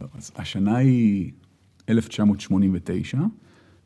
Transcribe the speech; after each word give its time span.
טוב, 0.00 0.08
אז 0.14 0.30
השנה 0.36 0.76
היא 0.76 1.32
1989, 1.88 3.18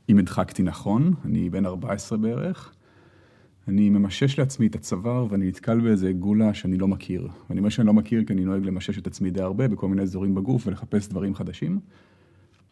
אם 0.09 0.19
הדחקתי 0.19 0.63
נכון, 0.63 1.15
אני 1.25 1.51
בן 1.51 1.67
14 1.67 2.19
בערך. 2.19 2.75
אני 3.69 3.91
ממשש 3.91 4.39
לעצמי 4.39 4.67
את 4.67 4.75
הצוואר 4.75 5.27
ואני 5.31 5.49
נתקל 5.49 5.81
באיזה 5.81 6.13
גולה 6.13 6.55
שאני 6.55 6.79
לא 6.79 6.89
מכיר. 6.89 7.29
ואני 7.49 7.59
אומר 7.59 7.69
שאני 7.69 7.87
לא 7.87 7.93
מכיר 7.93 8.25
כי 8.25 8.33
אני 8.33 8.45
נוהג 8.45 8.65
למשש 8.65 8.99
את 8.99 9.07
עצמי 9.07 9.31
די 9.31 9.41
הרבה 9.41 9.69
בכל 9.69 9.89
מיני 9.89 10.03
אזורים 10.03 10.35
בגוף 10.35 10.67
ולחפש 10.67 11.09
דברים 11.09 11.35
חדשים. 11.35 11.81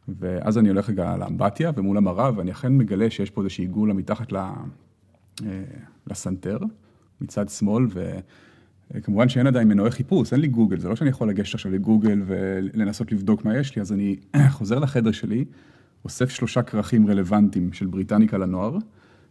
ואז 0.09 0.59
אני 0.59 0.69
הולך 0.69 0.91
רגע 0.91 1.17
לאמבטיה 1.17 1.71
ומול 1.77 1.97
המראה 1.97 2.31
ואני 2.37 2.51
אכן 2.51 2.77
מגלה 2.77 3.11
שיש 3.11 3.31
פה 3.31 3.41
איזושהי 3.41 3.67
גולה 3.67 3.95
מתחת 3.95 4.33
אה, 4.33 4.53
לסנטר, 6.07 6.59
מצד 7.21 7.49
שמאל, 7.49 7.87
וכמובן 8.95 9.29
שאין 9.29 9.47
עדיין 9.47 9.69
מנועי 9.69 9.91
חיפוש, 9.91 10.33
אין 10.33 10.41
לי 10.41 10.49
גוגל, 10.49 10.79
זה 10.79 10.89
לא 10.89 10.97
שאני 10.97 11.11
יכול 11.11 11.29
לגשת 11.29 11.55
עכשיו 11.55 11.73
לגוגל 11.73 12.23
ולנסות 12.27 13.13
לבדוק 13.13 13.45
מה 13.45 13.59
יש 13.59 13.77
לי, 13.77 13.83
אז 13.83 13.93
אני 13.93 14.17
חוזר 14.57 14.79
לחדר 14.79 15.13
שלי, 15.13 15.45
אוסף 16.05 16.31
שלושה 16.31 16.63
כרכים 16.63 17.07
רלוונטיים 17.07 17.73
של 17.73 17.87
בריטניקה 17.87 18.39
לנוער, 18.39 18.79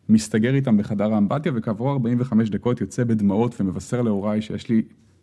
מסתגר 0.10 0.56
איתם 0.56 0.78
בחדר 0.78 1.14
האמבטיה, 1.14 1.52
וכעבור 1.56 1.92
45 1.92 2.50
דקות 2.50 2.82
יוצא 2.82 3.04
בדמעות 3.04 3.62
ומבשר 3.62 4.02
להוריי 4.02 4.42
שיש 4.42 4.70
לי 4.70 4.82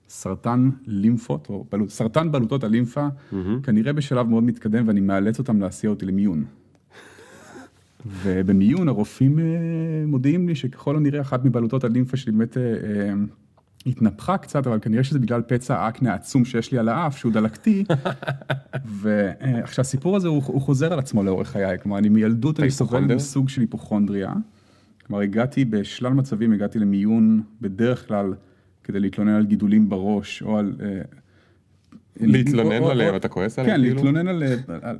סרטן 0.08 0.70
לימפות, 0.86 1.46
או 1.50 1.66
בלוט, 1.72 1.88
סרטן 1.88 2.32
בלוטות 2.32 2.64
הלימפה, 2.64 3.06
mm-hmm. 3.06 3.34
כנראה 3.62 3.92
בשלב 3.92 4.28
מאוד 4.28 4.44
מתקדם, 4.44 4.88
ואני 4.88 5.00
מאלץ 5.00 5.38
אותם 5.38 5.60
להסיע 5.60 5.90
אותי 5.90 6.06
למיון. 6.06 6.44
ובמיון 8.22 8.88
הרופאים 8.88 9.38
אה, 9.38 9.44
מודיעים 10.06 10.48
לי 10.48 10.54
שככל 10.54 10.96
הנראה 10.96 11.20
אחת 11.20 11.44
מבלוטות 11.44 11.84
הלימפה 11.84 12.16
שלי 12.16 12.32
באמת 12.32 12.56
אה, 12.56 12.62
אה, 12.62 13.14
התנפחה 13.88 14.38
קצת, 14.38 14.66
אבל 14.66 14.78
כנראה 14.82 15.04
שזה 15.04 15.18
בגלל 15.18 15.42
פצע 15.42 15.88
אקנה 15.88 16.14
עצום 16.14 16.44
שיש 16.44 16.72
לי 16.72 16.78
על 16.78 16.88
האף, 16.88 17.18
שהוא 17.18 17.32
דלקתי. 17.32 17.84
ועכשיו 19.00 19.82
הסיפור 19.82 20.16
הזה 20.16 20.28
הוא, 20.28 20.42
הוא 20.46 20.60
חוזר 20.60 20.92
על 20.92 20.98
עצמו 20.98 21.22
לאורך 21.22 21.48
חיי, 21.48 21.78
כלומר 21.82 21.98
אני 21.98 22.08
מילדות 22.08 22.60
אני 22.60 22.70
סובל 22.70 23.00
מסוג 23.00 23.48
של 23.48 23.60
היפוכונדריה. 23.60 24.32
כלומר 25.06 25.22
הגעתי 25.22 25.64
בשלל 25.64 26.12
מצבים, 26.12 26.52
הגעתי 26.52 26.78
למיון 26.78 27.42
בדרך 27.60 28.08
כלל 28.08 28.34
כדי 28.84 29.00
להתלונן 29.00 29.34
על 29.34 29.46
גידולים 29.46 29.88
בראש, 29.88 30.42
או 30.42 30.58
על... 30.58 30.76
אה, 30.80 31.00
להתלונן 32.20 32.82
עליהם, 32.82 33.16
אתה 33.16 33.28
כועס 33.28 33.58
עליהם? 33.58 33.76
כן, 33.76 33.82
כאילו? 33.82 33.94
להתלונן 33.94 34.28
על 34.28 34.42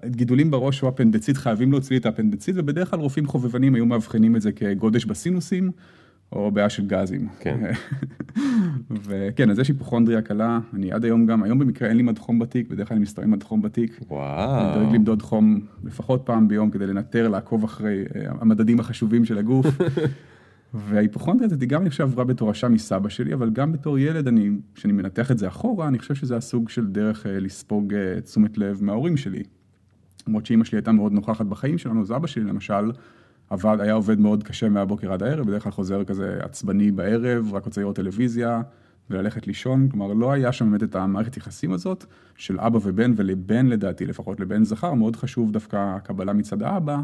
גידולים 0.07 0.51
בראש 0.51 0.83
או 0.83 0.89
אפנדצית, 0.89 1.37
חייבים 1.37 1.73
להוציא 1.73 1.97
לי 1.97 2.01
את 2.01 2.07
האפנדצית, 2.07 2.55
ובדרך 2.59 2.91
כלל 2.91 3.01
רופאים 3.01 3.27
חובבנים 3.27 3.75
היו 3.75 3.87
מאבחנים 3.87 4.37
את 4.37 4.43
זה 4.43 4.53
כגודש 4.53 5.05
בסינוסים, 5.05 5.71
או 6.33 6.51
בעיה 6.51 6.69
של 6.69 6.87
גזים. 6.87 7.29
כן. 7.41 7.61
וכן, 9.07 9.51
אז 9.51 9.59
יש 9.59 9.69
היפוכונדריה 9.69 10.23
קלה, 10.23 10.61
אני 10.75 10.93
עד 10.93 11.05
היום 11.05 11.27
גם, 11.27 11.43
היום 11.43 11.59
במקרה 11.59 11.89
אין 11.89 11.97
לי 11.97 12.03
מדחום 12.03 12.39
בתיק, 12.39 12.69
בדרך 12.69 12.89
כלל 12.89 12.95
אני 12.95 13.03
מסתובב 13.03 13.27
עם 13.27 13.33
מדחום 13.33 13.62
בתיק. 13.62 14.01
וואו. 14.09 14.61
אני 14.61 14.75
דואג 14.75 14.95
למדוד 14.95 15.23
חום 15.23 15.61
לפחות 15.84 16.23
פעם 16.25 16.49
ביום 16.49 16.71
כדי 16.71 16.87
לנטר, 16.87 17.29
לעקוב 17.29 17.65
אחרי 17.65 18.05
אה, 18.17 18.31
המדדים 18.41 18.81
החשובים 18.81 19.25
של 19.25 19.39
הגוף. 19.39 19.67
וההיפוכונדריה 20.75 21.47
הזאת 21.47 21.59
גם 21.59 21.83
אני 21.83 21.91
חושב 21.91 22.03
עברה 22.05 22.25
בתורשה 22.25 22.69
מסבא 22.69 23.09
שלי, 23.09 23.34
אבל 23.34 23.51
גם 23.51 23.73
בתור 23.73 23.99
ילד, 23.99 24.29
אני, 24.29 24.51
כשאני 24.75 24.93
מנתח 24.93 25.31
את 25.31 25.39
זה 25.39 25.49
אחורה, 25.49 25.89
אני 25.89 25.99
חושב 25.99 26.15
שזה 26.15 26.37
הסוג 26.37 26.69
של 26.69 26.87
דרך 26.87 27.27
אה, 27.27 27.41
לספוג 27.41 27.95
אה, 27.95 28.21
תשומת 28.21 28.59
לב 28.59 28.84
מההורים 28.84 29.17
שלי. 29.17 29.43
למרות 30.29 30.47
שאימא 30.47 30.65
שלי 30.65 30.79
הייתה 30.79 30.93
מאוד 30.93 31.12
נוכחת 31.12 31.47
בחיים 31.47 31.79
שלנו, 31.79 32.01
אז 32.01 32.12
אבא 32.12 32.27
שלי 32.27 32.45
למשל, 32.45 32.91
עבד, 33.51 33.77
היה 33.81 33.93
עובד 33.93 34.21
מאוד 34.21 34.43
קשה 34.43 34.69
מהבוקר 34.69 35.13
עד 35.13 35.23
הערב, 35.23 35.47
בדרך 35.47 35.63
כלל 35.63 35.73
חוזר 35.73 36.05
כזה 36.05 36.39
עצבני 36.41 36.91
בערב, 36.91 37.55
רק 37.55 37.65
רוצה 37.65 37.81
לראות 37.81 37.97
טלוויזיה 37.97 38.63
וללכת 39.11 39.47
לישון, 39.47 39.89
כלומר 39.89 40.13
לא 40.13 40.33
היה 40.33 40.53
שם 40.53 40.71
באמת 40.71 40.83
את 40.83 40.97
המערכת 40.97 41.37
יחסים 41.37 41.73
הזאת 41.73 42.05
של 42.37 42.61
אבא 42.61 42.79
ובן, 42.83 43.13
ולבן 43.17 43.67
לדעתי, 43.67 44.07
לפחות 44.07 44.41
לבן 44.41 44.65
זכר, 44.65 44.95
מאוד 44.95 45.17
חשוב 45.17 45.53
דווקא 45.53 45.77
הקבלה 45.77 46.33
מצד 46.33 46.63
האבא. 46.63 46.99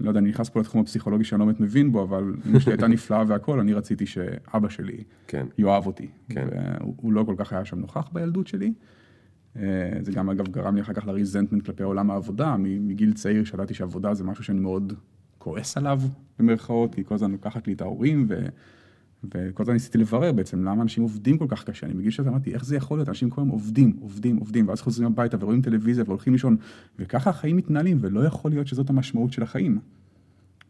לא 0.00 0.08
יודע, 0.08 0.20
אני 0.20 0.28
נכנס 0.28 0.48
פה 0.48 0.60
לתחום 0.60 0.80
הפסיכולוגי 0.80 1.24
שאני 1.24 1.40
לא 1.40 1.44
באמת 1.44 1.60
מבין 1.60 1.92
בו, 1.92 2.02
אבל 2.02 2.34
אמא 2.46 2.58
שלי 2.58 2.72
הייתה 2.72 2.86
נפלאה 2.86 3.24
והכל, 3.26 3.60
אני 3.60 3.74
רציתי 3.74 4.06
שאבא 4.06 4.68
שלי 4.68 5.04
כן. 5.26 5.46
יאהב 5.58 5.86
אותי. 5.86 6.08
כן. 6.28 6.46
והוא 6.50 7.12
לא 7.12 7.24
כל 7.24 7.34
כך 7.38 7.52
היה 7.52 7.64
שם 7.64 7.78
נוכח 7.78 8.08
בילדות 8.12 8.46
שלי. 8.46 8.72
אה, 9.56 9.62
זה 10.00 10.12
גם 10.12 10.30
אגב 10.30 10.48
גרם 10.48 10.74
לי 10.74 10.80
אחר 10.80 10.92
כך 10.92 11.06
לריזנטמנט 11.06 11.66
כלפי 11.66 11.82
עולם 11.82 12.10
העבודה, 12.10 12.56
מגיל 12.58 13.12
צעיר 13.12 13.44
שידעתי 13.44 13.74
שעבודה 13.74 14.14
זה 14.14 14.24
משהו 14.24 14.44
שאני 14.44 14.60
מאוד 14.60 14.92
כועס 15.42 15.76
עליו, 15.76 16.00
במרכאות, 16.38 16.94
כי 16.94 17.04
כל 17.04 17.14
הזמן 17.14 17.32
לוקחת 17.32 17.66
לי 17.66 17.72
את 17.72 17.80
ההורים, 17.80 18.26
ו... 18.28 18.46
וכל 19.34 19.62
הזמן 19.62 19.74
ניסיתי 19.74 19.98
לברר 19.98 20.32
בעצם 20.32 20.64
למה 20.64 20.82
אנשים 20.82 21.02
עובדים 21.02 21.38
כל 21.38 21.46
כך 21.48 21.64
קשה. 21.64 21.86
אני 21.86 21.94
בגיל 21.94 22.10
שזה 22.10 22.28
אמרתי, 22.28 22.54
איך 22.54 22.64
זה 22.64 22.76
יכול 22.76 22.98
להיות? 22.98 23.08
אנשים 23.08 23.30
כל 23.30 23.40
היום 23.40 23.48
עובדים, 23.48 23.96
עובדים, 24.00 24.36
עובדים, 24.36 24.68
ואז 24.68 24.80
חוזרים 24.80 25.06
הביתה 25.06 25.36
ורואים 25.40 25.62
טלוויזיה 25.62 26.04
והולכים 26.06 26.32
לישון, 26.32 26.56
וככה 26.98 27.30
החיים 27.30 27.56
מתנהלים, 27.56 27.98
ולא 28.00 28.24
יכול 28.26 28.50
להיות 28.50 28.66
שזאת 28.66 28.90
המשמעות 28.90 29.32
של 29.32 29.42
החיים. 29.42 29.78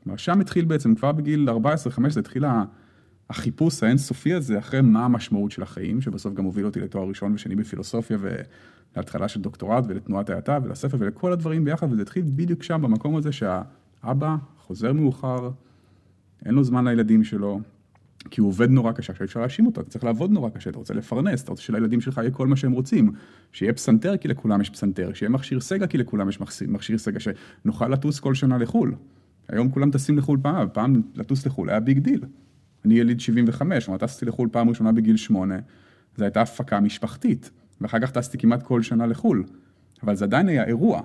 כלומר, 0.02 0.16
שם 0.16 0.40
התחיל 0.40 0.64
בעצם, 0.64 0.94
כבר 0.94 1.12
בגיל 1.12 1.48
14-15 1.50 2.18
התחיל 2.18 2.44
החיפוש 3.30 3.82
האינסופי 3.82 4.34
הזה 4.34 4.58
אחרי 4.58 4.80
מה 4.80 5.04
המשמעות 5.04 5.50
של 5.50 5.62
החיים, 5.62 6.00
שבסוף 6.00 6.34
גם 6.34 6.44
הוביל 6.44 6.66
אותי 6.66 6.80
לתואר 6.80 7.08
ראשון 7.08 7.34
ושני 7.34 7.56
בפילוסופיה, 7.56 8.18
ולהתחלה 8.20 9.28
של 9.28 9.40
דוקטורט, 9.40 9.84
ולתנועת 9.88 10.30
האטה, 10.30 10.58
ולספר, 10.62 10.96
ולכל 11.00 11.32
הדברים 11.32 11.64
ביחד, 11.64 11.92
וזה 11.92 12.02
התחיל 12.02 12.24
בדיוק 12.26 12.62
שם, 12.62 12.82
במקום 12.82 13.16
הזה 13.16 13.32
שהאבא 13.32 14.36
חוזר 14.72 14.92
מאוחר, 14.92 15.50
אין 16.46 16.54
לו 16.54 16.64
זמן 16.64 16.88
לילדים 16.88 17.24
שלו, 17.24 17.60
כי 18.30 18.40
הוא 18.40 18.48
עובד 18.48 18.70
נורא 18.70 18.92
קשה, 18.92 19.12
עכשיו 19.12 19.26
אפשר 19.26 19.40
להאשים 19.40 19.66
אותו, 19.66 19.80
אתה 19.80 19.90
צריך 19.90 20.04
לעבוד 20.04 20.30
נורא 20.30 20.50
קשה, 20.50 20.70
אתה 20.70 20.78
רוצה 20.78 20.94
לפרנס, 20.94 21.42
אתה 21.42 21.50
רוצה 21.50 21.62
שלילדים 21.62 22.00
שלך 22.00 22.18
יהיה 22.18 22.30
כל 22.30 22.46
מה 22.46 22.56
שהם 22.56 22.72
רוצים, 22.72 23.12
שיהיה 23.52 23.72
פסנתר 23.72 24.16
כי 24.16 24.28
לכולם 24.28 24.60
יש 24.60 24.70
פסנתר, 24.70 25.12
שיהיה 25.12 25.30
מכשיר 25.30 25.60
סגה 25.60 25.86
כי 25.86 25.98
לכולם 25.98 26.28
יש 26.28 26.40
מכשיר 26.68 26.98
סגה, 26.98 27.18
שנוכל 27.20 27.88
לטוס 27.88 28.20
כל 28.20 28.34
שנה 28.34 28.58
לחו"ל. 28.58 28.94
היום 29.48 29.70
כולם 29.70 29.90
טסים 29.90 30.18
לחו"ל 30.18 30.38
פעם, 30.42 30.68
פעם 30.72 31.02
לטוס 31.14 31.46
לחו"ל 31.46 31.70
היה 31.70 31.80
big 31.80 31.98
deal. 31.98 32.24
אני 32.84 32.94
יליד 32.94 33.20
75, 33.20 33.84
כלומר 33.84 33.98
טסתי 33.98 34.26
לחו"ל 34.26 34.48
פעם 34.52 34.68
ראשונה 34.68 34.92
בגיל 34.92 35.16
8, 35.16 35.58
זו 36.16 36.24
הייתה 36.24 36.42
הפקה 36.42 36.80
משפחתית, 36.80 37.50
ואחר 37.80 38.00
כך 38.00 38.10
טסתי 38.10 38.38
כמעט 38.38 38.62
כל 38.62 38.82
שנה 38.82 39.06
לחו"ל, 39.06 39.44
אבל 40.02 40.16
זה 40.16 40.24
עדיין 40.24 40.48
היה 40.48 40.64
אירוע. 40.64 41.02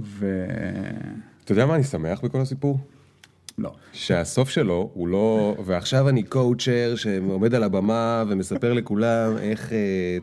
ו... 0.00 0.44
אתה 1.44 1.52
יודע 1.52 1.66
מה 1.66 1.74
אני 1.74 1.84
שמח 1.84 2.20
בכל 2.24 2.40
הסיפור? 2.40 2.78
לא. 3.58 3.72
שהסוף 3.92 4.48
שלו 4.48 4.90
הוא 4.94 5.08
לא, 5.08 5.56
ועכשיו 5.66 6.08
אני 6.08 6.22
קואוצ'ר 6.22 6.94
שעומד 6.96 7.54
על 7.54 7.62
הבמה 7.62 8.24
ומספר 8.28 8.72
לכולם 8.72 9.36
איך 9.38 9.72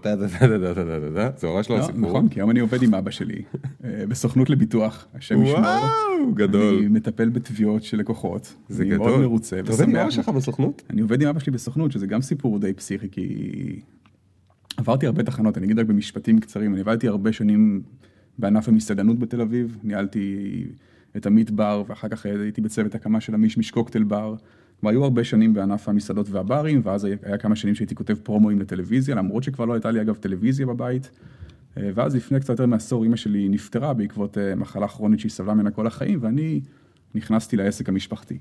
טה 0.01 0.17
טה 0.17 0.27
טה 0.27 0.47
טה 0.47 0.59
טה 0.59 0.73
טה 0.73 1.15
טה, 1.15 1.29
זה 1.37 1.47
ממש 1.47 1.69
לא 1.69 1.77
הסיפור. 1.77 2.01
נכון, 2.01 2.29
כי 2.29 2.39
היום 2.39 2.51
אני 2.51 2.59
עובד 2.59 2.83
עם 2.83 2.95
אבא 2.95 3.11
שלי 3.11 3.41
בסוכנות 3.81 4.49
לביטוח, 4.49 5.07
השם 5.13 5.43
ישמור. 5.43 5.59
וואו, 5.59 6.33
גדול. 6.33 6.77
אני 6.77 6.87
מטפל 6.87 7.29
בתביעות 7.29 7.83
של 7.83 7.97
לקוחות. 7.97 8.55
זה 8.69 8.85
גדול. 8.85 9.01
אני 9.01 9.07
מאוד 9.07 9.19
מרוצה. 9.19 9.59
אתה 9.59 9.71
עובד 9.71 9.89
עם 9.89 9.95
אבא 9.95 10.09
שלך 10.09 10.29
בסוכנות? 10.29 10.81
אני 10.89 11.01
עובד 11.01 11.21
עם 11.21 11.27
אבא 11.27 11.39
שלי 11.39 11.51
בסוכנות, 11.51 11.91
שזה 11.91 12.07
גם 12.07 12.21
סיפור 12.21 12.59
די 12.59 12.73
פסיכי, 12.73 13.09
כי 13.11 13.79
עברתי 14.77 15.05
הרבה 15.05 15.23
תחנות, 15.23 15.57
אני 15.57 15.65
אגיד 15.65 15.79
רק 15.79 15.85
במשפטים 15.85 16.39
קצרים, 16.39 16.73
אני 16.73 16.81
עבדתי 16.81 17.07
הרבה 17.07 17.33
שנים 17.33 17.81
בענף 18.37 18.67
המסעדנות 18.67 19.19
בתל 19.19 19.41
אביב, 19.41 19.77
ניהלתי... 19.83 20.65
את 21.17 21.25
עמית 21.25 21.51
בר, 21.51 21.83
ואחר 21.87 22.07
כך 22.07 22.25
הייתי 22.25 22.61
בצוות 22.61 22.95
הקמה 22.95 23.21
של 23.21 23.33
המישמיש 23.33 23.71
קוקטייל 23.71 24.03
בר. 24.03 24.35
כלומר, 24.79 24.91
היו 24.91 25.03
הרבה 25.03 25.23
שנים 25.23 25.53
בענף 25.53 25.89
המסעדות 25.89 26.29
והברים, 26.29 26.81
ואז 26.83 27.05
היה, 27.05 27.15
היה 27.23 27.37
כמה 27.37 27.55
שנים 27.55 27.75
שהייתי 27.75 27.95
כותב 27.95 28.15
פרומואים 28.23 28.59
לטלוויזיה, 28.59 29.15
למרות 29.15 29.43
שכבר 29.43 29.65
לא 29.65 29.73
הייתה 29.73 29.91
לי 29.91 30.01
אגב 30.01 30.15
טלוויזיה 30.15 30.65
בבית. 30.65 31.11
אה, 31.77 31.89
ואז 31.95 32.15
לפני 32.15 32.39
קצת 32.39 32.49
יותר 32.49 32.65
מעשור 32.65 33.03
אימא 33.03 33.15
שלי 33.15 33.49
נפטרה 33.49 33.93
בעקבות 33.93 34.37
אה, 34.37 34.55
מחלה 34.55 34.87
כרונית 34.87 35.19
שהיא 35.19 35.31
סבלה 35.31 35.53
ממנה 35.53 35.71
כל 35.71 35.87
החיים, 35.87 36.19
ואני 36.21 36.61
נכנסתי 37.15 37.57
לעסק 37.57 37.89
המשפחתי. 37.89 38.37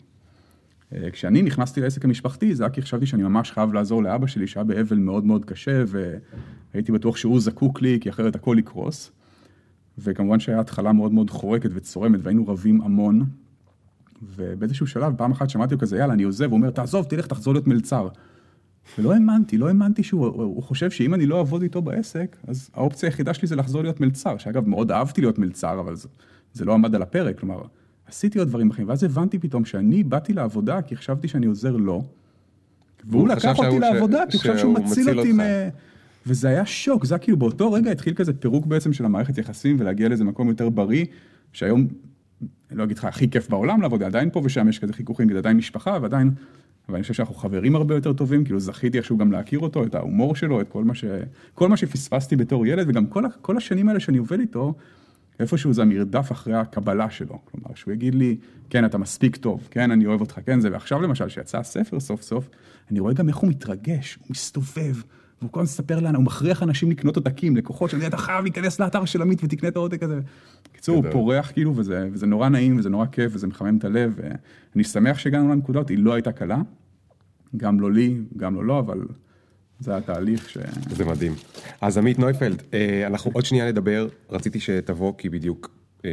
אה, 0.94 1.10
כשאני 1.10 1.42
נכנסתי 1.42 1.80
לעסק 1.80 2.04
המשפחתי, 2.04 2.54
זה 2.54 2.62
היה 2.64 2.70
כי 2.70 2.82
חשבתי 2.82 3.06
שאני 3.06 3.22
ממש 3.22 3.50
חייב 3.50 3.72
לעזור 3.72 4.02
לאבא 4.02 4.26
שלי, 4.26 4.46
שהיה 4.46 4.64
באבל 4.64 4.96
מאוד 4.96 5.24
מאוד 5.24 5.44
קשה, 5.44 5.84
והייתי 5.86 6.92
בטוח 6.92 7.16
שהוא 7.16 7.40
זקוק 7.40 7.82
לי, 7.82 7.98
כי 8.00 8.10
אחרת 8.10 8.34
הכל 8.34 8.56
יקרוס. 8.58 9.12
וכמובן 9.98 10.40
שהיה 10.40 10.60
התחלה 10.60 10.92
מאוד 10.92 11.12
מאוד 11.12 11.30
חורקת 11.30 11.70
וצורמת, 11.74 12.20
והיינו 12.22 12.48
רבים 12.48 12.82
המון. 12.82 13.24
ובאיזשהו 14.36 14.86
שלב, 14.86 15.14
פעם 15.16 15.32
אחת 15.32 15.50
שמעתי 15.50 15.74
כזה, 15.78 15.96
יאללה, 15.96 16.12
אני 16.12 16.22
עוזב, 16.22 16.44
הוא 16.44 16.52
אומר, 16.52 16.70
תעזוב, 16.70 17.04
תלך, 17.04 17.26
תחזור 17.26 17.54
להיות 17.54 17.66
מלצר. 17.66 18.08
ולא 18.98 19.12
האמנתי, 19.12 19.58
לא 19.58 19.68
האמנתי 19.68 20.02
שהוא 20.02 20.26
הוא 20.26 20.62
חושב 20.62 20.90
שאם 20.90 21.14
אני 21.14 21.26
לא 21.26 21.38
אעבוד 21.38 21.62
איתו 21.62 21.82
בעסק, 21.82 22.36
אז 22.48 22.70
האופציה 22.74 23.08
היחידה 23.08 23.34
שלי 23.34 23.48
זה 23.48 23.56
לחזור 23.56 23.82
להיות 23.82 24.00
מלצר, 24.00 24.38
שאגב, 24.38 24.68
מאוד 24.68 24.92
אהבתי 24.92 25.20
להיות 25.20 25.38
מלצר, 25.38 25.80
אבל 25.80 25.96
זה, 25.96 26.08
זה 26.52 26.64
לא 26.64 26.74
עמד 26.74 26.94
על 26.94 27.02
הפרק, 27.02 27.38
כלומר, 27.38 27.62
עשיתי 28.06 28.38
עוד 28.38 28.48
דברים 28.48 28.70
אחרים, 28.70 28.88
ואז 28.88 29.04
הבנתי 29.04 29.38
פתאום 29.38 29.64
שאני 29.64 30.02
באתי 30.02 30.32
לעבודה 30.32 30.82
כי 30.82 30.96
חשבתי 30.96 31.28
שאני 31.28 31.46
עוזר 31.46 31.76
לו, 31.76 32.04
והוא 33.04 33.28
לקח 33.28 33.58
אותי 33.58 33.76
ש... 33.76 33.80
לעבודה, 33.80 34.22
כי 34.30 34.36
הוא 34.36 34.42
חשב 34.42 34.58
שהוא 34.58 34.74
מציל 34.74 35.18
אותי 35.18 35.32
מ... 35.32 35.40
וזה 36.30 36.48
היה 36.48 36.66
שוק, 36.66 37.04
זה 37.04 37.14
היה 37.14 37.18
כאילו 37.18 37.36
באותו 37.36 37.72
רגע 37.72 37.90
התחיל 37.90 38.14
כזה 38.14 38.32
פירוק 38.32 38.66
בעצם 38.66 38.92
של 38.92 39.04
המערכת 39.04 39.38
יחסים 39.38 39.76
ולהגיע 39.80 40.08
לאיזה 40.08 40.24
מקום 40.24 40.48
יותר 40.48 40.68
בריא, 40.68 41.04
שהיום, 41.52 41.86
אני 42.70 42.78
לא 42.78 42.84
אגיד 42.84 42.98
לך 42.98 43.04
הכי 43.04 43.30
כיף 43.30 43.48
בעולם 43.48 43.82
לעבוד, 43.82 44.02
עדיין 44.02 44.30
פה 44.30 44.40
ושם 44.44 44.68
יש 44.68 44.78
כזה 44.78 44.92
חיכוכים, 44.92 45.28
כי 45.28 45.32
זה 45.32 45.38
עדיין 45.38 45.56
משפחה 45.56 45.98
ועדיין, 46.02 46.30
ואני 46.88 47.02
חושב 47.02 47.14
שאנחנו 47.14 47.34
חברים 47.34 47.76
הרבה 47.76 47.94
יותר 47.94 48.12
טובים, 48.12 48.44
כאילו 48.44 48.60
זכיתי 48.60 48.98
איכשהו 48.98 49.18
גם 49.18 49.32
להכיר 49.32 49.58
אותו, 49.58 49.84
את 49.84 49.94
ההומור 49.94 50.36
שלו, 50.36 50.60
את 50.60 50.68
כל 50.68 50.84
מה, 50.84 50.94
ש... 50.94 51.04
כל 51.54 51.68
מה 51.68 51.76
שפספסתי 51.76 52.36
בתור 52.36 52.66
ילד, 52.66 52.88
וגם 52.88 53.06
כל. 53.06 53.24
כל 53.40 53.56
השנים 53.56 53.88
האלה 53.88 54.00
שאני 54.00 54.18
עובד 54.18 54.40
איתו, 54.40 54.74
איפשהו 55.40 55.72
זה 55.72 55.82
המרדף 55.82 56.32
אחרי 56.32 56.54
הקבלה 56.54 57.10
שלו. 57.10 57.38
כלומר, 57.44 57.74
שהוא 57.74 57.94
יגיד 57.94 58.14
לי, 58.14 58.36
כן, 58.70 58.84
אתה 58.84 58.98
מספיק 58.98 59.36
טוב, 59.36 59.68
כן, 59.70 59.90
אני 59.90 60.06
אוהב 60.06 60.20
אותך, 60.20 60.40
כן, 60.46 60.60
זה, 60.60 60.72
ועכשיו 60.72 61.02
למשל, 61.02 61.28
שיצא 61.28 61.58
הספר 61.58 62.00
סוף 62.00 62.22
סוף, 62.22 62.50
אני 62.90 63.00
רואה 63.00 63.12
גם 63.12 63.28
איך 63.28 63.36
הוא 63.36 63.50
מתרגש, 63.50 64.18
הוא 64.20 64.26
מסתובב, 64.30 64.94
והוא 65.40 65.52
כל 65.52 65.60
הזמן 65.60 65.72
מספר 65.72 66.00
לנו, 66.00 66.18
הוא 66.18 66.24
מכריח 66.24 66.62
אנשים 66.62 66.90
לקנות 66.90 67.16
עותקים, 67.16 67.56
לקוחות 67.56 67.90
שאני 67.90 68.06
אתה 68.06 68.16
חייב 68.16 68.42
להיכנס 68.42 68.80
לאתר 68.80 69.04
של 69.04 69.22
עמית 69.22 69.44
ותקנה 69.44 69.68
את 69.68 69.76
העותק 69.76 70.02
הזה. 70.02 70.20
בקיצור, 70.72 70.96
הוא 70.96 71.12
פורח 71.12 71.50
כאילו, 71.50 71.76
וזה, 71.76 72.08
וזה 72.12 72.26
נורא 72.26 72.48
נעים, 72.48 72.78
וזה 72.78 72.88
נורא 72.90 73.06
כיף, 73.06 73.32
וזה 73.34 73.46
מחמם 73.46 73.78
את 73.78 73.84
הלב, 73.84 74.14
ואני 74.16 74.84
שמח 74.84 75.18
שהגענו 75.18 75.48
לנקודה 75.48 75.80
היא 75.88 75.98
לא 75.98 76.12
הייתה 76.12 76.32
קלה, 76.32 76.58
גם 77.56 77.80
לא 77.80 77.92
לי, 77.92 78.16
גם 78.36 78.54
לא 78.54 78.64
לו, 78.64 78.78
אבל 78.78 78.98
זה 79.80 79.96
התהליך 79.96 80.50
ש... 80.50 80.58
זה 80.90 81.04
מדהים. 81.04 81.34
אז 81.80 81.98
עמית 81.98 82.18
נויפלד, 82.18 82.62
אה, 82.74 83.06
אנחנו 83.06 83.30
עוד 83.34 83.44
שנייה 83.44 83.68
נדבר, 83.68 84.08
רציתי 84.30 84.60
שתבוא 84.60 85.12
כי 85.18 85.28
בדיוק 85.28 85.70
אה, 86.04 86.10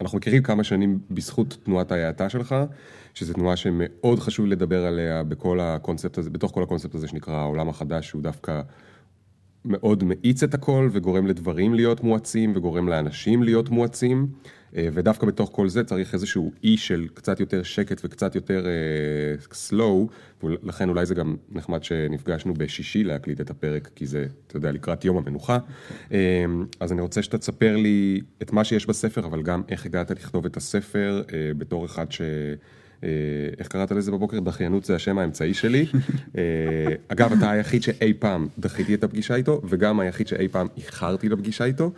אנחנו 0.00 0.18
מכירים 0.18 0.42
כמה 0.42 0.64
שנים 0.64 0.98
בזכות 1.10 1.58
תנועת 1.64 1.92
ההאטה 1.92 2.28
שלך, 2.28 2.54
שזו 3.14 3.34
תנועה 3.34 3.56
שמאוד 3.56 4.18
חשוב 4.18 4.46
לדבר 4.46 4.84
עליה 4.84 5.22
בכל 5.22 5.60
הקונספט 5.60 6.18
הזה, 6.18 6.30
בתוך 6.30 6.52
כל 6.52 6.62
הקונספט 6.62 6.94
הזה 6.94 7.08
שנקרא 7.08 7.34
העולם 7.34 7.68
החדש, 7.68 8.08
שהוא 8.08 8.22
דווקא 8.22 8.60
מאוד 9.64 10.04
מאיץ 10.04 10.42
את 10.42 10.54
הכל 10.54 10.88
וגורם 10.92 11.26
לדברים 11.26 11.74
להיות 11.74 12.02
מואצים 12.02 12.52
וגורם 12.56 12.88
לאנשים 12.88 13.42
להיות 13.42 13.68
מואצים. 13.68 14.26
אה, 14.76 14.88
ודווקא 14.92 15.26
בתוך 15.26 15.50
כל 15.52 15.68
זה 15.68 15.84
צריך 15.84 16.14
איזשהו 16.14 16.52
אי 16.64 16.76
של 16.76 17.06
קצת 17.14 17.40
יותר 17.40 17.62
שקט 17.62 18.00
וקצת 18.04 18.34
יותר 18.34 18.66
uh, 18.66 19.54
slow, 19.54 20.12
ולכן 20.42 20.88
אולי 20.88 21.06
זה 21.06 21.14
גם 21.14 21.36
נחמד 21.50 21.84
שנפגשנו 21.84 22.54
בשישי 22.54 23.04
להקליט 23.04 23.40
את 23.40 23.50
הפרק, 23.50 23.90
כי 23.94 24.06
זה, 24.06 24.26
אתה 24.46 24.56
יודע, 24.56 24.72
לקראת 24.72 25.04
יום 25.04 25.16
המנוחה. 25.16 25.58
Okay. 25.58 26.12
אה, 26.12 26.44
אז 26.80 26.92
אני 26.92 27.00
רוצה 27.00 27.22
שאתה 27.22 27.38
תספר 27.38 27.76
לי 27.76 28.20
את 28.42 28.52
מה 28.52 28.64
שיש 28.64 28.86
בספר, 28.86 29.26
אבל 29.26 29.42
גם 29.42 29.62
איך 29.68 29.86
הגעת 29.86 30.10
לכתוב 30.10 30.46
את 30.46 30.56
הספר 30.56 31.22
uh, 31.26 31.32
בתור 31.58 31.86
אחד 31.86 32.12
ש... 32.12 32.20
Uh, 32.20 32.79
איך 33.58 33.68
קראת 33.68 33.92
לזה 33.92 34.12
בבוקר? 34.12 34.40
דחיינות 34.40 34.84
זה 34.84 34.94
השם 34.94 35.18
האמצעי 35.18 35.54
שלי. 35.54 35.86
uh, 35.92 36.36
אגב, 37.12 37.32
אתה 37.32 37.50
היחיד 37.50 37.82
שאי 37.82 38.12
פעם 38.18 38.48
דחיתי 38.58 38.94
את 38.94 39.04
הפגישה 39.04 39.34
איתו, 39.34 39.60
וגם 39.68 40.00
היחיד 40.00 40.28
שאי 40.28 40.48
פעם 40.48 40.66
איחרתי 40.76 41.28
לפגישה 41.28 41.64
איתו. 41.64 41.92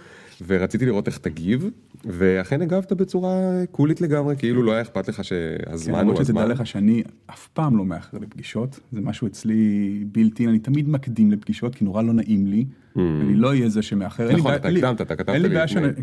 ורציתי 0.47 0.87
לראות 0.87 1.07
איך 1.07 1.19
תגיב, 1.19 1.71
ואכן 2.05 2.63
הגבת 2.63 2.93
בצורה 2.93 3.63
קולית 3.71 4.01
לגמרי, 4.01 4.37
כאילו 4.37 4.63
לא 4.63 4.73
היה 4.73 4.83
אכפת 4.83 5.09
לך 5.09 5.25
שהזמן 5.25 5.65
כן, 5.67 5.71
הוא 5.71 5.75
הזמן. 5.75 6.01
למרות 6.01 6.27
שתדע 6.27 6.47
לך 6.47 6.67
שאני 6.67 7.03
אף 7.31 7.49
פעם 7.49 7.77
לא 7.77 7.85
מאחר 7.85 8.19
לפגישות, 8.19 8.81
זה 8.93 9.01
משהו 9.01 9.27
אצלי 9.27 10.05
בלתי, 10.13 10.47
אני 10.47 10.59
תמיד 10.59 10.89
מקדים 10.89 11.31
לפגישות, 11.31 11.75
כי 11.75 11.85
נורא 11.85 12.03
לא 12.03 12.13
נעים 12.13 12.47
לי, 12.47 12.65
mm. 12.97 13.01
אני 13.21 13.35
לא 13.35 13.49
אהיה 13.49 13.69
זה 13.69 13.83
שמאחר. 13.83 14.33
נכון, 14.33 14.55
אתה 14.55 14.69
הקדמת, 14.69 15.01
אתה 15.01 15.17
כתבת 15.17 15.35
לי. 15.35 15.49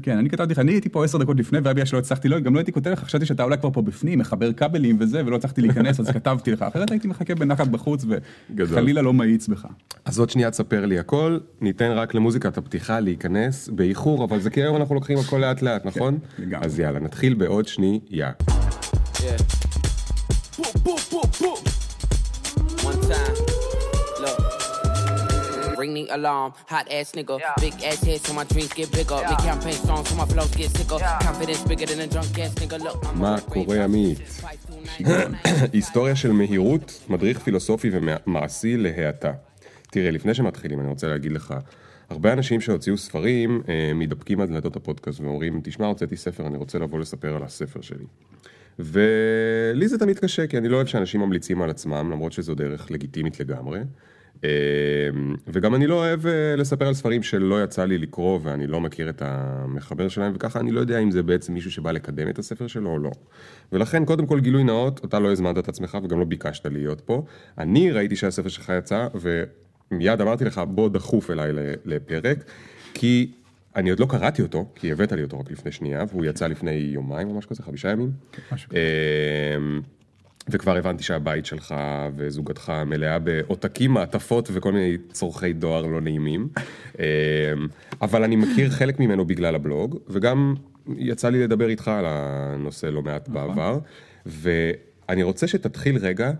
כן, 0.01 0.17
אני 0.17 0.29
כתבתי 0.29 0.53
לך, 0.53 0.59
אני 0.59 0.71
הייתי 0.71 0.89
פה 0.89 1.03
עשר 1.03 1.17
דקות 1.17 1.37
לפני, 1.39 1.59
והיה 1.59 1.73
בעיה 1.73 1.85
שלא 1.85 1.97
הצלחתי, 1.97 2.27
לא, 2.27 2.39
גם 2.39 2.53
לא 2.53 2.59
הייתי 2.59 2.71
כותב 2.71 2.89
לך, 2.89 2.99
חשבתי 2.99 3.25
שאתה 3.25 3.43
אולי 3.43 3.57
כבר 3.57 3.71
פה 3.71 3.81
בפנים, 3.81 4.19
מחבר 4.19 4.53
כבלים 4.53 4.97
וזה, 4.99 5.25
ולא 5.25 5.35
הצלחתי 5.35 5.61
להיכנס, 5.61 5.99
אז 5.99 6.09
כתבתי 6.09 6.51
לך, 6.51 6.61
אחרת 6.61 6.91
הייתי 6.91 7.07
מחכה 7.07 7.35
בנחת 7.35 7.67
בחוץ, 7.67 8.05
וחלילה 8.57 9.01
לא 9.01 9.13
מאיץ 9.13 9.47
בך. 9.47 9.65
אז 10.05 10.19
עוד 10.19 10.29
שנייה 10.29 10.51
תספר 10.51 10.85
לי 10.85 10.99
הכל, 10.99 11.37
ניתן 11.61 11.91
רק 11.91 12.15
למוזיקת 12.15 12.57
הפתיחה 12.57 12.99
להיכנס 12.99 13.69
באיחור, 13.69 14.23
אבל 14.23 14.39
זה 14.39 14.49
כי 14.49 14.61
היום 14.61 14.75
אנחנו 14.75 14.95
לוקחים 14.95 15.17
הכל 15.17 15.37
לאט 15.37 15.61
לאט, 15.61 15.85
נכון? 15.95 16.19
לגמרי. 16.39 16.65
אז 16.65 16.79
יאללה, 16.79 16.99
נתחיל 16.99 17.33
בעוד 17.33 17.67
שנייה. 17.67 18.31
Ring 25.83 25.93
the 25.99 26.07
alarm, 26.19 26.49
hot 26.73 26.87
ass 26.97 27.09
nigga. 27.17 27.35
Big 27.65 27.75
ass 27.89 27.99
head 28.07 28.19
so 28.25 28.31
my 28.39 28.45
dreams 28.51 28.73
get 28.79 28.89
bigger. 28.97 29.19
Big 29.31 29.41
campaign 29.49 29.77
strong 29.83 30.03
so 30.09 30.13
my 30.21 30.27
flows 30.31 30.53
get 30.61 30.69
sicker. 30.77 30.99
Confidence 31.27 31.63
bigger 31.69 31.87
than 31.91 31.99
a 32.05 32.07
drunk 32.13 32.37
ass 32.43 32.53
nigga. 32.61 32.77
Look, 32.83 33.07
מה 33.13 33.35
קורה 33.41 33.83
עמית? 33.83 34.19
היסטוריה 35.73 36.15
של 36.15 36.31
מהירות, 36.31 36.99
מדריך 37.09 37.39
פילוסופי 37.39 37.89
ומעשי 37.93 38.77
להאטה. 38.77 39.31
תראה, 39.91 40.11
לפני 40.11 40.33
שמתחילים, 40.33 40.79
אני 40.79 40.87
רוצה 40.87 41.07
להגיד 41.07 41.31
לך, 41.31 41.53
הרבה 42.09 42.33
אנשים 42.33 42.61
שהוציאו 42.61 42.97
ספרים 42.97 43.61
אה, 43.69 43.91
מתדפקים 43.95 44.41
על 44.41 44.47
דלתות 44.47 44.75
הפודקאסט 44.75 45.19
ואומרים, 45.19 45.61
תשמע, 45.63 45.87
הוצאתי 45.87 46.17
ספר, 46.17 46.47
אני 46.47 46.57
רוצה 46.57 46.79
לבוא 46.79 46.99
לספר 46.99 47.35
על 47.35 47.43
הספר 47.43 47.81
שלי. 47.81 48.05
ולי 48.79 49.87
זה 49.87 49.99
תמיד 49.99 50.19
קשה, 50.19 50.47
כי 50.47 50.57
אני 50.57 50.69
לא 50.69 50.75
אוהב 50.75 50.87
שאנשים 50.87 51.21
ממליצים 51.21 51.61
על 51.61 51.69
עצמם, 51.69 52.09
למרות 52.11 52.31
שזו 52.31 52.55
דרך 52.55 52.91
לגיטימית 52.91 53.39
לגמרי. 53.39 53.79
אה, 54.43 54.49
וגם 55.47 55.75
אני 55.75 55.87
לא 55.87 55.95
אוהב 55.95 56.27
אה, 56.27 56.55
לספר 56.55 56.87
על 56.87 56.93
ספרים 56.93 57.23
שלא 57.23 57.63
יצא 57.63 57.85
לי 57.85 57.97
לקרוא 57.97 58.39
ואני 58.43 58.67
לא 58.67 58.81
מכיר 58.81 59.09
את 59.09 59.21
המחבר 59.25 60.07
שלהם, 60.07 60.31
וככה 60.35 60.59
אני 60.59 60.71
לא 60.71 60.79
יודע 60.79 60.99
אם 60.99 61.11
זה 61.11 61.23
בעצם 61.23 61.53
מישהו 61.53 61.71
שבא 61.71 61.91
לקדם 61.91 62.29
את 62.29 62.39
הספר 62.39 62.67
שלו 62.67 62.89
או 62.89 62.99
לא. 62.99 63.11
ולכן, 63.71 64.05
קודם 64.05 64.25
כל 64.25 64.39
גילוי 64.39 64.63
נאות, 64.63 65.05
אתה 65.05 65.19
לא 65.19 65.31
הזמנת 65.31 65.57
את 65.57 65.69
עצמך 65.69 65.97
וגם 66.03 66.19
לא 66.19 66.25
ביקשת 66.25 66.65
להיות 66.65 67.01
פה. 67.01 67.25
אני 67.57 67.91
ראיתי 67.91 68.15
שהספר 68.15 68.49
שלך 68.49 68.73
יצא, 68.77 69.07
ו... 69.15 69.43
מיד 69.91 70.21
אמרתי 70.21 70.45
לך, 70.45 70.61
בוא 70.67 70.89
דחוף 70.89 71.31
אליי 71.31 71.51
לפרק, 71.85 72.37
כי 72.93 73.31
אני 73.75 73.89
עוד 73.89 73.99
לא 73.99 74.05
קראתי 74.09 74.41
אותו, 74.41 74.65
כי 74.75 74.91
הבאת 74.91 75.11
לי 75.11 75.23
אותו 75.23 75.39
רק 75.39 75.51
לפני 75.51 75.71
שנייה, 75.71 76.03
והוא 76.09 76.25
יצא 76.25 76.47
לפני 76.47 76.71
יומיים 76.71 77.27
או 77.29 77.37
משהו 77.37 77.49
כזה, 77.49 77.63
חמישה 77.63 77.89
ימים. 77.89 78.11
אמ, 78.71 79.81
וכבר 80.49 80.77
הבנתי 80.77 81.03
שהבית 81.03 81.45
שלך 81.45 81.75
וזוגתך 82.15 82.73
מלאה 82.85 83.19
בעותקים, 83.19 83.91
מעטפות 83.91 84.49
וכל 84.53 84.71
מיני 84.71 84.97
צורכי 85.11 85.53
דואר 85.53 85.85
לא 85.85 86.01
נעימים. 86.01 86.49
אמ, 86.99 87.03
אבל 88.01 88.23
אני 88.23 88.35
מכיר 88.35 88.69
חלק 88.69 88.99
ממנו 88.99 89.25
בגלל 89.25 89.55
הבלוג, 89.55 89.99
וגם 90.07 90.55
יצא 90.97 91.29
לי 91.29 91.43
לדבר 91.43 91.69
איתך 91.69 91.87
על 91.87 92.05
הנושא 92.07 92.85
לא 92.85 93.01
מעט 93.01 93.29
נכון. 93.29 93.47
בעבר. 93.47 93.79
ואני 94.25 95.23
רוצה 95.23 95.47
שתתחיל 95.47 95.97
רגע 95.97 96.31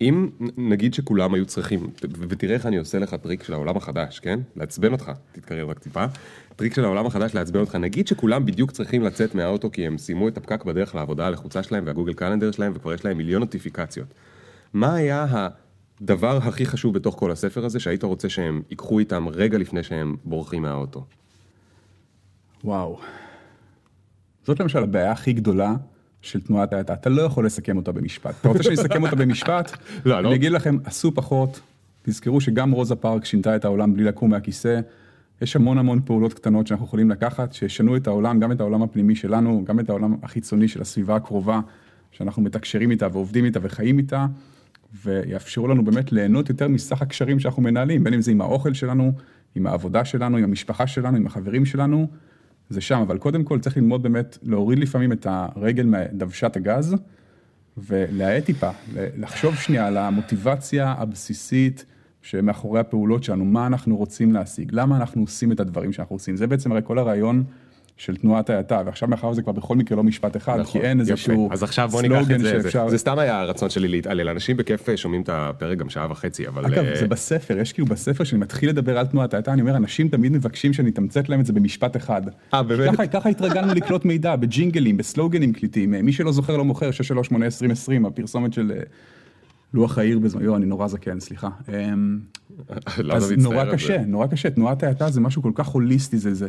אם 0.00 0.28
נגיד 0.56 0.94
שכולם 0.94 1.34
היו 1.34 1.46
צריכים, 1.46 1.90
ותראה 2.28 2.54
איך 2.54 2.66
אני 2.66 2.76
עושה 2.76 2.98
לך 2.98 3.14
טריק 3.14 3.42
של 3.42 3.52
העולם 3.52 3.76
החדש, 3.76 4.20
כן? 4.20 4.40
לעצבן 4.56 4.92
אותך, 4.92 5.12
תתקרב 5.32 5.68
רק 5.68 5.78
טיפה. 5.78 6.04
טריק 6.56 6.74
של 6.74 6.84
העולם 6.84 7.06
החדש 7.06 7.34
לעצבן 7.34 7.60
אותך, 7.60 7.74
נגיד 7.74 8.06
שכולם 8.06 8.46
בדיוק 8.46 8.70
צריכים 8.70 9.02
לצאת 9.02 9.34
מהאוטו 9.34 9.70
כי 9.70 9.86
הם 9.86 9.98
סיימו 9.98 10.28
את 10.28 10.36
הפקק 10.36 10.64
בדרך 10.64 10.94
לעבודה 10.94 11.26
הלחוצה 11.26 11.62
שלהם 11.62 11.84
וה 11.86 11.93
Google 11.93 12.12
Calendar 12.12 12.50
שלהם 12.50 12.72
וכבר 12.74 12.94
יש 12.94 13.04
להם 13.04 13.16
מיליון 13.16 13.40
נוטיפיקציות. 13.40 14.06
מה 14.72 14.94
היה 14.94 15.26
הדבר 16.00 16.36
הכי 16.36 16.66
חשוב 16.66 16.94
בתוך 16.94 17.14
כל 17.18 17.30
הספר 17.30 17.64
הזה 17.64 17.80
שהיית 17.80 18.02
רוצה 18.02 18.28
שהם 18.28 18.62
ייקחו 18.70 18.98
איתם 18.98 19.28
רגע 19.28 19.58
לפני 19.58 19.82
שהם 19.82 20.16
בורחים 20.24 20.62
מהאוטו? 20.62 21.04
וואו. 22.64 22.98
זאת 24.44 24.60
למשל 24.60 24.82
הבעיה 24.82 25.12
הכי 25.12 25.32
גדולה 25.32 25.74
של 26.22 26.40
תנועת 26.40 26.72
האטה, 26.72 26.92
אתה 26.92 27.10
לא 27.10 27.22
יכול 27.22 27.46
לסכם 27.46 27.76
אותה 27.76 27.92
במשפט. 27.92 28.34
אתה 28.40 28.48
רוצה 28.48 28.62
שאני 28.62 28.74
אסכם 28.74 29.02
אותה 29.02 29.16
במשפט? 29.16 29.70
לא, 30.06 30.18
אני 30.18 30.24
לא. 30.24 30.34
אגיד 30.34 30.52
לכם, 30.52 30.76
עשו 30.84 31.14
פחות, 31.14 31.60
תזכרו 32.02 32.40
שגם 32.40 32.70
רוזה 32.70 32.94
פארק 32.96 33.24
שינתה 33.24 33.56
את 33.56 33.64
העולם 33.64 33.94
בלי 33.94 34.04
לקום 34.04 34.30
מהכיסא. 34.30 34.80
יש 35.42 35.56
המון 35.56 35.78
המון 35.78 36.00
פעולות 36.04 36.34
קטנות 36.34 36.66
שאנחנו 36.66 36.86
יכולים 36.86 37.10
לקחת, 37.10 37.52
שישנו 37.52 37.96
את 37.96 38.06
העולם, 38.06 38.40
גם 38.40 38.52
את 38.52 38.60
העולם 38.60 38.82
הפנימי 38.82 39.14
שלנו, 39.14 39.64
גם 39.64 39.80
את 39.80 39.88
העולם 39.88 40.16
החיצוני 40.22 40.68
של 40.68 40.80
הסביבה 40.80 41.16
הקרובה, 41.16 41.60
שאנחנו 42.12 42.42
מתקשרים 42.42 42.90
איתה 42.90 43.08
ועובדים 43.12 43.44
איתה 43.44 43.58
וחיים 43.62 43.98
איתה, 43.98 44.26
ויאפשרו 45.04 45.68
לנו 45.68 45.84
באמת 45.84 46.12
ליהנות 46.12 46.48
יותר 46.48 46.68
מסך 46.68 47.02
הקשרים 47.02 47.40
שאנחנו 47.40 47.62
מנהלים, 47.62 48.04
בין 48.04 48.14
אם 48.14 48.20
זה 48.20 48.30
עם 48.30 48.40
האוכל 48.40 48.74
שלנו, 48.74 49.12
עם 49.54 49.66
העבודה 49.66 50.04
שלנו, 50.04 50.36
עם 50.36 50.44
המשפחה 50.44 50.86
שלנו, 50.86 51.16
עם 51.16 51.26
החברים 51.26 51.64
שלנו. 51.64 52.06
זה 52.70 52.80
שם, 52.80 53.00
אבל 53.00 53.18
קודם 53.18 53.44
כל 53.44 53.58
צריך 53.60 53.76
ללמוד 53.76 54.02
באמת, 54.02 54.38
להוריד 54.42 54.78
לפעמים 54.78 55.12
את 55.12 55.26
הרגל 55.30 55.86
מדוושת 55.86 56.56
הגז, 56.56 56.96
ולהאט 57.78 58.44
טיפה, 58.44 58.70
לחשוב 58.94 59.54
שנייה 59.54 59.86
על 59.86 59.96
המוטיבציה 59.96 60.94
הבסיסית 60.98 61.84
שמאחורי 62.22 62.80
הפעולות 62.80 63.24
שלנו, 63.24 63.44
מה 63.44 63.66
אנחנו 63.66 63.96
רוצים 63.96 64.32
להשיג, 64.32 64.68
למה 64.72 64.96
אנחנו 64.96 65.22
עושים 65.22 65.52
את 65.52 65.60
הדברים 65.60 65.92
שאנחנו 65.92 66.16
עושים, 66.16 66.36
זה 66.36 66.46
בעצם 66.46 66.72
הרי 66.72 66.80
כל 66.84 66.98
הרעיון 66.98 67.44
של 68.00 68.16
תנועת 68.16 68.50
ההאטה, 68.50 68.82
ועכשיו 68.86 69.08
מאחר 69.08 69.32
זה 69.32 69.42
כבר 69.42 69.52
בכל 69.52 69.76
מקרה 69.76 69.96
לא 69.96 70.02
משפט 70.02 70.36
אחד, 70.36 70.58
נכון, 70.60 70.80
כי 70.80 70.86
אין 70.86 71.00
איזשהו 71.00 71.48
אז 71.52 71.62
עכשיו 71.62 71.88
בוא 71.88 72.02
ניקח 72.02 72.30
את 72.30 72.40
זה, 72.40 72.50
שאפשר... 72.50 72.84
זה, 72.84 72.90
זה 72.90 72.98
סתם 72.98 73.18
היה 73.18 73.40
הרצון 73.40 73.70
שלי 73.70 73.88
להתעלל, 73.88 74.28
אנשים 74.28 74.56
בכיף 74.56 74.88
אה, 74.88 74.96
שומעים 74.96 75.22
את 75.22 75.28
הפרק 75.32 75.78
גם 75.78 75.88
שעה 75.88 76.10
וחצי, 76.10 76.48
אבל... 76.48 76.66
אגב, 76.66 76.84
uh... 76.94 76.98
זה 76.98 77.08
בספר, 77.08 77.58
יש 77.58 77.72
כאילו 77.72 77.86
בספר 77.86 78.24
שאני 78.24 78.40
מתחיל 78.40 78.68
לדבר 78.68 78.98
על 78.98 79.06
תנועת 79.06 79.34
ההאטה, 79.34 79.52
אני 79.52 79.60
אומר, 79.60 79.76
אנשים 79.76 80.08
תמיד 80.08 80.32
מבקשים 80.32 80.72
שאני 80.72 80.90
אתמצת 80.90 81.28
להם 81.28 81.40
את 81.40 81.46
זה 81.46 81.52
במשפט 81.52 81.96
אחד. 81.96 82.22
אה, 82.54 82.62
באמת? 82.62 82.94
ככה, 82.94 83.06
ככה 83.06 83.28
התרגלנו 83.28 83.74
לקלוט 83.74 84.04
מידע, 84.04 84.36
בג'ינגלים, 84.36 84.96
בסלוגנים 84.96 85.52
קליטים, 85.52 85.90
מי 85.90 86.12
שלא 86.12 86.32
זוכר 86.32 86.56
לא 86.56 86.64
מוכר, 86.64 86.90
6382020, 86.90 88.06
הפרסומת 88.06 88.52
של... 88.52 88.72
אה, 88.76 88.82
לוח 89.74 89.98
העיר 89.98 90.18
בזמן, 90.18 90.42
יואו, 90.44 90.56
אני 90.56 90.66
נורא 90.66 90.88
זקן, 90.88 91.20
סליחה. 91.20 91.48
אמ, 91.68 92.18
אז 93.12 93.32
נורא 93.38 93.72
קשה, 93.72 94.02
נורא 94.06 94.26
קשה, 94.26 94.50
תנועת 94.50 94.82
ההאטה 94.82 95.10
זה 95.10 95.20
משהו 95.20 95.42
כל 95.42 95.52
כך 95.54 95.66
הוליסטי, 95.66 96.18
זה, 96.18 96.34
זה, 96.34 96.48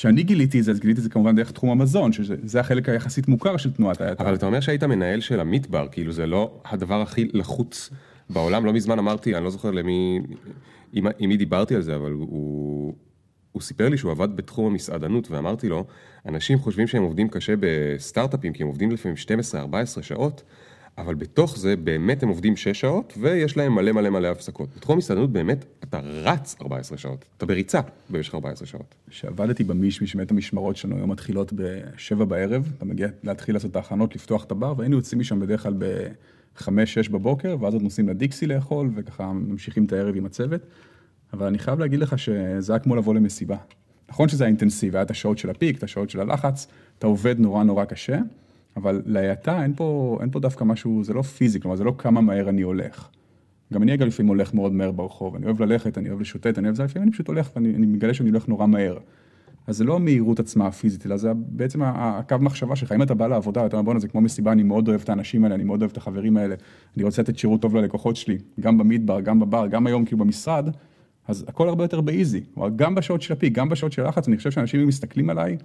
כשאני 0.00 0.22
גיליתי 0.22 0.58
את 0.58 0.64
זה, 0.64 0.70
אז 0.70 0.80
גיליתי 0.80 0.98
את 0.98 1.04
זה 1.04 1.10
כמובן 1.10 1.36
דרך 1.36 1.50
תחום 1.50 1.70
המזון, 1.70 2.12
שזה 2.12 2.60
החלק 2.60 2.88
היחסית 2.88 3.28
מוכר 3.28 3.56
של 3.56 3.72
תנועת 3.72 4.00
ההאטה. 4.00 4.24
אבל 4.24 4.34
אתה 4.34 4.46
אומר 4.46 4.60
שהיית 4.60 4.84
מנהל 4.84 5.20
של 5.20 5.40
המטבר, 5.40 5.86
כאילו 5.92 6.12
זה 6.12 6.26
לא 6.26 6.60
הדבר 6.64 7.02
הכי 7.02 7.28
לחוץ 7.32 7.90
בעולם, 8.30 8.64
לא 8.64 8.72
מזמן 8.72 8.98
אמרתי, 8.98 9.34
אני 9.34 9.44
לא 9.44 9.50
זוכר 9.50 9.70
למי, 9.70 10.20
עם, 10.92 11.06
עם 11.18 11.28
מי 11.28 11.36
דיברתי 11.36 11.74
על 11.74 11.82
זה, 11.82 11.96
אבל 11.96 12.10
הוא, 12.12 12.94
הוא 13.52 13.62
סיפר 13.62 13.88
לי 13.88 13.98
שהוא 13.98 14.10
עבד 14.10 14.36
בתחום 14.36 14.66
המסעדנות, 14.66 15.30
ואמרתי 15.30 15.68
לו, 15.68 15.84
אנשים 16.26 16.58
חושבים 16.58 16.86
שהם 16.86 17.02
עובדים 17.02 17.28
קשה 17.28 17.54
בסטארט-אפים, 17.60 18.52
כי 18.52 18.62
הם 18.62 18.68
עובדים 18.68 18.90
לפעמים 18.90 19.16
12-14 19.98 20.02
שעות, 20.02 20.42
אבל 20.98 21.14
בתוך 21.14 21.58
זה 21.58 21.76
באמת 21.76 22.22
הם 22.22 22.28
עובדים 22.28 22.56
6 22.56 22.80
שעות, 22.80 23.14
ויש 23.20 23.56
להם 23.56 23.74
מלא 23.74 23.92
מלא 23.92 24.10
מלא 24.10 24.28
הפסקות. 24.28 24.68
בתחום 24.76 24.94
המסעדנות 24.94 25.32
באמת 25.32 25.64
אתה 25.84 25.98
רץ 25.98 26.56
14 26.62 26.98
שעות, 26.98 27.24
אתה 27.36 27.46
בריצה 27.46 27.80
במשך 28.10 28.34
14 28.34 28.66
שעות. 28.66 28.94
כשעבדתי 29.10 29.64
במישמיש, 29.64 30.16
באמת 30.16 30.30
המשמרות 30.30 30.76
שלנו 30.76 30.96
היו 30.96 31.06
מתחילות 31.06 31.52
ב-7 31.52 32.24
בערב, 32.24 32.72
אתה 32.76 32.84
מגיע 32.84 33.08
להתחיל 33.22 33.54
לעשות 33.54 33.70
את 33.70 33.76
ההכנות, 33.76 34.14
לפתוח 34.14 34.44
את 34.44 34.50
הבר, 34.50 34.74
והיינו 34.76 34.96
יוצאים 34.96 35.20
משם 35.20 35.40
בדרך 35.40 35.62
כלל 35.62 35.74
ב-5-6 35.78 37.10
בבוקר, 37.10 37.56
ואז 37.60 37.74
עוד 37.74 37.82
נוסעים 37.82 38.08
לדיקסי 38.08 38.46
לאכול, 38.46 38.90
וככה 38.94 39.32
ממשיכים 39.32 39.84
את 39.84 39.92
הערב 39.92 40.16
עם 40.16 40.26
הצוות. 40.26 40.60
אבל 41.32 41.46
אני 41.46 41.58
חייב 41.58 41.78
להגיד 41.78 42.00
לך 42.00 42.18
שזה 42.18 42.72
היה 42.72 42.78
כמו 42.78 42.96
לבוא 42.96 43.14
למסיבה. 43.14 43.56
נכון 44.08 44.28
שזה 44.28 44.44
היה 44.44 44.48
אינטנסיבי, 44.48 44.96
היה 44.96 45.02
את 45.02 45.10
השעות 45.10 45.38
של 45.38 45.50
הפיק, 45.50 45.78
את 45.78 45.82
השעות 45.82 46.10
של 46.10 46.20
הלחץ, 46.20 46.66
אתה 46.98 47.06
עובד 47.06 47.38
נורא 47.38 47.64
נורא 47.64 47.84
קשה, 47.84 48.18
אבל 48.76 49.02
להאטה 49.06 49.62
אין 49.62 49.74
אין 50.20 50.30
פה 50.30 50.40
דווקא 50.40 50.64
משהו, 50.64 51.04
זה 51.04 51.14
לא 51.14 51.22
פיזי, 51.22 51.60
כלומר 51.60 51.76
זה 51.76 51.84
לא 51.84 51.94
כמה 51.98 52.20
מהר 52.20 52.48
אני 52.48 52.62
הולך. 52.62 53.08
גם 53.72 53.82
אני 53.82 53.94
אגב 53.94 54.06
לפעמים 54.06 54.28
הולך 54.28 54.54
מאוד 54.54 54.72
מהר 54.72 54.90
ברחוב, 54.90 55.36
אני 55.36 55.46
אוהב 55.46 55.62
ללכת, 55.62 55.98
אני 55.98 56.08
אוהב 56.08 56.20
לשוטט, 56.20 56.58
אני 56.58 56.66
אוהב 56.66 56.76
זה, 56.76 56.84
לפעמים 56.84 57.02
אני 57.02 57.12
פשוט 57.12 57.28
הולך 57.28 57.50
ואני 57.56 57.86
מגלה 57.86 58.14
שאני 58.14 58.30
הולך 58.30 58.48
נורא 58.48 58.66
מהר. 58.66 58.98
אז 59.66 59.76
זה 59.76 59.84
לא 59.84 59.96
המהירות 59.96 60.40
עצמה 60.40 60.66
הפיזית, 60.66 61.06
אלא 61.06 61.16
זה 61.16 61.32
בעצם 61.34 61.82
הקו 61.82 62.36
מחשבה 62.40 62.76
שלך, 62.76 62.92
אם 62.92 63.02
אתה 63.02 63.14
בא 63.14 63.26
לעבודה, 63.26 63.66
אתה 63.66 63.76
אומר 63.76 63.84
בואנה 63.84 64.00
זה 64.00 64.08
כמו 64.08 64.20
מסיבה, 64.20 64.52
אני 64.52 64.62
מאוד 64.62 64.88
אוהב 64.88 65.00
את 65.00 65.08
האנשים 65.08 65.44
האלה, 65.44 65.54
אני 65.54 65.64
מאוד 65.64 65.80
אוהב 65.82 65.90
את 65.90 65.96
החברים 65.96 66.36
האלה, 66.36 66.54
אני 66.96 67.04
רוצה 67.04 67.22
לתת 67.22 67.38
שירות 67.38 67.62
טוב 67.62 67.76
ללקוחות 67.76 68.16
שלי, 68.16 68.38
גם 68.60 68.78
במדבר, 68.78 69.20
גם 69.20 69.40
בבר, 69.40 69.66
גם 69.66 69.86
היום 69.86 70.04
כאילו 70.04 70.18
במשרד, 70.18 70.68
אז 71.28 71.44
הכל 71.48 71.68
הרבה 71.68 71.84
יותר 71.84 72.00
באיזי, 72.00 72.40
גם 72.76 72.94
בשעות 72.94 73.22
של 73.22 73.32
הפיק, 73.32 73.52
גם 73.52 73.68
בשעות 73.68 73.92
של 73.92 74.06
לחץ, 74.06 74.28
אני 74.28 74.36
חושב 74.36 74.50
שאנשים 74.50 74.88
מסתכלים 74.88 75.30
עליי, 75.30 75.56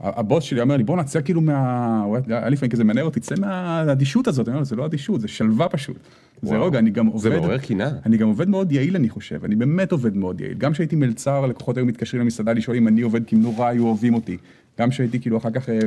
הבוס 0.00 0.44
שלי 0.44 0.60
אומר 0.60 0.76
לי, 0.76 0.84
בוא 0.84 0.96
נצא 0.96 1.20
כאילו 1.20 1.40
מה... 1.40 2.02
הוא 2.02 2.16
היה 2.28 2.48
לפעמים 2.48 2.70
כזה 2.70 2.84
מנהל 2.84 3.04
אותי, 3.04 3.20
צא 3.20 3.34
מהאדישות 3.40 4.26
הזאת, 4.28 4.48
אני 4.48 4.54
אומר, 4.54 4.64
זה 4.64 4.76
לא 4.76 4.86
אדישות, 4.86 5.20
זה 5.20 5.28
שלווה 5.28 5.68
פשוט. 5.68 5.96
זה 6.42 6.58
רגע, 6.58 6.78
אני 6.78 6.90
גם 6.90 7.06
עובד... 7.06 7.30
זה 7.30 7.40
מעורר 7.40 7.58
קינה. 7.58 7.90
אני 8.06 8.16
גם 8.16 8.28
עובד 8.28 8.48
מאוד 8.48 8.72
יעיל, 8.72 8.96
אני 8.96 9.08
חושב, 9.08 9.44
אני 9.44 9.56
באמת 9.56 9.92
עובד 9.92 10.16
מאוד 10.16 10.40
יעיל. 10.40 10.54
גם 10.58 10.72
כשהייתי 10.72 10.96
מלצר, 10.96 11.46
לקוחות 11.46 11.76
היו 11.76 11.86
מתקשרים 11.86 12.22
למסעדה 12.22 12.52
לשאול 12.52 12.76
אם 12.76 12.88
אני 12.88 13.00
עובד, 13.00 13.26
כי 13.26 13.36
נורא 13.36 13.66
היו 13.66 13.86
אוהבים 13.86 14.14
אותי. 14.14 14.36
גם 14.78 14.90
כשהייתי 14.90 15.20
כאילו 15.20 15.36
אחר 15.36 15.50
כך 15.50 15.68
אה, 15.68 15.78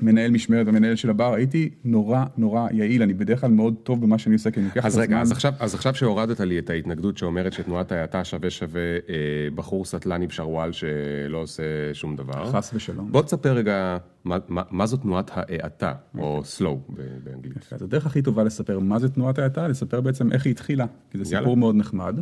מנהל 0.00 0.30
משמרת 0.30 0.66
ומנהל 0.68 0.96
של 0.96 1.10
הבר, 1.10 1.34
הייתי 1.34 1.70
נורא 1.84 2.24
נורא 2.36 2.68
יעיל, 2.72 3.02
אני 3.02 3.14
בדרך 3.14 3.40
כלל 3.40 3.50
מאוד 3.50 3.74
טוב 3.82 4.02
במה 4.02 4.18
שאני 4.18 4.34
עושה, 4.34 4.50
כי 4.50 4.60
אני 4.60 4.68
לוקח 4.68 4.80
את 4.80 4.84
הזמן. 4.84 5.02
אז 5.02 5.08
רגע, 5.08 5.20
אז 5.20 5.32
עכשיו, 5.32 5.52
אז 5.60 5.74
עכשיו 5.74 5.94
שהורדת 5.94 6.40
לי 6.40 6.58
את 6.58 6.70
ההתנגדות 6.70 7.18
שאומרת 7.18 7.52
שתנועת 7.52 7.92
ההאטה 7.92 8.24
שווה 8.24 8.50
שווה 8.50 8.80
אה, 8.80 9.14
בחור 9.54 9.84
סטלני 9.84 10.26
בשרוואל 10.26 10.72
שלא 10.72 11.38
עושה 11.38 11.62
שום 11.92 12.16
דבר. 12.16 12.52
חס 12.52 12.70
ושלום. 12.74 13.12
בוא 13.12 13.22
תספר 13.22 13.52
רגע 13.52 13.96
מה, 14.24 14.38
מה, 14.48 14.62
מה 14.70 14.86
זו 14.86 14.96
תנועת 14.96 15.30
ההאטה, 15.34 15.92
או 16.18 16.42
slow 16.58 16.92
באנגלית. 17.24 17.68
אז 17.72 17.82
הדרך 17.82 18.06
הכי 18.06 18.22
טובה 18.22 18.44
לספר 18.44 18.78
מה 18.78 18.98
זה 18.98 19.08
תנועת 19.08 19.38
ההאטה, 19.38 19.68
לספר 19.68 20.00
בעצם 20.00 20.32
איך 20.32 20.44
היא 20.44 20.50
התחילה, 20.50 20.86
כי 21.10 21.18
זה 21.18 21.24
סיפור 21.24 21.42
יאללה. 21.42 21.56
מאוד 21.56 21.74
נחמד. 21.74 22.20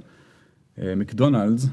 אה, 0.79 0.95
מקדונלדס 0.95 1.67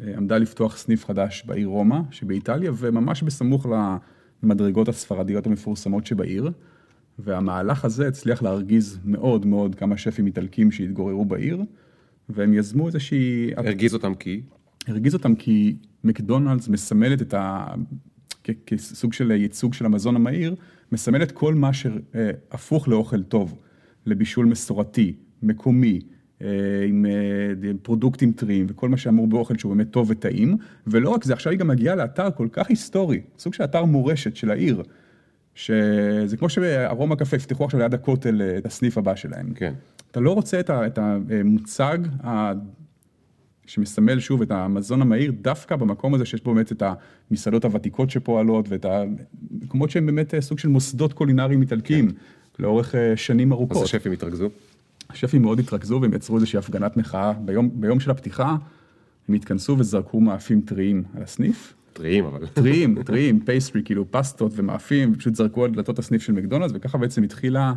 אה, 0.00 0.16
עמדה 0.16 0.38
לפתוח 0.38 0.76
סניף 0.76 1.04
חדש 1.04 1.44
בעיר 1.46 1.68
רומא 1.68 1.98
שבאיטליה, 2.10 2.72
וממש 2.74 3.22
בסמוך 3.22 3.66
ל... 3.66 3.96
המדרגות 4.42 4.88
הספרדיות 4.88 5.46
המפורסמות 5.46 6.06
שבעיר, 6.06 6.50
והמהלך 7.18 7.84
הזה 7.84 8.08
הצליח 8.08 8.42
להרגיז 8.42 8.98
מאוד 9.04 9.46
מאוד 9.46 9.74
כמה 9.74 9.96
שפים 9.96 10.26
איטלקים 10.26 10.70
שהתגוררו 10.70 11.24
בעיר, 11.24 11.62
והם 12.28 12.54
יזמו 12.54 12.86
איזושהי... 12.86 13.50
הרגיז 13.56 13.94
אותם 13.94 14.14
כי? 14.14 14.42
הרגיז 14.86 15.14
אותם 15.14 15.34
כי 15.34 15.76
מקדונלדס 16.04 16.68
מסמלת 16.68 17.22
את 17.22 17.34
ה... 17.34 17.74
כסוג 18.66 19.12
של 19.12 19.30
ייצוג 19.30 19.74
של 19.74 19.86
המזון 19.86 20.16
המהיר, 20.16 20.54
מסמלת 20.92 21.32
כל 21.32 21.54
מה 21.54 21.70
שהפוך 21.72 22.88
לאוכל 22.88 23.22
טוב, 23.22 23.54
לבישול 24.06 24.46
מסורתי, 24.46 25.16
מקומי, 25.42 26.00
אה, 26.02 26.11
עם 26.88 27.06
אה, 27.06 27.70
פרודוקטים 27.82 28.32
טריים 28.32 28.66
וכל 28.68 28.88
מה 28.88 28.96
שאמור 28.96 29.26
באוכל 29.26 29.58
שהוא 29.58 29.74
באמת 29.74 29.90
טוב 29.90 30.10
וטעים, 30.10 30.56
ולא 30.86 31.10
רק 31.10 31.24
זה, 31.24 31.32
עכשיו 31.32 31.50
היא 31.50 31.58
גם 31.58 31.68
מגיעה 31.68 31.94
לאתר 31.94 32.28
כל 32.36 32.48
כך 32.52 32.68
היסטורי, 32.68 33.20
סוג 33.38 33.54
של 33.54 33.64
אתר 33.64 33.84
מורשת 33.84 34.36
של 34.36 34.50
העיר, 34.50 34.82
שזה 35.54 36.36
כמו 36.38 36.48
שארומה 36.48 37.16
קפה 37.16 37.36
יפתחו 37.36 37.64
עכשיו 37.64 37.80
ליד 37.80 37.94
הכותל 37.94 38.42
אה, 38.42 38.58
את 38.58 38.66
הסניף 38.66 38.98
הבא 38.98 39.14
שלהם. 39.14 39.52
כן. 39.54 39.72
אתה 40.10 40.20
לא 40.20 40.34
רוצה 40.34 40.60
את, 40.60 40.70
את 40.70 40.98
המוצג 40.98 41.98
ה... 42.24 42.52
שמסמל 43.66 44.20
שוב 44.20 44.42
את 44.42 44.50
המזון 44.50 45.02
המהיר, 45.02 45.32
דווקא 45.40 45.76
במקום 45.76 46.14
הזה 46.14 46.24
שיש 46.24 46.42
בו 46.42 46.54
באמת 46.54 46.72
את 46.72 46.82
המסעדות 47.30 47.64
הוותיקות 47.64 48.10
שפועלות, 48.10 48.68
ואת 48.68 48.84
המקומות 48.84 49.90
שהם 49.90 50.06
באמת 50.06 50.34
סוג 50.40 50.58
של 50.58 50.68
מוסדות 50.68 51.12
קולינריים 51.12 51.60
איטלקיים, 51.60 52.10
כן. 52.10 52.16
לאורך 52.62 52.94
שנים 53.16 53.52
ארוכות. 53.52 53.76
אז 53.76 53.82
השפים 53.82 54.12
התרגזו? 54.12 54.50
השפים 55.12 55.42
מאוד 55.42 55.58
התרגזו 55.58 55.98
והם 56.02 56.14
יצרו 56.14 56.36
איזושהי 56.36 56.58
הפגנת 56.58 56.96
מחאה. 56.96 57.32
ביום, 57.32 57.70
ביום 57.74 58.00
של 58.00 58.10
הפתיחה 58.10 58.56
הם 59.28 59.34
התכנסו 59.34 59.76
וזרקו 59.78 60.20
מאפים 60.20 60.60
טריים 60.60 61.04
על 61.16 61.22
הסניף. 61.22 61.74
טריים 61.92 62.24
אבל. 62.24 62.46
טריים, 62.46 63.02
טריים, 63.02 63.40
pastry, 63.40 63.82
כאילו 63.84 64.10
פסטות 64.10 64.52
ומאפים, 64.56 65.12
ופשוט 65.14 65.34
זרקו 65.34 65.64
על 65.64 65.70
דלתות 65.70 65.98
הסניף 65.98 66.22
של 66.22 66.32
מקדונלדס, 66.32 66.72
וככה 66.74 66.98
בעצם 66.98 67.22
התחילה 67.22 67.72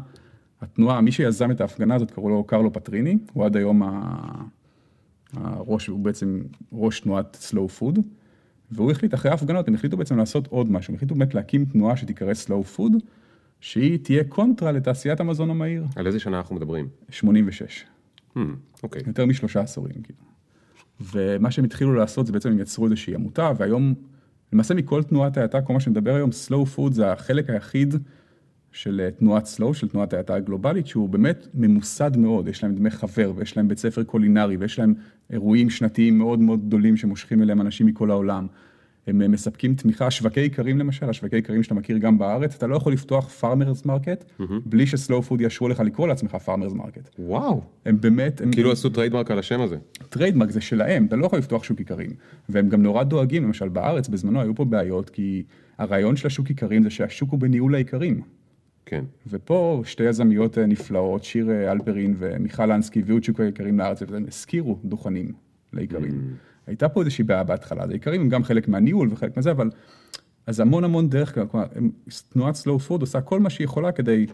התנועה, 0.62 1.02
מי 1.02 1.12
שיזם 1.12 1.52
את 1.52 1.62
ההפגנה 1.62 1.96
הזאת 1.96 2.12
קראו 2.12 2.30
לו 2.30 2.44
קרלו 2.44 2.74
פטריני, 2.74 3.18
הוא 3.34 3.46
עד 3.46 3.58
היום 3.58 3.82
הראש, 5.34 5.88
הוא 5.88 6.00
בעצם 6.00 6.42
ראש 6.72 7.00
תנועת 7.00 7.38
slow 7.40 7.70
food, 7.70 8.00
והוא 8.72 8.92
החליט, 8.92 9.14
אחרי 9.14 9.32
ההפגנות, 9.32 9.68
הם 9.68 9.76
החליטו 9.76 9.98
בעצם 9.98 10.18
לעשות 10.18 10.48
עוד 10.48 10.72
משהו, 10.72 10.92
הם 10.92 10.96
החליטו 10.96 11.16
באמת 11.16 11.36
להקים 11.36 11.66
תנועה 11.66 11.98
שתיקרא 11.98 12.34
slow 12.34 12.64
food, 12.64 12.94
שהיא 13.66 14.00
תהיה 14.00 14.24
קונטרה 14.24 14.72
לתעשיית 14.72 15.20
המזון 15.20 15.50
המהיר. 15.50 15.86
על 15.96 16.08
איזה 16.08 16.20
שנה 16.20 16.38
אנחנו 16.38 16.56
מדברים? 16.56 16.88
86. 17.10 17.84
Hmm, 18.36 18.40
אוקיי. 18.84 19.02
Okay. 19.02 19.08
יותר 19.08 19.26
משלושה 19.26 19.62
עשורים, 19.62 19.96
כאילו. 20.04 20.20
ומה 21.14 21.52
שהם 21.52 21.66
התחילו 21.66 21.94
לעשות 21.94 22.26
זה 22.26 22.34
בעצם 22.34 22.50
הם 22.50 22.60
יצרו 22.60 22.86
איזושהי 22.86 23.16
עמותה, 23.16 23.52
והיום, 23.58 23.94
למעשה 24.54 24.74
מכל 24.74 25.04
תנועת 25.04 25.38
ההאטה, 25.38 25.62
כל 25.62 25.74
מה 25.74 25.80
שנדבר 25.80 26.16
היום, 26.16 26.30
slow 26.30 26.78
food 26.78 26.92
זה 26.92 27.12
החלק 27.12 27.50
היחיד 27.50 27.96
של 28.72 29.02
אה, 29.04 29.12
תנועת 29.12 29.46
slow, 29.46 29.74
של 29.74 29.88
תנועת 29.88 30.14
ההאטה 30.14 30.36
הגלובלית, 30.36 30.88
שהוא 30.88 31.10
באמת 31.10 31.48
ממוסד 31.54 32.18
מאוד, 32.18 32.48
יש 32.48 32.64
להם 32.64 32.76
דמי 32.76 32.90
חבר, 32.90 33.32
ויש 33.36 33.58
להם 33.58 33.68
בית 33.68 33.78
ספר 33.78 34.04
קולינרי, 34.04 34.58
ויש 34.58 34.80
להם 34.80 34.94
אירועים 35.30 35.70
שנתיים 35.70 36.18
מאוד 36.18 36.40
מאוד 36.40 36.68
גדולים 36.68 36.98
שמושכים 36.98 37.42
אליהם 37.42 37.62
אנשים 37.62 37.88
מכל 37.88 38.12
העולם. 38.12 38.48
הם 39.08 39.22
אה, 39.22 39.28
מספקים 39.28 39.76
תמיכה, 39.76 40.12
שווקי 40.12 40.40
איכרים 40.40 40.80
למשל, 40.80 41.10
השווקי 41.10 41.36
איכרים 41.36 41.64
שאתה 41.64 41.74
מכיר 41.74 41.98
גם 41.98 42.18
בארץ, 42.18 42.56
אתה 42.56 42.68
לא 42.68 42.76
יכול 42.76 42.94
לפתוח 42.94 43.30
farmers 43.30 43.86
market, 43.86 44.24
mm-hmm. 44.24 44.44
בלי 44.66 44.88
ש 44.88 44.99
slow 44.99 45.22
food 45.22 45.42
יאשרו 45.42 45.68
לך 45.68 45.80
לקרוא 45.80 46.08
לעצמך 46.08 46.36
farmers 46.36 46.74
market. 46.74 47.10
וואו. 47.20 47.62
הם 47.86 48.02
באמת... 48.02 48.42
הם, 48.42 48.52
כאילו 48.52 48.70
הם, 48.70 48.74
עשו 48.74 48.90
trademark 48.90 49.32
על 49.32 49.40
השם 49.40 49.62
הזה. 49.62 49.78
trademark 50.10 50.52
זה 50.52 50.62
שלהם, 50.62 51.06
אתה 51.06 51.16
לא 51.16 51.26
יכול 51.26 51.40
לפתוח 51.40 51.64
שוק 51.64 51.80
איכרים. 51.80 52.10
והם 52.50 52.70
גם 52.70 52.84
נורא 52.84 53.04
דואגים, 53.04 53.44
למשל 53.44 53.70
בארץ 53.70 54.08
בזמנו 54.08 54.42
היו 54.42 54.56
פה 54.56 54.66
בעיות, 54.66 55.10
כי 55.10 55.44
הרעיון 55.78 56.16
של 56.16 56.28
השוק 56.28 56.50
איכרים 56.50 56.84
זה 56.84 56.90
שהשוק 56.90 57.32
הוא 57.32 57.40
בניהול 57.40 57.76
האיכרים. 57.76 58.22
כן. 58.86 59.04
ופה 59.28 59.82
שתי 59.86 60.04
יזמיות 60.04 60.58
אה, 60.58 60.66
נפלאות, 60.66 61.24
שיר 61.24 61.50
אה, 61.50 61.72
אלפרין 61.72 62.16
ומיכל 62.18 62.72
אנסקי, 62.72 63.00
הביאו 63.00 63.18
את 63.18 63.24
שוק 63.24 63.40
האיכרים 63.40 63.80
לארץ, 63.80 64.02
והם 64.08 64.26
השכירו 64.28 64.80
דוכנים 64.86 65.32
לאיכרים. 65.74 66.12
Mm. 66.12 66.55
הייתה 66.68 66.90
פה 66.90 67.00
איזושהי 67.00 67.24
בעיה 67.24 67.44
בהתחלה, 67.44 67.84
אז 67.84 67.90
האיכרים 67.90 68.22
הם 68.22 68.30
גם 68.30 68.44
חלק 68.44 68.68
מהניהול 68.68 69.10
וחלק 69.12 69.38
מזה, 69.38 69.52
אבל 69.52 69.70
אז 70.48 70.60
המון 70.60 70.84
המון 70.84 71.10
דרך, 71.10 71.38
כלומר, 71.52 71.66
תנועת 72.30 72.56
slow 72.56 72.80
food 72.80 73.02
עושה 73.02 73.22
כל 73.22 73.40
מה 73.40 73.50
שהיא 73.50 73.66
יכולה 73.66 73.92
כדי 73.92 74.26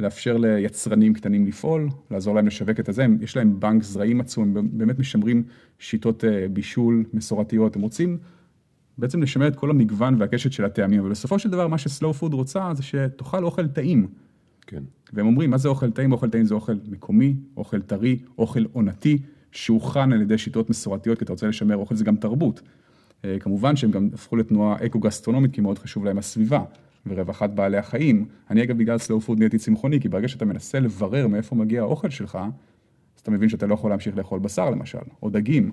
לאפשר 0.00 0.36
ליצרנים 0.36 1.14
קטנים 1.14 1.46
לפעול, 1.46 1.88
לעזור 2.10 2.34
להם 2.34 2.46
לשווק 2.46 2.80
את 2.80 2.88
הזה, 2.88 3.06
יש 3.20 3.36
להם 3.36 3.60
בנק 3.60 3.82
זרעים 3.82 4.20
עצום, 4.20 4.56
הם 4.56 4.68
באמת 4.72 4.98
משמרים 4.98 5.42
שיטות 5.78 6.24
אה, 6.24 6.46
בישול 6.52 7.04
מסורתיות, 7.12 7.76
הם 7.76 7.82
רוצים 7.82 8.18
בעצם 8.98 9.22
לשמר 9.22 9.48
את 9.48 9.56
כל 9.56 9.70
המגוון 9.70 10.20
והקשת 10.20 10.52
של 10.52 10.64
הטעמים, 10.64 11.00
אבל 11.00 11.10
בסופו 11.10 11.38
של 11.38 11.50
דבר 11.50 11.68
מה 11.68 11.78
ש 11.78 11.90
slow 11.90 12.14
food 12.14 12.34
רוצה 12.34 12.74
זה 12.74 12.82
שתאכל 12.82 13.44
אוכל 13.44 13.68
טעים. 13.68 14.08
כן. 14.66 14.82
והם 15.12 15.26
אומרים, 15.26 15.50
מה 15.50 15.58
זה 15.58 15.68
אוכל 15.68 15.90
טעים? 15.90 16.12
אוכל 16.12 16.30
טעים 16.30 16.44
זה 16.44 16.54
אוכל 16.54 16.74
מקומי, 16.88 17.36
אוכל 17.56 17.80
טרי, 17.82 18.18
אוכל 18.38 18.64
עונתי. 18.72 19.18
שהוכן 19.52 20.12
על 20.12 20.22
ידי 20.22 20.38
שיטות 20.38 20.70
מסורתיות, 20.70 21.18
כי 21.18 21.24
אתה 21.24 21.32
רוצה 21.32 21.46
לשמר 21.46 21.76
אוכל, 21.76 21.94
זה 21.94 22.04
גם 22.04 22.16
תרבות. 22.16 22.62
אה, 23.24 23.36
כמובן 23.40 23.76
שהם 23.76 23.90
גם 23.90 24.08
הפכו 24.14 24.36
לתנועה 24.36 24.76
אקו-גסטרונומית, 24.86 25.52
כי 25.52 25.60
מאוד 25.60 25.78
חשוב 25.78 26.04
להם 26.04 26.18
הסביבה 26.18 26.64
ורווחת 27.06 27.50
בעלי 27.50 27.76
החיים. 27.76 28.26
אני 28.50 28.62
אגב 28.62 28.78
בגלל 28.78 28.98
slow 28.98 29.20
food 29.20 29.38
נהייתי 29.38 29.58
צמחוני, 29.58 30.00
כי 30.00 30.08
ברגע 30.08 30.28
שאתה 30.28 30.44
מנסה 30.44 30.80
לברר 30.80 31.26
מאיפה 31.26 31.56
מגיע 31.56 31.80
האוכל 31.80 32.10
שלך, 32.10 32.38
אז 33.16 33.20
אתה 33.22 33.30
מבין 33.30 33.48
שאתה 33.48 33.66
לא 33.66 33.74
יכול 33.74 33.90
להמשיך 33.90 34.16
לאכול 34.16 34.38
בשר 34.38 34.70
למשל, 34.70 34.98
או 35.22 35.30
דגים. 35.30 35.72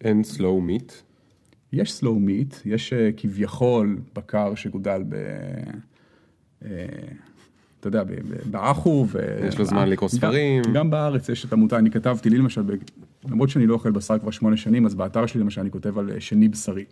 אין 0.00 0.24
slow 0.24 0.60
meat? 0.60 0.92
יש 1.72 2.00
slow 2.00 2.28
meat, 2.28 2.56
יש 2.64 2.92
אה, 2.92 3.10
כביכול 3.16 3.98
בקר 4.14 4.54
שגודל 4.54 5.02
ב... 5.08 5.16
אה, 7.86 7.88
אתה 7.88 7.88
יודע, 7.88 8.02
באחו. 8.50 9.06
יש 9.48 9.58
לו 9.58 9.64
זמן 9.64 9.88
לקרוא 9.88 10.08
ספרים. 10.08 10.62
גם, 10.62 10.72
גם 10.72 10.90
בארץ 10.90 11.28
יש 11.28 11.44
את 11.44 11.52
עמותה, 11.52 11.78
אני 11.78 11.90
כתבתי 11.90 12.30
לי 12.30 12.38
למשל, 12.38 12.62
למרות 13.28 13.48
שאני 13.48 13.66
לא 13.66 13.74
אוכל 13.74 13.90
בשר 13.90 14.18
כבר 14.18 14.30
שמונה 14.30 14.56
שנים, 14.56 14.86
אז 14.86 14.94
באתר 14.94 15.26
שלי 15.26 15.40
למשל 15.40 15.60
אני 15.60 15.70
כותב 15.70 15.98
על 15.98 16.20
שני 16.20 16.48
בשרי. 16.48 16.84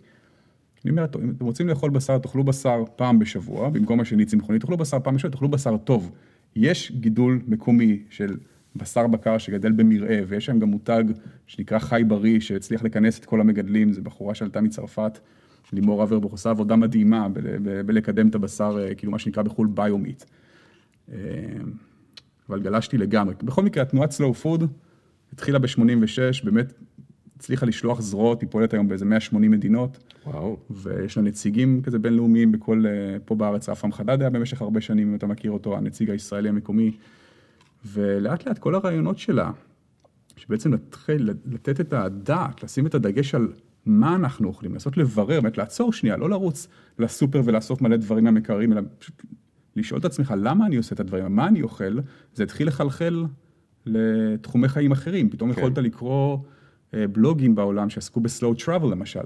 אני 0.85 0.91
אומר, 0.91 1.05
אם 1.23 1.29
אתם 1.29 1.45
רוצים 1.45 1.67
לאכול 1.67 1.91
בשר, 1.91 2.17
תאכלו 2.17 2.43
בשר 2.43 2.83
פעם 2.95 3.19
בשבוע, 3.19 3.69
במקום 3.69 3.99
השני 3.99 4.25
צמחוני, 4.25 4.59
תאכלו 4.59 4.77
בשר 4.77 4.99
פעם 4.99 5.15
בשבוע, 5.15 5.31
תאכלו 5.31 5.49
בשר 5.49 5.77
טוב. 5.77 6.11
יש 6.55 6.91
גידול 6.91 7.41
מקומי 7.47 7.99
של 8.09 8.37
בשר 8.75 9.07
בקר 9.07 9.37
שגדל 9.37 9.71
במרעה, 9.71 10.17
ויש 10.27 10.45
שם 10.45 10.59
גם 10.59 10.67
מותג 10.67 11.03
שנקרא 11.47 11.79
חי 11.79 12.03
בריא, 12.07 12.39
שהצליח 12.39 12.83
לכנס 12.83 13.19
את 13.19 13.25
כל 13.25 13.41
המגדלים, 13.41 13.93
זו 13.93 14.01
בחורה 14.01 14.35
שעלתה 14.35 14.61
מצרפת, 14.61 15.19
לימור 15.73 16.03
אברבוך, 16.03 16.31
עושה 16.31 16.49
עבודה 16.49 16.75
מדהימה 16.75 17.27
בלקדם 17.85 18.27
את 18.27 18.35
הבשר, 18.35 18.77
אה, 18.79 18.95
כאילו 18.95 19.11
מה 19.11 19.19
שנקרא 19.19 19.43
בחו"ל 19.43 19.67
ביומיט. 19.67 20.23
אה, 21.13 21.17
אבל 22.49 22.61
גלשתי 22.61 22.97
לגמרי. 22.97 23.33
בכל 23.43 23.63
מקרה, 23.63 23.83
התנועת 23.83 24.11
סלואו 24.11 24.33
פוד 24.33 24.71
התחילה 25.33 25.59
ב-86, 25.59 26.45
באמת 26.45 26.73
הצליחה 27.35 27.65
לשלוח 27.65 28.01
זרועות, 28.01 28.41
היא 28.41 28.49
פועלת 28.51 28.73
היום 28.73 28.87
באיזה 28.87 29.05
180 29.05 29.51
מדינות. 29.51 29.97
וואו. 30.25 30.57
ויש 30.69 31.17
לה 31.17 31.23
נציגים 31.23 31.81
כזה 31.81 31.99
בינלאומיים 31.99 32.51
בכל, 32.51 32.83
אה, 32.87 33.17
פה 33.25 33.35
בארץ, 33.35 33.69
רפ"ם 33.69 33.91
חדד 33.91 34.21
היה 34.21 34.29
במשך 34.29 34.61
הרבה 34.61 34.81
שנים, 34.81 35.09
אם 35.09 35.15
אתה 35.15 35.27
מכיר 35.27 35.51
אותו, 35.51 35.77
הנציג 35.77 36.09
הישראלי 36.09 36.49
המקומי. 36.49 36.91
ולאט 37.85 38.47
לאט 38.47 38.57
כל 38.57 38.75
הרעיונות 38.75 39.17
שלה, 39.17 39.51
שבעצם 40.37 40.71
להתחיל 40.71 41.29
לתת 41.45 41.79
את 41.79 41.93
הדעת, 41.93 42.63
לשים 42.63 42.87
את 42.87 42.95
הדגש 42.95 43.35
על 43.35 43.47
מה 43.85 44.15
אנחנו 44.15 44.47
אוכלים, 44.47 44.73
לנסות 44.73 44.97
לברר, 44.97 45.41
באמת 45.41 45.57
לעצור 45.57 45.93
שנייה, 45.93 46.17
לא 46.17 46.29
לרוץ 46.29 46.67
לסופר 46.99 47.41
ולאסוף 47.45 47.81
מלא 47.81 47.95
דברים 47.95 48.23
מהמקררים, 48.23 48.73
אלא 48.73 48.81
פשוט 48.99 49.23
לשאול 49.79 49.99
את 49.99 50.05
עצמך 50.05 50.33
למה 50.37 50.65
אני 50.65 50.75
עושה 50.75 50.95
את 50.95 50.99
הדברים, 50.99 51.35
מה 51.35 51.47
אני 51.47 51.61
אוכל, 51.61 51.99
זה 52.33 52.43
התחיל 52.43 52.67
לחלחל 52.67 53.25
לתחומי 53.85 54.67
חיים 54.67 54.91
אחרים, 54.91 55.29
פתאום 55.29 55.53
כן. 55.53 55.59
יכולת 55.59 55.77
לקרוא 55.77 56.37
אה, 56.93 57.07
בלוגים 57.07 57.55
בעולם 57.55 57.89
שעסקו 57.89 58.19
בסלואו 58.19 58.53
טראבל 58.53 58.91
למשל, 58.91 59.23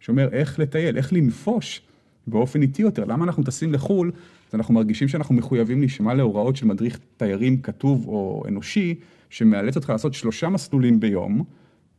שאומר 0.00 0.28
איך 0.32 0.58
לטייל, 0.58 0.96
איך 0.96 1.12
לנפוש 1.12 1.82
באופן 2.26 2.62
איטי 2.62 2.82
יותר, 2.82 3.04
למה 3.04 3.24
אנחנו 3.24 3.42
טסים 3.42 3.72
לחו"ל? 3.72 4.12
אז 4.48 4.54
אנחנו 4.54 4.74
מרגישים 4.74 5.08
שאנחנו 5.08 5.34
מחויבים 5.34 5.80
להישמע 5.80 6.14
להוראות 6.14 6.56
של 6.56 6.66
מדריך 6.66 6.98
תיירים 7.16 7.62
כתוב 7.62 8.08
או 8.08 8.44
אנושי, 8.48 8.94
שמאלץ 9.30 9.76
אותך 9.76 9.90
לעשות 9.90 10.14
שלושה 10.14 10.48
מסלולים 10.48 11.00
ביום. 11.00 11.44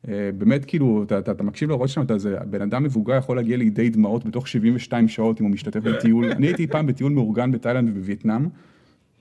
אה, 0.08 0.30
באמת 0.38 0.66
כאילו, 0.66 1.04
אתה, 1.04 1.20
אתה, 1.20 1.32
אתה 1.32 1.44
מקשיב 1.44 1.70
להוראות 1.70 1.89
שלנו, 1.89 2.06
אתה 2.06 2.18
זה, 2.18 2.38
בן 2.50 2.62
אדם 2.62 2.84
מבוגר 2.84 3.16
יכול 3.16 3.36
להגיע 3.36 3.58
לידי 3.58 3.89
דמעות 3.89 4.25
בתוך 4.25 4.48
72 4.48 5.08
שעות 5.08 5.42
אם 5.42 5.46
הוא 5.46 5.54
משתתף 5.54 5.80
בטיול. 5.80 6.32
אני 6.32 6.48
הייתי 6.48 6.68
פעם 6.68 6.88
בטיול 6.88 7.12
מאורגן 7.12 7.51
בתאילנד 7.51 7.89
ובווייטנאם. 7.89 8.48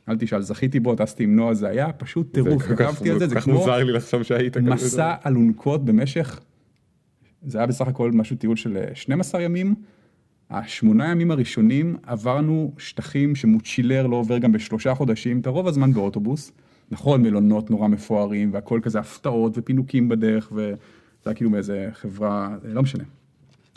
אל 0.09 0.16
תשאל, 0.18 0.42
זכיתי 0.42 0.80
בו, 0.80 0.95
טסתי 0.95 1.25
עם 1.25 1.37
נועה, 1.37 1.54
זה 1.54 1.68
היה 1.68 1.92
פשוט 1.92 2.35
טירוף, 2.35 2.62
כתבתי 2.62 3.11
על 3.11 3.18
זה, 3.18 3.26
זה 3.26 3.40
כמו 3.40 3.64
מסע 4.75 5.14
אלונקות 5.26 5.85
במשך, 5.85 6.40
זה 7.47 7.59
היה 7.59 7.66
בסך 7.66 7.88
הכל 7.88 8.12
משהו 8.12 8.37
טיול 8.37 8.56
של 8.56 8.78
12 8.95 9.42
ימים, 9.42 9.75
השמונה 10.50 11.11
ימים 11.11 11.30
הראשונים 11.30 11.97
עברנו 12.02 12.73
שטחים 12.78 13.35
שמוצ'ילר 13.35 14.06
לא 14.06 14.16
עובר 14.16 14.38
גם 14.38 14.52
בשלושה 14.52 14.95
חודשים, 14.95 15.40
את 15.40 15.47
הרוב 15.47 15.68
הזמן 15.68 15.92
באוטובוס. 15.92 16.52
נכון, 16.90 17.23
מלונות 17.23 17.71
נורא 17.71 17.88
מפוארים, 17.88 18.52
והכל 18.52 18.81
כזה 18.83 18.99
הפתעות 18.99 19.52
ופינוקים 19.59 20.09
בדרך, 20.09 20.52
וזה 20.52 20.76
היה 21.26 21.35
כאילו 21.35 21.50
מאיזה 21.50 21.88
חברה, 21.93 22.57
לא 22.64 22.83
משנה. 22.83 23.05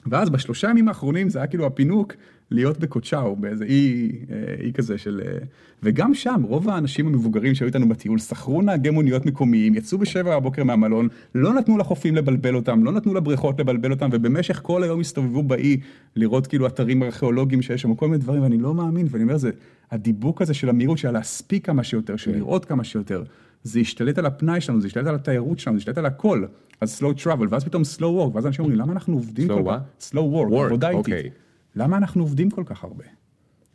ואז 0.06 0.30
בשלושה 0.30 0.70
ימים 0.70 0.88
האחרונים 0.88 1.30
זה 1.30 1.40
היה 1.40 1.48
כאילו 1.48 1.66
הפינוק 1.66 2.14
להיות 2.52 2.80
בקוצ'או, 2.80 3.36
באיזה 3.36 3.66
אי, 3.66 4.12
אה, 4.32 4.56
אי 4.64 4.74
כזה 4.74 4.98
של... 4.98 5.22
אה, 5.26 5.38
וגם 5.84 6.14
שם, 6.14 6.42
רוב 6.48 6.70
האנשים 6.70 7.08
המבוגרים 7.08 7.56
שהיו 7.56 7.68
איתנו 7.68 7.90
בטיול 7.90 8.20
שכרו 8.20 8.62
נהגי 8.62 8.90
מוניות 8.90 9.26
מקומיים, 9.26 9.76
יצאו 9.76 9.98
בשבע 9.98 10.40
בבוקר 10.40 10.64
מהמלון, 10.64 11.08
לא 11.36 11.54
נתנו 11.54 11.78
לחופים 11.78 12.16
לבלבל 12.16 12.56
אותם, 12.56 12.84
לא 12.84 12.92
נתנו 12.92 13.14
לבריכות 13.14 13.60
לבלבל 13.60 13.92
אותם, 13.92 14.10
ובמשך 14.12 14.60
כל 14.64 14.84
היום 14.84 15.00
הסתובבו 15.00 15.44
באי 15.44 15.78
לראות 16.16 16.48
כאילו 16.48 16.68
אתרים 16.68 17.04
ארכיאולוגיים 17.04 17.62
שיש 17.62 17.82
שם, 17.82 17.96
כל 17.96 18.08
מיני 18.08 18.18
דברים, 18.18 18.44
ואני 18.44 18.58
לא 18.58 18.74
מאמין, 18.74 19.08
ואני 19.10 19.24
אומר, 19.24 19.38
זה 19.38 19.52
הדיבוק 19.92 20.42
הזה 20.42 20.54
של 20.54 20.70
המהירות, 20.70 20.98
של 20.98 21.12
להספיק 21.12 21.66
כמה 21.66 21.84
שיותר, 21.84 22.16
של 22.16 22.32
כן. 22.32 22.38
לראות 22.38 22.66
כמה 22.66 22.84
שיותר. 22.84 23.24
זה 23.64 23.80
השתלט 23.80 24.18
על 24.18 24.26
הפנאי 24.26 24.62
שלנו, 24.62 24.82
זה 24.82 24.88
השתלט 24.88 25.08
על 25.08 25.16
התיירות 25.16 25.60
שלנו, 25.60 25.78
זה 25.78 25.80
השתלט 25.80 25.98
על 25.98 26.06
הכל. 26.06 26.46
אז 26.82 27.02
slow 27.02 27.24
travel, 27.24 27.46
ואז 27.50 27.64
פתאום 27.64 27.84
slow 27.98 28.02
work, 28.02 28.36
ואז 28.36 28.48
אנשים 28.48 28.66
אומרים, 28.66 28.80
למה 28.80 28.94
אנחנו 28.94 29.14
עובדים 29.14 29.48
כל 29.48 29.64
כך? 29.68 29.80
slow 30.12 30.16
work, 30.16 30.66
עבודה 30.66 30.90
איטית. 30.90 31.34
למה 31.76 31.98
אנחנו 31.98 32.24
עובדים 32.24 32.50
כל 32.50 32.64
כך 32.66 32.84
הרבה? 32.84 33.04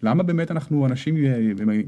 למה 0.03 0.23
באמת 0.23 0.51
אנחנו, 0.51 0.87
אנשים 0.87 1.17
אה, 1.17 1.39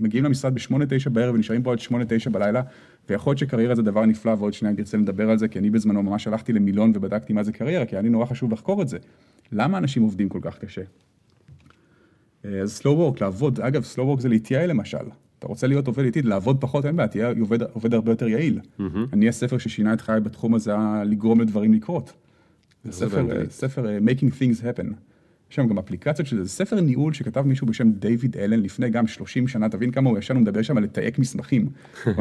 מגיעים 0.01 0.25
למשרד 0.25 0.55
בשמונה, 0.55 0.85
תשע 0.89 1.11
בערב 1.11 1.35
ונשארים 1.35 1.63
פה 1.63 1.73
עד 1.73 1.79
שמונה, 1.79 2.05
תשע 2.09 2.31
בלילה, 2.31 2.63
ויכול 3.09 3.31
להיות 3.31 3.39
שקריירה 3.39 3.75
זה 3.75 3.83
דבר 3.83 4.07
נפלא, 4.07 4.31
ועוד 4.39 4.53
שניה 4.53 4.73
אני 4.73 4.81
ארצה 4.81 4.97
לדבר 4.97 5.31
על 5.31 5.39
זה, 5.39 5.49
כי 5.49 5.59
אני 5.59 5.71
בזמנו 5.71 6.03
ממש 6.03 6.27
הלכתי 6.27 6.53
למילון 6.53 6.93
ובדקתי 6.95 7.33
מה 7.33 7.43
זה 7.43 7.53
קריירה, 7.53 7.87
כי 7.87 7.97
היה 7.97 8.03
לי 8.03 8.09
נורא 8.09 8.27
חשוב 8.27 8.53
לחקור 8.53 8.83
את 8.83 8.89
זה. 8.89 8.99
למה 9.53 9.79
אנשים 9.79 10.03
עובדים 10.03 10.29
כל 10.29 10.39
כך 10.43 10.59
קשה? 10.59 10.83
אה, 12.45 12.61
אז 12.61 12.81
slow 12.81 12.85
work, 12.85 13.21
לעבוד, 13.21 13.61
אגב, 13.61 13.83
slow 13.95 14.17
work 14.17 14.21
זה 14.21 14.29
להתייעל 14.29 14.71
למשל. 14.71 14.99
אתה 15.39 15.47
רוצה 15.47 15.67
להיות 15.67 15.87
עובד 15.87 16.05
איתי, 16.05 16.23
לעבוד 16.23 16.61
פחות, 16.61 16.87
אין 16.87 16.97
בעיה, 16.97 17.09
תהיה 17.09 17.33
עובד, 17.41 17.63
עובד 17.63 17.95
הרבה 17.95 18.13
יותר 18.13 18.29
יעיל. 18.29 18.61
Mm-hmm. 18.61 18.83
אני, 19.13 19.29
הספר 19.29 19.59
ששינה 19.59 19.93
את 19.93 20.01
חיי 20.01 20.21
בתחום 20.21 20.55
הזה 20.55 20.71
היה 20.71 21.05
לגרום 21.05 21.41
לדברים 21.41 21.75
לקרות. 21.75 22.13
זה 22.85 22.93
ספר, 22.93 23.27
ספר 23.51 23.87
uh, 23.87 24.09
Making 24.09 24.31
Things 24.41 24.63
Happen. 24.63 24.87
יש 25.51 25.57
שם 25.57 25.67
גם 25.67 25.79
אפליקציות 25.79 26.29
שזה, 26.29 26.45
זה 26.45 26.51
ספר 26.51 26.81
ניהול 26.81 27.13
שכתב 27.13 27.41
מישהו 27.41 27.67
בשם 27.67 27.91
דיוויד 27.91 28.37
אלן 28.37 28.61
לפני 28.61 28.91
גם 28.91 29.07
30 29.07 29.49
שנה, 29.49 29.69
תבין 29.69 29.91
כמה 29.91 30.11
הוא 30.11 30.19
ישן, 30.19 30.35
הוא 30.35 30.43
מדבר 30.43 30.63
שם 30.63 30.77
על 30.77 30.83
לתייק 30.83 31.19
מסמכים. 31.19 31.69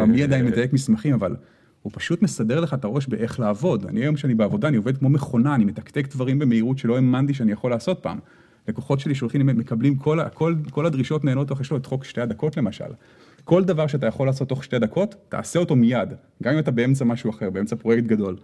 מי 0.07 0.23
עדיין 0.23 0.45
מתייק 0.45 0.73
מסמכים, 0.73 1.13
אבל 1.13 1.35
הוא 1.81 1.91
פשוט 1.95 2.21
מסדר 2.21 2.59
לך 2.59 2.73
את 2.73 2.83
הראש 2.83 3.07
באיך 3.07 3.39
לעבוד. 3.39 3.85
אני 3.85 3.99
היום 3.99 4.17
שאני 4.17 4.35
בעבודה, 4.35 4.67
אני 4.67 4.77
עובד 4.77 4.97
כמו 4.97 5.09
מכונה, 5.09 5.55
אני 5.55 5.65
מתקתק 5.65 6.07
דברים 6.15 6.39
במהירות 6.39 6.77
שלא 6.77 6.95
האמנתי 6.95 7.33
שאני 7.33 7.51
יכול 7.51 7.71
לעשות 7.71 7.99
פעם. 8.01 8.19
לקוחות 8.67 8.99
שלי 8.99 9.15
שולחים, 9.15 9.49
הם 9.49 9.57
מקבלים 9.57 9.95
כל, 9.95 10.19
כל, 10.33 10.55
כל 10.71 10.85
הדרישות 10.85 11.23
נהנות 11.23 11.51
יש 11.61 11.71
לו 11.71 11.77
את 11.77 11.85
חוק 11.85 12.03
שתי 12.03 12.21
הדקות 12.21 12.57
למשל. 12.57 12.85
כל 13.43 13.63
דבר 13.63 13.87
שאתה 13.87 14.07
יכול 14.07 14.27
לעשות 14.27 14.49
תוך 14.49 14.63
שתי 14.63 14.79
דקות, 14.79 15.15
תעשה 15.29 15.59
אותו 15.59 15.75
מיד. 15.75 16.13
גם 16.43 16.53
אם 16.53 16.59
אתה 16.59 16.71
באמצע 16.71 17.05
משהו 17.05 17.29
אחר, 17.29 17.49
באמצע 17.49 17.75
פרויקט 17.75 18.07
גדול. 18.07 18.35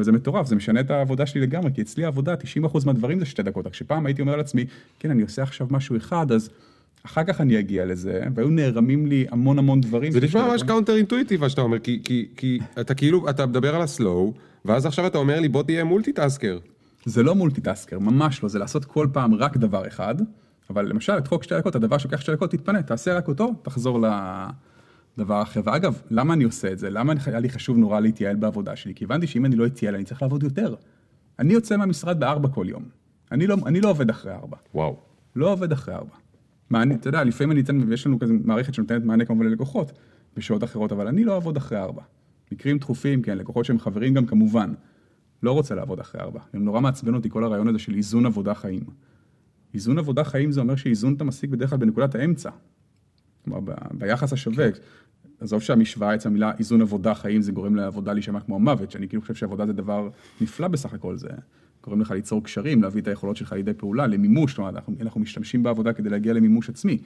וזה 0.00 0.12
מטורף, 0.12 0.46
זה 0.46 0.56
משנה 0.56 0.80
את 0.80 0.90
העבודה 0.90 1.26
שלי 1.26 1.40
לגמרי, 1.40 1.70
כי 1.74 1.82
אצלי 1.82 2.04
העבודה, 2.04 2.34
90% 2.64 2.86
מהדברים 2.86 3.18
זה 3.18 3.24
שתי 3.26 3.42
דקות. 3.42 3.66
רק 3.66 3.74
שפעם 3.74 4.06
הייתי 4.06 4.22
אומר 4.22 4.36
לעצמי, 4.36 4.64
כן, 4.98 5.10
אני 5.10 5.22
עושה 5.22 5.42
עכשיו 5.42 5.66
משהו 5.70 5.96
אחד, 5.96 6.32
אז 6.32 6.50
אחר 7.06 7.24
כך 7.24 7.40
אני 7.40 7.58
אגיע 7.58 7.84
לזה, 7.84 8.22
והיו 8.34 8.48
נערמים 8.48 9.06
לי 9.06 9.26
המון 9.30 9.58
המון 9.58 9.80
דברים. 9.80 10.12
זה 10.12 10.20
נשמע 10.20 10.48
ממש 10.48 10.62
counter 10.62 10.96
intuitive 10.96 11.40
מה 11.40 11.48
שאתה 11.48 11.60
אומר, 11.60 11.78
כי, 11.78 12.00
כי, 12.04 12.28
כי 12.36 12.58
אתה 12.80 12.94
כאילו, 12.94 13.30
אתה 13.30 13.46
מדבר 13.46 13.74
על 13.74 13.82
ה 13.82 13.90
slow, 13.90 14.32
ואז 14.64 14.86
עכשיו 14.86 15.06
אתה 15.06 15.18
אומר 15.18 15.40
לי, 15.40 15.48
בוא 15.48 15.62
תהיה 15.62 15.84
multitasker. 15.84 16.58
זה 17.04 17.22
לא 17.22 17.34
מולטיטאסקר, 17.34 17.98
ממש 17.98 18.42
לא, 18.42 18.48
זה 18.48 18.58
לעשות 18.58 18.84
כל 18.84 19.08
פעם 19.12 19.34
רק 19.34 19.56
דבר 19.56 19.86
אחד, 19.86 20.14
אבל 20.70 20.88
למשל, 20.88 21.18
את 21.18 21.26
חוק 21.26 21.42
שתי 21.42 21.58
דקות, 21.58 21.74
הדבר 21.74 21.98
שלוקח 21.98 22.20
שתי 22.20 22.32
דקות, 22.32 22.50
תתפנה, 22.50 22.82
תעשה 22.82 23.16
רק 23.16 23.28
אותו, 23.28 23.54
תחזור 23.62 24.00
לדבר 25.18 25.42
אחר. 25.42 25.60
ואגב, 25.64 26.00
למה 26.10 26.34
אני 26.34 26.44
עושה 26.44 26.72
את 26.72 26.78
זה? 26.78 26.90
למה 26.90 27.12
היה 27.26 27.40
לי 27.40 27.48
חשוב 27.48 27.78
נורא 27.78 28.00
להתייעל 28.00 28.36
בעבודה 28.36 28.76
שלי? 28.76 28.94
כי 28.94 29.04
הבנתי 29.04 29.26
שאם 29.26 29.44
אני 29.44 29.56
לא 29.56 29.66
אתייעל, 29.66 29.94
אני 29.94 30.04
צריך 30.04 30.22
לעבוד 30.22 30.42
יותר. 30.42 30.74
אני 31.38 31.52
יוצא 31.52 31.76
מהמשרד 31.76 32.20
בארבע 32.20 32.48
כל 32.48 32.66
יום. 32.68 32.82
אני 33.32 33.46
לא, 33.46 33.56
אני 33.66 33.80
לא 33.80 33.90
עובד 33.90 34.10
אחרי 34.10 34.32
ארבע. 34.32 34.56
וואו. 34.74 34.96
לא 35.36 35.52
עובד 35.52 35.72
אחרי 35.72 35.94
ארבע. 35.94 36.14
מה, 36.70 36.82
אני, 36.82 36.94
אתה 36.94 37.08
יודע, 37.08 37.24
לפעמים 37.24 37.52
אני 37.52 37.60
אתן, 37.60 37.80
ויש 37.88 38.06
לנו 38.06 38.18
כזה 38.18 38.32
מערכת 38.44 38.74
שנותנת 38.74 39.04
מענה 39.04 39.24
כמובן 39.24 39.46
ללקוחות 39.46 39.92
בשעות 40.36 40.64
אחרות, 40.64 40.92
אבל 40.92 41.08
אני 41.08 41.24
לא 41.24 41.34
אעבוד 41.34 41.56
אחרי 41.56 41.78
ארבע. 41.78 42.02
מקרים 42.52 42.78
דחופים, 42.78 43.22
כן, 43.22 43.38
לקוחות 43.38 43.64
שהם 43.64 43.78
חברים 43.78 44.14
גם 44.14 44.26
כמובן. 44.26 44.72
לא 45.42 45.52
רוצה 45.52 45.74
לעבוד 45.74 46.00
אחרי 46.00 46.20
ארבע. 46.20 46.40
הם 46.52 46.64
נורא 46.64 46.80
מעצבן 46.80 47.14
אותי 47.14 47.30
כל 47.30 47.44
הרעיון 47.44 47.68
הזה 47.68 47.78
של 47.78 47.94
איזון 47.94 48.26
עבודה 48.26 48.54
חיים. 48.54 48.82
איזון 49.74 49.98
עבודה 49.98 50.24
חיים 50.24 50.52
זה 50.52 50.60
אומר 50.60 50.76
שאיזון 50.76 51.14
אתה 51.14 51.24
משיג 51.24 51.50
בדרך 51.50 51.70
כלל 51.70 51.78
בנקודת 51.78 52.14
האמצע. 52.14 52.50
כלומר, 53.44 53.60
ב, 53.60 53.72
ביחס 53.92 54.32
השווה. 54.32 54.72
כן. 54.72 54.78
עזוב 55.40 55.62
שהמשוואה 55.62 56.14
אצל 56.14 56.28
המילה 56.28 56.52
איזון 56.58 56.82
עבודה 56.82 57.14
חיים 57.14 57.42
זה 57.42 57.52
גורם 57.52 57.76
לעבודה 57.76 58.12
להישמע 58.12 58.40
כמו 58.40 58.56
המוות, 58.56 58.90
שאני 58.90 59.08
כאילו 59.08 59.22
חושב 59.22 59.34
שעבודה 59.34 59.66
זה 59.66 59.72
דבר 59.72 60.08
נפלא 60.40 60.68
בסך 60.68 60.94
הכל, 60.94 61.16
זה 61.16 61.28
גורם 61.84 62.00
לך 62.00 62.10
ליצור 62.10 62.44
קשרים, 62.44 62.82
להביא 62.82 63.02
את 63.02 63.08
היכולות 63.08 63.36
שלך 63.36 63.52
לידי 63.52 63.74
פעולה, 63.74 64.06
למימוש, 64.06 64.50
זאת 64.52 64.58
אומרת, 64.58 64.74
אנחנו, 64.74 64.94
אנחנו 65.00 65.20
משתמשים 65.20 65.62
בעבודה 65.62 65.92
כדי 65.92 66.10
להגיע 66.10 66.32
למימוש 66.32 66.68
עצמי. 66.68 66.98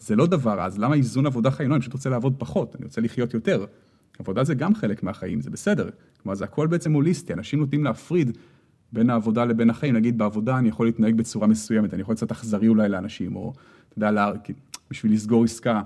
זה 0.00 0.16
לא 0.16 0.26
דבר 0.26 0.60
אז, 0.60 0.78
למה 0.78 0.94
איזון 0.94 1.26
עבודה 1.26 1.50
חיים? 1.50 1.70
לא, 1.70 1.74
אני 1.74 1.80
פשוט 1.80 1.92
רוצה 1.92 2.10
לעבוד 2.10 2.34
פחות, 2.38 2.76
אני 2.76 2.84
רוצה 2.84 3.00
לחיות 3.00 3.34
יותר. 3.34 3.64
עבודה 4.18 4.44
זה 4.44 4.54
גם 4.54 4.74
חלק 4.74 5.02
מהחיים, 5.02 5.40
זה 5.40 5.50
בסדר. 5.50 5.88
כלומר, 6.22 6.34
זה 6.34 6.44
הכל 6.44 6.66
בעצם 6.66 6.92
הוליסטי, 6.92 7.32
אנשים 7.32 7.58
נוטים 7.58 7.84
להפריד 7.84 8.38
בין 8.92 9.10
העבודה 9.10 9.44
לבין 9.44 9.70
החיים. 9.70 9.94
נגיד, 9.94 10.18
בעבודה 10.18 10.58
אני 10.58 10.68
יכול 10.68 10.86
להתנהג 10.86 11.14
בצורה 11.14 11.46
מסוימת, 11.46 11.94
אני 11.94 12.02
יכול 12.02 12.14
קצת 12.14 12.30
אכזרי 12.30 12.68
אולי 12.68 12.88
לאנשים, 12.88 13.36
או, 13.36 13.52
אתה 13.88 13.98
יודע, 13.98 14.10
לה, 14.10 14.32
בשביל 14.90 15.12
לסגור 15.12 15.44
עסקה, 15.44 15.82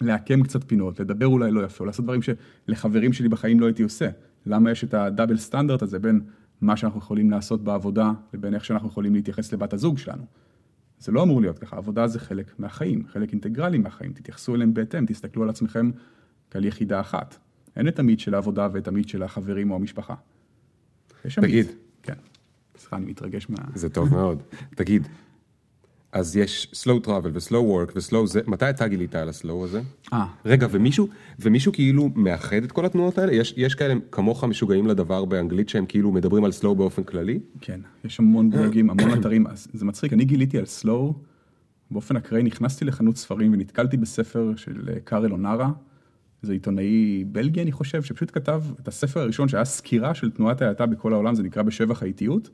לעקם 0.00 0.42
קצת 0.42 0.64
פינות, 0.64 1.00
לדבר 1.00 1.26
אולי 1.26 1.50
לא 1.50 1.64
יפה, 1.64 1.84
או 1.84 1.86
לעשות 1.86 2.04
דברים 2.04 2.20
שלחברים 2.22 3.12
שלי 3.12 3.28
בחיים 3.28 3.60
לא 3.60 3.66
הייתי 3.66 3.82
עושה. 3.82 4.08
למה 4.46 4.70
יש 4.70 4.84
את 4.84 4.94
הדאבל 4.94 5.36
סטנדרט 5.36 5.82
הזה 5.82 5.98
בין 5.98 6.20
מה 6.60 6.76
שאנחנו 6.76 6.98
יכולים 6.98 7.30
לעשות 7.30 7.64
בעבודה 7.64 8.12
לבין 8.34 8.54
איך 8.54 8.64
שאנחנו 8.64 8.88
יכולים 8.88 9.14
להתייחס 9.14 9.52
לבת 9.52 9.72
הזוג 9.72 9.98
שלנו. 9.98 10.24
זה 10.98 11.12
לא 11.12 11.22
אמור 11.22 11.40
להיות 11.40 11.58
ככה, 11.58 11.76
עבודה 11.76 12.06
זה 12.06 12.20
חלק 12.20 12.54
מהחיים, 12.58 13.06
חלק 13.06 13.32
אינטגרלי 13.32 13.78
מהחיים, 13.78 14.12
תתייחסו 14.12 14.54
אליהם 14.54 14.74
בהתאם, 14.74 15.06
תסתכלו 15.06 15.42
על 15.42 15.48
עצמכם 15.48 15.90
כעל 16.50 16.64
יחידה 16.64 17.00
אחת. 17.00 17.36
אין 17.76 17.88
את 17.88 17.98
המיט 17.98 18.18
של 18.18 18.34
העבודה 18.34 18.68
ואת 18.72 18.88
המיט 18.88 19.08
של 19.08 19.22
החברים 19.22 19.70
או 19.70 19.76
המשפחה. 19.76 20.14
יש 21.24 21.34
שם 21.34 21.42
תגיד. 21.42 21.66
כן. 22.02 22.14
סליחה, 22.76 22.96
אני 22.96 23.06
מתרגש 23.06 23.50
מה... 23.50 23.56
זה 23.74 23.88
טוב 23.88 24.10
מאוד. 24.10 24.42
תגיד, 24.74 25.08
אז 26.12 26.36
יש 26.36 26.72
slow 26.84 27.06
travel 27.06 27.28
ו-slow 27.32 27.52
work 27.52 27.92
ו-slow 27.96 28.26
זה, 28.26 28.40
מתי 28.46 28.70
אתה 28.70 28.88
גילית 28.88 29.14
על 29.14 29.28
ה-slow 29.28 29.64
הזה? 29.64 29.80
אה, 30.12 30.26
רגע, 30.44 30.66
ומישהו, 30.70 31.08
ומישהו 31.38 31.72
כאילו 31.72 32.10
מאחד 32.14 32.56
את 32.64 32.72
כל 32.72 32.86
התנועות 32.86 33.18
האלה? 33.18 33.32
יש, 33.32 33.54
יש 33.56 33.74
כאלה 33.74 33.94
כמוך 34.12 34.44
משוגעים 34.44 34.86
לדבר 34.86 35.24
באנגלית 35.24 35.68
שהם 35.68 35.86
כאילו 35.86 36.12
מדברים 36.12 36.44
על 36.44 36.50
slow 36.60 36.74
באופן 36.74 37.02
כללי? 37.02 37.40
כן, 37.60 37.80
יש 38.04 38.20
המון 38.20 38.50
בלוגים, 38.50 38.90
המון 38.90 39.20
אתרים, 39.20 39.46
זה 39.72 39.84
מצחיק, 39.84 40.12
אני 40.12 40.24
גיליתי 40.24 40.58
על 40.58 40.66
סלואו, 40.66 41.14
באופן 41.90 42.16
אקראי 42.16 42.42
נכנסתי 42.42 42.84
לחנות 42.84 43.16
ספרים 43.16 43.52
ונתקלתי 43.52 43.96
בספר 43.96 44.52
של 44.56 44.88
אה, 44.92 45.00
קארל 45.00 45.32
אונרה, 45.32 45.70
זה 46.42 46.52
עיתונאי 46.52 47.24
בלגי 47.24 47.62
אני 47.62 47.72
חושב, 47.72 48.02
שפשוט 48.02 48.30
כתב 48.34 48.62
את 48.82 48.88
הספר 48.88 49.20
הראשון 49.20 49.48
שהיה 49.48 49.64
סקירה 49.64 50.14
של 50.14 50.30
תנועת 50.30 50.62
ההאטה 50.62 50.86
בכל 50.86 51.12
העולם, 51.12 51.34
זה 51.34 51.42
נקרא 51.42 51.62
בשבח 51.62 52.02
האיטיות. 52.02 52.50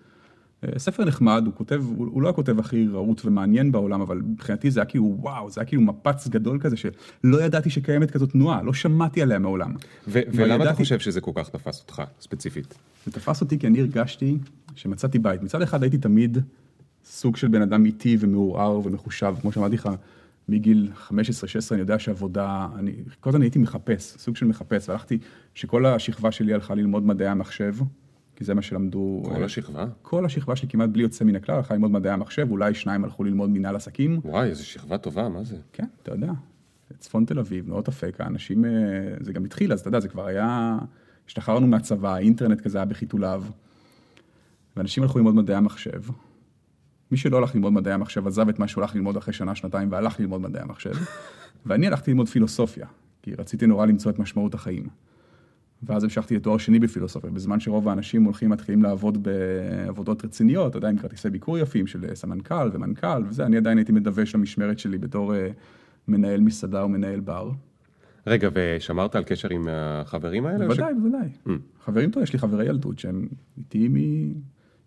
ספר 0.79 1.05
נחמד, 1.05 1.43
הוא 1.47 1.55
כותב, 1.55 1.83
הוא, 1.97 2.07
הוא 2.13 2.23
לא 2.23 2.29
הכותב 2.29 2.59
הכי 2.59 2.89
רהוט 2.89 3.25
ומעניין 3.25 3.73
בעולם, 3.73 4.01
אבל 4.01 4.19
מבחינתי 4.19 4.71
זה 4.71 4.81
היה 4.81 4.85
כאילו 4.87 5.17
וואו, 5.21 5.51
זה 5.51 5.61
היה 5.61 5.69
כאילו 5.69 5.83
מפץ 5.83 6.29
גדול 6.29 6.59
כזה 6.61 6.77
שלא 6.77 7.43
ידעתי 7.43 7.71
שקיימת 7.71 8.11
כזאת 8.11 8.31
תנועה, 8.31 8.63
לא 8.63 8.73
שמעתי 8.73 9.23
עליה 9.23 9.39
מעולם. 9.39 9.75
ו- 10.09 10.21
אבל 10.21 10.43
ולמה 10.43 10.55
אתה 10.55 10.65
ידעתי- 10.65 10.77
חושב 10.77 10.99
שזה 10.99 11.21
כל 11.21 11.31
כך 11.35 11.49
תפס 11.49 11.81
אותך, 11.81 12.03
ספציפית? 12.21 12.75
זה 13.07 13.13
תפס 13.13 13.41
אותי 13.41 13.59
כי 13.59 13.67
אני 13.67 13.81
הרגשתי 13.81 14.39
שמצאתי 14.75 15.19
בית. 15.19 15.43
מצד 15.43 15.63
אחד 15.63 15.83
הייתי 15.83 15.99
תמיד 15.99 16.39
סוג 17.05 17.37
של 17.37 17.49
בן 17.49 17.63
אדם 17.63 17.85
איטי 17.85 18.17
ומעורער 18.21 18.87
ומחושב, 18.87 19.35
כמו 19.41 19.53
שאמרתי 19.53 19.75
לך, 19.75 19.89
מגיל 20.49 20.91
15-16 21.09 21.13
אני 21.73 21.81
יודע 21.81 21.99
שעבודה, 21.99 22.69
אני 22.79 22.93
כל 23.21 23.31
הזמן 23.31 23.43
הייתי 23.43 23.59
מחפש, 23.59 24.15
סוג 24.19 24.37
של 24.37 24.47
מחפש, 24.47 24.89
והלכתי, 24.89 25.19
שכל 25.55 25.87
השכבה 25.87 26.33
שלי 26.33 26.55
הלכה 26.55 26.75
ללמוד 26.75 27.07
מדעי 27.07 27.29
המחשב, 27.29 27.75
כי 28.37 28.45
זה 28.45 28.55
מה 28.55 28.63
שלמדו... 28.63 29.23
כל 29.25 29.45
השכבה? 29.45 29.87
כל 30.03 30.25
השכבה 30.25 30.57
שלי 30.57 30.69
כמעט 30.69 30.91
בלי 30.91 31.03
יוצא 31.03 31.25
מן 31.25 31.37
הכלל 31.37 31.57
הלכה 31.57 31.75
ללמוד 31.75 31.91
מדעי 31.91 32.13
המחשב, 32.13 32.51
אולי 32.51 32.75
שניים 32.75 33.05
הלכו 33.05 33.25
ללמוד 33.25 33.51
מנהל 33.51 33.77
עסקים. 33.77 34.21
וואי, 34.25 34.49
איזו 34.49 34.67
שכבה 34.67 34.99
טובה, 34.99 35.29
מה 35.29 35.45
זה? 35.45 35.57
כן, 35.73 35.85
אתה 36.03 36.13
יודע, 36.13 36.33
צפון 36.99 37.25
תל 37.25 37.39
אביב, 37.39 37.69
נאות 37.69 37.89
אפק, 37.89 38.21
האנשים, 38.21 38.65
אה, 38.65 38.71
זה 39.21 39.33
גם 39.33 39.45
התחיל, 39.45 39.73
אז 39.73 39.81
אתה 39.81 39.89
יודע, 39.89 40.01
זה 40.01 40.09
כבר 40.09 40.27
היה, 40.27 40.79
השתחררנו 41.27 41.67
מהצבא, 41.67 42.15
האינטרנט 42.15 42.61
כזה 42.61 42.79
היה 42.79 42.85
בחיתוליו, 42.85 43.45
ואנשים 44.77 45.03
הלכו 45.03 45.19
ללמוד 45.19 45.35
מדעי 45.35 45.57
המחשב. 45.57 46.03
מי 47.11 47.17
שלא 47.17 47.37
הלך 47.37 47.55
ללמוד 47.55 47.73
מדעי 47.73 47.93
המחשב 47.93 48.27
עזב 48.27 48.49
את 48.49 48.59
מה 48.59 48.69
שהוא 48.69 48.83
הלך 48.83 48.95
ללמוד 48.95 49.17
אחרי 49.17 49.35
שנה, 49.35 49.55
שנתיים, 49.55 49.93
והלך 49.93 50.21
ללמוד 50.21 50.41
מדעי 50.41 50.63
המחשב. 50.63 50.95
ואני 51.67 51.87
הלכתי 51.87 52.11
ללמוד 52.11 52.29
פילוסופיה, 52.29 52.87
כי 53.23 53.35
רציתי 53.35 53.67
נורא 53.67 53.87
למצוא 53.87 54.11
את 54.11 54.19
משמעות 54.19 54.55
החיים. 54.55 54.89
ואז 55.83 56.05
המשכתי 56.05 56.37
לתואר 56.37 56.59
שני 56.59 56.79
בפילוסופיה, 56.79 57.31
בזמן 57.31 57.61
שרוב 57.61 57.89
האנשים 57.89 58.25
הולכים, 58.25 58.51
מתחילים 58.51 58.83
לעבוד 58.83 59.19
בעבודות 59.23 60.25
רציניות, 60.25 60.71
אתה 60.71 60.79
יודע, 60.79 60.89
עם 60.89 60.99
כרטיסי 60.99 61.31
ביקור 61.31 61.59
יפים 61.59 61.87
של 61.87 62.15
סמנכ"ל 62.15 62.71
ומנכ"ל 62.73 63.23
וזה, 63.29 63.47
אני 63.47 63.57
עדיין 63.57 63.79
הייתי 63.79 63.93
מדווש 63.93 64.35
למשמרת 64.35 64.79
שלי 64.79 64.99
בתור 64.99 65.35
אה, 65.35 65.49
מנהל 66.09 66.41
מסעדה 66.41 66.83
או 66.83 66.89
מנהל 66.89 67.21
בר. 67.21 67.51
רגע, 68.27 68.49
ושמרת 68.55 69.17
על 69.17 69.25
קשר 69.25 69.49
עם 69.51 69.69
החברים 69.71 70.47
האלה? 70.47 70.67
או 70.67 70.75
ש- 70.75 70.79
בוודאי, 70.79 70.95
בוודאי. 70.95 71.59
חברים 71.85 72.11
טוב, 72.11 72.23
יש 72.23 72.33
לי 72.33 72.39
חברי 72.39 72.67
ילדות 72.67 72.99
שהם 72.99 73.29
איתי 73.59 73.89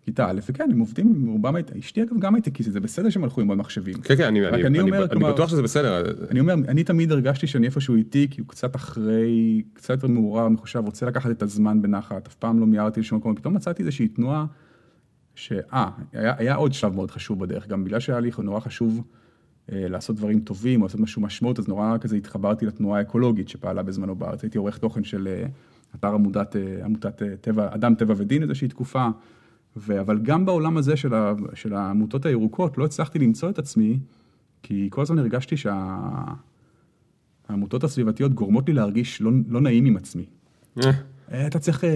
מכיתה 0.02 0.30
א', 0.30 0.40
וכן, 0.48 0.68
הם 0.72 0.78
עובדים, 0.78 1.26
רובם 1.28 1.54
הייתה, 1.54 1.78
אשתי 1.78 2.02
אגב 2.02 2.18
גם 2.18 2.34
הייטקיסטית, 2.34 2.72
זה 2.72 2.80
בסדר 2.80 3.10
שהם 3.10 3.24
הלכו 3.24 3.40
ללמוד 3.40 3.58
מחשבים. 3.58 3.94
כן, 3.94 4.16
כן, 4.16 4.24
אני, 4.24 4.48
אני, 4.48 4.56
אני 4.56 4.66
אני, 4.66 4.80
אומר, 4.80 4.98
אני 5.02 5.08
כלומר- 5.10 5.32
בטוח 5.32 5.48
שזה 5.50 5.62
בסדר. 5.62 6.02
אני 6.30 6.40
אומר, 6.40 6.54
אני 6.54 6.84
תמיד 6.84 7.12
הרגשתי 7.12 7.46
שאני 7.46 7.66
איפשהו 7.66 7.94
איתי, 7.94 8.26
כי 8.30 8.40
הוא 8.40 8.48
קצת 8.48 8.76
אחרי, 8.76 9.62
קצת 9.74 9.90
יותר 9.90 10.08
מעורר, 10.08 10.48
מחושב, 10.48 10.82
רוצה 10.84 11.06
לקחת 11.06 11.30
את 11.30 11.42
הזמן 11.42 11.82
בנחת, 11.82 12.26
אף 12.26 12.34
פעם 12.34 12.60
לא 12.60 12.66
מיהרתי 12.66 13.00
לשום 13.00 13.18
מקום, 13.18 13.34
פתאום 13.34 13.54
מצאתי 13.54 13.82
איזושהי 13.82 14.08
תנועה, 14.08 14.46
שאה, 15.34 15.90
היה, 16.12 16.34
היה 16.38 16.54
עוד 16.54 16.72
שלב 16.72 16.94
מאוד 16.94 17.10
חשוב 17.10 17.40
בדרך, 17.40 17.66
גם 17.68 17.84
בגלל 17.84 18.00
שהיה 18.00 18.20
לי 18.20 18.30
נורא 18.42 18.60
חשוב 18.60 19.02
אה, 19.72 19.88
לעשות 19.88 20.16
דברים 20.16 20.40
טובים, 20.40 20.80
או 20.82 20.86
לעשות 20.86 21.00
משהו 21.00 21.22
משמעות, 21.22 21.58
אז 21.58 21.68
נורא 21.68 21.96
כזה 22.00 22.16
התחברתי 22.16 22.66
לתנועה 22.66 22.98
האקולוגית 22.98 23.48
שפעלה 23.48 23.82
בזמנו 23.82 24.14
בארץ, 24.14 24.42
הייתי 24.42 24.58
עורך 24.58 24.78
תוכן 24.78 25.04
של 25.04 25.28
אה, 25.28 25.46
אתר 25.94 26.08
עמותת, 26.14 26.56
אה, 26.56 26.84
עמותת 26.84 27.22
אה, 27.22 27.36
טבע, 27.40 27.74
אדם 27.74 27.94
טבע 27.94 28.14
ודין 28.16 28.42
איזושהי 28.42 28.68
תקופה, 28.68 29.08
ו, 29.76 30.00
אבל 30.00 30.18
גם 30.18 30.46
בעולם 30.46 30.76
הזה 30.76 30.96
של, 30.96 31.14
ה, 31.14 31.32
של 31.54 31.74
העמותות 31.74 32.26
הירוקות, 32.26 32.78
לא 32.78 32.84
הצלחתי 32.84 33.18
למצוא 33.18 33.50
את 33.50 33.58
עצמי, 33.58 33.98
כי 34.62 34.88
כל 34.90 35.02
הזמן 35.02 35.18
הרגשתי 35.18 35.56
שה... 35.56 35.98
העמותות 37.48 37.84
הסביבתיות 37.84 38.34
גורמות 38.34 38.68
לי 38.68 38.74
להרגיש 38.74 39.22
לא, 39.22 39.30
לא 39.48 39.60
נעים 39.60 39.84
עם 39.84 39.96
עצמי. 39.96 40.24
אה, 40.84 40.90
אה, 41.32 41.46
אתה 41.46 41.58
צריך 41.58 41.84
אה, 41.84 41.90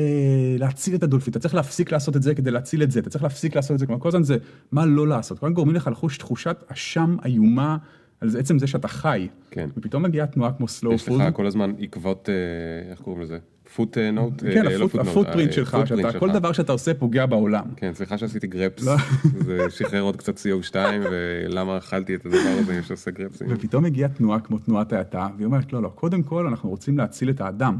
להציל 0.58 0.94
את 0.94 1.02
הדולפין, 1.02 1.30
אתה 1.30 1.38
צריך 1.38 1.54
להפסיק 1.54 1.92
לעשות 1.92 2.16
את 2.16 2.22
זה 2.22 2.34
כדי 2.34 2.50
להציל 2.50 2.82
את 2.82 2.90
זה, 2.90 3.00
אתה 3.00 3.10
צריך 3.10 3.24
להפסיק 3.24 3.56
לעשות 3.56 3.74
את 3.74 3.78
זה, 3.78 3.86
כלומר 3.86 4.00
כל 4.00 4.08
הזמן 4.08 4.22
זה 4.22 4.36
מה 4.72 4.86
לא 4.86 5.08
לעשות, 5.08 5.38
כל 5.38 5.46
הזמן 5.46 5.54
גורמים 5.54 5.74
לך 5.74 5.88
לחוש 5.92 6.18
תחושת 6.18 6.64
אשם 6.68 7.16
איומה 7.24 7.76
על 8.20 8.28
זה, 8.28 8.38
עצם 8.38 8.58
זה 8.58 8.66
שאתה 8.66 8.88
חי. 8.88 9.28
כן. 9.50 9.68
ופתאום 9.76 10.02
מגיעה 10.02 10.26
תנועה 10.26 10.52
כמו 10.52 10.66
slow 10.66 10.94
יש 10.94 11.08
food, 11.08 11.12
לך 11.12 11.34
כל 11.34 11.46
הזמן 11.46 11.72
עקבות, 11.78 12.28
אה, 12.28 12.90
איך 12.90 13.00
קוראים 13.00 13.22
לזה? 13.22 13.38
פוט 13.76 13.98
נוט? 13.98 14.32
כן, 14.42 14.64
הפוט- 14.66 15.00
הפוטפרינט 15.00 15.52
שלך, 15.52 15.78
שאתה, 15.84 16.18
כל 16.18 16.30
דבר 16.32 16.52
שאתה 16.52 16.72
עושה 16.72 16.94
פוגע 16.94 17.26
בעולם. 17.26 17.64
כן, 17.76 17.90
סליחה 17.94 18.18
שעשיתי 18.18 18.46
גרפס, 18.46 18.84
לא. 18.86 18.96
זה 19.46 19.58
שחרר 19.70 20.00
עוד 20.00 20.16
קצת 20.16 20.38
CO2, 20.38 20.74
ולמה 21.10 21.78
אכלתי 21.78 22.14
את 22.14 22.26
הדבר 22.26 22.38
הזה 22.60 22.76
אם 22.78 22.82
שעושה 22.82 23.10
גרפסים. 23.10 23.46
ופתאום 23.50 23.84
מגיעה 23.84 24.08
תנועה 24.08 24.40
כמו 24.40 24.58
תנועת 24.58 24.92
ההאטה, 24.92 25.28
והיא 25.36 25.46
אומרת, 25.46 25.72
לא, 25.72 25.82
לא, 25.82 25.88
קודם 25.88 26.22
כל 26.22 26.46
אנחנו 26.46 26.70
רוצים 26.70 26.98
להציל 26.98 27.30
את 27.30 27.40
האדם. 27.40 27.76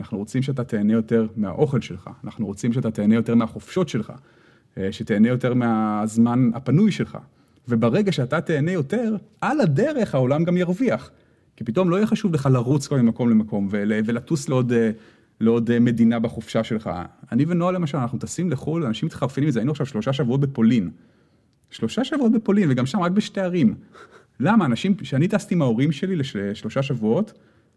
אנחנו 0.00 0.18
רוצים 0.18 0.42
שאתה 0.42 0.64
תהנה 0.64 0.92
יותר 0.92 1.26
מהאוכל 1.36 1.80
שלך, 1.80 2.10
אנחנו 2.24 2.46
רוצים 2.46 2.72
שאתה 2.72 2.90
תהנה 2.90 3.14
יותר 3.14 3.34
מהחופשות 3.34 3.88
שלך, 3.88 4.12
אה, 4.78 4.88
שתהנה 4.92 5.28
יותר 5.28 5.54
מהזמן 5.54 6.50
הפנוי 6.54 6.92
שלך. 6.92 7.18
וברגע 7.68 8.12
שאתה 8.12 8.40
תהנה 8.40 8.72
יותר, 8.72 9.16
על 9.40 9.60
הדרך 9.60 10.14
העולם 10.14 10.44
גם 10.44 10.56
ירוויח. 10.56 11.10
כי 11.56 11.64
פתאום 11.64 11.90
לא 11.90 11.96
יהיה 11.96 12.06
חשוב 12.06 12.34
לך 12.34 12.48
לרוץ 12.52 12.86
כל 12.86 13.00
ממקום 13.00 13.30
למקום 13.30 13.68
ול- 13.70 13.92
ולטוס 14.06 14.48
לעוד, 14.48 14.72
אה, 14.72 14.90
לעוד 15.40 15.70
אה, 15.70 15.80
מדינה 15.80 16.18
בחופשה 16.18 16.64
שלך. 16.64 16.90
אני 17.32 17.44
ונועה 17.48 17.72
למשל, 17.72 17.98
אנחנו 17.98 18.18
טסים 18.18 18.50
לחו"ל, 18.50 18.86
אנשים 18.86 19.06
מתחרפנים 19.06 19.48
מזה, 19.48 19.60
היינו 19.60 19.72
עכשיו 19.72 19.86
שלושה 19.86 20.12
שבועות 20.12 20.40
בפולין. 20.40 20.90
שלושה 21.70 22.04
שבועות 22.04 22.32
בפולין, 22.32 22.70
וגם 22.70 22.86
שם 22.86 23.00
רק 23.00 23.12
בשתי 23.12 23.40
ערים. 23.40 23.74
למה? 24.40 24.64
אנשים, 24.64 24.94
כשאני 24.94 25.28
טסתי 25.28 25.54
עם 25.54 25.62
ההורים 25.62 25.92
שלי 25.92 26.16
לשלושה 26.16 26.82
שבועות, 26.82 27.32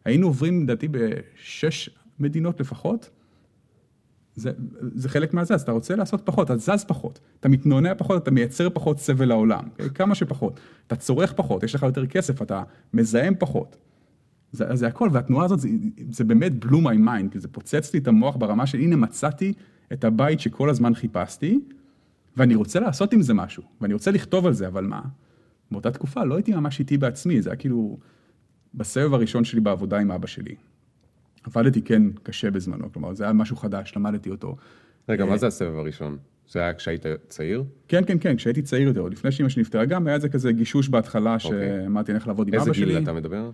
היינו 0.05 0.27
עוברים, 0.27 0.63
לדעתי, 0.63 0.87
בשש 0.91 1.89
מדינות 2.19 2.59
לפחות. 2.59 3.09
זה, 4.35 4.51
זה 4.95 5.09
חלק 5.09 5.33
מהזה, 5.33 5.53
אז 5.53 5.61
אתה 5.61 5.71
רוצה 5.71 5.95
לעשות 5.95 6.21
פחות, 6.25 6.51
אתה 6.51 6.57
זז 6.57 6.85
פחות, 6.87 7.19
אתה 7.39 7.49
מתנונע 7.49 7.95
פחות, 7.97 8.23
אתה 8.23 8.31
מייצר 8.31 8.69
פחות 8.69 8.99
סבל 8.99 9.25
לעולם, 9.25 9.63
כמה 9.95 10.15
שפחות. 10.15 10.59
אתה 10.87 10.95
צורך 10.95 11.33
פחות, 11.33 11.63
יש 11.63 11.75
לך 11.75 11.83
יותר 11.83 12.05
כסף, 12.05 12.41
אתה 12.41 12.63
מזהם 12.93 13.33
פחות. 13.39 13.77
זה, 14.51 14.75
זה 14.75 14.87
הכל, 14.87 15.09
והתנועה 15.11 15.45
הזאת, 15.45 15.59
זה, 15.59 15.69
זה 16.09 16.23
באמת 16.23 16.51
blew 16.65 16.77
my 16.77 16.97
mind, 17.07 17.31
כי 17.31 17.39
זה 17.39 17.47
פוצץ 17.47 17.93
לי 17.93 17.99
את 17.99 18.07
המוח 18.07 18.35
ברמה 18.35 18.65
של 18.65 18.77
הנה 18.77 18.95
מצאתי 18.95 19.53
את 19.93 20.03
הבית 20.03 20.39
שכל 20.39 20.69
הזמן 20.69 20.95
חיפשתי, 20.95 21.59
ואני 22.37 22.55
רוצה 22.55 22.79
לעשות 22.79 23.13
עם 23.13 23.21
זה 23.21 23.33
משהו, 23.33 23.63
ואני 23.81 23.93
רוצה 23.93 24.11
לכתוב 24.11 24.45
על 24.45 24.53
זה, 24.53 24.67
אבל 24.67 24.85
מה? 24.85 25.01
באותה 25.71 25.91
תקופה 25.91 26.23
לא 26.23 26.35
הייתי 26.35 26.55
ממש 26.55 26.79
איתי 26.79 26.97
בעצמי, 26.97 27.41
זה 27.41 27.49
היה 27.49 27.57
כאילו 27.57 27.97
בסבב 28.73 29.13
הראשון 29.13 29.43
שלי 29.43 29.61
בעבודה 29.61 29.99
עם 29.99 30.11
אבא 30.11 30.27
שלי. 30.27 30.55
עבדתי 31.43 31.81
כן 31.81 32.03
קשה 32.23 32.51
בזמנו, 32.51 32.93
כלומר 32.93 33.13
זה 33.13 33.23
היה 33.23 33.33
משהו 33.33 33.55
חדש, 33.55 33.93
למדתי 33.95 34.29
אותו. 34.29 34.55
רגע, 35.09 35.23
אה, 35.23 35.29
מה 35.29 35.37
זה 35.37 35.47
הסבב 35.47 35.75
הראשון? 35.75 36.17
זה 36.49 36.59
היה 36.59 36.73
כשהיית 36.73 37.05
צעיר? 37.27 37.63
כן, 37.87 38.03
כן, 38.07 38.17
כן, 38.21 38.35
כשהייתי 38.35 38.61
צעיר 38.61 38.87
יותר, 38.87 38.99
עוד 38.99 39.11
לפני 39.11 39.31
שאמא 39.31 39.49
שלי 39.49 39.61
נפטרה 39.61 39.85
גם, 39.85 40.07
היה 40.07 40.15
איזה 40.15 40.29
כזה 40.29 40.51
גישוש 40.51 40.89
בהתחלה, 40.89 41.39
שאמרתי, 41.39 42.11
אני 42.11 42.17
הולך 42.17 42.27
לעבוד 42.27 42.47
עם 42.47 42.53
אוקיי. 42.53 42.59
איזה 42.59 42.69
אבא 42.69 42.77
שלי. 42.77 42.93
גיל 42.93 43.03
אתה 43.03 43.13
מדבר? 43.13 43.51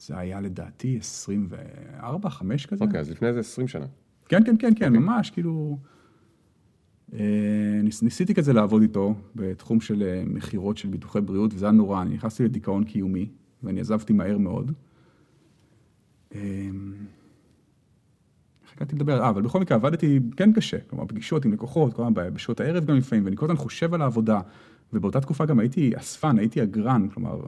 זה 0.00 0.18
היה 0.18 0.40
לדעתי 0.40 0.96
24, 1.00 2.30
5 2.30 2.66
כזה. 2.66 2.84
אוקיי, 2.84 3.00
אז 3.00 3.10
לפני 3.10 3.28
איזה 3.28 3.40
20 3.40 3.68
שנה. 3.68 3.86
כן, 4.28 4.44
כן, 4.44 4.56
כן, 4.58 4.72
כן, 4.76 4.92
ממש, 4.92 5.30
כאילו... 5.30 5.78
אה, 7.14 7.80
ניס, 7.82 8.02
ניסיתי 8.02 8.34
כזה 8.34 8.52
לעבוד 8.52 8.82
איתו 8.82 9.14
בתחום 9.36 9.80
של 9.80 10.02
אה, 10.02 10.22
מכירות 10.26 10.76
של 10.76 10.88
ביטוחי 10.88 11.20
בריאות, 11.20 11.54
וזה 11.54 11.66
היה 11.66 11.72
נורא, 11.72 12.02
אני 12.02 12.14
נכנסתי 12.14 12.44
לדיכאון 12.44 12.84
קיומי, 12.84 13.28
ואני 13.62 13.80
עזבתי 13.80 14.12
מהר 14.12 14.38
מאוד. 14.38 14.72
אה, 16.34 16.40
הגעתי 18.76 18.96
לדבר? 18.96 19.22
אה, 19.22 19.28
אבל 19.28 19.42
בכל 19.42 19.60
מקרה 19.60 19.76
עבדתי 19.76 20.20
כן 20.36 20.52
קשה, 20.52 20.78
כלומר 20.80 21.06
פגישות 21.06 21.44
עם 21.44 21.52
לקוחות, 21.52 21.94
כל 21.94 22.02
הזמן 22.02 22.14
בשעות 22.34 22.60
הערב 22.60 22.84
גם 22.84 22.96
לפעמים, 22.96 23.24
ואני 23.24 23.36
כל 23.36 23.44
הזמן 23.44 23.56
חושב 23.56 23.94
על 23.94 24.02
העבודה, 24.02 24.40
ובאותה 24.92 25.20
תקופה 25.20 25.46
גם 25.46 25.58
הייתי 25.58 25.92
אספן, 25.96 26.38
הייתי 26.38 26.62
אגרן, 26.62 27.08
כלומר, 27.08 27.40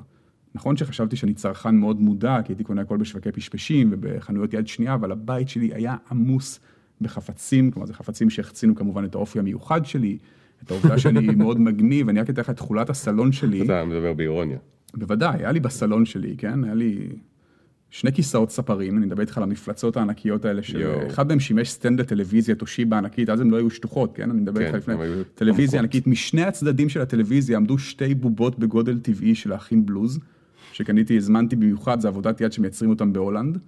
נכון 0.55 0.77
שחשבתי 0.77 1.17
שאני 1.17 1.35
צרכן 1.35 1.77
מאוד 1.77 2.01
מודע, 2.01 2.39
כי 2.45 2.53
הייתי 2.53 2.65
קונה 2.65 2.83
הכל 2.83 2.97
בשווקי 2.97 3.33
פשפשים 3.33 3.89
ובחנויות 3.93 4.55
יד 4.55 4.67
שנייה, 4.67 4.95
אבל 4.95 5.13
הבית 5.13 5.49
שלי 5.49 5.75
היה 5.75 5.97
עמוס 6.11 6.61
בחפצים, 7.01 7.71
כלומר 7.71 7.87
זה 7.87 7.95
חפצים 7.95 8.31
שהחצינו 8.31 8.75
כמובן 8.75 9.05
את 9.05 9.15
האופי 9.15 9.39
המיוחד 9.39 9.87
שלי, 9.87 10.19
את 10.63 10.71
העובדה 10.71 10.99
שאני 10.99 11.21
מאוד 11.37 11.61
מגניב, 11.61 12.09
אני 12.09 12.21
רק 12.21 12.31
אתן 12.31 12.41
לך 12.41 12.51
את 12.51 12.57
תכולת 12.57 12.91
הסלון 12.91 13.33
שלי. 13.33 13.63
אתה 13.63 13.85
מדבר 13.85 14.13
באירוניה. 14.13 14.59
בוודאי, 14.95 15.39
היה 15.39 15.53
לי 15.53 15.61
בסלון 15.61 16.05
שלי, 16.05 16.37
כן? 16.37 16.65
היה 16.65 16.75
לי 16.75 17.09
שני 17.91 18.13
כיסאות 18.13 18.51
ספרים, 18.51 18.99
אני 18.99 19.07
מדבר 19.07 19.21
איתך 19.21 19.37
על 19.37 19.43
המפלצות 19.43 19.97
הענקיות 19.97 20.45
האלה, 20.45 20.63
שאחד 20.63 21.29
מהם 21.29 21.41
שימש 21.41 21.71
סטנד 21.71 22.01
לטלוויזיה 22.01 22.55
תושיבה 22.55 22.99
ענקית, 22.99 23.29
אז 23.31 23.41
הם 23.41 23.51
לא 23.51 23.57
היו 23.57 23.71
שטוחות, 23.71 24.17
כן? 24.17 24.31
אני 24.31 24.41
מדבר 24.41 24.61
איתך 24.61 24.71
כן, 24.71 24.79
לפני, 24.79 24.95
הם 24.95 25.01
היו 25.01 25.25
טלוויזיה. 25.35 25.81
ענקית, 25.81 26.07
משני 26.07 26.43
הצדדים 26.43 26.89
של 26.89 27.01
הטלוויזיה 27.01 27.57
עמדו 27.57 27.79
שתי 27.79 28.15
בובות 28.15 28.59
בגודל 28.59 28.99
טבעי 28.99 29.35
של 29.35 29.53
האחים 29.53 29.87
בלוז, 29.87 30.19
שקניתי, 30.73 31.17
הזמנתי 31.17 31.57
במיוחד, 31.57 32.01
זה 32.01 32.09
עבודת 32.09 32.41
יד 32.41 32.53
שמייצרים 32.53 32.91
אותם 32.91 33.13
בהולנד. 33.13 33.59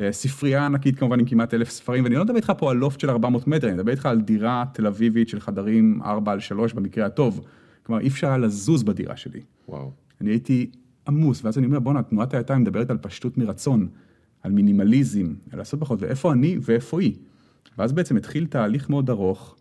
אה, 0.00 0.12
ספרייה 0.12 0.66
ענקית 0.66 0.98
כמובן 0.98 1.20
עם 1.20 1.26
כמעט 1.26 1.54
אלף 1.54 1.70
ספרים, 1.70 2.04
ואני 2.04 2.14
לא 2.14 2.24
מדבר 2.24 2.36
איתך 2.36 2.52
פה 2.58 2.70
על 2.70 2.76
לופט 2.76 3.00
של 3.00 3.10
400 3.10 3.46
מטר, 3.46 3.68
אני 3.68 3.76
מדבר 3.76 3.90
איתך 3.90 4.06
על 4.06 4.20
דירה 4.20 4.64
תל 4.72 4.86
אביבית 4.86 5.28
של 5.28 5.40
חדרים 5.40 6.00
4 6.04 6.32
על 6.32 6.40
3 6.40 6.72
במקרה 6.72 7.06
הטוב. 7.06 7.40
כלומר, 7.82 8.00
אי 8.00 8.08
אפשר 8.08 8.26
היה 8.26 8.38
לזוז 8.38 8.82
בדירה 8.82 9.16
שלי. 9.16 9.40
וואו. 9.68 9.92
אני 10.20 10.30
הייתי 10.30 10.70
עמוס, 11.08 11.44
ואז 11.44 11.58
אני 11.58 11.66
אומר, 11.66 11.78
בואנה, 11.78 12.02
תנועת 12.02 12.34
הידיים 12.34 12.60
מדברת 12.60 12.90
על 12.90 12.98
פשטות 12.98 13.38
מרצון, 13.38 13.88
על 14.42 14.52
מינימליזם, 14.52 15.34
על 15.50 15.58
לעשות 15.58 15.80
פחות, 15.80 16.02
ואיפה 16.02 16.32
אני 16.32 16.58
ואיפה 16.60 17.00
היא. 17.00 17.14
ואז 17.78 17.92
בעצם 17.92 18.16
התחיל 18.16 18.46
תהליך 18.46 18.90
מאוד 18.90 19.10
ארוך, 19.10 19.56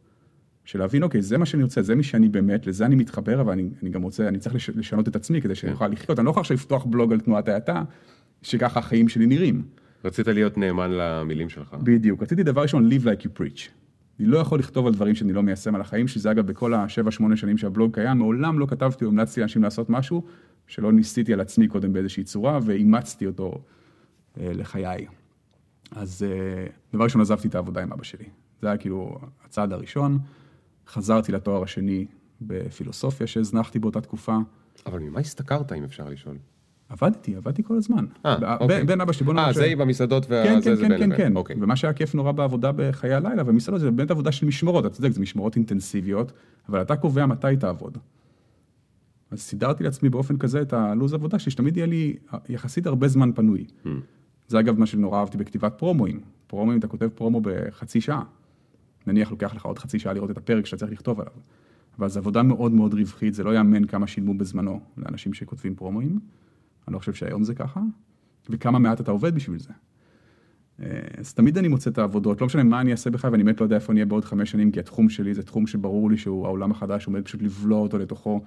של 0.65 0.79
להבין, 0.79 1.03
אוקיי, 1.03 1.21
זה 1.21 1.37
מה 1.37 1.45
שאני 1.45 1.63
רוצה, 1.63 1.81
זה 1.81 1.95
מי 1.95 2.03
שאני 2.03 2.29
באמת, 2.29 2.67
לזה 2.67 2.85
אני 2.85 2.95
מתחבר, 2.95 3.41
אבל 3.41 3.51
אני, 3.51 3.69
אני 3.81 3.89
גם 3.89 4.01
רוצה, 4.01 4.27
אני 4.27 4.39
צריך 4.39 4.55
לש, 4.55 4.69
לשנות 4.69 5.07
את 5.07 5.15
עצמי 5.15 5.41
כדי 5.41 5.55
שאני 5.55 5.73
אוכל 5.73 5.87
לחיות. 5.87 6.19
אני 6.19 6.25
לא 6.25 6.31
יכול 6.31 6.41
עכשיו 6.41 6.55
לפתוח 6.55 6.85
בלוג 6.85 7.13
על 7.13 7.19
תנועת 7.19 7.47
ההאטה, 7.47 7.83
שככה 8.41 8.79
החיים 8.79 9.09
שלי 9.09 9.25
נראים. 9.25 9.63
רצית 10.05 10.27
להיות 10.27 10.57
נאמן 10.57 10.91
למילים 10.91 11.49
שלך. 11.49 11.73
בדיוק, 11.83 12.23
רציתי 12.23 12.43
דבר 12.43 12.61
ראשון, 12.61 12.89
live 12.91 13.03
like 13.03 13.21
you 13.21 13.39
preach. 13.39 13.69
אני 14.19 14.27
לא 14.27 14.37
יכול 14.37 14.59
לכתוב 14.59 14.87
על 14.87 14.93
דברים 14.93 15.15
שאני 15.15 15.33
לא 15.33 15.43
מיישם 15.43 15.75
על 15.75 15.81
החיים, 15.81 16.07
שזה 16.07 16.31
אגב 16.31 16.47
בכל 16.47 16.73
השבע, 16.73 17.11
שמונה 17.11 17.35
שנים 17.35 17.57
שהבלוג 17.57 17.95
קיים, 17.95 18.17
מעולם 18.17 18.59
לא 18.59 18.65
כתבתי 18.65 19.05
או 19.05 19.09
המלצתי 19.09 19.39
לאנשים 19.39 19.63
לעשות 19.63 19.89
משהו 19.89 20.23
שלא 20.67 20.91
ניסיתי 20.91 21.33
על 21.33 21.41
עצמי 21.41 21.67
קודם 21.67 21.93
באיזושהי 21.93 22.23
צורה, 22.23 22.59
ואימצתי 22.63 23.27
אותו 23.27 23.61
אה, 24.39 24.51
לחיי. 24.53 25.05
אז 25.91 26.25
אה, 26.29 26.65
דבר 26.93 27.03
ראשון 27.03 27.21
עזבתי 27.21 27.47
את 27.47 27.55
העבודה 27.55 27.83
עם 27.83 27.93
אבא 27.93 28.03
שלי. 28.03 28.25
זה 28.61 28.67
היה 28.67 28.77
כאילו 28.77 29.19
הצעד 29.45 29.73
הראשון. 29.73 30.19
חזרתי 30.87 31.31
לתואר 31.31 31.63
השני 31.63 32.05
בפילוסופיה 32.41 33.27
שהזנחתי 33.27 33.79
באותה 33.79 34.01
תקופה. 34.01 34.37
אבל 34.85 34.99
ממה 34.99 35.19
השתכרת, 35.19 35.71
אם 35.71 35.83
אפשר 35.83 36.09
לשאול? 36.09 36.37
עבדתי, 36.89 37.35
עבדתי 37.35 37.63
כל 37.63 37.77
הזמן. 37.77 38.05
אה, 38.25 38.55
אוקיי. 38.59 38.83
בין 38.83 39.01
אבא 39.01 39.13
שלי, 39.13 39.25
בוא 39.25 39.33
נאמר 39.33 39.47
אה, 39.47 39.53
זה 39.53 39.65
עם 39.65 39.81
המסעדות 39.81 40.25
כן, 40.25 40.33
והזה, 40.33 40.69
כן, 40.69 40.75
זה 40.75 40.81
כן, 40.81 40.89
בין 40.89 40.99
כן, 40.99 41.09
לבין. 41.09 41.17
כן. 41.17 41.35
אוקיי. 41.35 41.55
ומה 41.61 41.75
שהיה 41.75 41.93
כיף 41.93 42.15
נורא 42.15 42.31
בעבודה 42.31 42.71
בחיי 42.75 43.13
הלילה, 43.13 43.43
ומסעדות 43.45 43.79
זה 43.79 43.91
באמת 43.91 44.11
עבודה 44.11 44.31
של 44.31 44.45
משמרות, 44.45 44.85
אתה 44.85 44.93
צודק, 44.93 45.11
זה 45.11 45.21
משמרות 45.21 45.55
אינטנסיביות, 45.55 46.31
אבל 46.69 46.81
אתה 46.81 46.95
קובע 46.95 47.25
מתי 47.25 47.57
תעבוד. 47.59 47.97
אז 49.31 49.41
סידרתי 49.41 49.83
לעצמי 49.83 50.09
באופן 50.09 50.37
כזה 50.37 50.61
את 50.61 50.73
הלו"ז 50.73 51.13
עבודה, 51.13 51.39
שתמיד 51.39 51.77
יהיה 51.77 51.87
לי 51.87 52.15
יחסית 52.49 52.87
הרבה 52.87 53.07
זמן 53.07 53.31
פנוי. 53.35 53.65
Hmm. 53.85 53.87
זה 54.47 54.59
אגב 54.59 54.79
מה 54.79 54.85
שנורא 54.85 55.19
אהבתי 55.19 55.37
בכתיבת 55.37 55.73
פרומואים. 55.77 56.19
פרומואים, 56.47 56.79
אתה 56.79 56.87
כותב 56.87 57.07
פרומו 57.15 57.41
בחצי 57.43 58.01
שעה. 58.01 58.23
נניח 59.07 59.31
לוקח 59.31 59.55
לך 59.55 59.65
עוד 59.65 59.79
חצי 59.79 59.99
שעה 59.99 60.13
לראות 60.13 60.31
את 60.31 60.37
הפרק 60.37 60.65
שאתה 60.65 60.77
צריך 60.77 60.91
לכתוב 60.91 61.19
עליו. 61.19 61.33
אבל 61.99 62.09
זו 62.09 62.19
עבודה 62.19 62.43
מאוד 62.43 62.71
מאוד 62.71 62.93
רווחית, 62.93 63.33
זה 63.33 63.43
לא 63.43 63.55
יאמן 63.55 63.85
כמה 63.85 64.07
שילמו 64.07 64.33
בזמנו 64.33 64.79
לאנשים 64.97 65.33
שכותבים 65.33 65.75
פרומואים. 65.75 66.19
אני 66.87 66.93
לא 66.93 66.99
חושב 66.99 67.13
שהיום 67.13 67.43
זה 67.43 67.55
ככה, 67.55 67.81
וכמה 68.49 68.79
מעט 68.79 69.01
אתה 69.01 69.11
עובד 69.11 69.35
בשביל 69.35 69.59
זה. 69.59 69.69
אה, 70.81 70.99
אז 71.17 71.33
תמיד 71.33 71.57
אני 71.57 71.67
מוצא 71.67 71.89
את 71.89 71.97
העבודות, 71.97 72.41
לא 72.41 72.47
משנה 72.47 72.63
מה 72.63 72.81
אני 72.81 72.91
אעשה 72.91 73.09
בכלל, 73.09 73.31
ואני 73.31 73.43
באמת 73.43 73.59
לא 73.59 73.65
יודע 73.65 73.75
איפה 73.75 73.91
אני 73.91 73.99
אהיה 73.99 74.05
בעוד 74.05 74.25
חמש 74.25 74.51
שנים, 74.51 74.71
כי 74.71 74.79
התחום 74.79 75.09
שלי 75.09 75.33
זה 75.33 75.43
תחום 75.43 75.67
שברור 75.67 76.09
לי 76.09 76.17
שהוא 76.17 76.45
העולם 76.45 76.71
החדש, 76.71 77.05
עומד 77.05 77.25
פשוט 77.25 77.41
לבלוע 77.41 77.79
אותו 77.79 77.97
לתוכו. 77.97 78.41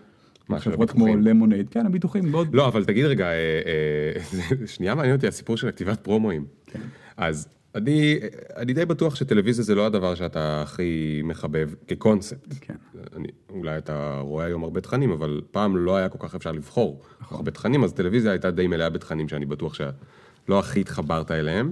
חברות 0.58 0.90
כמו? 0.90 1.06
למונייד, 1.16 1.68
כן, 1.68 1.86
הביטוחים, 1.86 2.30
מאוד... 2.30 2.54
לא, 2.54 2.68
אבל 2.68 2.84
תגיד 2.84 3.04
רגע, 3.04 3.26
אה, 3.26 3.60
אה, 3.66 4.66
שנייה 4.74 4.94
מעניין 4.94 5.14
אותי 5.16 5.26
הסיפור 5.26 5.56
של 5.56 5.70
כתיבת 5.70 6.00
פרומואים. 6.00 6.44
כן. 6.66 6.80
אז 7.16 7.48
אני, 7.76 8.18
אני 8.56 8.72
די 8.72 8.84
בטוח 8.84 9.14
שטלוויזיה 9.14 9.64
זה 9.64 9.74
לא 9.74 9.86
הדבר 9.86 10.14
שאתה 10.14 10.62
הכי 10.62 11.20
מחבב 11.24 11.70
כקונספט. 11.88 12.54
כן. 12.60 12.74
אני, 13.16 13.28
אולי 13.50 13.78
אתה 13.78 14.20
רואה 14.20 14.44
היום 14.44 14.64
הרבה 14.64 14.80
תכנים, 14.80 15.10
אבל 15.10 15.40
פעם 15.50 15.76
לא 15.76 15.96
היה 15.96 16.08
כל 16.08 16.18
כך 16.20 16.34
אפשר 16.34 16.52
לבחור 16.52 17.02
נכון. 17.20 17.36
הרבה 17.36 17.50
תכנים, 17.50 17.84
אז 17.84 17.92
טלוויזיה 17.92 18.30
הייתה 18.30 18.50
די 18.50 18.66
מלאה 18.66 18.90
בתכנים 18.90 19.28
שאני 19.28 19.46
בטוח 19.46 19.74
שלא 19.74 20.58
הכי 20.58 20.80
התחברת 20.80 21.30
אליהם. 21.30 21.70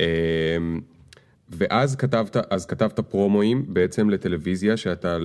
אה, 0.00 0.06
ואז 1.48 1.96
כתבת, 1.96 2.36
אז 2.50 2.66
כתבת 2.66 3.00
פרומואים 3.00 3.64
בעצם 3.68 4.10
לטלוויזיה 4.10 4.76
שאתה 4.76 5.16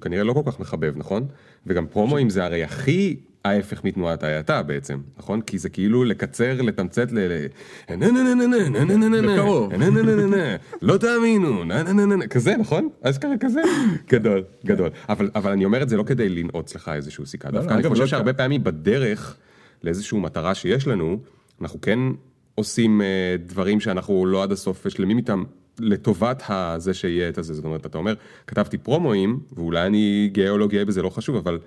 כנראה 0.00 0.24
לא 0.24 0.32
כל 0.32 0.42
כך 0.46 0.60
מחבב, 0.60 0.92
נכון? 0.96 1.26
וגם 1.66 1.86
פרומואים 1.86 2.30
זה 2.30 2.44
הרי 2.44 2.64
הכי 2.64 3.16
ההפך 3.50 3.84
מתנועת 3.84 4.22
ההאטה 4.22 4.62
בעצם, 4.62 4.98
נכון? 5.18 5.40
כי 5.40 5.58
זה 5.58 5.68
כאילו 5.68 6.04
לקצר, 6.04 6.62
לתמצת 6.62 7.12
ל... 7.12 7.18
לא 10.82 10.96
תאמינו, 10.96 11.64
כזה, 12.30 12.56
נכון? 12.56 12.88
אשכרה 13.02 13.34
כזה. 13.40 13.60
גדול, 14.10 14.44
גדול. 14.66 14.90
אבל 15.08 15.50
אני 15.52 15.64
אומר 15.64 15.82
את 15.82 15.88
זה 15.88 15.96
לא 15.96 16.02
כדי 16.02 16.28
לנעוץ 16.28 16.74
לך 16.74 16.90
איזשהו 16.94 17.26
סיכה. 17.26 17.50
דווקא 17.50 17.74
אני 17.74 17.88
חושב 17.88 18.06
שהרבה 18.06 18.32
פעמים 18.32 18.64
בדרך 18.64 19.36
לאיזושהי 19.82 20.18
מטרה 20.18 20.54
שיש 20.54 20.86
לנו, 20.86 21.18
אנחנו 21.60 21.80
כן 21.80 21.98
עושים 22.54 23.02
אה, 23.02 23.36
דברים 23.46 23.80
שאנחנו 23.80 24.26
לא 24.26 24.42
עד 24.42 24.52
הסוף 24.52 24.88
שלמים 24.88 25.16
איתם. 25.16 25.44
לטובת 25.80 26.42
זה 26.76 26.94
שיהיה 26.94 27.28
את 27.28 27.38
הזה, 27.38 27.54
זאת 27.54 27.64
אומרת, 27.64 27.86
אתה 27.86 27.98
אומר, 27.98 28.14
כתבתי 28.46 28.78
פרומואים, 28.78 29.40
ואולי 29.52 29.86
אני 29.86 30.30
גאה 30.32 30.50
או 30.50 30.58
לא 30.58 30.68
גאה 30.68 30.84
בזה, 30.84 31.02
לא 31.02 31.10
חשוב, 31.10 31.36
אבל 31.36 31.58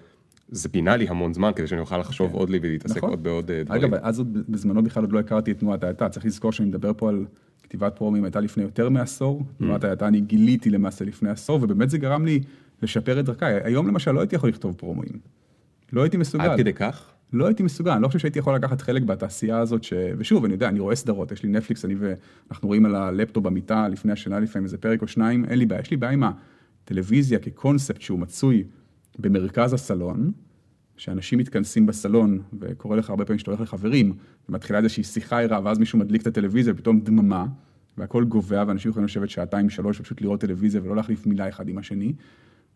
זה 0.52 0.70
פינה 0.70 0.96
לי 0.96 1.08
המון 1.08 1.34
זמן 1.34 1.52
כדי 1.56 1.68
שאני 1.68 1.82
אוכל 1.82 1.98
לחשוב 1.98 2.34
עוד 2.34 2.50
לי 2.50 2.60
ולהתעסק 2.62 2.98
נכון. 2.98 3.10
עוד 3.10 3.24
בעוד 3.24 3.52
אה, 3.52 3.64
דברים. 3.64 3.84
אגב, 3.84 4.00
אז 4.02 4.20
עוד 4.20 4.38
בזמנו 4.50 4.84
בכלל 4.84 5.04
עוד 5.04 5.12
לא 5.12 5.20
הכרתי 5.20 5.52
את 5.52 5.60
תנועת 5.60 5.84
ההאטה, 5.84 6.10
צריך 6.10 6.26
לזכור 6.26 6.52
שאני 6.52 6.70
מדבר 6.70 6.92
פה 6.98 7.10
על 7.10 7.26
כתיבת 7.64 7.96
פרומים, 7.96 8.24
הייתה 8.24 8.40
לפני 8.40 8.64
יותר 8.64 8.90
מעשור, 8.90 9.40
Mm. 9.42 9.58
תנועת 9.58 9.84
ההאטה 9.84 10.08
אני 10.08 10.22
גיליתי 10.22 10.70
למעשה 10.70 11.06
לפני 11.06 11.30
עשור, 11.30 11.60
ובאמת 11.62 11.90
זה 11.90 11.98
גרם 11.98 12.26
לי 12.26 12.40
לשפר 12.82 13.20
את 13.20 13.26
דרכיי. 13.26 13.60
היום 13.64 13.88
למשל 13.88 14.12
לא 14.12 14.20
הייתי 14.20 14.36
יכול 14.36 14.50
לכתוב 14.50 14.76
פרומים. 14.76 15.20
לא 15.94 16.02
הייתי 16.02 16.18
מסוגל. 16.18 16.44
עד 16.44 16.58
כדי 16.58 16.74
כך? 16.74 17.10
לא 17.34 17.46
הייתי 17.46 17.64
מסוגל, 17.64 17.92
אני 17.92 18.02
לא 18.02 18.08
חושב 18.08 18.20
שהייתי 18.20 18.40
יכול 18.40 18.56
לקחת 18.56 18.82
חלק 18.82 19.04
בתעשייה 19.04 19.60
הזאת, 19.60 19.84
ש... 19.84 19.94
ושוב, 20.18 20.46
אני 20.46 20.54
יודע, 20.54 20.70
אני 20.70 20.80
רואה 20.80 20.96
סדרות, 20.96 21.32
יש 21.32 21.44
לי 21.44 21.50
נטפליקס, 21.50 21.86
אני 21.86 21.96
ואנחנו 22.00 22.68
רואים 22.68 22.86
על 22.86 22.96
הלפטופ 22.96 23.44
במיטה 23.44 23.88
לפני 23.88 24.12
השינה 24.12 24.40
לפעמים 24.40 24.66
איזה 24.66 24.78
פרק 24.78 25.02
או 25.02 25.08
שניים, 25.08 25.46
אין 25.46 25.60
לי 25.60 25.66
בעיה, 25.66 25.82
יש 25.82 25.92
לי 25.92 25.98
בעיה 25.98 26.14
עם 26.14 26.24
הטלוויזיה 26.84 27.40
כקונספט 27.40 28.02
שהוא 28.02 28.20
מצוי 28.20 28.64
במרכז 29.20 29.74
הסלון, 29.74 30.32
שאנשים 30.98 31.40
מתכנסים 31.40 31.86
בסלון, 31.86 32.42
וקורה 32.60 32.98
לך 32.98 33.10
הרבה 33.10 33.26
פעמים 33.26 33.40
שאתה 33.40 33.52
הולך 33.52 33.62
לחברים, 33.62 34.14
ומתחילה 34.50 34.80
איזושהי 34.80 35.04
שיחה 35.04 35.42
ערה, 35.42 35.60
ואז 35.64 35.78
מישהו 35.78 36.00
מדליק 36.00 36.22
את 36.22 36.28
הטלוויזיה, 36.28 36.74
ופתאום 36.74 37.00
דממה, 37.00 37.46
והכל 37.98 38.24
גובע, 38.24 38.64
ואנשים 38.68 38.90
יכולים 38.92 39.06
לשבת 39.06 39.30
שעתיים, 39.30 39.70
שלוש, 39.70 40.00
ופשוט 40.00 40.22
לראות 40.22 40.42
טלוויזיה 40.42 40.82
ולא 40.84 40.96
להחליף 40.96 41.26
מילה 41.26 41.50
אחד 41.50 41.68
עם 41.68 41.78
השני. 41.78 42.14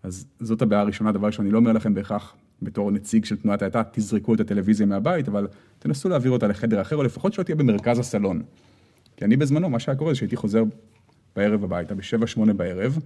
אז 0.04 0.26
זאת 0.40 0.62
הבעיה 0.62 0.82
הראשונה, 0.82 1.12
דבר 1.12 1.28
ראשון, 1.28 1.46
אני 1.46 1.54
לא 1.54 1.58
אומר 1.58 1.72
לכם 1.72 1.94
בהכרח, 1.94 2.36
בתור 2.62 2.92
נציג 2.92 3.26
של 3.26 3.36
תנועת 3.36 3.62
ההאטה, 3.62 3.82
תזרקו 3.92 4.34
את 4.34 4.40
הטלוויזיה 4.40 4.86
מהבית, 4.86 5.28
אבל 5.28 5.48
תנסו 5.80 6.10
להעביר 6.10 6.32
אותה 6.32 6.48
לחדר 6.48 6.82
אחר, 6.82 6.96
או 6.96 7.04
לפחות 7.04 7.34
שלא 7.34 7.44
תהיה 7.44 7.56
במרכז 7.56 8.00
הסלון. 8.00 8.42
כי 9.18 9.26
אני 9.26 9.38
בזמנו, 9.38 9.70
מה 9.70 9.80
שהיה 9.80 9.96
קורה 9.96 10.12
זה 10.12 10.16
שהייתי 10.16 10.36
חוזר 10.36 10.64
בערב 11.36 11.64
הביתה, 11.64 11.96
בשבע, 11.96 12.28
שמונה 12.28 12.54
בערב, 12.54 13.00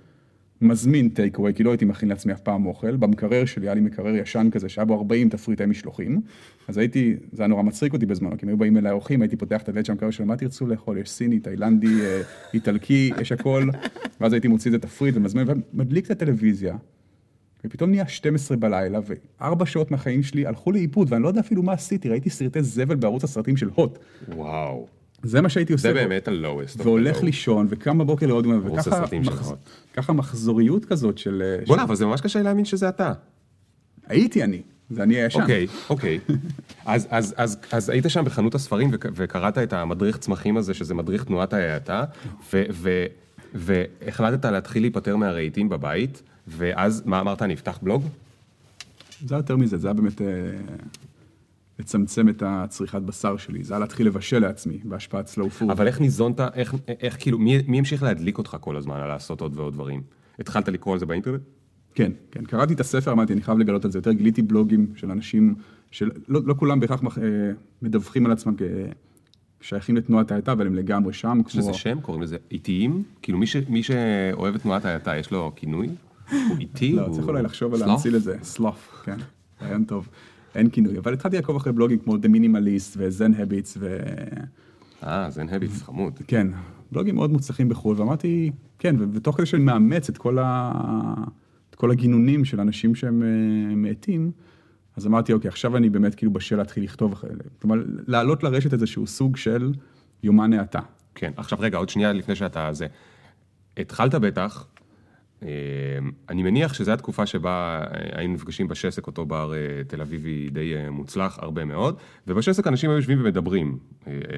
מזמין 0.62 1.10
טייק 1.10 1.38
אווי, 1.38 1.54
כי 1.54 1.64
לא 1.64 1.70
הייתי 1.70 1.86
מכין 1.86 2.10
לעצמי 2.10 2.34
אף 2.34 2.42
פעם 2.42 2.66
אוכל, 2.66 2.96
במקרר 2.96 3.46
שלי 3.46 3.68
היה 3.68 3.74
לי 3.74 3.82
מקרר 3.82 4.16
ישן 4.16 4.48
כזה, 4.52 4.70
שהיה 4.70 4.86
בו 4.86 4.98
40 4.98 5.30
תפריטי 5.30 5.66
משלוחים, 5.66 6.22
אז 6.68 6.78
הייתי, 6.78 7.16
זה 7.32 7.44
היה 7.44 7.48
נורא 7.48 7.64
מצחיק 7.64 7.94
אותי 7.94 8.06
בזמנו, 8.06 8.38
כי 8.38 8.46
הם 8.46 8.50
היו 8.50 8.58
באים 8.58 8.78
אליי 8.78 8.92
אורחים, 8.92 9.22
הייתי 9.22 9.36
פותח 9.36 9.62
את 9.62 9.70
הדלת 9.70 9.86
של 9.86 9.92
המקרר 9.92 10.12
שלו, 10.12 10.26
מה 10.26 10.38
תרצו 10.38 10.68
לאכול? 10.68 10.98
יש 10.98 11.10
סיני, 11.10 11.40
תאילנדי, 11.40 12.02
אה, 12.02 12.22
איטלקי, 12.54 13.12
יש 13.22 13.32
הכל, 13.32 13.64
ואז 14.22 14.34
הייתי 14.34 14.48
מוציא 14.48 14.72
את 14.72 14.76
התפריט 14.76 15.16
ומזמין, 15.18 15.48
ומדליק 15.74 16.06
את 16.06 16.12
הטלוויזיה, 16.12 16.76
ופתאום 17.66 17.90
נהיה 17.90 18.08
12 18.08 18.58
בלילה, 18.58 19.00
וארבע 19.40 19.66
שעות 19.66 19.92
מהחיים 19.92 20.24
שלי 20.24 20.46
הלכו 20.46 20.72
לאיבוד, 20.72 21.08
ואני 21.12 21.24
לא 21.24 21.28
יודע 21.28 21.40
אפילו 21.40 21.64
מה 21.64 21.74
עשיתי, 21.74 22.10
ראיתי 22.10 22.30
סרטי 22.30 22.64
זבל 22.64 22.96
בערוץ 22.96 23.24
הסרטים 23.24 23.58
של 23.58 23.70
הוט. 23.76 24.00
וואו. 24.28 24.88
זה 25.24 25.42
מה 25.42 25.50
שהייתי 25.50 25.74
עושה. 25.74 25.88
זה. 25.88 25.94
באמת 25.94 26.28
ה-lowest. 26.28 26.84
והולך. 26.84 27.24
לישון, 27.24 27.68
וקם 27.70 27.98
בבוקר 27.98 28.28
לעוד 28.28 28.46
יום, 28.46 28.62
וככה 29.94 30.14
מחזוריות 30.14 30.86
כזאת 30.86 31.18
של... 31.18 31.44
אה, 31.46 31.66
בוא'נה, 31.68 31.84
אבל 31.84 31.96
זה 31.96 32.06
ממש 32.06 32.22
קשה 32.22 32.42
להאמין 32.42 32.66
שזה 32.66 32.90
אתה. 32.90 33.14
הייתי 34.08 34.44
אני, 34.44 34.62
זה 34.90 35.04
אני 35.04 35.16
הישן. 35.16 35.42
אוקיי, 35.42 35.68
אוקיי. 35.90 36.20
אז, 36.86 37.08
אז, 37.10 37.34
אז, 37.38 37.58
אז 37.72 37.90
היית 37.90 38.06
שם 38.08 38.26
בחנות 38.26 38.56
הספרים 38.56 38.90
וק- 38.94 39.06
וקראת 39.16 39.58
את 39.58 39.74
המדריך 39.74 40.18
צמחים 40.18 40.58
הזה, 40.58 40.74
שזה 40.74 40.94
מדריך 40.94 41.24
תנועת 41.24 41.54
ההאטה, 41.54 42.04
והחלטת 43.54 44.46
להתחיל 44.46 44.84
להיפטר 44.84 45.16
מהרהיטים 45.16 45.70
בבית, 45.70 46.22
ואז 46.48 47.02
מה 47.06 47.20
אמרת, 47.20 47.42
אני 47.42 47.54
אפתח 47.54 47.80
בלוג? 47.82 48.04
זה 49.26 49.36
היה 49.36 49.40
יותר 49.40 49.58
מזה, 49.58 49.78
זה 49.78 49.88
היה 49.88 49.94
באמת... 49.94 50.22
לצמצם 51.80 52.30
את 52.30 52.44
הצריכת 52.46 53.02
בשר 53.02 53.38
שלי, 53.38 53.64
זה 53.64 53.74
היה 53.74 53.80
להתחיל 53.80 54.08
לבשל 54.08 54.40
לעצמי 54.40 54.80
בהשפעת 54.84 55.30
slow 55.30 55.62
food. 55.62 55.72
אבל 55.72 55.88
איך 55.88 56.02
ניזונת, 56.02 56.40
איך, 56.40 56.76
איך 56.88 57.18
כאילו, 57.20 57.40
מי, 57.40 57.58
מי 57.68 57.78
המשיך 57.78 58.04
להדליק 58.04 58.38
אותך 58.38 58.58
כל 58.62 58.78
הזמן 58.78 58.96
על 58.96 59.08
לעשות 59.08 59.42
עוד 59.42 59.60
ועוד 59.60 59.74
דברים? 59.74 60.02
התחלת 60.40 60.68
לקרוא 60.68 60.94
על 60.94 61.00
זה 61.00 61.06
באינטרנט? 61.06 61.42
כן, 61.96 62.12
כן, 62.32 62.46
קראתי 62.46 62.74
את 62.74 62.80
הספר, 62.80 63.12
אמרתי, 63.12 63.34
אני 63.34 63.42
חייב 63.42 63.58
לגלות 63.58 63.86
את 63.86 63.92
זה 63.92 63.98
יותר, 64.00 64.12
גיליתי 64.12 64.42
בלוגים 64.42 64.88
של 64.96 65.12
אנשים, 65.12 65.56
שלא 65.92 66.10
לא 66.28 66.56
כולם 66.58 66.80
בהכרח 66.80 67.02
אה, 67.04 67.24
מדווחים 67.82 68.26
על 68.26 68.32
עצמם 68.32 68.54
כשייכים 69.60 69.96
לתנועת 69.96 70.32
ההאטה, 70.32 70.52
אבל 70.52 70.68
הם 70.68 70.76
לגמרי 70.76 71.14
שם. 71.14 71.42
יש 71.48 71.56
לזה 71.56 71.74
שם? 71.74 72.02
קוראים 72.02 72.24
לזה 72.24 72.38
איטיים? 72.52 73.04
כאילו 73.22 73.38
מי, 73.38 73.48
ש, 73.48 73.56
מי 73.70 73.84
שאוהב 73.84 74.56
את 74.56 74.62
תנועת 74.62 74.86
ההאטה, 74.86 75.18
יש 75.18 75.32
לו 75.32 75.52
כינוי? 75.56 75.90
הוא 76.32 76.58
איטי? 76.60 76.94
לא, 76.94 77.10
צריך 77.12 77.28
אולי 77.28 77.44
לחשוב 77.44 77.74
על 77.74 77.80
להמציא 77.80 78.12
לזה, 78.12 78.38
סלוף, 78.44 79.02
כן, 79.06 79.18
רעיון 79.62 79.84
טוב. 79.84 80.10
אין 80.58 80.70
כינוי, 80.70 80.98
אבל 80.98 81.14
התחלתי 81.14 81.36
לעקוב 81.36 81.56
אחרי 81.56 81.74
בלוגים 81.74 82.00
כמו 82.00 82.16
The 82.16 82.28
Minimalist 82.28 82.98
ו-Zen 82.98 83.40
Habits 83.40 83.78
ו... 83.80 83.98
אה, 85.04 85.30
Zen 85.30 85.50
Habits, 85.50 85.84
חמוד. 85.84 86.20
כן, 86.28 86.48
בלוגים 86.92 87.16
מאוד 87.16 87.32
מוצלחים 87.32 87.70
בחו"ל, 87.70 87.96
ואמרתי, 88.00 88.52
כן, 88.80 88.96
ותוך 89.14 89.38
כדי 89.38 89.46
שאני 89.46 89.64
מאמץ 89.64 90.10
את 90.10 90.18
כל, 90.18 90.40
ה... 90.40 90.72
את 91.70 91.76
כל 91.76 91.92
הגינונים 91.92 92.46
של 92.46 92.60
אנשים 92.60 92.96
שהם 92.96 93.24
אה, 93.24 93.76
מאטים, 93.76 94.32
אז 94.96 95.08
אמרתי, 95.08 95.34
אוקיי, 95.34 95.50
עכשיו 95.50 95.78
אני 95.78 95.90
באמת 95.90 96.16
כאילו 96.16 96.34
בשל 96.34 96.56
להתחיל 96.56 96.84
לכתוב 96.84 97.12
אחרי 97.12 97.30
זה. 97.34 97.44
כלומר, 97.62 97.84
להעלות 98.08 98.44
לרשת 98.44 98.74
איזשהו 98.74 99.08
סוג 99.08 99.38
של 99.38 99.74
יומן 100.24 100.54
האטה. 100.54 100.80
כן, 101.16 101.32
עכשיו 101.38 101.60
רגע, 101.62 101.78
עוד 101.78 101.90
שנייה 101.90 102.14
לפני 102.14 102.36
שאתה 102.36 102.74
זה. 102.74 102.88
התחלת 103.78 104.16
בטח 104.16 104.68
אני 106.30 106.44
מניח 106.44 106.74
שזו 106.74 106.92
התקופה 106.92 107.26
שבה 107.26 107.82
אה, 107.82 108.20
היינו 108.20 108.34
נפגשים 108.34 108.68
בשסק, 108.68 109.08
אותו 109.08 109.26
בר 109.26 109.54
אה, 109.54 109.84
תל 109.88 110.02
אביבי 110.02 110.50
די 110.50 110.74
מוצלח, 110.92 111.40
הרבה 111.42 111.66
מאוד, 111.66 111.98
ובשסק 112.28 112.68
אנשים 112.68 112.90
היו 112.90 112.98
יושבים 112.98 113.22
ומדברים 113.22 113.78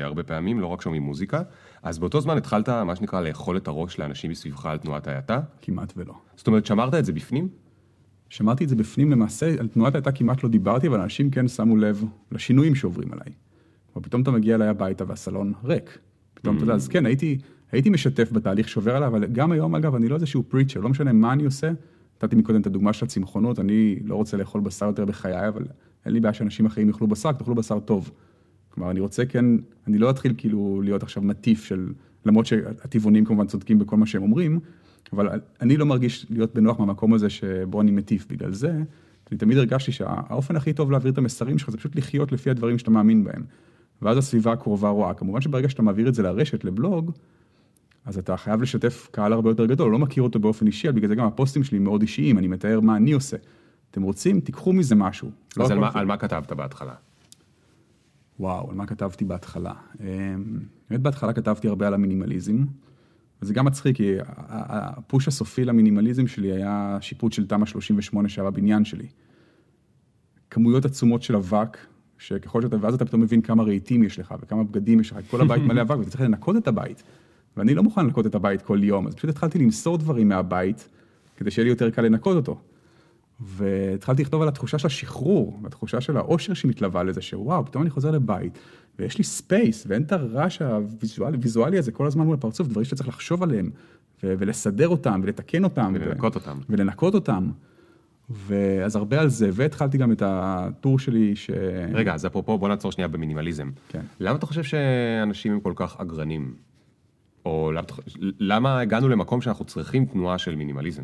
הרבה 0.02 0.24
פעמים, 0.24 0.60
לא 0.60 0.68
רק 0.68 0.82
שומעים 0.82 1.02
מוזיקה, 1.02 1.42
אז 1.84 2.00
באותו 2.00 2.22
זמן 2.22 2.38
התחלת, 2.38 2.70
מה 2.70 2.96
שנקרא, 2.96 3.22
לאכול 3.22 3.58
את 3.58 3.68
הראש 3.68 4.00
לאנשים 4.00 4.32
מסביבך 4.32 4.66
על 4.66 4.78
תנועת 4.78 5.08
ההאטה? 5.08 5.42
כמעט 5.62 5.94
ולא. 5.98 6.14
זאת 6.36 6.48
אומרת, 6.48 6.66
שמרת 6.66 6.94
את 6.94 7.06
זה 7.06 7.14
בפנים? 7.14 7.48
שמרתי 8.30 8.64
את 8.64 8.70
זה 8.70 8.76
בפנים, 8.76 9.12
למעשה, 9.12 9.56
על 9.60 9.68
תנועת 9.68 9.96
ההאטה 9.96 10.12
כמעט 10.12 10.44
לא 10.44 10.50
דיברתי, 10.50 10.88
אבל 10.88 11.00
אנשים 11.02 11.32
כן 11.32 11.48
שמו 11.48 11.78
לב 11.78 12.04
לשינויים 12.32 12.76
שעוברים 12.76 13.14
עליי. 13.14 13.34
ופתאום 13.98 14.22
אתה 14.22 14.32
מגיע 14.32 14.56
אליי 14.56 14.68
הביתה 14.68 15.04
והסלון 15.08 15.54
ריק. 15.64 16.00
פתאום 16.34 16.56
אתה 16.56 16.64
יודע, 16.64 16.74
אז 16.74 16.88
כן, 16.88 17.06
הייתי... 17.06 17.38
הייתי 17.72 17.90
משתף 17.90 18.32
בתהליך 18.32 18.70
שעובר 18.70 18.96
עליו, 18.96 19.08
אבל 19.08 19.26
גם 19.26 19.52
היום, 19.52 19.76
אגב, 19.76 19.96
אני 19.96 20.08
לא 20.08 20.16
איזשהו 20.16 20.44
פריצ'ר, 20.44 20.80
לא 20.80 20.90
משנה 20.90 21.14
מה 21.14 21.34
אני 21.34 21.46
עושה. 21.46 21.72
נתתי 22.18 22.36
מקודם 22.36 22.62
את 22.62 22.68
הדוגמה 22.68 22.94
של 22.94 23.06
הצמחונות, 23.06 23.60
אני 23.60 24.00
לא 24.06 24.16
רוצה 24.16 24.38
לאכול 24.38 24.62
בשר 24.62 24.86
יותר 24.86 25.06
בחיי, 25.06 25.48
אבל 25.48 25.66
אין 26.06 26.14
לי 26.14 26.20
בעיה 26.20 26.34
שאנשים 26.34 26.66
אחרים 26.66 26.88
יאכלו 26.88 27.08
בשר, 27.08 27.32
תאכלו 27.32 27.56
בשר 27.56 27.80
טוב. 27.80 28.12
כלומר, 28.70 28.92
אני 28.92 29.00
רוצה 29.00 29.26
כן, 29.26 29.46
אני 29.88 29.98
לא 29.98 30.10
אתחיל 30.10 30.34
כאילו 30.38 30.82
להיות 30.84 31.04
עכשיו 31.04 31.24
מטיף 31.24 31.64
של, 31.64 31.88
למרות 32.26 32.46
שהטבעונים 32.46 33.26
כמובן 33.26 33.48
צודקים 33.48 33.80
בכל 33.80 33.98
מה 33.98 34.06
שהם 34.06 34.22
אומרים, 34.22 34.60
אבל 35.14 35.30
אני 35.62 35.78
לא 35.78 35.86
מרגיש 35.86 36.26
להיות 36.30 36.56
בנוח 36.56 36.80
מהמקום 36.80 37.14
הזה 37.14 37.30
שבו 37.30 37.82
אני 37.82 37.92
מטיף. 37.92 38.26
בגלל 38.30 38.54
זה, 38.54 38.72
אני 39.32 39.38
תמיד 39.38 39.58
הרגשתי 39.58 39.92
שהאופן 39.92 40.56
הכי 40.56 40.74
טוב 40.74 40.92
להעביר 40.92 41.12
את 41.12 41.18
המסרים 41.18 41.58
שלך 41.58 41.70
זה 41.70 41.78
פשוט 41.78 41.96
לחיות 41.96 42.32
לפי 42.32 42.50
הדברים 42.50 42.78
שאתה 42.78 42.92
מאמין 42.92 43.24
בהם. 43.24 43.44
ואז 44.02 44.18
הסביבה 44.18 44.52
הקרובה 44.52 44.90
רואה. 44.90 45.14
כמובן 45.14 45.42
שברגע 45.42 45.70
שאתה 45.70 45.82
מעביר 45.82 46.10
את 46.10 46.14
זה 46.14 46.24
לרשת, 46.24 46.64
לבלוג, 46.64 47.12
אז 48.06 48.18
אתה 48.18 48.38
חייב 48.38 48.62
לשתף 48.62 49.10
קהל 49.12 49.34
הרבה 49.34 49.50
יותר 49.50 49.66
גדול, 49.66 49.92
לא 49.92 50.00
מכיר 50.00 50.24
אותו 50.24 50.40
באופן 50.40 50.68
אישי, 50.68 50.92
בגלל 50.92 51.08
זה 51.08 51.16
גם 51.16 51.26
הפוסטים 51.26 51.64
שלי 51.64 51.80
מאוד 51.80 52.02
אישיים, 52.02 52.38
אני 52.38 52.48
מתאר 52.48 52.80
מה 52.80 52.98
אני 52.98 53.12
עושה. 53.12 53.38
אתם 53.92 54.02
רוצים, 54.02 54.40
תיקחו 54.40 54.74
מזה 54.74 54.96
משהו. 54.96 55.32
אז 55.52 55.58
לא 55.58 55.74
על, 55.74 55.80
מה, 55.80 55.90
על 55.94 56.06
מה 56.06 56.18
כתבת 56.18 56.52
בהתחלה? 56.52 56.94
וואו, 58.40 58.70
על 58.70 58.76
מה 58.76 58.86
כתבתי 58.86 59.26
בהתחלה? 59.26 59.74
אמ, 60.00 60.06
באמת 60.90 61.02
בהתחלה 61.02 61.34
כתבתי 61.34 61.68
הרבה 61.68 61.88
על 61.88 61.94
המינימליזם, 61.94 62.66
וזה 63.42 63.54
גם 63.54 63.66
מצחיק, 63.66 63.98
כי 63.98 64.16
הפוש 64.48 65.28
הסופי 65.28 65.66
למינימליזם 65.66 66.28
שלי 66.28 66.52
היה 66.52 66.98
שיפוט 67.02 67.34
של 67.34 67.48
תמ"א 67.48 67.66
38 67.66 68.30
שהיה 68.30 68.52
בבניין 68.52 68.86
שלי. 68.86 69.08
כמויות 70.50 70.86
עצומות 70.86 71.24
של 71.24 71.36
אבק, 71.36 71.78
שככל 72.18 72.62
שאתה, 72.62 72.76
ואז 72.82 72.94
אתה 72.94 73.06
פתאום 73.06 73.22
מבין 73.22 73.42
כמה 73.42 73.64
רהיטים 73.64 74.04
יש 74.04 74.20
לך, 74.20 74.34
וכמה 74.42 74.64
בגדים 74.64 75.00
יש 75.00 75.12
לך, 75.12 75.18
כל 75.32 75.42
הבית 75.42 75.64
מלא 75.64 75.82
אבק, 75.82 75.98
ואתה 76.00 76.10
צריך 76.10 76.22
לנקות 76.22 76.56
את 76.58 76.68
הבית. 76.68 77.04
ואני 77.60 77.74
לא 77.74 77.84
מוכן 77.84 78.06
לנקות 78.06 78.26
את 78.26 78.36
הבית 78.36 78.62
כל 78.62 78.84
יום, 78.84 79.08
אז 79.08 79.16
פשוט 79.16 79.30
התחלתי 79.30 79.60
למסור 79.60 79.98
דברים 79.98 80.30
מהבית, 80.30 80.90
כדי 81.38 81.52
שיהיה 81.52 81.64
לי 81.64 81.70
יותר 81.70 81.90
קל 81.90 82.02
לנקות 82.02 82.36
אותו. 82.36 82.60
והתחלתי 83.40 84.22
לכתוב 84.22 84.42
על 84.42 84.48
התחושה 84.48 84.78
של 84.78 84.88
השחרור, 84.88 85.60
והתחושה 85.64 86.02
של 86.02 86.18
האושר 86.18 86.54
שמתלווה 86.54 87.04
לזה, 87.04 87.22
שוואו, 87.22 87.66
פתאום 87.66 87.84
אני 87.84 87.90
חוזר 87.90 88.12
לבית, 88.12 88.60
ויש 89.00 89.18
לי 89.18 89.24
space, 89.24 89.86
ואין 89.88 90.02
את 90.02 90.12
הרעש 90.12 90.62
הוויזואלי 90.62 91.78
הזה 91.78 91.92
כל 91.92 92.08
הזמן 92.08 92.26
מול 92.26 92.36
הפרצוף, 92.36 92.68
דברים 92.68 92.86
שאתה 92.86 92.96
צריך 92.96 93.10
לחשוב 93.10 93.44
עליהם, 93.44 93.70
ו- 94.24 94.34
ולסדר 94.40 94.88
אותם, 94.88 95.22
ולתקן 95.24 95.64
אותם. 95.64 95.94
ולנקות 95.96 96.36
ו- 96.36 96.40
אותם. 96.40 96.58
ולנקות 96.70 97.14
אותם. 97.14 97.50
ואז 98.30 98.96
הרבה 98.96 99.22
על 99.22 99.30
זה, 99.30 99.50
והתחלתי 99.54 99.98
גם 99.98 100.12
את 100.12 100.24
הטור 100.26 101.00
שלי 101.00 101.36
ש... 101.36 101.50
רגע, 101.94 102.14
אז 102.14 102.26
אפרופו, 102.26 102.58
בוא 102.58 102.68
נעצור 102.68 102.92
שנייה 102.92 103.08
במינימליזם. 103.08 103.70
כן. 103.90 104.02
למה 104.20 104.38
אתה 104.38 104.46
חושב 104.46 104.64
שאנשים 104.64 105.52
הם 105.54 105.60
כל 105.60 105.74
כך 105.76 105.96
אגרנים? 106.00 106.54
או 107.46 107.72
למה 108.40 108.80
הגענו 108.80 109.10
למקום 109.10 109.42
שאנחנו 109.42 109.66
צריכים 109.66 110.06
תנועה 110.06 110.38
של 110.38 110.56
מינימליזם? 110.56 111.04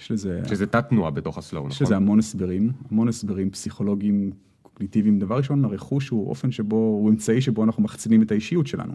יש 0.00 0.10
לזה... 0.10 0.40
שזה 0.48 0.66
תת 0.66 0.88
תנועה 0.88 1.10
בתוך 1.10 1.38
ה 1.38 1.42
slow, 1.42 1.64
נכון? 1.64 1.74
יש 1.74 1.82
לזה 1.82 1.96
המון 1.96 2.18
הסברים, 2.18 2.72
המון 2.90 3.08
הסברים 3.08 3.50
פסיכולוגיים, 3.50 4.30
קוגניטיביים. 4.62 5.18
דבר 5.18 5.36
ראשון, 5.36 5.64
הרכוש 5.64 6.08
הוא 6.08 6.28
אופן 6.28 6.50
שבו, 6.50 6.76
הוא 6.76 7.10
אמצעי 7.10 7.40
שבו 7.40 7.64
אנחנו 7.64 7.82
מחצינים 7.82 8.22
את 8.22 8.30
האישיות 8.30 8.66
שלנו. 8.66 8.94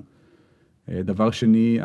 אה, 0.90 1.04
דבר 1.04 1.32
שני, 1.32 1.78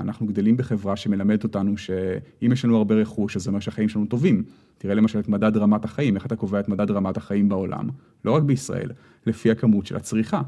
אנחנו 0.00 0.26
גדלים 0.26 0.56
בחברה 0.56 0.96
שמלמדת 0.96 1.44
אותנו 1.44 1.76
שאם 1.76 2.52
יש 2.52 2.64
לנו 2.64 2.76
הרבה 2.76 2.94
רכוש, 2.94 3.36
אז 3.36 3.42
זה 3.42 3.50
אומר 3.50 3.60
שהחיים 3.60 3.88
שלנו 3.88 4.06
טובים. 4.06 4.42
תראה 4.78 4.94
למשל 4.94 5.18
את 5.18 5.28
מדד 5.28 5.56
רמת 5.56 5.84
החיים, 5.84 6.16
איך 6.16 6.26
אתה 6.26 6.36
קובע 6.36 6.60
את 6.60 6.68
מדד 6.68 6.90
רמת 6.90 7.16
החיים 7.16 7.48
בעולם, 7.48 7.88
לא 8.24 8.32
רק 8.32 8.42
בישראל, 8.42 8.90
לפי 9.26 9.50
הכמות 9.50 9.86
של 9.86 9.96
הצריכה. 9.96 10.42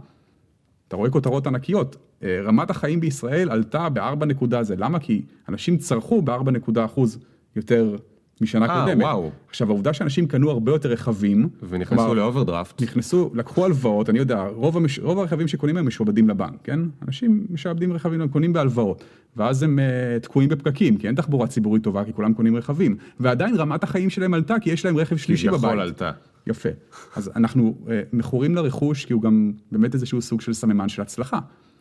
אתה 0.88 0.96
רואה 0.96 1.10
כותרות 1.10 1.46
ענקיות, 1.46 1.96
אה, 2.22 2.40
רמת 2.44 2.70
החיים 2.70 3.00
בישראל 3.00 3.50
עלתה 3.50 3.88
בארבע 3.88 4.26
נקודה 4.26 4.62
זה, 4.62 4.74
למה? 4.78 4.98
כי 4.98 5.22
אנשים 5.48 5.76
צרכו 5.76 6.22
בארבע 6.22 6.50
נקודה 6.50 6.84
אחוז 6.84 7.18
יותר 7.56 7.96
משנה 8.40 8.66
אה, 8.66 8.70
אה, 8.70 8.84
קודמת. 8.84 9.02
וואו. 9.02 9.30
עכשיו 9.48 9.68
העובדה 9.68 9.92
שאנשים 9.92 10.26
קנו 10.26 10.50
הרבה 10.50 10.72
יותר 10.72 10.88
רכבים, 10.88 11.48
ונכנסו 11.68 12.14
לאוברדרפט, 12.14 12.82
נכנסו, 12.82 13.30
לקחו 13.34 13.64
הלוואות, 13.64 14.10
אני 14.10 14.18
יודע, 14.18 14.46
רוב, 14.54 14.76
המש... 14.76 14.98
רוב 14.98 15.18
הרכבים 15.18 15.48
שקונים 15.48 15.76
הם 15.76 15.86
משועבדים 15.86 16.28
לבנק, 16.28 16.58
כן? 16.64 16.80
אנשים 17.06 17.46
משעבדים 17.50 17.92
רכבים, 17.92 18.20
הם 18.20 18.28
קונים 18.28 18.52
בהלוואות, 18.52 19.04
ואז 19.36 19.62
הם 19.62 19.78
אה, 19.78 20.22
תקועים 20.22 20.48
בפקקים, 20.48 20.96
כי 20.96 21.06
אין 21.06 21.14
תחבורה 21.14 21.46
ציבורית 21.46 21.82
טובה, 21.82 22.04
כי 22.04 22.12
כולם 22.12 22.34
קונים 22.34 22.56
רכבים, 22.56 22.96
ועדיין 23.20 23.56
רמת 23.56 23.84
החיים 23.84 24.10
שלהם 24.10 24.34
עלתה, 24.34 24.54
כי 24.60 24.70
יש 24.70 24.84
להם 24.84 24.96
רכב 24.96 25.16
שלישי 25.16 25.48
בבית. 25.48 25.60
כביכול 25.60 25.80
עלתה. 25.80 26.10
יפה. 26.48 26.68
אז 27.16 27.30
אנחנו 27.36 27.74
אה, 27.84 27.88
מכורים 28.12 28.54
לרכוש, 28.54 29.04
כי 29.04 29.12
הוא 29.12 29.22
גם 29.22 29.52
באמת 29.72 29.94
איזשהו 29.94 30.22
סוג 30.22 30.40
של 30.40 30.52
סממן 30.52 30.88
של 30.88 31.02
הצלחה. 31.02 31.38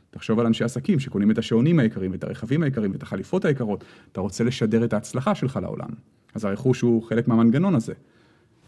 תחשוב 0.09 0.39
על 0.39 0.45
אנשי 0.45 0.63
עסקים 0.63 0.99
שקונים 0.99 1.31
את 1.31 1.37
השעונים 1.37 1.79
היקרים, 1.79 2.13
את 2.13 2.23
הרכבים 2.23 2.63
היקרים, 2.63 2.91
את 2.91 3.03
החליפות 3.03 3.45
היקרות, 3.45 3.83
אתה 4.11 4.21
רוצה 4.21 4.43
לשדר 4.43 4.83
את 4.83 4.93
ההצלחה 4.93 5.35
שלך 5.35 5.59
לעולם. 5.61 5.89
אז 6.35 6.45
הרכוש 6.45 6.81
הוא 6.81 7.03
חלק 7.03 7.27
מהמנגנון 7.27 7.75
הזה. 7.75 7.93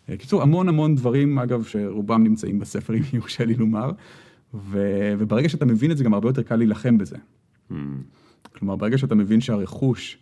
אה, 0.09 0.17
קיצור, 0.17 0.41
המון 0.41 0.69
המון 0.69 0.95
דברים, 0.95 1.39
אגב, 1.39 1.63
שרובם 1.63 2.23
נמצאים 2.23 2.59
בספר, 2.59 2.93
אם 2.93 3.01
יורשה 3.13 3.45
לי 3.45 3.53
לומר, 3.53 3.91
ו... 4.53 4.79
וברגע 5.19 5.49
שאתה 5.49 5.65
מבין 5.65 5.91
את 5.91 5.97
זה, 5.97 6.03
גם 6.03 6.13
הרבה 6.13 6.29
יותר 6.29 6.41
קל 6.41 6.55
להילחם 6.55 6.97
בזה. 6.97 7.15
Mm. 7.71 7.73
כלומר, 8.51 8.75
ברגע 8.75 8.97
שאתה 8.97 9.15
מבין 9.15 9.41
שהרכוש 9.41 10.17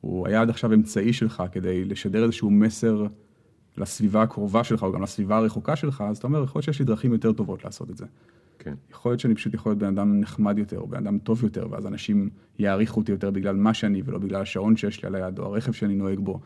הוא 0.00 0.26
היה 0.26 0.40
עד 0.40 0.50
עכשיו 0.50 0.72
אמצעי 0.72 1.12
שלך 1.12 1.42
כדי 1.52 1.84
לשדר 1.84 2.24
איזשהו 2.24 2.50
מסר 2.50 3.06
לסביבה 3.80 4.22
הקרובה 4.22 4.64
שלך, 4.64 4.82
או 4.82 4.92
גם 4.92 5.02
לסביבה 5.02 5.36
הרחוקה 5.36 5.76
שלך, 5.76 6.04
אז 6.08 6.18
אתה 6.18 6.26
אומר, 6.26 6.44
יכול 6.44 6.58
להיות 6.58 6.64
שיש 6.64 6.78
לי 6.78 6.84
דרכים 6.84 7.12
יותר 7.12 7.32
טובות 7.32 7.64
לעשות 7.64 7.90
את 7.90 7.96
זה. 7.96 8.06
כן. 8.58 8.74
יכול 8.90 9.12
להיות 9.12 9.20
שאני 9.20 9.34
פשוט 9.34 9.54
יכול 9.54 9.70
להיות 9.70 9.78
בן 9.78 9.86
אדם 9.86 10.20
נחמד 10.20 10.58
יותר, 10.58 10.78
או 10.78 10.86
בן 10.86 11.06
אדם 11.06 11.18
טוב 11.18 11.44
יותר, 11.44 11.66
ואז 11.70 11.86
אנשים 11.86 12.30
יעריכו 12.58 13.00
אותי 13.00 13.12
יותר 13.12 13.30
בגלל 13.30 13.56
מה 13.56 13.74
שאני, 13.74 14.02
ולא 14.04 14.18
בגלל 14.18 14.42
השעון 14.42 14.76
שיש 14.76 15.02
לי 15.02 15.06
על 15.08 15.14
היד, 15.14 15.38
או 15.38 15.44
הרכב 15.44 15.72
שאני 15.72 15.94
נוהג 15.94 16.18
בו, 16.18 16.40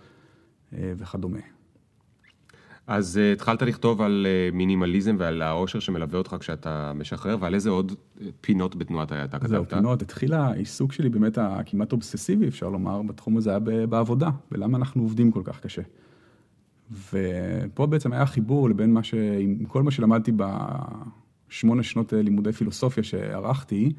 אה, 0.72 0.92
וכדומה. 0.96 1.38
אז 2.86 3.20
uh, 3.22 3.32
התחלת 3.32 3.62
לכתוב 3.62 4.02
על 4.02 4.26
uh, 4.26 4.54
מינימליזם 4.54 5.16
ועל 5.18 5.42
העושר 5.42 5.78
שמלווה 5.78 6.18
אותך 6.18 6.36
כשאתה 6.40 6.92
משחרר, 6.94 7.36
ועל 7.40 7.54
איזה 7.54 7.70
עוד 7.70 7.92
פינות 8.40 8.76
בתנועת 8.76 9.12
אתה 9.12 9.38
כתבת? 9.38 9.48
זהו, 9.48 9.68
פינות. 9.68 10.02
התחיל 10.02 10.34
העיסוק 10.34 10.92
שלי 10.92 11.08
באמת 11.08 11.38
הכמעט 11.38 11.92
אובססיבי, 11.92 12.48
אפשר 12.48 12.68
לומר, 12.68 13.02
בתחום 13.02 13.36
הזה 13.36 13.50
היה 13.50 13.86
בעבודה, 13.86 14.30
ולמה 14.52 14.78
אנחנו 14.78 15.02
עובדים 15.02 15.30
כל 15.30 15.42
כך 15.44 15.60
קשה. 15.60 15.82
ופה 16.90 17.86
בעצם 17.86 18.12
היה 18.12 18.26
חיבור 18.26 18.70
לבין 18.70 18.92
מה 18.92 19.02
ש... 19.02 19.14
עם 19.38 19.64
כל 19.64 19.82
מה 19.82 19.90
שלמדתי 19.90 20.32
בשמונה 21.48 21.82
שנות 21.82 22.12
לימודי 22.12 22.52
פילוסופיה 22.52 23.02
שערכתי, 23.02 23.92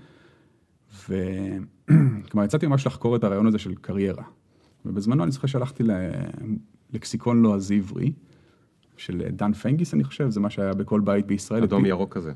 וכלומר 1.04 2.46
יצאתי 2.46 2.68
ממש 2.68 2.88
לחקור 2.88 3.16
את 3.16 3.24
הרעיון 3.24 3.48
הזה 3.48 3.60
של 3.60 3.76
קריירה. 3.76 4.24
ובזמנו 4.86 5.24
אני 5.24 5.32
זוכר 5.32 5.48
שהלכתי 5.48 5.84
ללקסיקון 6.94 7.42
לועזי 7.42 7.78
עברי, 7.78 8.12
של 8.98 9.24
דן 9.32 9.54
פנגיס, 9.54 9.94
אני 9.94 10.04
חושב, 10.04 10.30
זה 10.30 10.40
מה 10.40 10.50
שהיה 10.50 10.74
בכל 10.74 11.02
בית 11.02 11.28
בישראל. 11.28 11.64
אדום 11.64 11.86
ירוק 11.86 12.14
כזה. 12.14 12.34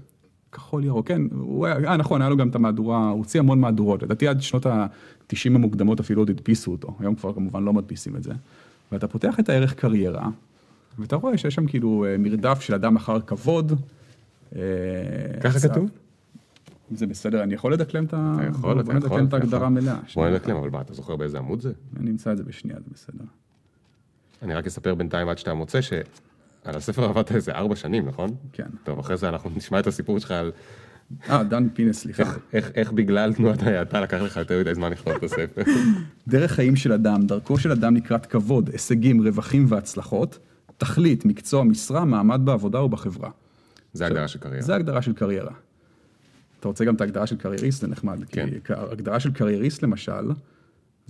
כחול 0.51 0.85
ירוק, 0.85 1.07
כן, 1.07 1.21
הוא 1.31 1.65
היה, 1.65 1.75
אה, 1.75 1.97
נכון, 1.97 2.21
היה 2.21 2.29
לו 2.29 2.37
גם 2.37 2.49
את 2.49 2.55
המהדורה, 2.55 3.09
הוא 3.09 3.17
הוציא 3.17 3.39
המון 3.39 3.59
מהדורות, 3.59 4.03
לדעתי 4.03 4.27
עד 4.27 4.41
שנות 4.41 4.65
ה-90 4.65 5.55
המוקדמות 5.55 5.99
אפילו 5.99 6.21
עוד 6.21 6.29
הדפיסו 6.29 6.71
אותו, 6.71 6.95
היום 6.99 7.15
כבר 7.15 7.33
כמובן 7.33 7.63
לא 7.63 7.73
מדפיסים 7.73 8.15
את 8.15 8.23
זה. 8.23 8.33
ואתה 8.91 9.07
פותח 9.07 9.39
את 9.39 9.49
הערך 9.49 9.73
קריירה, 9.73 10.29
ואתה 10.99 11.15
רואה 11.15 11.37
שיש 11.37 11.55
שם 11.55 11.67
כאילו 11.67 12.05
אה, 12.05 12.17
מרדף 12.17 12.61
של 12.61 12.73
אדם 12.73 12.95
אחר 12.95 13.21
כבוד. 13.21 13.71
אה, 14.55 14.61
ככה 15.41 15.59
כתוב? 15.59 15.89
זה 16.91 17.07
בסדר, 17.07 17.43
אני 17.43 17.53
יכול 17.53 17.73
לדקלם 17.73 18.05
את 18.05 18.13
ה... 18.13 18.35
אתה 18.35 18.47
יכול, 18.49 18.79
אתה 18.79 18.83
בוא 18.83 18.93
יכול. 18.93 19.09
נדקלם 19.09 19.25
את 19.25 19.33
ההגדרה 19.33 19.67
המלאה. 19.67 19.95
בוא. 20.15 20.29
נדקלם, 20.29 20.55
אבל 20.55 20.69
מה, 20.69 20.81
אתה 20.81 20.93
זוכר 20.93 21.15
באיזה 21.15 21.37
עמוד 21.37 21.61
זה? 21.61 21.71
אני 21.99 22.11
אמצא 22.11 22.31
את 22.31 22.37
זה 22.37 22.43
בשנייה, 22.43 22.79
זה 22.79 22.89
בסדר. 22.93 23.23
אני 24.41 24.53
רק 24.53 24.67
אספר 24.67 24.95
בינתיים 24.95 25.29
עד 25.29 25.37
שאתה 25.37 25.53
מוצא 25.53 25.81
שעל 25.81 26.03
הספר 26.65 27.03
עבדת 27.03 27.31
איזה 27.31 27.51
ארבע 27.51 27.75
שנים, 27.75 28.07
נכון? 28.07 28.35
כן. 28.53 28.67
טוב, 28.83 28.99
אחרי 28.99 29.17
זה 29.17 29.29
אנחנו 29.29 29.49
נשמע 29.55 29.79
את 29.79 29.87
הסיפור 29.87 30.19
שלך 30.19 30.31
על 30.31 30.51
אה, 31.29 31.43
דן 31.43 31.67
פינס, 31.73 31.99
סליחה. 31.99 32.23
איך- 32.23 32.39
איך- 32.53 32.71
איך 32.75 32.91
בגלל 32.91 33.33
תנועת 33.33 33.63
ההאטה 33.63 34.01
לקח 34.01 34.17
לך 34.21 34.37
יותר 34.37 34.59
מדי 34.59 34.75
זמן 34.75 34.91
לכתוב 34.91 35.13
את 35.13 35.23
הספר. 35.23 35.61
דרך 36.27 36.51
חיים 36.51 36.75
של 36.75 36.93
אדם, 36.93 37.25
דרכו 37.25 37.57
של 37.57 37.71
אדם 37.71 37.95
לקראת 37.95 38.25
כבוד, 38.25 38.69
הישגים, 38.69 39.21
רווחים 39.27 39.65
והצלחות, 39.69 40.39
תכלית, 40.77 41.25
מקצוע, 41.25 41.63
משרה, 41.63 42.05
מעמד 42.05 42.41
בעבודה 42.43 42.81
ובחברה. 42.81 43.29
זה 43.93 44.05
הגדרה 44.05 44.27
של 44.27 44.39
קריירה. 44.39 44.61
זה 44.61 44.75
הגדרה 44.75 45.01
של 45.01 45.13
קריירה. 45.13 45.53
אתה 46.59 46.67
רוצה 46.67 46.85
גם 46.85 46.95
את 46.95 47.01
ההגדרה 47.01 47.27
של 47.27 47.35
קרייריסט, 47.37 47.81
זה 47.81 47.87
נחמד. 47.87 48.23
כן. 48.29 48.49
כי 48.63 48.73
הגדרה 48.73 49.19
של 49.19 49.31
קרייריסט 49.33 49.83
למשל, 49.83 50.31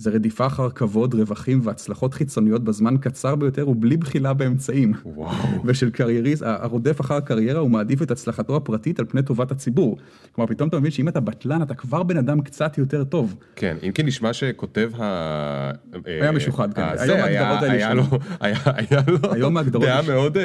זה 0.00 0.10
רדיפה 0.10 0.46
אחר 0.46 0.70
כבוד, 0.70 1.14
רווחים 1.14 1.60
והצלחות 1.62 2.14
חיצוניות 2.14 2.64
בזמן 2.64 2.96
קצר 3.00 3.34
ביותר 3.34 3.68
ובלי 3.68 3.96
בחילה 3.96 4.32
באמצעים. 4.34 4.92
וואו. 5.04 5.32
ושל 5.64 5.90
קרייריסט, 5.90 6.42
הרודף 6.46 7.00
אחר 7.00 7.14
הקריירה 7.14 7.60
הוא 7.60 7.70
מעדיף 7.70 8.02
את 8.02 8.10
הצלחתו 8.10 8.56
הפרטית 8.56 8.98
על 8.98 9.04
פני 9.08 9.22
טובת 9.22 9.50
הציבור. 9.50 9.96
כלומר, 10.32 10.50
פתאום 10.50 10.68
אתה 10.68 10.78
מבין 10.78 10.90
שאם 10.90 11.08
אתה 11.08 11.20
בטלן, 11.20 11.62
אתה 11.62 11.74
כבר 11.74 12.02
בן 12.02 12.16
אדם 12.16 12.40
קצת 12.40 12.78
יותר 12.78 13.04
טוב. 13.04 13.36
כן, 13.56 13.76
אם 13.82 13.92
כי 13.92 14.02
נשמע 14.02 14.32
שכותב 14.32 14.90
ה... 14.98 15.70
היה 16.04 16.32
משוחד, 16.32 16.74
כן. 16.74 16.82
הזה, 16.82 17.02
היום 17.02 17.20
ההגדרות 17.20 17.62
האלה 17.62 17.94
לו- 17.94 18.02
היה 18.40 19.00
לו 19.08 19.32
היום 19.32 19.56
ההגדרות 19.56 19.84
דעה 19.84 20.02
מאוד... 20.02 20.36
אה, 20.36 20.44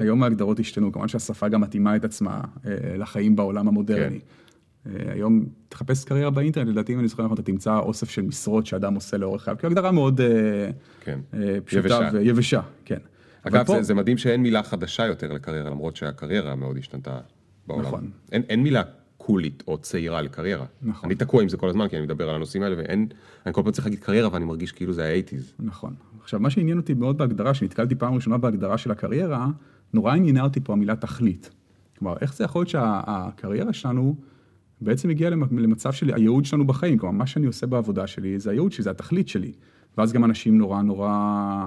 היום 0.00 0.22
ההגדרות 0.22 0.60
השתנו, 0.60 0.92
כמובן 0.92 1.08
שהשפה 1.08 1.48
גם 1.48 1.60
מתאימה 1.60 1.96
את 1.96 2.04
עצמה 2.04 2.40
אה, 2.66 2.72
לחיים 2.96 3.36
בעולם 3.36 3.68
המודרני. 3.68 4.16
אה, 4.16 4.41
היום 4.86 5.44
תחפש 5.68 6.04
קריירה 6.04 6.30
באינטרנט, 6.30 6.68
לדעתי 6.68 6.94
אם 6.94 6.98
אני 6.98 7.08
זוכר 7.08 7.22
נכון, 7.24 7.34
אתה 7.34 7.42
תמצא 7.42 7.78
אוסף 7.78 8.10
של 8.10 8.22
משרות 8.22 8.66
שאדם 8.66 8.94
עושה 8.94 9.16
לאורך 9.16 9.42
חייו, 9.44 9.56
כי 9.60 9.66
הגדרה 9.66 9.92
מאוד 9.92 10.20
אה, 10.20 10.70
כן. 11.00 11.18
אה, 11.34 11.58
פשוטה 11.64 11.86
יבשה. 11.88 12.10
ויבשה, 12.12 12.60
כן. 12.84 12.98
אגב, 13.42 13.64
פה- 13.66 13.74
זה- 13.76 13.82
זה 13.82 13.94
מדהים 13.94 14.18
שאין 14.18 14.42
מילה 14.42 14.62
חדשה 14.62 15.06
יותר 15.06 15.32
לקריירה, 15.32 15.70
למרות 15.70 15.96
שהקריירה 15.96 16.54
מאוד 16.54 16.76
השתנתה 16.78 17.18
בעולם. 17.66 17.82
נכון. 17.86 18.10
אין 18.32 18.42
אין 18.48 18.62
מילה 18.62 18.82
קולית 19.16 19.62
או 19.68 19.78
צעירה 19.78 20.22
לקריירה. 20.22 20.66
נכון. 20.82 21.10
אני 21.10 21.14
תקוע 21.18 21.42
עם 21.42 21.48
זה 21.48 21.56
כל 21.56 21.68
הזמן, 21.68 21.88
כי 21.88 21.96
אני 21.96 22.04
מדבר 22.04 22.28
על 22.28 22.34
הנושאים 22.34 22.62
האלה, 22.62 22.76
ואין... 22.78 23.06
אני 23.46 23.54
כל 23.54 23.62
פעם 23.62 23.72
צריך 23.72 23.86
להגיד 23.86 24.00
קריירה, 24.00 24.28
ואני 24.32 24.44
מרגיש 24.44 24.72
כאילו 24.72 24.92
זה 24.92 25.04
ה-80's. 25.08 25.52
נכון. 25.60 25.94
עכשיו, 26.22 26.40
מה 26.40 26.50
שעניין 26.50 26.78
אותי 26.78 26.94
מאוד 26.94 27.18
בהגדרה, 27.18 27.54
שנתקלתי 27.54 27.94
פעם 27.94 28.14
ראשונה 28.14 28.38
בהגדרה 28.38 28.78
של 28.78 28.90
הקריירה, 28.90 29.46
נורא 29.94 30.12
עניינה 30.14 30.42
אותי 30.42 30.60
פה 30.60 30.72
המילה 30.72 30.96
תכלית. 30.96 31.50
כלומר, 31.98 32.16
איך 32.20 32.34
זה 32.34 32.44
יכול 32.44 32.58
להיות 32.60 32.68
שהקריירה 32.68 33.72
שלנו 33.72 34.16
בעצם 34.84 35.10
הגיעה 35.10 35.30
למ- 35.30 35.58
למצב 35.58 35.92
של 35.92 36.14
הייעוד 36.14 36.44
שלנו 36.44 36.66
בחיים, 36.66 36.98
כלומר, 36.98 37.18
מה 37.18 37.26
שאני 37.26 37.46
עושה 37.46 37.66
בעבודה 37.66 38.06
שלי, 38.06 38.38
זה 38.38 38.50
הייעוד 38.50 38.72
שלי, 38.72 38.84
זה 38.84 38.90
התכלית 38.90 39.28
שלי. 39.28 39.52
ואז 39.98 40.12
גם 40.12 40.24
אנשים 40.24 40.58
נורא 40.58 40.82
נורא 40.82 41.66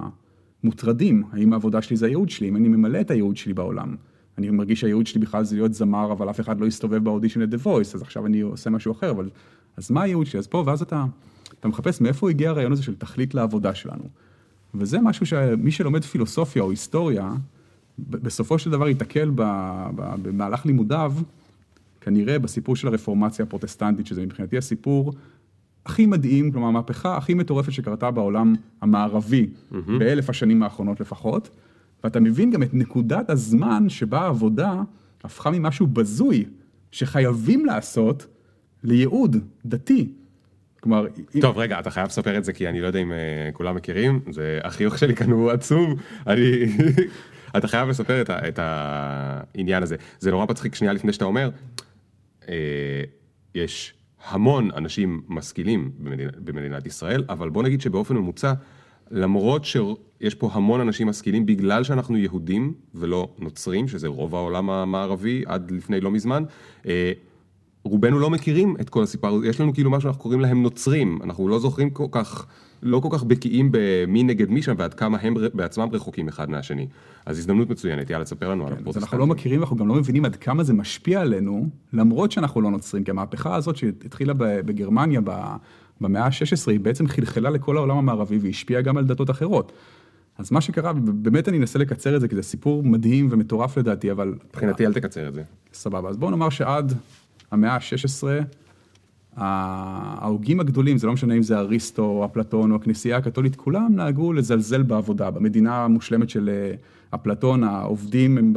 מוטרדים, 0.63 1.24
האם 1.32 1.53
העבודה 1.53 1.82
שלי 1.82 1.97
זה 1.97 2.05
הייעוד 2.05 2.30
שלי, 2.30 2.49
אם 2.49 2.55
אני 2.55 2.68
ממלא 2.68 3.01
את 3.01 3.11
הייעוד 3.11 3.38
שלי 3.38 3.53
בעולם. 3.53 3.95
אני 4.38 4.49
מרגיש 4.49 4.82
שהייעוד 4.82 5.07
שלי 5.07 5.22
בכלל 5.22 5.43
זה 5.43 5.55
להיות 5.55 5.74
זמר, 5.74 6.11
אבל 6.11 6.30
אף 6.30 6.39
אחד 6.39 6.59
לא 6.59 6.66
יסתובב 6.66 7.03
באודישן 7.03 7.41
ל-The 7.41 7.66
Voice, 7.66 7.95
אז 7.95 8.01
עכשיו 8.01 8.26
אני 8.26 8.41
עושה 8.41 8.70
משהו 8.70 8.91
אחר, 8.91 9.11
אבל... 9.11 9.30
אז 9.78 9.91
מה 9.91 10.01
הייעוד 10.01 10.26
שלי? 10.26 10.39
אז 10.39 10.47
פה, 10.47 10.63
ואז 10.66 10.82
אתה, 10.82 11.05
אתה 11.59 11.68
מחפש 11.68 12.01
מאיפה 12.01 12.30
הגיע 12.30 12.49
הרעיון 12.49 12.72
הזה 12.72 12.84
של 12.84 12.95
תכלית 12.95 13.34
לעבודה 13.34 13.76
שלנו. 13.76 14.03
וזה 14.76 15.01
משהו 15.01 15.26
שמי 15.26 15.72
שלומד 15.72 16.03
פילוסופיה 16.03 16.63
או 16.63 16.70
היסטוריה, 16.70 17.34
בסופו 17.99 18.59
של 18.59 18.72
דבר 18.72 18.88
ייתקל 18.88 19.32
במהלך 20.24 20.66
לימודיו, 20.66 21.13
כנראה 22.05 22.39
בסיפור 22.39 22.75
של 22.75 22.87
הרפורמציה 22.87 23.45
הפרוטסטנטית, 23.45 24.07
שזה 24.07 24.21
מבחינתי 24.21 24.57
הסיפור 24.57 25.13
הכי 25.85 26.05
מדהים, 26.05 26.51
כלומר 26.51 26.67
המהפכה 26.67 27.17
הכי 27.17 27.33
מטורפת 27.33 27.71
שקרתה 27.71 28.11
בעולם 28.11 28.53
המערבי 28.81 29.47
באלף 29.99 30.29
השנים 30.29 30.63
האחרונות 30.63 30.99
לפחות, 30.99 31.49
ואתה 32.03 32.19
מבין 32.19 32.51
גם 32.51 32.63
את 32.63 32.73
נקודת 32.73 33.29
הזמן 33.29 33.89
שבה 33.89 34.19
העבודה 34.21 34.81
הפכה 35.23 35.51
ממשהו 35.51 35.87
בזוי, 35.87 36.45
שחייבים 36.91 37.65
לעשות, 37.65 38.27
לייעוד 38.83 39.35
דתי. 39.65 40.09
כלומר, 40.79 41.07
אם- 41.35 41.41
טוב, 41.41 41.57
רגע, 41.57 41.79
אתה 41.79 41.89
חייב 41.89 42.07
לספר 42.07 42.37
את 42.37 42.43
זה, 42.43 42.53
כי 42.53 42.69
אני 42.69 42.81
לא 42.81 42.87
יודע 42.87 42.99
אם 42.99 43.11
אה, 43.11 43.17
כולם 43.53 43.75
מכירים, 43.75 44.19
זה 44.31 44.59
החיוך 44.63 44.97
שלי 44.97 45.15
כאן 45.15 45.31
הוא 45.31 45.51
עצוב, 45.51 45.89
אני... 46.27 46.41
אתה 47.57 47.67
חייב 47.67 47.89
לספר 47.89 48.21
את, 48.21 48.29
ה, 48.29 48.47
את 48.47 48.59
העניין 48.61 49.83
הזה. 49.83 49.95
זה 50.19 50.31
נורא 50.31 50.45
מצחיק 50.49 50.75
שנייה 50.75 50.93
לפני 50.93 51.13
שאתה 51.13 51.25
אומר, 51.25 51.49
יש 53.55 53.93
המון 54.27 54.71
אנשים 54.71 55.21
משכילים 55.27 55.91
במדינה, 55.99 56.31
במדינת 56.43 56.85
ישראל, 56.85 57.23
אבל 57.29 57.49
בוא 57.49 57.63
נגיד 57.63 57.81
שבאופן 57.81 58.15
ממוצע, 58.15 58.53
למרות 59.11 59.65
שיש 59.65 60.35
פה 60.37 60.49
המון 60.53 60.81
אנשים 60.81 61.07
משכילים, 61.07 61.45
בגלל 61.45 61.83
שאנחנו 61.83 62.17
יהודים 62.17 62.73
ולא 62.95 63.29
נוצרים, 63.39 63.87
שזה 63.87 64.07
רוב 64.07 64.35
העולם 64.35 64.69
המערבי 64.69 65.43
עד 65.45 65.71
לפני 65.71 66.01
לא 66.01 66.11
מזמן, 66.11 66.43
אה, 66.87 67.11
רובנו 67.83 68.19
לא 68.19 68.29
מכירים 68.29 68.75
את 68.81 68.89
כל 68.89 69.03
הסיפור 69.03 69.45
יש 69.45 69.61
לנו 69.61 69.73
כאילו 69.73 69.89
מה 69.89 69.99
שאנחנו 69.99 70.21
קוראים 70.21 70.39
להם 70.39 70.63
נוצרים, 70.63 71.19
אנחנו 71.23 71.47
לא 71.47 71.59
זוכרים 71.59 71.89
כל 71.89 72.07
כך, 72.11 72.47
לא 72.84 72.99
כל 72.99 73.09
כך 73.11 73.23
בקיאים 73.23 73.69
במי 73.71 74.23
נגד 74.23 74.49
מי 74.49 74.61
שם 74.61 74.76
ועד 74.78 74.93
כמה 74.93 75.17
הם 75.21 75.34
בעצמם 75.53 75.88
רחוקים 75.91 76.28
אחד 76.28 76.49
מהשני. 76.49 76.88
אז 77.26 77.39
הזדמנות 77.39 77.69
מצוינת, 77.69 78.09
יאללה, 78.09 78.26
תספר 78.26 78.49
לנו 78.49 78.67
על 78.67 78.73
אז 78.73 78.80
הפרוטסטנטים. 78.80 79.03
אנחנו 79.03 79.17
לא 79.17 79.28
מכירים, 79.28 79.61
אנחנו 79.61 79.76
גם 79.76 79.88
לא 79.88 79.95
מבינים 79.95 80.26
עד 80.26 80.36
כמה 80.36 80.63
זה 80.63 80.73
משפיע 80.73 81.21
עלינו, 81.21 81.69
למרות 81.93 82.32
שאנחנו 82.32 82.61
לא 82.61 82.71
נוצרים, 82.71 83.03
כי 83.03 83.11
המהפכה 83.11 83.55
הזאת 83.55 83.76
שהתחילה 83.76 84.34
בגרמניה 84.38 85.21
במאה 86.01 86.26
ה-16, 86.26 86.71
היא 86.71 86.80
בעצם 86.80 87.07
חלחלה 87.07 87.49
לכל 87.49 87.78
העולם 87.78 87.97
המערבי 87.97 88.38
והשפיעה 88.38 88.82
גם 88.82 88.97
על 88.97 89.05
דתות 89.05 89.30
אחרות. 89.30 89.71
אז 90.38 90.51
מה 90.51 90.61
שקרה, 90.61 90.91
ובאמת 90.95 91.49
אני 91.49 91.57
אנסה 91.57 91.80
לקצר 91.80 92.15
את 92.15 92.21
זה, 92.21 92.28
כי 92.28 92.36
זה 92.36 92.41
סיפור 92.41 92.84
מדהים 92.84 93.28
ומטורף 93.32 93.78
לדעתי, 93.78 94.11
אבל... 94.11 94.36
מבחינתי 94.49 94.86
אל 94.86 94.93
תקצר 94.93 95.28
את 95.28 95.34
זה. 95.34 95.43
סבבה, 95.73 96.09
אז 96.09 96.17
בואו 96.17 96.32
נאמר 96.32 96.49
שעד 96.49 96.93
המאה 97.51 97.73
ה-16, 97.73 98.23
ההוגים 99.38 100.59
הגדולים, 100.59 100.97
זה 100.97 101.07
לא 101.07 101.13
משנה 101.13 101.33
אם 101.33 101.43
זה 101.43 101.57
אריסטו 101.57 102.03
או 102.03 102.25
אפלטון 102.25 102.71
או 102.71 102.75
הכנסייה 102.75 103.17
הקתולית, 103.17 103.55
כולם 103.55 103.95
נהגו 103.95 104.33
לזלזל 104.33 104.83
בעבודה. 104.83 105.31
במדינה 105.31 105.83
המושלמת 105.83 106.29
של 106.29 106.49
אה, 106.49 106.75
אפלטון, 107.15 107.63
העובדים 107.63 108.38
הם 108.38 108.53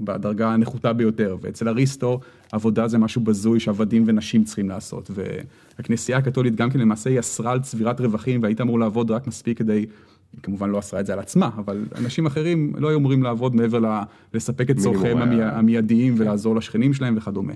בדרגה 0.00 0.48
הנחותה 0.48 0.92
ביותר, 0.92 1.36
ואצל 1.40 1.68
אריסטו 1.68 2.20
עבודה 2.52 2.88
זה 2.88 2.98
משהו 2.98 3.20
בזוי 3.20 3.60
שעבדים 3.60 4.04
ונשים 4.06 4.44
צריכים 4.44 4.68
לעשות. 4.68 5.10
והכנסייה 5.14 6.18
הקתולית 6.18 6.54
גם 6.54 6.70
כן 6.70 6.78
למעשה 6.78 7.10
היא 7.10 7.20
אסרה 7.20 7.52
על 7.52 7.60
צבירת 7.60 8.00
רווחים, 8.00 8.42
והיית 8.42 8.60
אמור 8.60 8.78
לעבוד 8.78 9.10
רק 9.10 9.26
מספיק 9.26 9.58
כדי... 9.58 9.86
היא 10.32 10.42
כמובן 10.42 10.70
לא 10.70 10.78
אסרה 10.78 11.00
את 11.00 11.06
זה 11.06 11.12
על 11.12 11.18
עצמה, 11.18 11.50
אבל 11.56 11.84
אנשים 11.98 12.26
אחרים 12.26 12.72
לא 12.78 12.88
היו 12.88 12.98
אמורים 12.98 13.22
לעבוד 13.22 13.54
מעבר 13.56 14.02
לספק 14.34 14.70
את 14.70 14.76
צורכיהם 14.76 15.18
המיידיים 15.40 16.14
ולעזור 16.16 16.56
לשכנים 16.56 16.94
שלהם 16.94 17.14
וכדומה. 17.16 17.52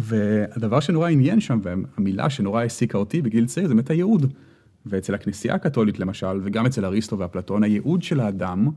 והדבר 0.00 0.80
שנורא 0.80 1.08
עניין 1.08 1.40
שם, 1.40 1.60
והמילה 1.62 2.30
שנורא 2.30 2.60
העסיקה 2.60 2.98
אותי 2.98 3.22
בגיל 3.22 3.46
צעיר, 3.46 3.68
זה 3.68 3.74
באמת 3.74 3.90
הייעוד. 3.90 4.32
ואצל 4.86 5.14
הכנסייה 5.14 5.54
הקתולית 5.54 5.98
למשל, 5.98 6.40
וגם 6.42 6.66
אצל 6.66 6.84
אריסטו 6.84 7.18
ואפלטון, 7.18 7.62
הייעוד 7.62 8.02
של 8.02 8.20
האדם 8.20 8.68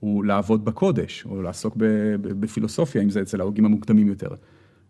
הוא 0.00 0.24
לעבוד 0.24 0.64
בקודש, 0.64 1.24
או 1.26 1.42
לעסוק 1.42 1.76
בפילוסופיה, 2.20 3.02
אם 3.02 3.10
זה 3.10 3.22
אצל 3.22 3.40
ההוגים 3.40 3.64
המוקדמים 3.64 4.08
יותר. 4.08 4.28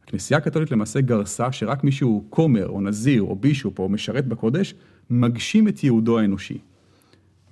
הכנסייה 0.05 0.39
הקתולית 0.39 0.71
למעשה 0.71 1.01
גרסה 1.01 1.53
שרק 1.53 1.85
מי 1.85 1.93
שהוא 1.93 2.25
כומר, 2.31 2.69
או 2.69 2.81
נזיר, 2.81 3.23
או 3.23 3.37
בישופ, 3.37 3.79
או 3.79 3.89
משרת 3.89 4.27
בקודש, 4.27 4.75
מגשים 5.11 5.69
את 5.69 5.85
ייעודו 5.85 6.19
האנושי. 6.19 6.59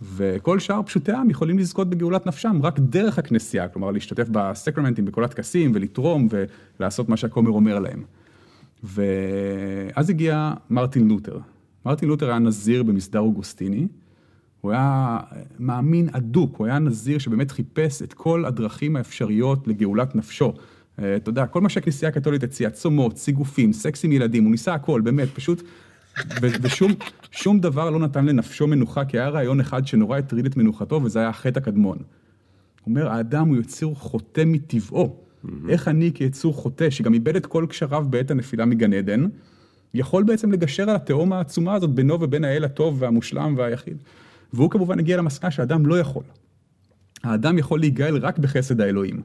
וכל 0.03 0.59
שאר 0.59 0.83
פשוטי 0.83 1.13
העם 1.13 1.31
יכולים 1.31 1.59
לזכות 1.59 1.91
בגאולת 1.91 2.27
נפשם 2.27 2.59
רק 2.63 2.79
דרך 2.79 3.19
הכנסייה, 3.19 3.69
כלומר 3.69 3.91
להשתתף 3.91 4.29
בסקרמנטים, 4.33 5.05
בכל 5.05 5.25
הטקסים, 5.25 5.73
ולתרום 5.75 6.29
ולעשות 6.79 7.09
מה 7.09 7.17
שהכומר 7.17 7.51
אומר 7.51 7.79
להם. 7.79 8.03
ואז 8.85 10.11
הגיע 10.11 10.53
מרטין 10.71 11.09
לותר. 11.09 11.39
מרטין 11.87 12.09
לותר 12.09 12.29
היה 12.29 12.39
נזיר 12.39 12.83
במסדר 12.83 13.21
אוגוסטיני, 13.21 13.87
הוא 14.61 14.73
היה 14.73 15.19
מאמין 15.59 16.09
אדוק, 16.13 16.57
הוא 16.57 16.67
היה 16.67 16.79
נזיר 16.79 17.19
שבאמת 17.19 17.51
חיפש 17.51 18.03
את 18.03 18.13
כל 18.13 18.45
הדרכים 18.45 18.97
האפשריות 18.97 19.69
לגאולת 19.69 20.17
נפשו. 20.17 20.53
אה, 20.99 21.17
אתה 21.17 21.31
יודע, 21.31 21.47
כל 21.47 21.61
מה 21.61 21.69
שהכנסייה 21.69 22.09
הקתולית 22.09 22.43
הציעה, 22.43 22.71
צומות, 22.71 23.17
סיגופים, 23.17 23.73
סקס 23.73 24.05
עם 24.05 24.13
ילדים, 24.13 24.45
הוא 24.45 24.51
ניסה 24.51 24.75
הכל, 24.75 25.01
באמת, 25.01 25.29
פשוט, 25.35 25.63
ושום 26.41 26.93
שום 27.31 27.61
דבר 27.61 27.91
לא 27.91 27.99
נתן 27.99 28.27
לנפשו 28.27 28.67
מנוחה, 28.67 29.05
כי 29.05 29.19
היה 29.19 29.29
רעיון 29.29 29.61
אחד 29.61 29.87
שנורא 29.87 30.19
הטריד 30.19 30.47
את 30.47 30.57
מנוחתו, 30.57 31.01
וזה 31.05 31.19
היה 31.19 31.29
החטא 31.29 31.59
הקדמון. 31.59 31.99
הוא 31.99 32.05
אומר, 32.87 33.09
האדם 33.09 33.49
הוא 33.49 33.57
יצור 33.57 33.97
חוטא 33.97 34.43
מטבעו. 34.47 35.17
איך 35.69 35.89
אני 35.89 36.11
כיצור 36.15 36.55
חוטא, 36.55 36.91
שגם 36.91 37.15
איבד 37.15 37.37
את 37.37 37.47
כל 37.47 37.67
קשריו 37.69 38.07
בעת 38.11 38.31
הנפילה 38.31 38.65
מגן 38.65 38.93
עדן, 38.93 39.27
יכול 39.95 40.23
בעצם 40.23 40.53
לגשר 40.53 40.91
על 40.91 40.97
התהום 40.97 41.33
העצומה 41.33 41.75
הזאת 41.75 41.91
בינו 41.91 42.21
ובין 42.21 42.45
האל 42.45 42.65
הטוב 42.65 43.03
והמושלם 43.03 43.55
והיחיד. 43.59 43.97
והוא 44.53 44.71
כמובן 44.71 44.99
הגיע 44.99 45.17
למסקנה 45.17 45.51
שהאדם 45.51 45.87
לא 45.87 45.99
יכול. 45.99 46.23
האדם 47.25 47.59
יכול 47.59 47.81
להיגאל 47.81 48.17
רק 48.17 48.39
בחסד 48.39 48.81
האלוהים. 48.81 49.23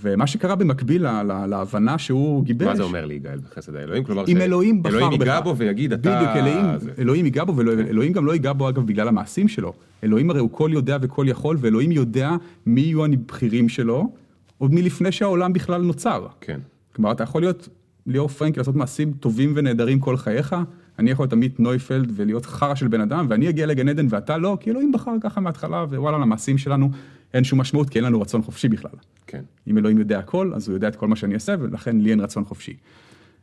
ומה 0.00 0.26
שקרה 0.26 0.54
במקביל 0.54 1.02
לה, 1.02 1.22
לה, 1.22 1.46
להבנה 1.46 1.98
שהוא 1.98 2.44
גיבש... 2.44 2.66
מה 2.66 2.76
זה 2.76 2.82
אומר 2.82 3.06
להיגאל 3.06 3.38
בחסד 3.38 3.76
האלוהים? 3.76 4.04
כלומר, 4.04 4.24
אם 4.28 4.36
אלוהים 4.36 4.82
בחר 4.82 4.90
בך. 4.90 4.96
אלוהים 4.96 5.12
ייגע 5.20 5.40
בו 5.40 5.56
ויגיד, 5.56 5.92
אתה... 5.92 6.16
בדיוק, 6.16 6.30
אלוהים, 6.36 6.78
זה- 6.78 6.90
אלוהים 6.98 7.24
ייגע 7.24 7.44
בו, 7.44 7.56
ואלוהים 7.56 8.12
גם 8.12 8.26
לא 8.26 8.32
ייגע 8.32 8.52
בו 8.52 8.68
אגב 8.68 8.86
בגלל 8.86 9.08
המעשים 9.08 9.48
שלו. 9.48 9.72
אלוהים 10.04 10.30
הרי 10.30 10.40
הוא 10.40 10.50
כל 10.52 10.70
יודע 10.72 10.98
וכל 11.02 11.26
יכול, 11.28 11.56
ואלוהים 11.60 11.92
יודע 11.92 12.30
מי 12.66 12.80
יהיו 12.80 13.04
הבכירים 13.04 13.68
שלו, 13.68 14.12
עוד 14.58 14.74
מלפני 14.74 15.12
שהעולם 15.12 15.52
בכלל 15.52 15.82
נוצר. 15.82 16.26
כן. 16.40 16.60
כלומר, 16.96 17.12
אתה 17.12 17.22
יכול 17.22 17.42
להיות 17.42 17.68
ליאור 18.06 18.28
פרנק, 18.28 18.58
לעשות 18.58 18.76
מעשים 18.76 19.12
טובים 19.12 19.52
ונהדרים 19.56 20.00
כל 20.00 20.16
חייך, 20.16 20.56
אני 20.98 21.10
יכול 21.10 21.22
להיות 21.22 21.32
עמית 21.32 21.60
נויפלד 21.60 22.12
ולהיות 22.14 22.46
חרא 22.46 22.74
של 22.74 22.88
בן 22.88 23.00
אדם, 23.00 23.26
ואני 23.28 23.48
אגיע 23.48 23.66
לגן 23.66 23.88
עדן 23.88 24.06
ואתה 24.10 24.38
לא, 24.38 24.56
כי 24.60 24.70
אלוהים 24.70 24.92
בחר 24.92 25.10
ככה 25.20 25.40
מההתחלה, 25.40 25.84
ווואלה, 25.90 26.18
למעשים 26.18 26.58
שלנו 26.58 26.90
אין 27.36 27.44
שום 27.44 27.60
משמעות, 27.60 27.90
כי 27.90 27.98
אין 27.98 28.04
לנו 28.04 28.20
רצון 28.20 28.42
חופשי 28.42 28.68
בכלל. 28.68 28.90
כן. 29.26 29.42
אם 29.68 29.78
אלוהים 29.78 29.98
יודע 29.98 30.18
הכל, 30.18 30.52
אז 30.54 30.68
הוא 30.68 30.74
יודע 30.76 30.88
את 30.88 30.96
כל 30.96 31.08
מה 31.08 31.16
שאני 31.16 31.34
אעשה, 31.34 31.54
ולכן 31.60 32.00
לי 32.00 32.10
אין 32.10 32.20
רצון 32.20 32.44
חופשי. 32.44 32.76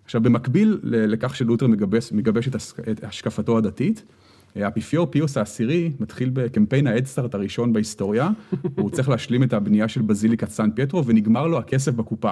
עכשיו, 0.05 0.21
במקביל 0.21 0.79
לכך 0.83 1.35
שלותר 1.35 1.67
מגבש, 1.67 2.11
מגבש 2.11 2.47
את, 2.47 2.55
הס- 2.55 2.73
את 2.91 3.03
השקפתו 3.03 3.57
הדתית, 3.57 4.03
האפיפיור 4.55 5.05
פיוס 5.05 5.37
העשירי 5.37 5.91
מתחיל 5.99 6.29
בקמפיין 6.33 6.87
האדסטארט 6.87 7.35
הראשון 7.35 7.73
בהיסטוריה, 7.73 8.29
הוא 8.77 8.89
צריך 8.89 9.09
להשלים 9.09 9.43
את 9.43 9.53
הבנייה 9.53 9.87
של 9.87 10.01
בזיליקת 10.01 10.49
סן 10.49 10.71
פייטרו, 10.71 11.05
ונגמר 11.05 11.47
לו 11.47 11.57
הכסף 11.59 11.91
בקופה. 11.91 12.31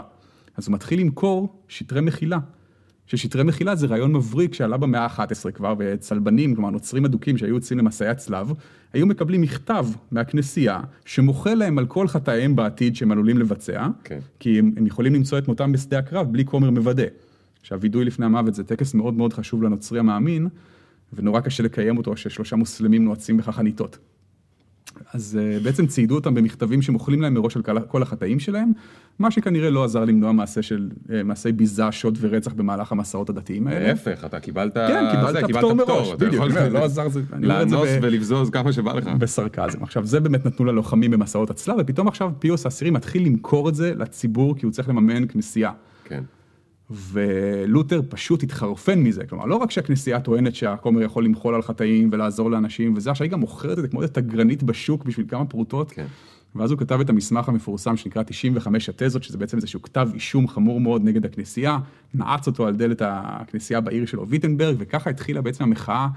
אז 0.57 0.67
הוא 0.67 0.73
מתחיל 0.73 0.99
למכור 0.99 1.63
שטרי 1.67 2.01
מחילה. 2.01 2.37
ששטרי 3.11 3.43
מחילה 3.43 3.75
זה 3.75 3.87
רעיון 3.87 4.13
מבריק 4.13 4.53
שעלה 4.53 4.77
במאה 4.77 5.05
ה-11 5.05 5.51
כבר, 5.51 5.73
וצלבנים, 5.77 6.55
כלומר 6.55 6.69
נוצרים 6.69 7.05
אדוקים 7.05 7.37
שהיו 7.37 7.55
יוצאים 7.55 7.79
למסעי 7.79 8.07
הצלב, 8.07 8.53
היו 8.93 9.07
מקבלים 9.07 9.41
מכתב 9.41 9.85
מהכנסייה 10.11 10.79
שמוחה 11.05 11.53
להם 11.53 11.79
על 11.79 11.85
כל 11.85 12.07
חטאיהם 12.07 12.55
בעתיד 12.55 12.95
שהם 12.95 13.11
עלולים 13.11 13.37
לבצע, 13.37 13.87
כן. 14.03 14.19
כי 14.39 14.59
הם, 14.59 14.71
הם 14.77 14.87
יכולים 14.87 15.15
למצוא 15.15 15.37
את 15.37 15.47
מותם 15.47 15.71
בשדה 15.71 15.99
הקרב 15.99 16.31
בלי 16.31 16.45
כומר 16.45 16.69
מוודא. 16.69 17.05
עכשיו, 17.61 17.81
וידוי 17.81 18.05
לפני 18.05 18.25
המוות 18.25 18.53
זה 18.53 18.63
טקס 18.63 18.93
מאוד 18.93 19.13
מאוד 19.13 19.33
חשוב 19.33 19.63
לנוצרי 19.63 19.99
המאמין, 19.99 20.47
ונורא 21.13 21.39
קשה 21.39 21.63
לקיים 21.63 21.97
אותו 21.97 22.17
ששלושה 22.17 22.55
מוסלמים 22.55 23.05
נועצים 23.05 23.37
בחניתות. 23.37 23.97
אז 25.13 25.39
uh, 25.39 25.63
בעצם 25.63 25.87
ציידו 25.87 26.15
אותם 26.15 26.33
במכתבים 26.33 26.81
שמוכלים 26.81 27.21
להם 27.21 27.33
מראש 27.33 27.57
על 27.57 27.63
כל- 27.87 28.01
החטאים 28.03 28.39
שלהם, 28.39 28.71
מה 29.19 29.31
שכנראה 29.31 29.69
לא 29.69 29.83
עזר 29.83 30.05
למנוע 30.05 30.31
מעשה 30.31 30.61
של, 30.61 30.89
uh, 31.07 31.11
מעשי 31.23 31.51
ביזה, 31.51 31.91
שוד 31.91 32.17
ורצח 32.21 32.53
במהלך 32.53 32.91
המסעות 32.91 33.29
הדתיים 33.29 33.67
האלה. 33.67 33.87
להפך, 33.87 34.25
אתה 34.25 34.39
קיבלת... 34.39 34.73
כן, 34.73 35.03
קיבלת 35.11 35.47
זה, 35.47 35.53
פטור 35.53 35.73
מראש, 35.73 36.07
אתה 36.13 36.25
בדיוק, 36.25 36.43
לא 36.71 36.83
עזר 36.85 37.09
זה, 37.09 37.21
לאנוס 37.39 37.89
ולבזוז 38.01 38.49
כמה 38.49 38.73
שבא 38.73 38.93
לך. 38.93 39.07
בסרקזם. 39.07 39.83
עכשיו, 39.83 40.05
זה 40.05 40.19
באמת 40.19 40.45
נתנו 40.45 40.65
ללוחמים 40.65 41.11
במסעות 41.11 41.49
הצלב, 41.49 41.75
ופתאום 41.79 42.07
עכשיו 42.07 42.31
פיוס 42.39 42.65
העשירי 42.65 42.91
מתחיל 42.91 43.25
למכור 43.25 43.69
את 43.69 43.75
זה 43.75 43.93
לציבור, 43.95 44.55
כי 44.57 44.65
הוא 44.65 44.73
צריך 44.73 44.89
לממן 44.89 45.27
כנסייה. 45.27 45.71
כן. 46.05 46.23
ולותר 46.91 48.01
פשוט 48.09 48.43
התחרפן 48.43 48.99
מזה, 48.99 49.25
כלומר 49.25 49.45
לא 49.45 49.55
רק 49.55 49.71
שהכנסייה 49.71 50.19
טוענת 50.19 50.55
שהכומר 50.55 51.01
יכול 51.01 51.25
למחול 51.25 51.55
על 51.55 51.61
חטאים 51.61 52.09
ולעזור 52.11 52.51
לאנשים 52.51 52.93
וזה, 52.95 53.11
עכשיו 53.11 53.25
היא 53.25 53.31
גם 53.31 53.39
מוכרת 53.39 53.77
את 53.77 53.81
זה 53.81 53.87
כמו 53.87 54.07
תגרנית 54.07 54.63
בשוק 54.63 55.05
בשביל 55.05 55.25
כמה 55.29 55.45
פרוטות. 55.45 55.91
כן. 55.91 56.05
ואז 56.55 56.71
הוא 56.71 56.79
כתב 56.79 56.99
את 56.99 57.09
המסמך 57.09 57.49
המפורסם 57.49 57.97
שנקרא 57.97 58.23
95 58.23 58.89
התזות, 58.89 59.23
שזה 59.23 59.37
בעצם 59.37 59.57
איזשהו 59.57 59.81
כתב 59.81 60.09
אישום 60.13 60.47
חמור 60.47 60.79
מאוד 60.79 61.03
נגד 61.03 61.25
הכנסייה, 61.25 61.77
נעץ 62.13 62.47
אותו 62.47 62.67
על 62.67 62.75
דלת 62.75 63.01
הכנסייה 63.05 63.81
בעיר 63.81 64.05
שלו, 64.05 64.27
ויטנברג, 64.27 64.75
וככה 64.79 65.09
התחילה 65.09 65.41
בעצם 65.41 65.63
המחאה 65.63 66.07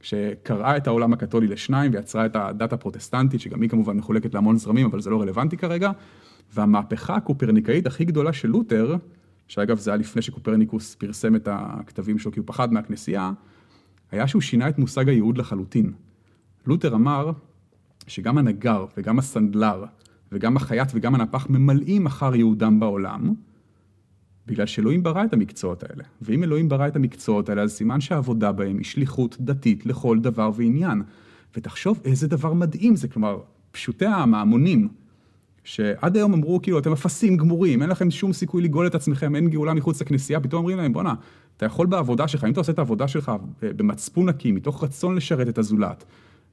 שקרעה 0.00 0.76
את 0.76 0.86
העולם 0.86 1.12
הקתולי 1.12 1.46
לשניים 1.46 1.92
ויצרה 1.92 2.26
את 2.26 2.36
הדת 2.36 2.72
הפרוטסטנטית, 2.72 3.40
שגם 3.40 3.62
היא 3.62 3.70
כמובן 3.70 3.96
מחולקת 3.96 4.34
להמון 4.34 4.56
זרמים, 4.56 4.86
אבל 4.86 5.00
זה 5.00 5.10
לא 5.10 5.20
רלוונטי 5.20 5.56
כרגע. 5.56 5.90
והמהפכה 6.54 7.14
הקופרניקאית 7.14 7.86
הכי 7.86 8.04
גדולה 8.04 8.32
של 8.32 8.48
לותר, 8.48 8.96
שאגב 9.48 9.78
זה 9.78 9.90
היה 9.90 9.96
לפני 9.96 10.22
שקופרניקוס 10.22 10.94
פרסם 10.94 11.36
את 11.36 11.48
הכתבים 11.50 12.18
שלו 12.18 12.32
כי 12.32 12.40
הוא 12.40 12.46
פחד 12.46 12.72
מהכנסייה, 12.72 13.32
היה 14.10 14.28
שהוא 14.28 14.42
שינה 14.42 14.68
את 14.68 14.78
מושג 14.78 15.08
הייעוד 15.08 15.38
לחלוטין. 15.38 15.92
לותר 16.66 16.94
אמר 16.94 17.30
שגם 18.06 18.38
הנגר 18.38 18.86
וגם 18.96 19.18
הסנדלר 19.18 19.84
וגם 20.32 20.56
החייט 20.56 20.88
וגם 20.94 21.14
הנפח 21.14 21.46
ממלאים 21.50 22.06
אחר 22.06 22.34
ייעודם 22.34 22.80
בעולם, 22.80 23.34
בגלל 24.46 24.66
שאלוהים 24.66 25.02
ברא 25.02 25.24
את 25.24 25.32
המקצועות 25.32 25.82
האלה. 25.82 26.04
ואם 26.22 26.44
אלוהים 26.44 26.68
ברא 26.68 26.88
את 26.88 26.96
המקצועות 26.96 27.48
האלה, 27.48 27.62
אז 27.62 27.72
סימן 27.72 28.00
שהעבודה 28.00 28.52
בהם 28.52 28.78
היא 28.78 28.84
שליחות 28.84 29.36
דתית 29.40 29.86
לכל 29.86 30.18
דבר 30.20 30.50
ועניין. 30.54 31.02
ותחשוב 31.56 32.00
איזה 32.04 32.28
דבר 32.28 32.52
מדהים 32.52 32.96
זה, 32.96 33.08
כלומר, 33.08 33.40
פשוטי 33.70 34.06
העם, 34.06 34.34
ההמונים, 34.34 34.88
שעד 35.68 36.16
היום 36.16 36.32
אמרו, 36.32 36.62
כאילו, 36.62 36.78
אתם 36.78 36.92
אפסים 36.92 37.36
גמורים, 37.36 37.82
אין 37.82 37.90
לכם 37.90 38.10
שום 38.10 38.32
סיכוי 38.32 38.62
לגאול 38.62 38.86
את 38.86 38.94
עצמכם, 38.94 39.36
אין 39.36 39.48
גאולה 39.50 39.74
מחוץ 39.74 40.02
לכנסייה, 40.02 40.40
פתאום 40.40 40.58
אומרים 40.58 40.78
להם, 40.78 40.92
בואנה, 40.92 41.14
אתה 41.56 41.66
יכול 41.66 41.86
בעבודה 41.86 42.28
שלך, 42.28 42.44
אם 42.44 42.50
אתה 42.50 42.60
עושה 42.60 42.72
את 42.72 42.78
העבודה 42.78 43.08
שלך 43.08 43.32
במצפון 43.62 44.28
נקי, 44.28 44.52
מתוך 44.52 44.84
רצון 44.84 45.16
לשרת 45.16 45.48
את 45.48 45.58
הזולת, 45.58 46.04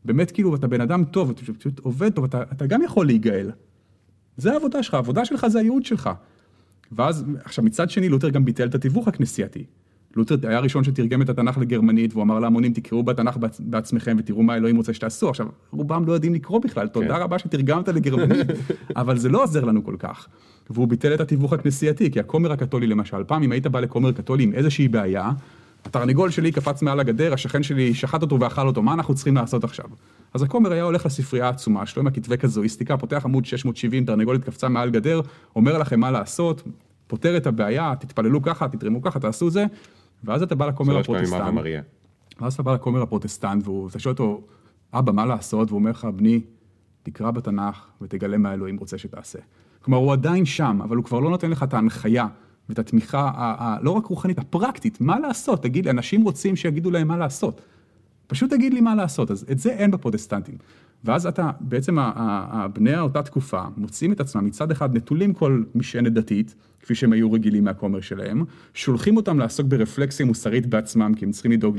באמת 0.06 0.32
כאילו, 0.32 0.56
אתה 0.56 0.68
בן 0.68 0.82
אדם 0.82 1.04
טוב, 1.04 1.30
אתה 1.30 1.54
פשוט 1.54 1.80
עובד 1.80 2.14
טוב, 2.14 2.26
אתה, 2.26 2.42
אתה 2.42 2.66
גם 2.66 2.82
יכול 2.82 3.06
להיגאל. 3.06 3.52
זה 4.38 4.54
העבודה 4.54 4.84
שלך, 4.84 4.94
העבודה 4.94 5.26
שלך 5.26 5.48
זה 5.48 5.60
הייעוד 5.60 5.86
שלך. 5.86 6.10
ואז, 6.92 7.26
עכשיו 7.44 7.64
מצד 7.64 7.90
שני, 7.90 8.10
לותר 8.10 8.30
גם 8.30 8.46
ביטל 8.46 8.68
את 8.68 8.76
התיווך 8.76 9.08
הכנסייתי. 9.08 9.66
לותר 10.16 10.36
היה 10.50 10.58
הראשון 10.58 10.84
שתרגם 10.84 11.22
את 11.22 11.30
התנ"ך 11.30 11.58
לגרמנית, 11.58 12.14
והוא 12.14 12.24
אמר 12.24 12.40
להמונים, 12.40 12.74
תקראו 12.74 13.04
בתנ"ך 13.04 13.38
בעצ- 13.38 13.60
בעצמכם 13.60 14.16
ותראו 14.20 14.44
מה 14.44 14.56
אלוהים 14.56 14.76
רוצה 14.78 14.94
שתעשו. 14.94 15.30
עכשיו, 15.30 15.48
רובם 15.72 16.06
לא 16.06 16.14
יודעים 16.14 16.34
לקרוא 16.34 16.62
בכלל, 16.62 16.88
תודה 16.88 17.18
רבה 17.18 17.40
שתרגמת 17.40 17.88
לגרמנית, 17.88 18.48
אבל 18.96 19.18
זה 19.18 19.30
לא 19.30 19.44
עוזר 19.44 19.64
לנו 19.66 19.84
כל 19.84 19.96
כך. 20.00 20.28
והוא 20.70 20.88
ביטל 20.88 21.14
את 21.14 21.20
התיווך 21.22 21.54
הכנסייתי, 21.54 22.12
כי 22.12 22.20
הכומר 22.20 22.52
הקתולי 22.52 22.88
למשל, 22.88 23.24
פעם 23.24 23.44
אם 23.44 23.52
היית 23.52 23.68
בא 23.68 23.80
לכומר 23.80 24.12
קתולי 24.12 24.44
עם 24.44 24.54
איזושהי 24.54 24.88
בעיה, 24.88 25.32
התרנגול 25.86 26.30
שלי 26.30 26.52
קפץ 26.52 26.82
מעל 26.82 27.00
הגדר, 27.00 27.34
השכן 27.34 27.64
שלי 27.64 27.94
שחט 27.94 28.22
אותו 28.22 28.40
ואכל 28.40 28.68
אותו, 28.68 28.82
מה 28.82 28.94
אנחנו 28.94 29.16
צריכים 29.16 29.36
לעשות 29.36 29.64
עכשיו? 29.64 29.86
אז 30.34 30.42
הכומר 30.42 30.72
היה 30.72 30.84
הולך 30.84 31.06
לספרייה 31.06 31.46
העצומה 31.46 31.86
שלו 31.86 32.02
עם 32.02 32.08
הכתבי 32.08 32.38
קזואיסטיקה, 32.38 32.98
פותח 32.98 33.22
עמוד 33.26 33.46
670, 33.46 34.06
תרנגולת 34.06 34.44
קפצה 34.44 34.70
מעל 34.70 34.90
גדר, 34.90 35.22
אומר 35.56 35.78
לכם 35.78 36.00
מה 36.00 36.12
לעשות, 36.12 36.64
פותר 37.08 37.38
את 37.38 37.48
הבעיה, 37.48 37.94
תתפללו 38.00 38.42
ככה, 38.42 38.68
תתרמו 38.68 39.02
ככה, 39.02 39.20
תעשו 39.20 39.50
זה, 39.50 39.66
ואז 40.26 40.42
אתה 40.42 40.56
בא 40.56 40.66
לכומר 40.68 40.94
הפרוטסטנט. 41.00 41.40
ואז 42.42 42.54
אתה 42.54 42.64
בא 42.64 42.74
לכומר 42.74 43.02
הפרוטסטנט, 43.02 43.68
ואתה 43.68 44.00
שואל 44.00 44.14
אותו, 44.14 44.42
אבא, 44.94 45.12
מה 45.12 45.26
לעשות? 45.26 45.70
והוא 45.72 45.80
אומר 45.80 45.92
לך, 45.92 46.08
בני, 46.16 46.42
תקרא 47.04 47.32
בתנ"ך 47.32 47.88
ותגלה 48.02 48.38
מה 48.38 48.54
אלוהים 48.54 48.78
רוצה 48.78 48.98
שתעשה. 48.98 49.40
כלומר, 49.82 49.98
הוא 49.98 50.14
עדיין 50.14 50.46
שם, 50.46 50.80
אבל 50.84 50.96
הוא 50.96 51.06
כבר 51.06 51.20
לא 51.20 51.30
נותן 51.30 51.52
לך 51.52 51.64
את 51.64 51.74
ההנחיה 51.74 52.28
ואת 52.70 52.80
התמיכה, 52.80 53.20
ה- 53.20 53.32
ה- 53.36 53.78
לא 53.82 53.92
רק 53.92 54.06
רוחנית, 54.06 54.40
הפרקטית, 54.40 55.02
מה 55.02 55.20
לעשות? 55.20 55.64
תגיד 55.64 55.88
אנשים 55.88 56.22
רוצים 56.24 56.56
שיגידו 56.56 56.92
להם 56.92 57.08
מה 57.08 57.18
לעשות. 57.18 57.62
פשוט 58.28 58.50
תגיד 58.50 58.74
לי 58.74 58.82
מה 58.82 58.96
לעשות, 58.96 59.32
אז 59.32 59.46
את 59.52 59.60
זה 59.60 59.70
אין 59.70 59.92
בפרוטסטנטים. 59.92 60.56
ואז 61.04 61.28
אתה, 61.28 61.52
בעצם 61.60 61.98
בני 62.74 63.00
אותה 63.00 63.24
תקופה 63.24 63.62
מוצאים 63.78 64.12
את 64.12 64.20
עצמם 64.20 64.46
מצד 64.46 64.72
אחד 64.72 64.98
נטולים 64.98 65.34
כל 65.34 65.64
משענת 65.76 66.14
דתית, 66.14 66.56
כפי 66.86 66.96
שהם 66.96 67.14
היו 67.14 67.32
רגילים 67.32 67.64
מהכומר 67.64 68.02
שלהם, 68.02 68.44
שולחים 68.74 69.18
אותם 69.18 69.40
לעסוק 69.40 69.68
ברפלקסיה 69.68 70.26
מוסרית 70.26 70.66
בעצמם, 70.66 71.14
כי 71.16 71.26
הם 71.26 71.32
צריכים 71.32 71.52
לדאוג 71.52 71.78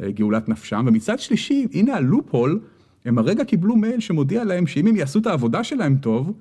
לגאולת 0.00 0.48
נפשם, 0.48 0.84
ומצד 0.88 1.18
שלישי, 1.18 1.66
הנה 1.74 1.94
הלופ-הול, 1.94 2.60
הם 3.04 3.18
הרגע 3.18 3.44
קיבלו 3.44 3.76
מייל 3.76 4.00
שמודיע 4.00 4.44
להם 4.44 4.66
שאם 4.66 4.86
הם 4.86 4.96
יעשו 4.96 5.18
את 5.18 5.26
העבודה 5.26 5.64
שלהם 5.64 5.96
טוב, 5.96 6.32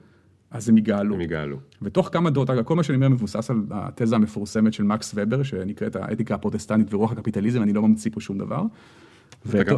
אז 0.51 0.69
הם 0.69 0.77
יגאלו. 0.77 1.15
הם 1.15 1.21
יגאלו. 1.21 1.57
ותוך 1.82 2.09
כמה 2.11 2.30
דורות, 2.30 2.49
אגב, 2.49 2.63
כל 2.63 2.75
מה 2.75 2.84
שאני 2.84 2.95
אומר 2.95 3.09
מבוסס 3.09 3.49
על 3.49 3.61
התזה 3.71 4.15
המפורסמת 4.15 4.73
של 4.73 4.84
מקס 4.84 5.11
ובר, 5.15 5.43
שנקראת 5.43 5.95
האתיקה 5.95 6.36
הפרוטסטנטית 6.36 6.93
ורוח 6.93 7.11
הקפיטליזם, 7.11 7.61
אני 7.61 7.73
לא 7.73 7.82
ממציא 7.82 8.11
פה 8.13 8.21
שום 8.21 8.38
דבר. 8.38 8.63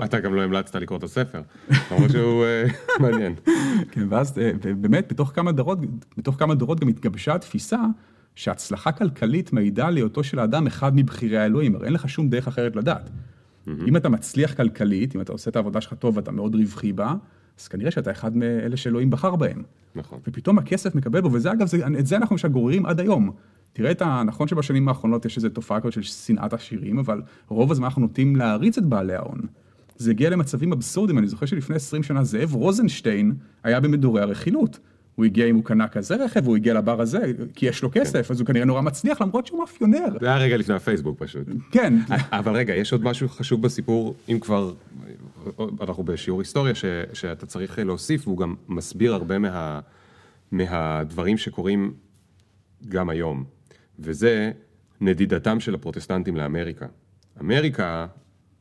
אתה 0.03 0.19
גם- 0.19 0.33
לא 0.33 0.41
המלצת 0.41 0.75
לקרוא 0.75 0.97
את 0.99 1.03
הספר, 1.03 1.41
למרות 1.91 2.11
שהוא 2.11 2.43
אה, 2.43 2.63
מעניין. 3.09 3.35
כן, 3.91 4.07
ואז 4.09 4.39
אה, 4.39 4.51
ובאמת, 4.63 5.11
בתוך 5.11 5.31
כמה 5.35 5.51
דורות, 5.51 5.79
בתוך 6.17 6.35
כמה 6.39 6.55
דורות 6.55 6.79
גם 6.79 6.87
התגבשה 6.87 7.35
התפיסה 7.35 7.79
שהצלחה 8.35 8.91
כלכלית 8.91 9.53
מעידה 9.53 9.87
על 9.87 9.95
היותו 9.95 10.23
של 10.23 10.39
האדם 10.39 10.67
אחד 10.67 10.95
מבכירי 10.95 11.37
האלוהים, 11.37 11.75
הרי 11.75 11.85
אין 11.85 11.93
לך 11.93 12.09
שום 12.09 12.29
דרך 12.29 12.47
אחרת 12.47 12.75
לדעת. 12.75 13.09
אם 13.87 13.95
אתה 13.97 14.09
מצליח 14.09 14.53
כלכלית, 14.53 15.15
אם 15.15 15.21
אתה 15.21 15.31
עושה 15.31 15.49
את 15.49 15.55
העבודה 15.55 15.81
שלך 15.81 15.93
טוב 15.93 16.17
ואתה 16.17 16.31
מאוד 16.31 16.55
רווחי 16.55 16.93
בה, 16.93 17.13
אז 17.61 17.67
כנראה 17.67 17.91
שאתה 17.91 18.11
אחד 18.11 18.37
מאלה 18.37 18.77
שאלוהים 18.77 19.09
בחר 19.09 19.35
בהם. 19.35 19.63
נכון. 19.95 20.19
ופתאום 20.27 20.57
הכסף 20.57 20.95
מקבל 20.95 21.21
בו, 21.21 21.33
וזה 21.33 21.51
אגב, 21.51 21.67
זה, 21.67 21.77
את 21.99 22.07
זה 22.07 22.17
אנחנו 22.17 22.33
למשל 22.33 22.47
גוררים 22.47 22.85
עד 22.85 22.99
היום. 22.99 23.31
תראה 23.73 23.91
את 23.91 24.01
ה... 24.01 24.23
נכון 24.25 24.47
שבשנים 24.47 24.87
האחרונות 24.87 25.25
יש 25.25 25.37
איזו 25.37 25.49
תופעה 25.49 25.79
כזאת 25.79 25.93
של 25.93 26.01
שנאת 26.01 26.53
עשירים, 26.53 26.99
אבל 26.99 27.21
רוב 27.47 27.71
הזמן 27.71 27.85
אנחנו 27.85 28.01
נוטים 28.01 28.35
להעריץ 28.35 28.77
את 28.77 28.85
בעלי 28.85 29.15
ההון. 29.15 29.41
זה 29.97 30.11
הגיע 30.11 30.29
למצבים 30.29 30.71
אבסורדים, 30.71 31.17
אני 31.17 31.27
זוכר 31.27 31.45
שלפני 31.45 31.75
20 31.75 32.03
שנה 32.03 32.23
זאב 32.23 32.55
רוזנשטיין 32.55 33.33
היה 33.63 33.79
במדורי 33.79 34.21
הרכילות. 34.21 34.79
הוא 35.15 35.25
הגיע 35.25 35.45
אם 35.45 35.55
הוא 35.55 35.63
קנה 35.63 35.87
כזה 35.87 36.15
רכב, 36.15 36.47
הוא 36.47 36.55
הגיע 36.55 36.73
לבר 36.73 37.01
הזה, 37.01 37.19
כי 37.55 37.65
יש 37.65 37.83
לו 37.83 37.89
כסף, 37.91 38.27
כן. 38.27 38.33
אז 38.33 38.39
הוא 38.39 38.47
כנראה 38.47 38.65
נורא 38.65 38.81
מצליח, 38.81 39.21
למרות 39.21 39.47
שהוא 39.47 39.59
מאפיונר. 39.59 40.05
זה 40.19 40.27
היה 40.27 40.37
רגע 40.37 40.57
לפני 40.57 40.75
הפייסבוק 40.75 41.19
פשוט. 41.19 41.47
כן. 41.71 41.93
אבל 42.31 42.55
רגע, 42.55 42.75
יש 42.75 42.91
עוד 42.91 43.03
משהו 43.03 43.29
חשוב 43.29 43.61
בסיפור, 43.61 44.15
אם 44.29 44.39
כבר, 44.39 44.73
אנחנו 45.81 46.03
בשיעור 46.03 46.39
היסטוריה, 46.39 46.75
ש, 46.75 46.85
שאתה 47.13 47.45
צריך 47.45 47.79
להוסיף, 47.79 48.27
והוא 48.27 48.37
גם 48.37 48.55
מסביר 48.67 49.13
הרבה 49.13 49.39
מה, 49.39 49.79
מהדברים 50.51 51.37
שקורים 51.37 51.93
גם 52.89 53.09
היום, 53.09 53.43
וזה 53.99 54.51
נדידתם 55.01 55.59
של 55.59 55.75
הפרוטסטנטים 55.75 56.35
לאמריקה. 56.37 56.85
אמריקה 57.41 58.07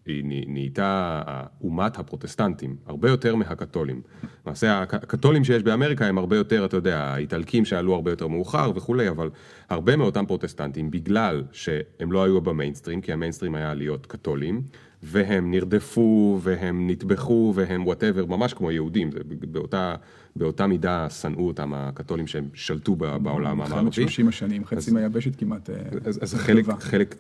היא 0.07 0.24
נהייתה 0.47 1.22
אומת 1.61 1.99
הפרוטסטנטים, 1.99 2.76
הרבה 2.87 3.11
יותר 3.11 3.35
מהקתולים. 3.35 4.03
למעשה 4.47 4.83
הקתולים 4.83 5.45
שיש 5.45 5.62
באמריקה 5.62 6.07
הם 6.07 6.18
הרבה 6.18 6.37
יותר, 6.37 6.64
אתה 6.64 6.76
יודע, 6.76 6.99
האיטלקים 6.99 7.64
שעלו 7.64 7.95
הרבה 7.95 8.11
יותר 8.11 8.28
מאוחר 8.28 8.72
וכולי, 8.74 9.09
אבל 9.09 9.31
הרבה 9.68 9.97
מאותם 9.97 10.26
פרוטסטנטים, 10.26 10.91
בגלל 10.91 11.45
שהם 11.53 12.12
לא 12.12 12.24
היו 12.24 12.41
במיינסטרים, 12.41 13.01
כי 13.01 13.12
המיינסטרים 13.12 13.55
היה 13.55 13.74
להיות 13.74 14.07
קתולים, 14.07 14.62
והם 15.03 15.51
נרדפו, 15.51 16.38
והם 16.42 16.90
נטבחו, 16.90 17.53
והם 17.55 17.86
whatever, 17.87 18.26
ממש 18.26 18.55
כמו 18.55 18.70
יהודים, 18.70 19.12
זה 19.12 19.18
באותה, 19.24 19.94
באותה 20.36 20.66
מידה 20.66 21.11
שנאו 21.11 21.46
אותם 21.46 21.74
הקתולים 21.74 22.26
שהם 22.26 22.48
שלטו 22.55 22.96
בעולם 22.96 23.46
המערבי. 23.46 23.74
מלחמת 23.74 23.92
30 23.92 24.28
השנים, 24.28 24.64
חצי 24.64 24.90
מהיבשת 24.90 25.36
כמעט. 25.36 25.70
אה, 25.70 25.76
אז, 26.05 26.18
אז 26.22 26.34
חלק, 26.34 26.64
חלק, 26.80 27.14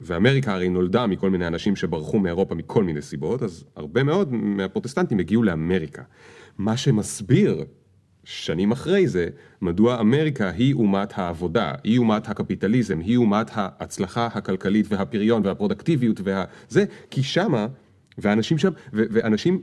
ואמריקה 0.00 0.54
הרי 0.54 0.68
נולדה 0.68 1.06
מכל 1.06 1.30
מיני 1.30 1.46
אנשים 1.46 1.76
שברחו 1.76 2.18
מאירופה 2.18 2.54
מכל 2.54 2.84
מיני 2.84 3.02
סיבות, 3.02 3.42
אז 3.42 3.64
הרבה 3.76 4.02
מאוד 4.02 4.32
מהפרוטסטנטים 4.32 5.18
הגיעו 5.18 5.42
לאמריקה. 5.42 6.02
מה 6.58 6.76
שמסביר 6.76 7.64
שנים 8.28 8.72
אחרי 8.72 9.08
זה, 9.08 9.28
מדוע 9.62 10.00
אמריקה 10.00 10.50
היא 10.50 10.74
אומת 10.74 11.12
העבודה, 11.16 11.72
היא 11.84 11.98
אומת 11.98 12.28
הקפיטליזם, 12.28 13.00
היא 13.00 13.16
אומת 13.16 13.50
ההצלחה 13.54 14.26
הכלכלית 14.26 14.86
והפריון 14.88 15.46
והפרודקטיביות 15.46 16.20
והזה, 16.24 16.84
כי 17.10 17.22
שמה, 17.22 17.66
ואנשים 18.18 18.58
שם, 18.58 18.70
ואנשים, 18.92 19.62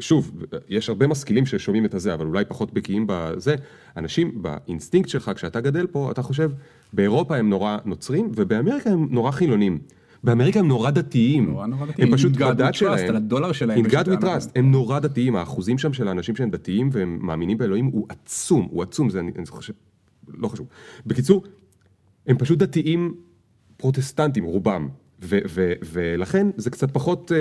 שוב, 0.00 0.42
יש 0.68 0.88
הרבה 0.88 1.06
משכילים 1.06 1.46
ששומעים 1.46 1.84
את 1.84 1.94
הזה, 1.94 2.14
אבל 2.14 2.26
אולי 2.26 2.44
פחות 2.44 2.72
בקיאים 2.72 3.04
בזה, 3.08 3.54
אנשים 3.96 4.42
באינסטינקט 4.42 5.08
שלך, 5.08 5.30
כשאתה 5.34 5.60
גדל 5.60 5.86
פה, 5.86 6.10
אתה 6.10 6.22
חושב, 6.22 6.50
באירופה 6.92 7.36
הם 7.36 7.50
נורא 7.50 7.78
נוצרים, 7.84 8.32
ובאמריקה 8.36 8.90
הם 8.90 9.06
נורא 9.10 9.30
חילונים. 9.30 9.78
באמריקה 10.24 10.60
הם 10.60 10.68
נורא 10.68 10.90
דתיים. 10.90 11.50
נורא 11.50 11.66
נורא 11.66 11.86
דתיים. 11.86 12.08
הם 12.08 12.14
פשוט 12.14 12.32
בדת 12.32 12.74
שלהם. 12.74 13.08
על 13.08 13.16
הדולר 13.16 13.52
שלהם. 13.52 13.84
In 13.84 13.88
God 13.88 14.06
we 14.06 14.22
trust. 14.22 14.50
הם 14.56 14.70
נורא 14.70 14.98
דתיים. 14.98 15.36
האחוזים 15.36 15.78
שם 15.78 15.92
של 15.92 16.08
האנשים 16.08 16.36
שהם 16.36 16.50
דתיים 16.50 16.90
והם 16.92 17.18
מאמינים 17.22 17.58
באלוהים 17.58 17.86
הוא 17.86 18.06
עצום. 18.08 18.68
הוא 18.70 18.82
עצום. 18.82 19.10
זה 19.10 19.20
אני, 19.20 19.30
אני 19.36 19.46
חושב... 19.46 19.72
לא 20.28 20.48
חשוב. 20.48 20.66
בקיצור, 21.06 21.44
הם 22.26 22.38
פשוט 22.38 22.58
דתיים 22.58 23.14
פרוטסטנטים, 23.76 24.44
רובם. 24.44 24.88
ו- 25.22 25.38
ו- 25.48 25.72
ולכן 25.92 26.46
זה 26.56 26.70
קצת 26.70 26.90
פחות 26.90 27.32
אה, 27.32 27.38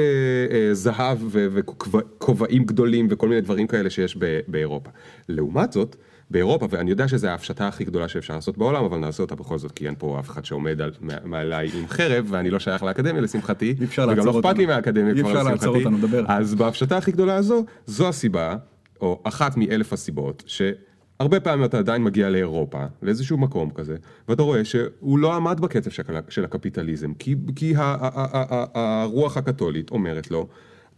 אה, 0.56 0.74
זהב 0.74 1.18
וכובעים 1.32 2.64
גדולים 2.64 3.08
וכל 3.10 3.30
מיני 3.30 3.42
דברים 3.42 3.68
כאלה 3.68 3.90
שיש 3.90 4.18
באירופה. 4.48 4.90
לעומת 5.30 5.72
זאת, 5.72 5.96
באירופה, 6.32 6.68
ואני 6.70 6.90
יודע 6.90 7.08
שזו 7.08 7.28
ההפשטה 7.28 7.68
הכי 7.68 7.84
גדולה 7.84 8.08
שאפשר 8.08 8.36
לעשות 8.36 8.58
בעולם, 8.58 8.84
אבל 8.84 8.98
נעשה 8.98 9.24
אותה 9.24 9.36
בכל 9.36 9.58
זאת, 9.58 9.72
כי 9.72 9.88
אין 9.88 9.96
פה 9.98 10.20
אף 10.20 10.30
אחד 10.30 10.46
שעומד 10.46 10.82
על, 10.82 10.92
מעליי 11.24 11.70
עם 11.74 11.88
חרב, 11.88 12.26
ואני 12.30 12.50
לא 12.50 12.60
שייך 12.60 12.84
לאקדמיה 12.84 13.22
לשמחתי, 13.22 13.76
וגם 13.98 14.26
לא 14.26 14.40
אכפת 14.40 14.58
לי 14.58 14.66
מהאקדמיה 14.66 15.14
כבר 15.14 15.44
לשמחתי. 15.44 15.68
אותנו. 15.68 15.98
אז 16.28 16.56
בהפשטה 16.56 16.98
הכי 16.98 17.12
גדולה 17.12 17.36
הזו, 17.36 17.66
זו 17.86 18.08
הסיבה, 18.08 18.56
או 19.02 19.22
אחת 19.24 19.58
מאלף 19.58 19.94
הסיבות, 19.94 20.44
שהרבה 20.48 21.40
פעמים 21.40 21.66
אתה 21.66 21.78
עדיין 21.78 22.04
מגיע 22.04 22.30
לאירופה, 22.30 22.84
לאיזשהו 23.02 23.38
מקום 23.38 23.70
כזה, 23.70 23.96
ואתה 24.28 24.44
רואה 24.44 24.66
שהוא 24.66 25.20
לא 25.20 25.36
עמד 25.36 25.60
בקצב 25.60 25.90
של 26.30 26.46
הקפיטליזם, 26.46 27.14
כי, 27.14 27.36
כי 27.56 27.74
הרוח 27.78 29.38
הקתולית 29.38 29.92
אומרת 29.92 30.32
לו, 30.32 30.48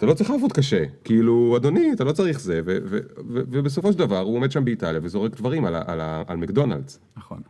אתה 0.01 0.09
לא 0.09 0.13
צריך 0.13 0.29
לעבוד 0.29 0.51
קשה, 0.51 0.83
כאילו, 1.03 1.57
אדוני, 1.57 1.93
אתה 1.93 2.03
לא 2.03 2.11
צריך 2.11 2.39
זה, 2.39 2.61
ובסופו 3.25 3.91
של 3.93 3.97
דבר 3.97 4.19
הוא 4.19 4.35
עומד 4.35 4.51
שם 4.51 4.65
באיטליה 4.65 4.99
וזורק 5.03 5.37
דברים 5.37 5.65
על, 5.65 5.75
על, 5.75 6.01
על 6.27 6.37
מקדונלדס. 6.37 6.99
נכון. 7.17 7.41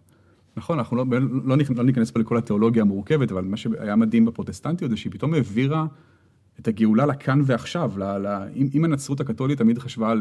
נכון, 0.57 0.77
אנחנו 0.77 0.97
לא, 0.97 1.05
לא, 1.11 1.57
לא 1.75 1.83
ניכנס 1.83 2.11
פה 2.11 2.19
לכל 2.19 2.37
התיאולוגיה 2.37 2.81
המורכבת, 2.81 3.31
אבל 3.31 3.43
מה 3.43 3.57
שהיה 3.57 3.95
מדהים 3.95 4.25
בפרוטסטנטיות 4.25 4.91
זה 4.91 4.97
שהיא 4.97 5.11
פתאום 5.11 5.33
העבירה 5.33 5.85
את 6.59 6.67
הגאולה 6.67 7.05
לכאן 7.05 7.41
ועכשיו. 7.45 7.91
ל, 7.97 8.03
ל, 8.03 8.27
אם, 8.55 8.67
אם 8.73 8.85
הנצרות 8.85 9.19
הקתולית 9.19 9.57
תמיד 9.57 9.79
חשבה 9.79 10.13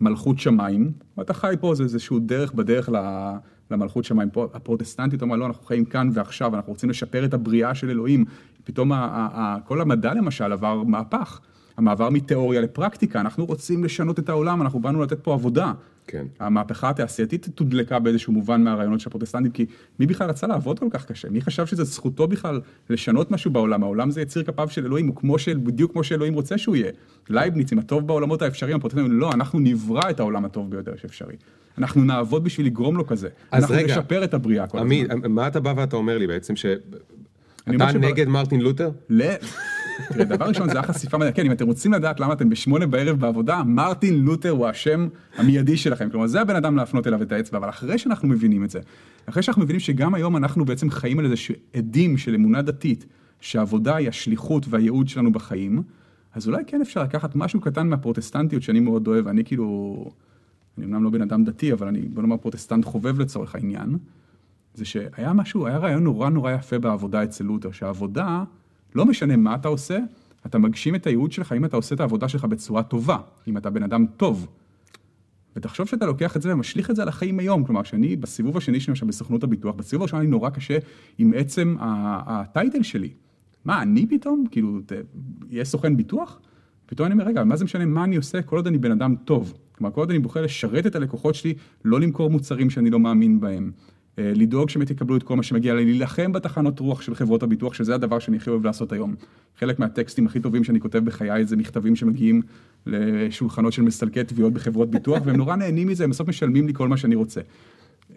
למלכות 0.00 0.38
שמיים, 0.38 0.92
ואתה 1.18 1.34
חי 1.34 1.54
פה, 1.60 1.74
זה 1.74 1.82
איזשהו 1.82 2.18
דרך 2.18 2.52
בדרך 2.52 2.88
ל, 2.88 2.96
למלכות 3.70 4.04
שמיים. 4.04 4.30
פה 4.30 4.48
הפרוטסטנטית 4.54 5.22
אומרת, 5.22 5.38
לא, 5.38 5.46
אנחנו 5.46 5.64
חיים 5.64 5.84
כאן 5.84 6.10
ועכשיו, 6.12 6.54
אנחנו 6.54 6.72
רוצים 6.72 6.90
לשפר 6.90 7.24
את 7.24 7.34
הבריאה 7.34 7.74
של 7.74 7.90
אלוהים. 7.90 8.24
פתאום 8.64 8.92
ה, 8.92 8.96
ה, 8.96 9.28
ה, 9.32 9.56
כל 9.64 9.80
המדע 9.80 10.14
למשל 10.14 10.52
עבר 10.52 10.82
מהפך. 10.82 11.40
המעבר 11.76 12.10
מתיאוריה 12.10 12.60
לפרקטיקה, 12.60 13.20
אנחנו 13.20 13.44
רוצים 13.44 13.84
לשנות 13.84 14.18
את 14.18 14.28
העולם, 14.28 14.62
אנחנו 14.62 14.80
באנו 14.80 15.02
לתת 15.02 15.20
פה 15.20 15.34
עבודה. 15.34 15.72
כן. 16.06 16.24
המהפכה 16.40 16.90
התעשייתית 16.90 17.48
תודלקה 17.54 17.98
באיזשהו 17.98 18.32
מובן 18.32 18.64
מהרעיונות 18.64 19.00
של 19.00 19.08
הפרוטסטנטים, 19.08 19.52
כי 19.52 19.66
מי 20.00 20.06
בכלל 20.06 20.30
רצה 20.30 20.46
לעבוד 20.46 20.78
כל 20.78 20.86
כך 20.90 21.06
קשה? 21.06 21.28
מי 21.30 21.40
חשב 21.40 21.66
שזו 21.66 21.84
זכותו 21.84 22.26
בכלל 22.26 22.60
לשנות 22.90 23.30
משהו 23.30 23.50
בעולם? 23.50 23.82
העולם 23.82 24.10
זה 24.10 24.20
יציר 24.20 24.42
כפיו 24.42 24.68
של 24.68 24.84
אלוהים, 24.84 25.06
הוא 25.06 25.16
כמו 25.16 25.38
של, 25.38 25.58
בדיוק 25.58 25.92
כמו 25.92 26.04
שאלוהים 26.04 26.34
רוצה 26.34 26.58
שהוא 26.58 26.76
יהיה. 26.76 26.92
לייבניץ, 27.28 27.72
עם 27.72 27.78
הטוב 27.78 28.06
בעולמות 28.06 28.42
האפשריים, 28.42 28.76
הפרוטסטנטים, 28.76 29.12
לא, 29.12 29.32
אנחנו 29.32 29.58
נברא 29.58 30.10
את 30.10 30.20
העולם 30.20 30.44
הטוב 30.44 30.70
ביותר 30.70 30.92
שאפשרי. 30.96 31.36
אנחנו 31.78 32.04
נעבוד 32.04 32.44
בשביל 32.44 32.66
לגרום 32.66 32.96
לו 32.96 33.06
כזה. 33.06 33.28
אנחנו 33.52 33.74
רגע, 33.74 33.98
נשפר 33.98 34.24
את 34.24 34.34
הבריאה 34.34 34.66
כל 34.66 34.78
הזמן. 34.78 35.32
מה 35.32 35.46
אתה 35.46 35.60
בא 35.60 35.74
ואתה 35.76 35.96
אומר 35.96 36.18
לי 36.18 36.26
בעצם, 36.26 36.56
ש... 36.56 36.66
אתה 37.68 37.92
נגד 37.98 38.28
מרטין 38.28 38.60
לותר? 38.60 38.90
תראה, 40.08 40.24
דבר 40.24 40.44
ראשון 40.44 40.68
זה 40.68 40.72
היה 40.72 40.82
חשיפה 40.82 41.18
מדהימה, 41.18 41.36
כן, 41.36 41.46
אם 41.46 41.52
אתם 41.52 41.66
רוצים 41.66 41.92
לדעת 41.92 42.20
למה 42.20 42.32
אתם 42.32 42.48
בשמונה 42.48 42.86
בערב 42.86 43.20
בעבודה, 43.20 43.62
מרטין 43.62 44.14
לותר 44.14 44.50
הוא 44.50 44.66
השם 44.66 45.08
המיידי 45.36 45.76
שלכם, 45.76 46.10
כלומר 46.10 46.26
זה 46.26 46.40
הבן 46.40 46.56
אדם 46.56 46.76
להפנות 46.76 47.06
אליו 47.06 47.22
את 47.22 47.32
האצבע, 47.32 47.58
אבל 47.58 47.68
אחרי 47.68 47.98
שאנחנו 47.98 48.28
מבינים 48.28 48.64
את 48.64 48.70
זה, 48.70 48.80
אחרי 49.26 49.42
שאנחנו 49.42 49.62
מבינים 49.62 49.80
שגם 49.80 50.14
היום 50.14 50.36
אנחנו 50.36 50.64
בעצם 50.64 50.90
חיים 50.90 51.18
על 51.18 51.24
איזה 51.24 51.36
עדים 51.74 52.16
של 52.16 52.34
אמונה 52.34 52.62
דתית, 52.62 53.06
שעבודה 53.40 53.96
היא 53.96 54.08
השליחות 54.08 54.66
והייעוד 54.68 55.08
שלנו 55.08 55.32
בחיים, 55.32 55.82
אז 56.34 56.48
אולי 56.48 56.62
כן 56.66 56.80
אפשר 56.80 57.02
לקחת 57.02 57.36
משהו 57.36 57.60
קטן 57.60 57.88
מהפרוטסטנטיות 57.88 58.62
שאני 58.62 58.80
מאוד 58.80 59.08
אוהב, 59.08 59.28
אני 59.28 59.44
כאילו, 59.44 59.96
אני 60.78 60.86
אמנם 60.86 61.04
לא 61.04 61.10
בן 61.10 61.22
אדם 61.22 61.44
דתי, 61.44 61.72
אבל 61.72 61.86
אני, 61.86 62.00
בוא 62.00 62.22
נאמר 62.22 62.36
פרוטסטנט 62.36 62.84
חובב 62.84 63.20
לצורך 63.20 63.54
העניין, 63.54 63.98
זה 64.74 64.84
שהיה 64.84 65.32
משהו, 65.32 65.66
היה 65.66 65.78
רעיון 65.78 66.04
נורא 66.04 66.30
נורא 66.30 66.52
יפה 66.52 66.78
בעבודה 66.78 67.24
אצל 67.24 67.44
לותר, 67.44 67.72
שהעבודה, 67.72 68.44
לא 68.94 69.06
משנה 69.06 69.36
מה 69.36 69.54
אתה 69.54 69.68
עושה, 69.68 69.98
אתה 70.46 70.58
מגשים 70.58 70.94
את 70.94 71.06
הייעוד 71.06 71.32
שלך 71.32 71.52
אם 71.52 71.64
אתה 71.64 71.76
עושה 71.76 71.94
את 71.94 72.00
העבודה 72.00 72.28
שלך 72.28 72.44
בצורה 72.44 72.82
טובה, 72.82 73.18
אם 73.48 73.56
אתה 73.56 73.70
בן 73.70 73.82
אדם 73.82 74.06
טוב. 74.16 74.48
ותחשוב 75.56 75.86
שאתה 75.86 76.06
לוקח 76.06 76.36
את 76.36 76.42
זה 76.42 76.52
ומשליך 76.52 76.90
את 76.90 76.96
זה 76.96 77.02
על 77.02 77.08
החיים 77.08 77.38
היום, 77.38 77.64
כלומר 77.64 77.82
שאני 77.82 78.16
בסיבוב 78.16 78.56
השני 78.56 78.80
שלי 78.80 78.92
עכשיו 78.92 79.08
בסוכנות 79.08 79.44
הביטוח, 79.44 79.74
בסיבוב 79.74 80.02
הראשון 80.02 80.20
אני 80.20 80.28
נורא 80.28 80.50
קשה 80.50 80.78
עם 81.18 81.32
עצם 81.36 81.76
הטייטל 81.80 82.82
שלי. 82.82 83.10
מה, 83.64 83.82
אני 83.82 84.06
פתאום? 84.06 84.44
כאילו, 84.50 84.80
יהיה 85.50 85.64
סוכן 85.64 85.96
ביטוח? 85.96 86.40
פתאום 86.86 87.06
אני 87.06 87.12
אומר, 87.12 87.24
רגע, 87.24 87.44
מה 87.44 87.56
זה 87.56 87.64
משנה 87.64 87.84
מה 87.84 88.04
אני 88.04 88.16
עושה 88.16 88.42
כל 88.42 88.56
עוד 88.56 88.66
אני 88.66 88.78
בן 88.78 88.90
אדם 88.90 89.14
טוב? 89.24 89.54
כלומר, 89.72 89.94
כל 89.94 90.00
עוד 90.00 90.10
אני 90.10 90.18
בוחר 90.18 90.42
לשרת 90.42 90.86
את 90.86 90.96
הלקוחות 90.96 91.34
שלי, 91.34 91.54
לא 91.84 92.00
למכור 92.00 92.30
מוצרים 92.30 92.70
שאני 92.70 92.90
לא 92.90 93.00
מאמין 93.00 93.40
בהם. 93.40 93.72
אה, 94.18 94.32
לדאוג 94.36 94.70
שהם 94.70 94.82
יקבלו 94.82 95.16
את 95.16 95.22
כל 95.22 95.36
מה 95.36 95.42
שמגיע 95.42 95.74
להם, 95.74 95.86
להילחם 95.86 96.32
בתחנות 96.32 96.80
רוח 96.80 97.02
של 97.02 97.14
חברות 97.14 97.42
הביטוח, 97.42 97.74
שזה 97.74 97.94
הדבר 97.94 98.18
שאני 98.18 98.36
הכי 98.36 98.50
אוהב 98.50 98.64
לעשות 98.64 98.92
היום. 98.92 99.14
חלק 99.58 99.78
מהטקסטים 99.78 100.26
הכי 100.26 100.40
טובים 100.40 100.64
שאני 100.64 100.80
כותב 100.80 100.98
בחיי 101.04 101.44
זה 101.44 101.56
מכתבים 101.56 101.96
שמגיעים 101.96 102.42
לשולחנות 102.86 103.72
של 103.72 103.82
מסלקי 103.82 104.24
תביעות 104.24 104.52
בחברות 104.52 104.90
ביטוח, 104.90 105.22
והם 105.24 105.36
נורא 105.36 105.56
נהנים 105.56 105.88
מזה, 105.88 106.04
הם 106.04 106.10
בסוף 106.10 106.28
משלמים 106.28 106.66
לי 106.66 106.74
כל 106.74 106.88
מה 106.88 106.96
שאני 106.96 107.14
רוצה. 107.14 107.40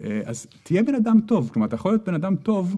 אה, 0.04 0.20
אז 0.24 0.46
תהיה 0.62 0.82
בן 0.82 0.94
אדם 0.94 1.20
טוב, 1.26 1.50
כלומר, 1.52 1.66
אתה 1.66 1.74
יכול 1.74 1.92
להיות 1.92 2.04
בן 2.04 2.14
אדם 2.14 2.36
טוב 2.36 2.76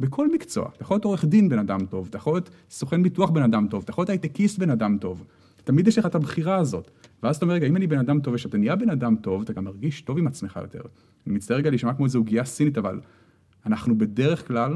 בכל 0.00 0.32
מקצוע. 0.32 0.68
אתה 0.76 0.82
יכול 0.82 0.94
להיות 0.94 1.04
עורך 1.04 1.24
דין 1.24 1.48
בן 1.48 1.58
אדם 1.58 1.86
טוב, 1.86 2.06
אתה 2.10 2.16
יכול 2.16 2.34
להיות 2.34 2.50
סוכן 2.70 3.02
ביטוח 3.02 3.30
בן 3.30 3.42
אדם 3.42 3.66
טוב, 3.70 3.82
אתה 3.82 3.90
יכול 3.90 4.02
להיות 4.02 4.10
הייטקיסט 4.10 4.58
בן 4.58 4.70
אדם 4.70 4.96
טוב. 5.00 5.24
תמיד 5.64 5.88
יש 5.88 5.98
לך 5.98 6.06
את 6.06 6.14
הבחירה 6.14 6.56
הזאת. 6.56 6.90
ואז 7.22 7.36
אתה 7.36 7.44
אומר, 7.44 7.54
רגע, 7.54 7.66
אם 7.66 7.76
אני 7.76 7.86
בן 7.86 7.98
אדם 7.98 8.20
טוב 8.20 8.34
ושאתה 8.34 8.58
נהיה 8.58 8.76
בן 8.76 8.90
אדם 8.90 9.16
טוב, 9.16 9.42
אתה 9.42 9.52
גם 9.52 9.64
מרגיש 9.64 10.00
טוב 10.00 10.18
עם 10.18 10.26
עצמך 10.26 10.58
יותר. 10.62 10.80
אני 11.26 11.34
מצטער 11.34 11.56
רגע 11.56 11.70
להישמע 11.70 11.94
כמו 11.94 12.04
איזו 12.04 12.18
עוגייה 12.18 12.44
סינית, 12.44 12.78
אבל 12.78 13.00
אנחנו 13.66 13.98
בדרך 13.98 14.48
כלל 14.48 14.74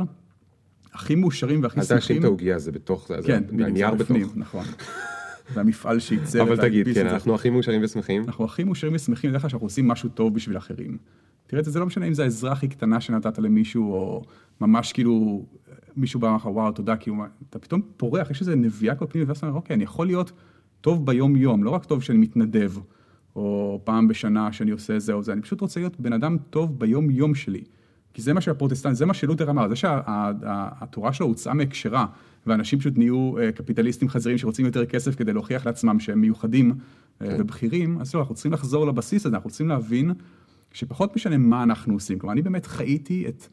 הכי 0.92 1.14
מאושרים 1.14 1.62
והכי 1.62 1.80
שמחים. 1.80 1.96
אל 1.96 2.00
תאשים 2.00 2.18
את 2.18 2.24
העוגייה, 2.24 2.58
זה 2.58 2.72
בתוך, 2.72 3.08
זה 3.08 3.26
כן, 3.26 3.42
הנייר 3.60 3.94
בתוך. 3.94 4.16
נכון. 4.34 4.64
והמפעל 5.54 6.00
שייצר 6.00 6.42
אבל 6.42 6.56
תגיד, 6.56 6.88
כן, 6.94 7.06
אנחנו 7.06 7.34
הכי 7.34 7.50
מאושרים 7.50 7.80
ושמחים. 7.84 8.24
אנחנו 8.24 8.44
הכי 8.44 8.64
מאושרים 8.64 8.94
ושמחים 8.94 9.30
בדרך 9.30 9.42
כלל 9.42 9.50
שאנחנו 9.50 9.66
עושים 9.66 9.88
משהו 9.88 10.08
טוב 10.08 10.34
בשביל 10.34 10.56
אחרים. 10.56 10.98
תראה, 11.46 11.62
זה 11.62 11.80
לא 11.80 11.86
משנה 11.86 12.06
אם 12.06 12.14
זה 12.14 12.22
העזרה 12.22 12.52
הכי 12.52 12.68
קטנה 12.68 13.00
שנתת 13.00 13.38
למישהו, 13.38 13.92
או 13.92 14.22
ממש 14.60 14.92
כאילו 14.92 15.46
מישהו 15.96 16.20
בא 16.20 16.26
ואמר 16.26 16.52
וואו, 16.52 16.72
תודה, 16.72 16.96
כי 16.96 17.10
הוא... 17.10 17.24
אתה 17.50 17.58
פתאום 17.58 17.82
פורח, 17.96 18.30
יש 18.30 18.40
איזו 18.40 18.54
נביעה 18.56 18.94
כל 18.94 19.06
פנימית, 19.08 19.28
ואז 19.28 19.36
אתה 19.36 19.46
אומר, 19.46 19.56
אוקיי, 19.58 19.74
אני 19.74 19.84
יכול 19.84 20.06
להיות 20.06 20.32
טוב 20.80 21.06
ביום-יום, 21.06 21.64
לא 21.64 21.70
רק 21.70 21.84
טוב 21.84 22.02
שאני 22.02 22.18
מתנדב, 22.18 22.72
או 23.36 23.80
פעם 23.84 24.08
בשנה 24.08 24.52
שאני 24.52 24.70
עושה 24.70 24.98
זה 24.98 25.12
או 25.12 25.22
זה, 25.22 25.32
אני 25.32 25.42
פשוט 25.42 25.60
רוצה 25.60 25.80
להיות 25.80 26.00
בן 26.00 26.12
אדם 26.12 26.36
טוב 26.50 26.78
ביום-יום 26.78 27.34
שלי. 27.34 27.64
כי 28.14 28.22
זה 28.22 28.32
מה 28.32 28.40
שהפרוטסטנט, 28.40 28.96
זה 28.96 29.06
מה 29.06 29.14
שלותר 29.14 29.50
אמר, 29.50 29.68
זה 29.68 29.76
שהתורה 29.76 31.12
שלו 31.12 31.26
הוצאה 31.26 31.54
מהקשרה, 31.54 32.06
ואנשים 32.46 32.78
פשוט 32.78 32.98
נהיו 32.98 33.38
אה, 33.38 33.52
קפיטליסטים 33.52 34.08
חזירים 34.08 34.38
שרוצים 34.38 34.66
יותר 34.66 34.86
כסף 34.86 35.14
כדי 35.14 35.32
להוכיח 35.32 35.66
לעצמם 35.66 36.00
שהם 36.00 36.20
מיוחדים 36.20 36.70
אה, 37.22 37.26
כן. 37.26 37.36
ובכירים, 37.38 38.00
אז 38.00 38.14
לא, 38.14 38.20
אנחנו 38.20 38.34
צריכים 38.34 38.52
לחזור 38.52 38.86
לבסיס 38.86 39.26
הזה, 39.26 39.36
אנחנו 39.36 39.50
צריכים 39.50 39.68
להבין 39.68 40.12
שפחות 40.72 41.16
משנה 41.16 41.36
מה 41.36 41.62
אנחנו 41.62 41.94
עושים. 41.94 42.18
כלומר, 42.18 42.32
אני 42.32 42.42
באמת 42.42 42.66
חייתי 42.66 43.28
את 43.28 43.46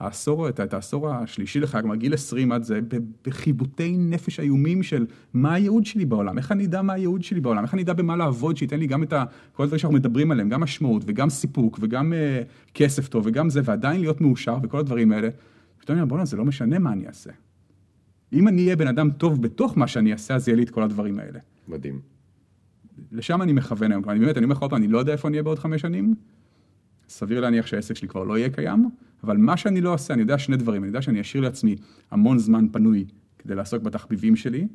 העשור, 0.00 0.48
את, 0.48 0.60
את 0.60 0.74
העשור 0.74 1.10
השלישי 1.10 1.66
כלומר 1.66 1.94
גיל 1.94 2.14
20 2.14 2.52
עד 2.52 2.62
זה, 2.62 2.80
בחיבוטי 3.24 3.96
נפש 3.98 4.40
איומים 4.40 4.82
של 4.82 5.06
מה 5.34 5.54
הייעוד 5.54 5.86
שלי 5.86 6.04
בעולם, 6.04 6.38
איך 6.38 6.52
אני 6.52 6.66
אדע 6.66 6.82
מה 6.82 6.92
הייעוד 6.92 7.22
שלי 7.22 7.40
בעולם, 7.40 7.64
איך 7.64 7.74
אני 7.74 7.82
אדע 7.82 7.92
במה 7.92 8.16
לעבוד, 8.16 8.56
שייתן 8.56 8.78
לי 8.78 8.86
גם 8.86 9.02
את 9.02 9.12
ה, 9.12 9.24
כל 9.52 9.62
הדברים 9.62 9.78
שאנחנו 9.78 9.96
מדברים 9.96 10.30
עליהם, 10.30 10.48
גם 10.48 10.60
משמעות 10.60 11.02
וגם 11.06 11.30
סיפוק 11.30 11.78
וגם 11.82 12.12
uh, 12.12 12.72
כסף 12.74 13.08
טוב 13.08 13.26
וגם 13.26 13.50
זה, 13.50 13.60
ועדיין 13.64 14.00
להיות 14.00 14.20
מאושר 14.20 14.58
וכל 14.62 14.78
הדברים 14.78 15.12
האלה. 15.12 15.28
פתאום 15.78 15.94
אני 15.94 16.02
אומר, 16.02 16.08
בוא'נה, 16.08 16.24
זה 16.24 16.36
לא 16.36 16.44
משנה 16.44 16.78
מה 16.78 16.92
אני 16.92 17.06
אעשה. 17.06 17.30
אם 18.32 18.48
אני 18.48 18.62
אהיה 18.62 18.76
בן 18.76 18.88
אדם 18.88 19.10
טוב 19.10 19.42
בתוך 19.42 19.78
מה 19.78 19.86
שאני 19.86 20.12
אעשה, 20.12 20.34
אז 20.34 20.48
יהיה 20.48 20.56
לי 20.56 20.62
את 20.62 20.70
כל 20.70 20.82
הדברים 20.82 21.18
האלה. 21.18 21.38
מדהים. 21.68 22.00
לשם 23.12 23.42
אני 23.42 23.52
מכוון 23.52 23.92
היום, 23.92 24.10
אני 24.10 24.20
באמת, 24.20 24.36
אני 24.36 24.44
אומר 24.44 24.54
לך 24.54 24.62
עוד 24.62 24.70
פעם, 24.70 24.78
אני 24.78 24.88
לא 24.88 24.98
יודע 24.98 25.12
איפה 25.12 25.28
אני 25.28 25.34
אהיה 25.34 25.42
בעוד 25.42 25.58
חמש 25.58 25.80
שנים, 25.80 26.14
סביר 27.08 27.40
להניח 27.40 27.66
שהעסק 27.66 27.96
שלי 27.96 28.08
כבר 28.08 28.24
לא 28.24 28.38
יהיה 28.38 28.50
קיים, 28.50 28.90
אבל 29.24 29.36
מה 29.36 29.56
שאני 29.56 29.80
לא 29.80 29.92
אעשה, 29.92 30.14
אני 30.14 30.22
יודע 30.22 30.38
שני 30.38 30.56
דברים, 30.56 30.82
אני 30.82 30.88
יודע 30.88 31.02
שאני 31.02 31.20
אשאיר 31.20 31.42
לעצמי 31.42 31.76
המון 32.10 32.38
זמן 32.38 32.66
פנוי 32.72 33.04
כדי 33.38 33.54
לעסוק 33.54 33.82
בתחביבים 33.82 34.36
שלי, 34.36 34.66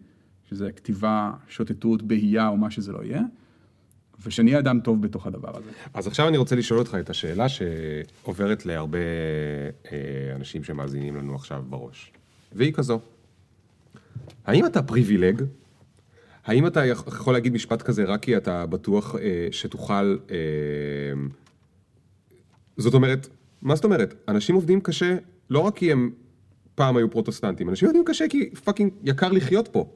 שזה 0.50 0.72
כתיבה, 0.72 1.32
שוטטות, 1.48 2.02
בהייה 2.02 2.48
או 2.48 2.58
מה 2.58 2.72
שזה 2.72 2.92
לא 2.92 3.04
יהיה, 3.04 3.22
ושאני 4.26 4.60
אדם 4.60 4.80
טוב 4.80 5.02
בתוך 5.02 5.28
הדבר 5.28 5.58
הזה. 5.58 5.70
אז 5.94 6.08
עכשיו 6.08 6.28
אני 6.28 6.38
רוצה 6.38 6.56
לשאול 6.56 6.80
אותך 6.80 6.98
את 7.00 7.10
השאלה 7.10 7.46
שעוברת 7.50 8.66
להרבה 8.66 9.00
אה, 9.92 9.98
אנשים 10.36 10.64
שמאזינים 10.64 11.16
לנו 11.16 11.36
עכשיו 11.36 11.64
בראש, 11.70 12.12
והיא 12.52 12.74
כזו, 12.74 13.00
האם 14.46 14.66
אתה 14.66 14.84
privileged? 14.84 15.43
האם 16.46 16.68
אתה 16.68 16.86
יכול 16.86 17.34
להגיד 17.34 17.54
משפט 17.54 17.82
כזה 17.82 18.04
רק 18.04 18.22
כי 18.22 18.38
אתה 18.38 18.66
בטוח 18.66 19.16
אה, 19.16 19.48
שתוכל... 19.52 20.18
אה, 20.32 20.38
זאת 22.78 22.94
אומרת, 22.94 23.28
מה 23.62 23.76
זאת 23.76 23.86
אומרת? 23.86 24.14
אנשים 24.28 24.55
עובדים 24.55 24.82
קשה 24.82 25.18
לא 25.49 25.59
רק 25.59 25.76
כי 25.76 25.91
הם 25.91 26.12
פעם 26.76 26.97
היו 26.97 27.12
פרוטסטנטים, 27.12 27.70
אנשים 27.70 27.88
עובדים 27.88 28.03
קשה 28.05 28.28
כי 28.30 28.49
fucking 28.49 28.91
יקר 29.03 29.32
לחיות 29.32 29.68
פה, 29.68 29.89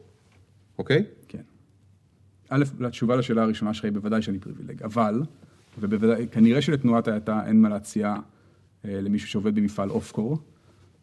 אוקיי? 0.77 1.05
כן. 1.27 1.41
א', 2.49 2.63
התשובה 2.85 3.15
לשאלה 3.15 3.43
הראשונה 3.43 3.73
שלך 3.73 3.85
היא 3.85 3.93
בוודאי 3.93 4.21
שאני 4.21 4.39
privileged, 4.39 4.83
אבל, 4.83 5.21
ובוודאי, 5.79 6.27
כנראה 6.31 6.61
שלתנועת 6.61 7.07
האטה 7.07 7.41
אין 7.45 7.61
מה 7.61 7.69
להציע 7.69 8.15
אה, 8.85 9.01
למישהו 9.01 9.29
שעובד 9.29 9.55
במפעל 9.55 9.89
אוף-קור, 9.89 10.37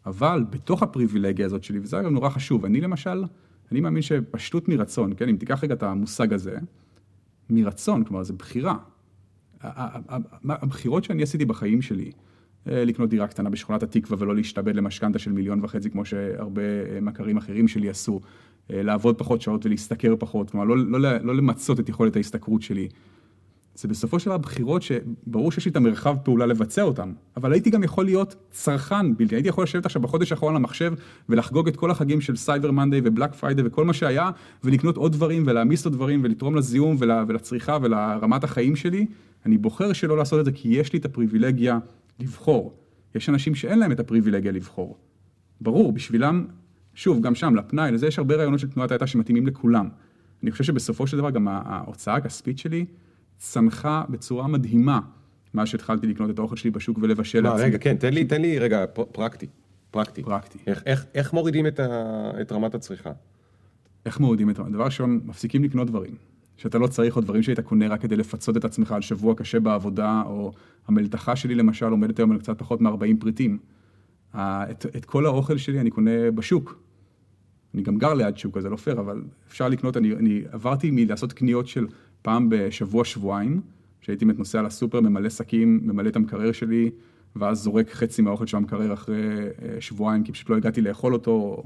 אבל 0.05 0.45
בתוך 0.49 0.83
הפריבילגיה 0.83 1.45
הזאת 1.45 1.63
שלי, 1.63 1.79
וזה 1.79 1.99
אגב 1.99 2.09
נורא 2.09 2.29
חשוב, 2.29 2.65
אני 2.65 2.81
למשל, 2.81 3.23
אני 3.71 3.81
מאמין 3.81 4.01
שפשטות 4.01 4.69
מרצון, 4.69 5.13
כן, 5.17 5.29
אם 5.29 5.37
תיקח 5.37 5.63
רגע 5.63 5.73
את 5.73 5.83
המושג 5.83 6.33
הזה, 6.33 6.57
מרצון, 7.49 8.03
כלומר, 8.03 8.23
זה 8.23 8.33
בחירה. 8.33 8.77
הבחירות 10.43 11.03
שאני 11.03 11.23
עשיתי 11.23 11.45
בחיים 11.45 11.81
שלי, 11.81 12.11
לקנות 12.65 13.09
דירה 13.09 13.27
קטנה 13.27 13.49
בשכונת 13.49 13.83
התקווה 13.83 14.17
ולא 14.19 14.35
להשתעבד 14.35 14.75
למשכנתה 14.75 15.19
של 15.19 15.31
מיליון 15.31 15.59
וחצי 15.63 15.89
כמו 15.89 16.05
שהרבה 16.05 16.61
אה, 16.61 17.01
מכרים 17.01 17.37
אחרים 17.37 17.67
שלי 17.67 17.89
עשו, 17.89 18.21
אה, 18.71 18.83
לעבוד 18.83 19.17
פחות 19.17 19.41
שעות 19.41 19.65
ולהשתכר 19.65 20.15
פחות, 20.19 20.49
כלומר 20.49 20.65
לא, 20.65 20.77
לא, 20.77 21.17
לא 21.17 21.35
למצות 21.35 21.79
את 21.79 21.89
יכולת 21.89 22.15
ההשתכרות 22.15 22.61
שלי. 22.61 22.87
זה 23.75 23.87
בסופו 23.87 24.19
של 24.19 24.25
דבר 24.25 24.37
בחירות 24.37 24.81
שברור 24.81 25.51
שיש 25.51 25.65
לי 25.65 25.71
את 25.71 25.75
המרחב 25.75 26.15
פעולה 26.23 26.45
לבצע 26.45 26.81
אותן, 26.81 27.11
אבל 27.37 27.53
הייתי 27.53 27.69
גם 27.69 27.83
יכול 27.83 28.05
להיות 28.05 28.35
צרכן 28.51 29.15
בלתי, 29.17 29.35
הייתי 29.35 29.49
יכול 29.49 29.63
לשבת 29.63 29.85
עכשיו 29.85 30.01
בחודש 30.01 30.31
האחרון 30.31 30.53
למחשב 30.53 30.93
ולחגוג 31.29 31.67
את 31.67 31.75
כל 31.75 31.91
החגים 31.91 32.21
של 32.21 32.35
Cyber 32.35 32.71
Monday 32.71 33.01
ו 33.03 33.08
Black 33.08 33.35
Friday 33.35 33.61
וכל 33.65 33.85
מה 33.85 33.93
שהיה, 33.93 34.29
ולקנות 34.63 34.97
עוד 34.97 35.11
דברים 35.11 35.43
ולהעמיס 35.45 35.85
עוד 35.85 35.93
דברים 35.93 36.21
ולתרום 36.23 36.55
לזיהום 36.55 36.95
ולצריכה 36.99 37.77
ולרמת 37.81 38.43
החיים 38.43 38.75
שלי. 38.75 39.05
אני 39.45 39.57
בוחר 39.57 39.93
שלא 39.93 40.17
לעשות 40.17 40.39
את 40.39 40.45
זה 40.45 40.51
כי 40.51 40.69
יש 40.69 40.93
לי 40.93 40.99
את 40.99 41.05
הפריבילגיה 41.05 41.79
לבחור. 42.23 42.73
יש 43.15 43.29
אנשים 43.29 43.55
שאין 43.55 43.79
להם 43.79 43.91
את 43.91 43.99
הפריבילגיה 43.99 44.51
לבחור. 44.51 44.97
ברור, 45.61 45.91
בשבילם, 45.91 46.45
שוב, 46.93 47.21
גם 47.21 47.35
שם, 47.35 47.55
לפנאי, 47.55 47.91
לזה 47.91 48.07
יש 48.07 48.17
הרבה 48.17 48.35
רעיונות 48.35 48.59
של 48.59 48.69
תנועת 48.69 48.91
האיטיות 48.91 49.07
שמתאימים 49.07 49.47
לכולם. 49.47 49.89
אני 50.43 50.51
חושב 50.51 50.63
שבסופו 50.63 51.07
של 51.07 51.17
דבר 51.17 51.29
גם 51.29 51.47
ההוצאה 51.47 52.15
הכספית 52.15 52.57
שלי 52.57 52.85
צמחה 53.37 54.03
בצורה 54.09 54.47
מדהימה 54.47 54.99
מאז 55.53 55.67
שהתחלתי 55.67 56.07
לקנות 56.07 56.29
את 56.29 56.39
האוכל 56.39 56.55
שלי 56.55 56.71
בשוק 56.71 56.97
ולבשל 57.01 57.39
לא, 57.39 57.53
רגע, 57.57 57.77
כן, 57.77 57.95
תן 57.95 58.13
לי, 58.13 58.25
תן 58.25 58.41
לי 58.41 58.59
רגע 58.59 58.85
פרקטי. 59.11 59.47
פרקטי. 59.91 60.23
פרקטי. 60.23 60.59
איך, 60.67 60.83
איך, 60.85 61.05
איך 61.13 61.33
מורידים 61.33 61.67
את, 61.67 61.79
ה, 61.79 62.31
את 62.41 62.51
רמת 62.51 62.75
הצריכה? 62.75 63.11
איך 64.05 64.19
מורידים 64.19 64.49
את 64.49 64.59
רמת? 64.59 64.71
דבר 64.71 64.85
ראשון, 64.85 65.19
מפסיקים 65.25 65.63
לקנות 65.63 65.87
דברים. 65.87 66.15
שאתה 66.57 66.77
לא 66.77 66.87
צריך 66.87 67.15
עוד 67.15 67.23
דברים 67.23 67.43
שהיית 67.43 67.59
קונה 67.59 67.87
רק 67.87 68.01
כדי 68.01 68.15
לפצות 68.15 68.57
את 68.57 68.65
עצמך 68.65 68.91
על 68.91 69.01
שבוע 69.01 69.35
קשה 69.35 69.59
בעבודה, 69.59 70.23
או 70.25 70.51
המלתחה 70.87 71.35
שלי 71.35 71.55
למשל 71.55 71.85
עומדת 71.85 72.19
היום 72.19 72.31
על 72.31 72.39
קצת 72.39 72.59
פחות 72.59 72.81
מ-40 72.81 73.19
פריטים. 73.19 73.57
את, 74.35 74.85
את 74.97 75.05
כל 75.05 75.25
האוכל 75.25 75.57
שלי 75.57 75.79
אני 75.79 75.89
קונה 75.89 76.31
בשוק. 76.31 76.79
אני 77.73 77.81
גם 77.81 77.97
גר 77.97 78.13
ליד 78.13 78.37
שוק, 78.37 78.57
אז 78.57 78.63
זה 78.63 78.69
לא 78.69 78.75
פייר, 78.75 78.99
אבל 78.99 79.21
אפשר 79.47 79.69
לקנות, 79.69 79.97
אני, 79.97 80.13
אני 80.13 80.41
עברתי 80.51 80.91
מלעשות 80.91 81.33
קניות 81.33 81.67
של 81.67 81.87
פעם 82.21 82.47
בשבוע-שבועיים, 82.49 83.61
שהייתי 84.01 84.25
נוסע 84.25 84.61
לסופר, 84.61 85.01
ממלא 85.01 85.29
שקים, 85.29 85.79
ממלא 85.83 86.09
את 86.09 86.15
המקרר 86.15 86.51
שלי, 86.51 86.91
ואז 87.35 87.59
זורק 87.59 87.89
חצי 87.89 88.21
מהאוכל 88.21 88.45
של 88.45 88.57
המקרר 88.57 88.93
אחרי 88.93 89.17
אה, 89.17 89.81
שבועיים, 89.81 90.23
כי 90.23 90.31
פשוט 90.31 90.49
לא 90.49 90.55
הגעתי 90.55 90.81
לאכול 90.81 91.13
אותו, 91.13 91.63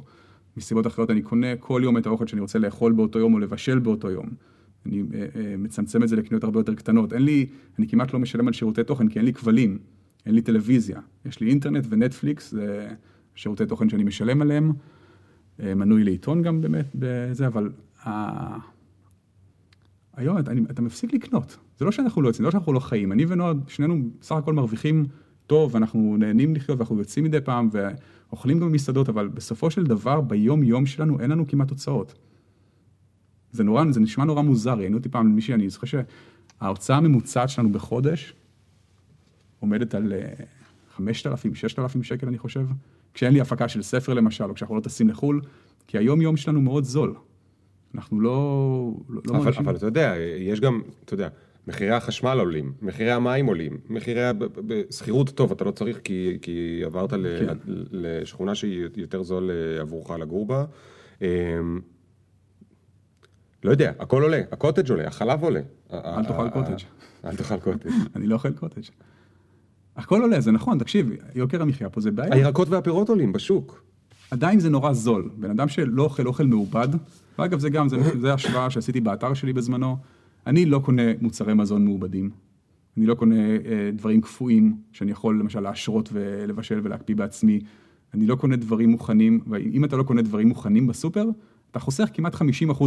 מסיבות 0.57 0.87
אחרות 0.87 1.11
אני 1.11 1.21
קונה 1.21 1.55
כל 1.59 1.81
יום 1.83 1.97
את 1.97 2.05
האוכל 2.05 2.27
שאני 2.27 2.41
רוצה 2.41 2.59
לאכול 2.59 2.91
באותו 2.91 3.19
יום 3.19 3.33
או 3.33 3.39
לבשל 3.39 3.79
באותו 3.79 4.11
יום. 4.11 4.25
אני 4.87 5.03
אה, 5.13 5.25
אה, 5.35 5.57
מצמצם 5.57 6.03
את 6.03 6.09
זה 6.09 6.15
לקניות 6.15 6.43
הרבה 6.43 6.59
יותר 6.59 6.75
קטנות. 6.75 7.13
אין 7.13 7.21
לי, 7.21 7.45
אני 7.79 7.87
כמעט 7.87 8.13
לא 8.13 8.19
משלם 8.19 8.47
על 8.47 8.53
שירותי 8.53 8.83
תוכן, 8.83 9.07
כי 9.07 9.19
אין 9.19 9.25
לי 9.25 9.33
כבלים, 9.33 9.77
אין 10.25 10.35
לי 10.35 10.41
טלוויזיה. 10.41 10.99
יש 11.25 11.39
לי 11.39 11.49
אינטרנט 11.49 11.85
ונטפליקס, 11.89 12.51
זה 12.51 12.87
שירותי 13.35 13.65
תוכן 13.65 13.89
שאני 13.89 14.03
משלם 14.03 14.41
עליהם. 14.41 14.71
אה, 15.59 15.75
מנוי 15.75 16.03
לעיתון 16.03 16.41
גם 16.41 16.61
באמת 16.61 16.85
בזה, 16.95 17.47
אבל 17.47 17.71
ה... 18.05 18.57
היום 20.13 20.37
אתה, 20.37 20.51
אתה 20.71 20.81
מפסיק 20.81 21.13
לקנות. 21.13 21.57
זה 21.79 21.85
לא 21.85 21.91
שאנחנו 21.91 22.21
לא 22.21 22.27
יוצאים, 22.27 22.43
זה 22.43 22.47
לא 22.47 22.51
שאנחנו 22.51 22.73
לא 22.73 22.79
חיים. 22.79 23.11
אני 23.11 23.25
ונועה, 23.27 23.53
שנינו 23.67 23.95
בסך 24.19 24.35
הכל 24.35 24.53
מרוויחים 24.53 25.05
טוב, 25.47 25.75
אנחנו 25.75 26.15
נהנים 26.19 26.55
לחיות 26.55 26.79
ואנחנו 26.79 26.99
יוצאים 26.99 27.25
מדי 27.25 27.41
פעם 27.41 27.69
ואוכלים 27.71 28.59
גם 28.59 28.69
במסעדות, 28.69 29.09
אבל 29.09 29.27
בסופו 29.27 29.71
של 29.71 29.83
דבר, 29.83 30.21
ביום-יום 30.21 30.85
שלנו 30.85 31.19
אין 31.19 31.31
לנו 31.31 31.47
כמעט 31.47 31.67
תוצאות. 31.67 32.13
זה 33.57 33.63
נורא, 33.63 33.83
זה 33.91 33.99
נשמע 33.99 34.25
נורא 34.25 34.41
מוזר, 34.41 34.73
ראיינו 34.73 34.97
אותי 34.97 35.09
פעם 35.09 35.27
למישהי, 35.27 35.53
אני 35.53 35.69
זוכר 35.69 35.87
שההוצאה 35.87 36.97
הממוצעת 36.97 37.49
שלנו 37.49 37.71
בחודש 37.71 38.33
עומדת 39.59 39.95
על 39.95 40.13
5,000, 40.95 41.51
אה, 41.51 41.57
6,000 41.57 42.03
שקל 42.03 42.27
אני 42.27 42.37
חושב, 42.37 42.65
כשאין 43.13 43.33
לי 43.33 43.41
הפקה 43.41 43.67
של 43.67 43.81
ספר 43.81 44.13
למשל, 44.13 44.43
או 44.43 44.55
כשאנחנו 44.55 44.75
לא 44.75 44.81
טסים 44.81 45.09
לחו"ל, 45.09 45.41
כי 45.87 45.97
היום 45.97 46.21
יום 46.21 46.37
שלנו 46.37 46.61
מאוד 46.61 46.83
זול. 46.83 47.15
אנחנו 47.95 48.21
לא... 48.21 48.29
לא, 49.09 49.21
לא 49.25 49.31
אבל, 49.31 49.39
מרגישים... 49.39 49.65
אבל 49.65 49.75
אתה 49.75 49.85
יודע, 49.85 50.13
יש 50.39 50.59
גם, 50.59 50.81
אתה 51.05 51.13
יודע, 51.13 51.27
מחירי 51.67 51.91
החשמל 51.91 52.39
עולים, 52.39 52.73
מחירי 52.81 53.11
המים 53.11 53.45
עולים, 53.45 53.77
מחירי 53.89 54.21
השכירות 54.89 55.29
טוב, 55.29 55.51
אתה 55.51 55.63
לא 55.63 55.71
צריך 55.71 55.99
כי, 56.03 56.37
כי 56.41 56.81
עברת 56.85 57.09
כן. 57.09 57.57
לשכונה 57.91 58.55
שהיא 58.55 58.87
יותר 58.95 59.23
זול 59.23 59.51
אה, 59.51 59.81
עבורך 59.81 60.11
לגור 60.11 60.45
בה. 60.45 60.65
לא 63.63 63.71
יודע, 63.71 63.91
הכל 63.99 64.23
עולה, 64.23 64.41
הקוטג' 64.51 64.89
עולה, 64.89 65.07
החלב 65.07 65.43
עולה. 65.43 65.61
אל 65.93 66.25
תאכל 66.25 66.49
קוטג'. 66.49 66.83
אל 67.25 67.35
תאכל 67.35 67.59
קוטג'. 67.59 67.89
אני 68.15 68.27
לא 68.27 68.35
אוכל 68.35 68.51
קוטג'. 68.51 68.81
הכל 69.95 70.21
עולה, 70.21 70.41
זה 70.41 70.51
נכון, 70.51 70.79
תקשיב, 70.79 71.11
יוקר 71.35 71.61
המחיה 71.61 71.89
פה 71.89 72.01
זה 72.01 72.11
בעיה. 72.11 72.33
הירקות 72.33 72.69
והפירות 72.69 73.09
עולים 73.09 73.33
בשוק. 73.33 73.83
עדיין 74.31 74.59
זה 74.59 74.69
נורא 74.69 74.93
זול. 74.93 75.29
בן 75.37 75.49
אדם 75.49 75.67
שלא 75.67 76.03
אוכל 76.03 76.27
אוכל 76.27 76.45
מעובד, 76.45 76.87
ואגב 77.39 77.59
זה 77.59 77.69
גם, 77.69 77.87
זה 78.21 78.33
השוואה 78.33 78.69
שעשיתי 78.69 79.01
באתר 79.01 79.33
שלי 79.33 79.53
בזמנו, 79.53 79.97
אני 80.47 80.65
לא 80.65 80.79
קונה 80.79 81.01
מוצרי 81.21 81.53
מזון 81.53 81.85
מעובדים. 81.85 82.29
אני 82.97 83.05
לא 83.05 83.15
קונה 83.15 83.35
אה, 83.35 83.89
דברים 83.93 84.21
קפואים, 84.21 84.77
שאני 84.91 85.11
יכול 85.11 85.39
למשל 85.39 85.59
להשרות 85.59 86.09
ולבשל 86.13 86.79
ולהקפיא 86.83 87.15
בעצמי. 87.15 87.59
אני 88.13 88.27
לא 88.27 88.35
קונה 88.35 88.55
דברים 88.55 88.89
מוכנים, 88.89 89.39
ואם 89.47 89.85
אתה 89.85 89.95
לא 89.95 90.03
קונה 90.03 90.21
דברים 90.21 90.47
מוכנים 90.47 90.87
בסופר, 90.87 91.25
אתה 91.77 91.85
חוסך 91.85 92.09
כמעט 92.13 92.35
50% 92.35 92.39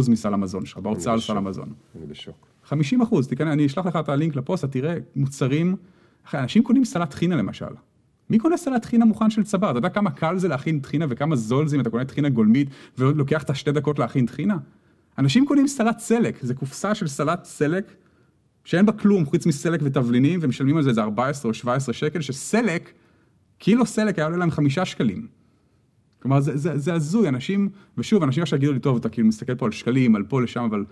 מסל 0.09 0.33
המזון 0.33 0.65
שלך, 0.65 0.77
בהוצאה 0.77 1.13
על 1.13 1.19
סל 1.19 1.37
המזון. 1.37 1.73
אני 1.95 2.05
בשוק. 2.05 2.47
50 2.63 3.01
אחוז, 3.01 3.27
תיכנס, 3.27 3.53
אני 3.53 3.65
אשלח 3.65 3.85
לך 3.85 3.95
את 3.95 4.09
הלינק 4.09 4.35
לפוסט, 4.35 4.63
אתה 4.63 4.73
תראה 4.73 4.95
מוצרים, 5.15 5.75
אחרי, 6.25 6.39
אנשים 6.39 6.63
קונים 6.63 6.85
סלט 6.85 7.13
חינה 7.13 7.35
למשל. 7.35 7.65
מי 8.29 8.39
קונה 8.39 8.57
סלט 8.57 8.81
טחינה 8.81 9.05
מוכן 9.05 9.29
של 9.29 9.43
צבר? 9.43 9.69
אתה 9.71 9.77
יודע 9.77 9.89
כמה 9.89 10.11
קל 10.11 10.37
זה 10.37 10.47
להכין 10.47 10.79
טחינה 10.79 11.05
וכמה 11.09 11.35
זול 11.35 11.67
זה 11.67 11.75
אם 11.75 11.81
אתה 11.81 11.89
קונה 11.89 12.05
טחינה 12.05 12.29
גולמית 12.29 12.69
ועוד 12.97 13.15
לוקח 13.15 13.43
את 13.43 13.49
השתי 13.49 13.71
דקות 13.71 13.99
להכין 13.99 14.25
טחינה? 14.25 14.57
אנשים 15.17 15.45
קונים 15.45 15.67
סלט 15.67 15.99
סלק, 15.99 16.37
זה 16.41 16.53
קופסה 16.53 16.95
של 16.95 17.07
סלט 17.07 17.45
סלק 17.45 17.91
שאין 18.63 18.85
בה 18.85 18.91
כלום 18.91 19.25
חוץ 19.25 19.45
מסלק 19.45 19.79
ותבלינים 19.83 20.39
ומשלמים 20.43 20.77
על 20.77 20.83
זה 20.83 20.89
איזה 20.89 21.01
14 21.01 21.49
או 21.49 21.53
17 21.53 21.93
שקל, 21.93 22.21
שסלק, 22.21 22.91
קילו 23.57 23.85
סלק 23.85 24.17
היה 24.17 24.25
עולה 24.25 24.37
להם 24.37 24.51
חמישה 24.51 24.85
שקלים. 24.85 25.40
כלומר 26.21 26.39
זה, 26.41 26.93
הזוי, 26.93 27.29
אנשים, 27.29 27.69
ושוב, 27.97 28.23
אנשים 28.23 28.43
עכשיו 28.43 28.57
יגידו 28.57 28.73
לי, 28.73 28.79
טוב, 28.79 28.97
אתה 28.97 29.09
כאילו 29.09 29.27
מסתכל 29.27 29.55
פה 29.55 29.65
על 29.65 29.71
שקלים, 29.71 30.15
על 30.15 30.23
פה, 30.23 30.41
לשם, 30.41 30.63
אבל 30.63 30.83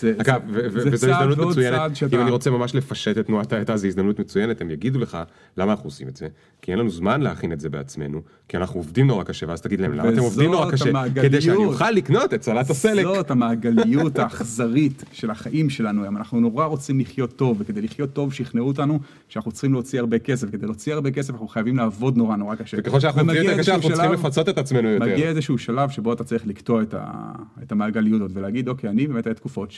זה, 0.00 0.14
אגב, 0.18 0.42
זה, 0.52 0.60
ו- 0.72 0.80
זה 0.80 0.90
וזו 0.92 1.10
הזדמנות 1.10 1.38
מצוינת, 1.38 1.76
צעד 1.76 1.90
אם 1.90 1.94
שאתה... 1.94 2.22
אני 2.22 2.30
רוצה 2.30 2.50
ממש 2.50 2.74
לפשט 2.74 3.18
את 3.18 3.26
תנועת 3.26 3.52
האטה, 3.52 3.76
זו 3.76 3.86
הזדמנות 3.86 4.20
מצוינת, 4.20 4.60
הם 4.60 4.70
יגידו 4.70 4.98
לך 4.98 5.18
למה 5.56 5.72
אנחנו 5.72 5.86
עושים 5.86 6.08
את 6.08 6.16
זה, 6.16 6.28
כי 6.62 6.70
אין 6.70 6.78
לנו 6.78 6.90
זמן 6.90 7.20
להכין 7.20 7.52
את 7.52 7.60
זה 7.60 7.68
בעצמנו, 7.68 8.22
כי 8.48 8.56
אנחנו 8.56 8.80
עובדים 8.80 9.06
נורא 9.06 9.24
קשה, 9.24 9.46
ואז 9.48 9.60
תגיד 9.60 9.80
להם 9.80 9.92
למה 9.92 10.08
אתם 10.08 10.18
עובדים 10.18 10.50
נורא 10.50 10.70
קשה, 10.70 10.88
המעגליות. 10.88 11.26
כדי 11.26 11.40
שאני 11.40 11.64
אוכל 11.64 11.90
לקנות 11.90 12.34
את 12.34 12.42
סלט 12.42 12.70
הסלק. 12.70 13.04
זאת 13.04 13.30
המעגליות 13.30 14.18
האכזרית 14.18 15.04
של 15.12 15.30
החיים 15.30 15.70
שלנו 15.70 16.02
היום. 16.02 16.16
אנחנו 16.16 16.40
נורא 16.40 16.64
רוצים 16.64 17.00
לחיות 17.00 17.36
טוב, 17.36 17.56
וכדי 17.60 17.82
לחיות 17.82 18.12
טוב 18.12 18.32
שכנעו 18.32 18.66
אותנו 18.66 18.98
שאנחנו 19.28 19.52
צריכים 19.52 19.72
להוציא 19.72 20.00
הרבה 20.00 20.18
כסף. 20.18 20.50
כדי 20.50 20.66
להוציא 20.66 20.94
הרבה 20.94 21.10
כסף 21.10 21.30
אנחנו 21.30 21.48
חייבים 21.48 21.76
לעבוד 21.76 22.16
נורא 22.16 22.36
נורא 22.36 22.54
קשה. 22.54 22.76
וככל 22.80 23.00
שאנחנו 23.00 23.20
עובדים 23.20 23.42
יותר 23.42 23.58
קשה, 23.58 23.74
אנחנו 23.74 23.90
צריכים 23.90 24.12
לפצות 24.12 24.48
את 24.48 24.58
עצמנו 24.58 24.88
יותר. 24.88 25.06
מגיע 25.06 25.28
איזשהו 25.28 25.58
שלב 25.58 25.90
שבו 25.90 26.12
אתה 26.12 26.24
צריך 26.24 26.46
לקטוע 26.46 26.82
את, 26.82 26.94
ה... 26.94 27.32
את 27.62 27.72
המעגליות 27.72 28.20
הזאת 28.20 28.36
ולהגיד, 28.36 28.68
אוקיי, 28.68 28.90
אני 28.90 29.06
באמת 29.06 29.26
היה 29.26 29.34
תקופות 29.34 29.70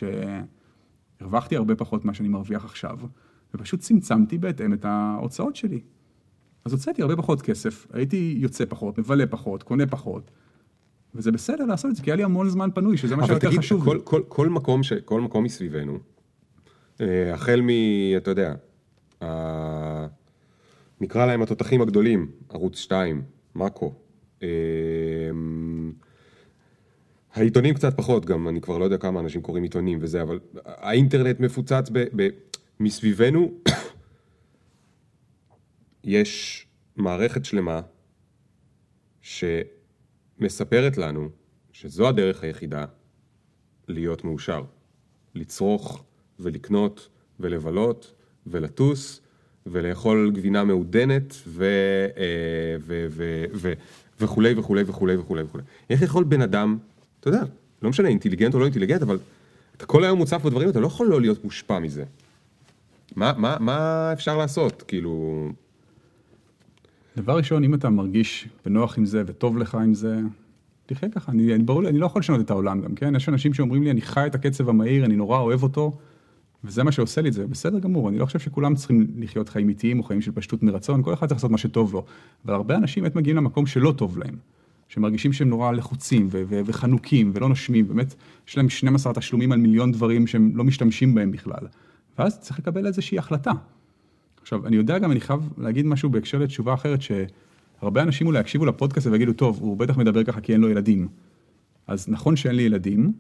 שהרווחתי 1.21 1.57
הרבה 1.57 1.75
פחות 1.75 2.05
ממה 2.05 2.15
שאני 2.15 2.29
מרוויח 2.29 2.65
עכשיו, 2.65 2.99
ופשוט 3.55 3.81
צמצמתי 3.81 4.39
בהתאם 4.39 4.73
את 4.73 4.85
ההוצאות 4.85 5.57
שלי. 5.57 5.81
אז 6.65 6.73
הוצאתי 6.73 7.03
הרבה 7.03 7.17
פחות 7.17 7.43
כסף, 7.43 7.87
הייתי 7.93 8.35
יוצא 8.39 8.65
פחות, 8.69 8.99
מבלה 8.99 9.27
פחות, 9.27 9.63
קונה 9.63 9.87
פחות, 9.87 10.31
וזה 11.15 11.33
בסדר 11.33 11.65
לעשות 11.65 11.91
את 11.91 11.97
זה, 11.97 12.03
כי 12.03 12.11
היה 12.11 12.17
לי 12.17 12.25
המון 12.25 12.49
זמן 12.49 12.69
פנוי, 12.75 12.97
שזה 12.97 13.17
מה 13.17 13.23
אבל 13.23 13.33
שיותר 13.33 13.49
תגיד, 13.49 13.59
חשוב. 13.59 13.85
כל, 13.85 14.01
כל, 14.05 14.23
כל 14.29 14.49
מקום, 14.49 14.83
ש, 14.83 14.93
כל 14.93 15.21
מקום 15.21 15.45
מסביבנו, 15.45 15.99
אה, 17.01 17.35
החל 17.35 17.61
מ... 17.61 17.69
אתה 18.17 18.31
יודע, 18.31 18.55
ה... 19.23 20.07
נקרא 21.01 21.27
להם 21.27 21.43
התותחים 21.43 21.81
הגדולים, 21.81 22.31
ערוץ 22.49 22.79
2, 22.79 23.23
מאקו. 23.55 23.95
העיתונים 27.35 27.75
קצת 27.75 27.97
פחות, 27.97 28.27
גם 28.27 28.49
אני 28.49 28.61
כבר 28.61 28.79
לא 28.79 28.85
יודע 28.85 28.99
כמה 28.99 29.21
אנשים 29.21 29.43
קוראים 29.43 29.63
עיתונים 29.63 29.99
וזה, 30.03 30.23
אבל 30.23 30.41
האינטרנט 30.65 31.41
מפוצץ 31.41 31.89
ב... 31.93 32.05
ב... 32.17 32.29
מסביבנו, 32.81 33.53
יש 36.05 36.67
מערכת 36.97 37.45
שלמה 37.45 37.81
שמספרת 39.23 40.99
לנו 40.99 41.29
שזו 41.73 42.09
הדרך 42.09 42.43
היחידה 42.43 42.85
להיות 43.89 44.25
מאושר. 44.25 44.63
לצרוך 45.35 46.05
ולקנות 46.41 47.09
ולבלות 47.41 48.15
ולטוס 48.47 49.21
ולאכול 49.67 50.31
גבינה 50.35 50.65
מעודנת 50.65 51.35
ו... 51.47 51.65
אה, 52.17 52.77
ו... 52.81 53.07
ו... 53.11 53.45
ו... 53.55 53.73
וכולי 54.21 54.55
וכולי 54.57 54.83
וכולי 54.87 55.17
וכולי 55.17 55.43
וכולי. 55.43 55.65
איך 55.91 56.03
יכול 56.03 56.25
בן 56.25 56.43
אדם, 56.43 56.79
אתה 57.25 57.37
יודע, 57.37 57.45
לא 57.83 57.91
משנה 57.91 58.09
אינטליגנט 58.09 58.55
או 58.55 58.59
לא 58.59 58.65
אינטליגנט, 58.65 59.03
אבל 59.03 59.19
אתה 59.77 59.87
כל 59.87 60.05
היום 60.05 60.19
מוצף 60.19 60.43
בדברים, 60.45 60.69
אתה 60.69 60.81
לא 60.81 60.87
יכול 60.87 61.07
לא 61.07 61.21
להיות 61.21 61.45
מושפע 61.45 61.79
מזה. 61.79 62.05
מה, 63.17 63.33
מה, 63.37 63.57
מה 63.61 64.11
אפשר 64.13 64.37
לעשות? 64.37 64.83
כאילו, 64.83 65.47
דבר 67.17 67.37
ראשון, 67.37 67.65
אם 67.65 67.75
אתה 67.75 67.91
מרגיש 67.91 68.49
בנוח 68.67 68.99
עם 68.99 69.07
זה 69.07 69.23
וטוב 69.27 69.59
לך 69.59 69.75
עם 69.75 69.95
זה, 69.95 70.21
תחיה 70.87 71.09
ככה. 71.09 71.33
אני, 71.33 71.55
אני, 71.55 71.63
ברור 71.63 71.89
אני 71.89 71.99
לא 71.99 72.07
יכול 72.07 72.21
לשנות 72.21 72.41
את 72.41 72.51
העולם 72.51 72.81
גם, 72.81 72.95
כן? 72.95 73.17
יש 73.17 73.29
אנשים 73.29 73.55
שאומרים 73.55 73.83
לי, 73.83 73.91
אני 73.91 74.01
חי 74.01 74.27
את 74.27 74.35
הקצב 74.35 74.69
המהיר, 74.69 75.05
אני 75.05 75.17
נורא 75.17 75.39
אוהב 75.39 75.63
אותו, 75.63 75.93
וזה 76.65 76.83
מה 76.83 76.93
שעושה 76.93 77.21
לי 77.21 77.29
את 77.29 77.35
זה, 77.35 77.47
בסדר 77.47 77.79
גמור. 77.79 78.09
אני 78.09 78.19
לא 78.19 78.27
חושב 78.27 78.39
שכולם 78.39 78.75
צריכים 78.75 79.07
לחיות 79.19 79.49
חיים 79.49 79.69
איטיים 79.69 79.99
או 79.99 80.05
חיים 80.05 80.23
של 80.23 80.33
פשטות 80.33 80.63
מרצון, 80.63 81.03
כל 81.03 81.15
אחד 81.15 81.27
צריך 81.27 81.39
לעשות 81.39 81.51
מה 81.51 81.59
שטוב 81.59 81.95
לו. 81.95 82.05
אבל 82.45 82.55
הרבה 82.55 82.77
אנשים 82.77 83.03
באמת 83.03 83.17
מגיעים 83.17 83.37
למקום 83.37 83.67
שלא 83.67 83.95
טוב 83.97 84.19
להם. 84.19 84.37
שמרגישים 84.95 85.33
שהם 85.33 85.49
נורא 85.49 85.73
לחוצים 85.73 86.29
ו- 86.31 86.43
ו- 86.49 86.61
וחנוקים 86.67 87.31
ולא 87.35 87.49
נושמים, 87.49 87.89
באמת, 87.89 88.15
יש 88.49 88.57
להם 88.57 88.69
12 88.69 89.13
תשלומים 89.13 89.53
על 89.53 89.59
מיליון 89.59 89.93
דברים 89.93 90.27
שהם 90.27 90.53
לא 90.55 90.65
משתמשים 90.65 91.15
בהם 91.15 91.31
בכלל. 91.31 91.67
ואז 92.19 92.41
צריך 92.41 92.59
לקבל 92.59 92.87
איזושהי 92.87 93.19
החלטה. 93.19 93.53
עכשיו, 94.43 94.67
אני 94.67 94.77
יודע 94.77 94.99
גם, 94.99 95.13
אני 95.13 95.21
חייב 95.21 95.41
להגיד 95.59 95.87
משהו 95.87 96.11
בהקשר 96.11 96.39
לתשובה 96.39 96.75
אחרת, 96.75 97.01
שהרבה 97.03 98.03
אנשים 98.03 98.27
אולי 98.27 98.41
יקשיבו 98.41 98.65
לפודקאסט 98.65 99.07
ויגידו, 99.07 99.33
טוב, 99.33 99.59
הוא 99.61 99.77
בטח 99.77 99.97
מדבר 99.97 100.25
ככה 100.25 100.41
כי 100.41 100.53
אין 100.53 100.61
לו 100.61 100.71
ילדים. 100.71 101.09
אז 101.87 102.09
נכון 102.09 102.37
שאין 102.37 102.55
לי 102.55 102.63
ילדים, 102.63 103.13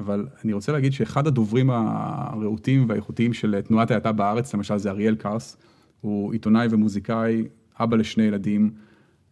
אבל 0.00 0.26
אני 0.44 0.52
רוצה 0.52 0.72
להגיד 0.72 0.92
שאחד 0.92 1.26
הדוברים 1.26 1.70
הרהוטים 1.70 2.84
והאיכותיים 2.88 3.32
של 3.32 3.60
תנועת 3.60 3.90
ההאטה 3.90 4.12
בארץ, 4.12 4.54
למשל 4.54 4.78
זה 4.78 4.90
אריאל 4.90 5.14
קרס, 5.14 5.56
הוא 6.00 6.32
עיתונאי 6.32 6.66
ומוזיקאי, 6.70 7.44
אבא 7.80 7.96
לשני 7.96 8.24
ילדים. 8.24 8.70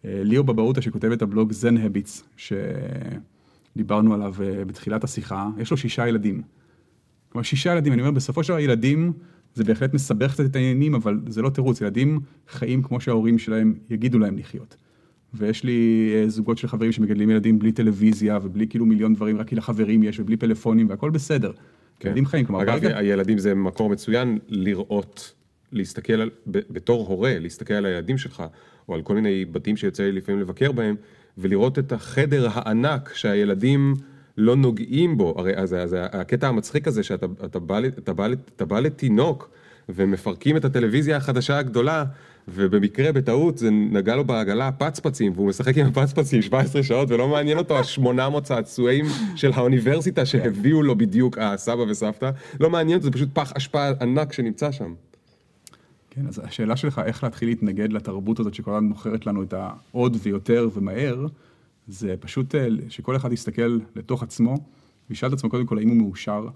ליאו 0.07 0.45
בבאוטה 0.45 0.83
שכותב 0.83 1.13
את 1.13 1.23
הבלוג 1.23 1.53
זן 1.53 1.77
הביטס, 1.77 2.25
שדיברנו 3.75 4.15
עליו 4.15 4.35
אה, 4.43 4.65
בתחילת 4.65 5.05
השיחה, 5.05 5.49
יש 5.59 5.71
לו 5.71 5.77
שישה 5.77 6.09
ילדים. 6.09 6.43
כלומר, 7.29 7.43
שישה 7.43 7.73
ילדים, 7.73 7.93
אני 7.93 8.03
אומר, 8.03 8.11
בסופו 8.13 8.43
של 8.43 8.49
דבר 8.53 8.61
ילדים, 8.61 9.13
זה 9.55 9.65
בהחלט 9.65 9.95
מסבך 9.95 10.33
קצת 10.33 10.45
את 10.45 10.57
העניינים, 10.57 10.95
אבל 10.95 11.21
זה 11.29 11.43
לא 11.43 11.51
תירוץ, 11.51 11.81
ילדים 11.81 12.21
חיים 12.49 12.83
כמו 12.83 13.01
שההורים 13.01 13.39
שלהם 13.39 13.75
יגידו 13.91 14.19
להם 14.19 14.39
לחיות. 14.39 14.77
ויש 15.35 15.65
לי 15.65 16.11
אה, 16.15 16.29
זוגות 16.29 16.59
של 16.59 16.69
חברים 16.69 16.93
שמגדלים 16.93 17.31
ילדים 17.31 17.59
בלי 17.59 17.73
טלוויזיה 17.73 18.39
ובלי 18.43 18.69
כאילו 18.69 18.87
מיליון 18.87 19.15
דברים, 19.15 19.37
רק 19.39 19.49
כי 19.49 19.57
לחברים 19.57 20.03
יש 20.03 20.21
ובלי 20.21 20.37
פלאפונים 20.37 20.89
והכל 20.89 21.11
בסדר. 21.11 21.53
כן. 22.01 22.09
ילדים 22.09 22.27
חיים, 22.27 22.47
כלומר, 22.47 22.63
אגב, 22.63 22.73
ברגע- 22.73 22.99
הילדים 22.99 23.39
זה 23.39 23.55
מקור 23.55 23.91
מצוין 23.91 24.39
לראות, 24.49 25.35
להסתכל 25.73 26.13
על, 26.13 26.31
בתור 26.47 27.07
הורה, 27.09 27.39
להסתכל 27.39 27.75
על 27.75 27.87
הילדים 27.87 28.19
שלך, 28.19 28.43
או 28.89 28.95
על 28.95 29.03
כל 29.03 29.14
מיני 29.14 29.45
בתים 29.45 29.76
שיוצא 29.76 30.03
לי 30.03 30.12
לפעמים 30.12 30.41
לבקר 30.41 30.72
בהם, 30.72 30.97
ולראות 31.39 31.78
את 31.78 31.93
החדר 31.93 32.49
הענק 32.53 33.11
שהילדים 33.14 33.95
לא 34.37 34.57
נוגעים 34.57 35.16
בו. 35.16 35.34
הרי 35.39 35.57
אז, 35.57 35.74
אז 35.74 35.97
הקטע 35.99 36.49
המצחיק 36.49 36.89
הזה 36.89 37.03
שאתה 37.03 37.26
אתה 37.45 37.59
בא, 37.59 37.80
בא, 38.14 38.28
בא 38.64 38.80
לתינוק, 38.80 39.51
ומפרקים 39.89 40.57
את 40.57 40.64
הטלוויזיה 40.64 41.16
החדשה 41.16 41.59
הגדולה, 41.59 42.05
ובמקרה, 42.49 43.12
בטעות, 43.12 43.59
זה 43.59 43.70
נגע 43.70 44.16
לו 44.16 44.24
בעגלה 44.24 44.72
פצפצים, 44.72 45.32
והוא 45.34 45.49
משחק 45.49 45.78
עם 45.78 45.87
הפצפצים 45.87 46.43
17 46.43 46.82
שעות, 46.82 47.11
ולא 47.11 47.28
מעניין 47.28 47.59
אותו 47.59 47.78
ה-800 47.78 48.41
צעצועים 48.41 49.05
של 49.37 49.51
האוניברסיטה 49.55 50.26
שהביאו 50.26 50.82
לו 50.82 50.99
בדיוק 50.99 51.39
הסבא 51.39 51.80
וסבתא, 51.80 52.30
לא 52.61 52.70
מעניין 52.70 52.99
אותו, 52.99 53.05
זה 53.05 53.12
פשוט 53.12 53.28
פח 53.32 53.53
אשפה 53.53 53.89
ענק 54.01 54.32
שנמצא 54.32 54.72
שם. 54.72 54.95
כן, 56.17 56.27
אז 56.27 56.41
השאלה 56.45 56.77
שלך, 56.77 57.01
איך 57.05 57.25
להתחיל 57.25 57.49
להתנגד 57.49 57.93
לתרבות 57.93 58.41
הזאת 58.41 58.55
שכל 58.55 58.71
הזמן 58.71 58.85
מוכרת 58.89 59.27
לנו 59.27 59.43
את 59.43 59.55
העוד 59.57 60.17
ויותר 60.23 60.69
ומהר, 60.75 61.27
זה 61.89 62.14
פשוט 62.21 62.55
אה, 62.55 62.69
שכל 62.89 63.17
אחד 63.17 63.33
יסתכל 63.33 63.79
לתוך 63.97 64.23
עצמו, 64.23 64.57
וישאל 65.11 65.29
את 65.29 65.33
עצמו 65.33 65.51
קודם 65.51 65.67
כל 65.67 65.79
האם 65.79 65.89
הוא 65.89 65.97
מאושר, 65.97 66.49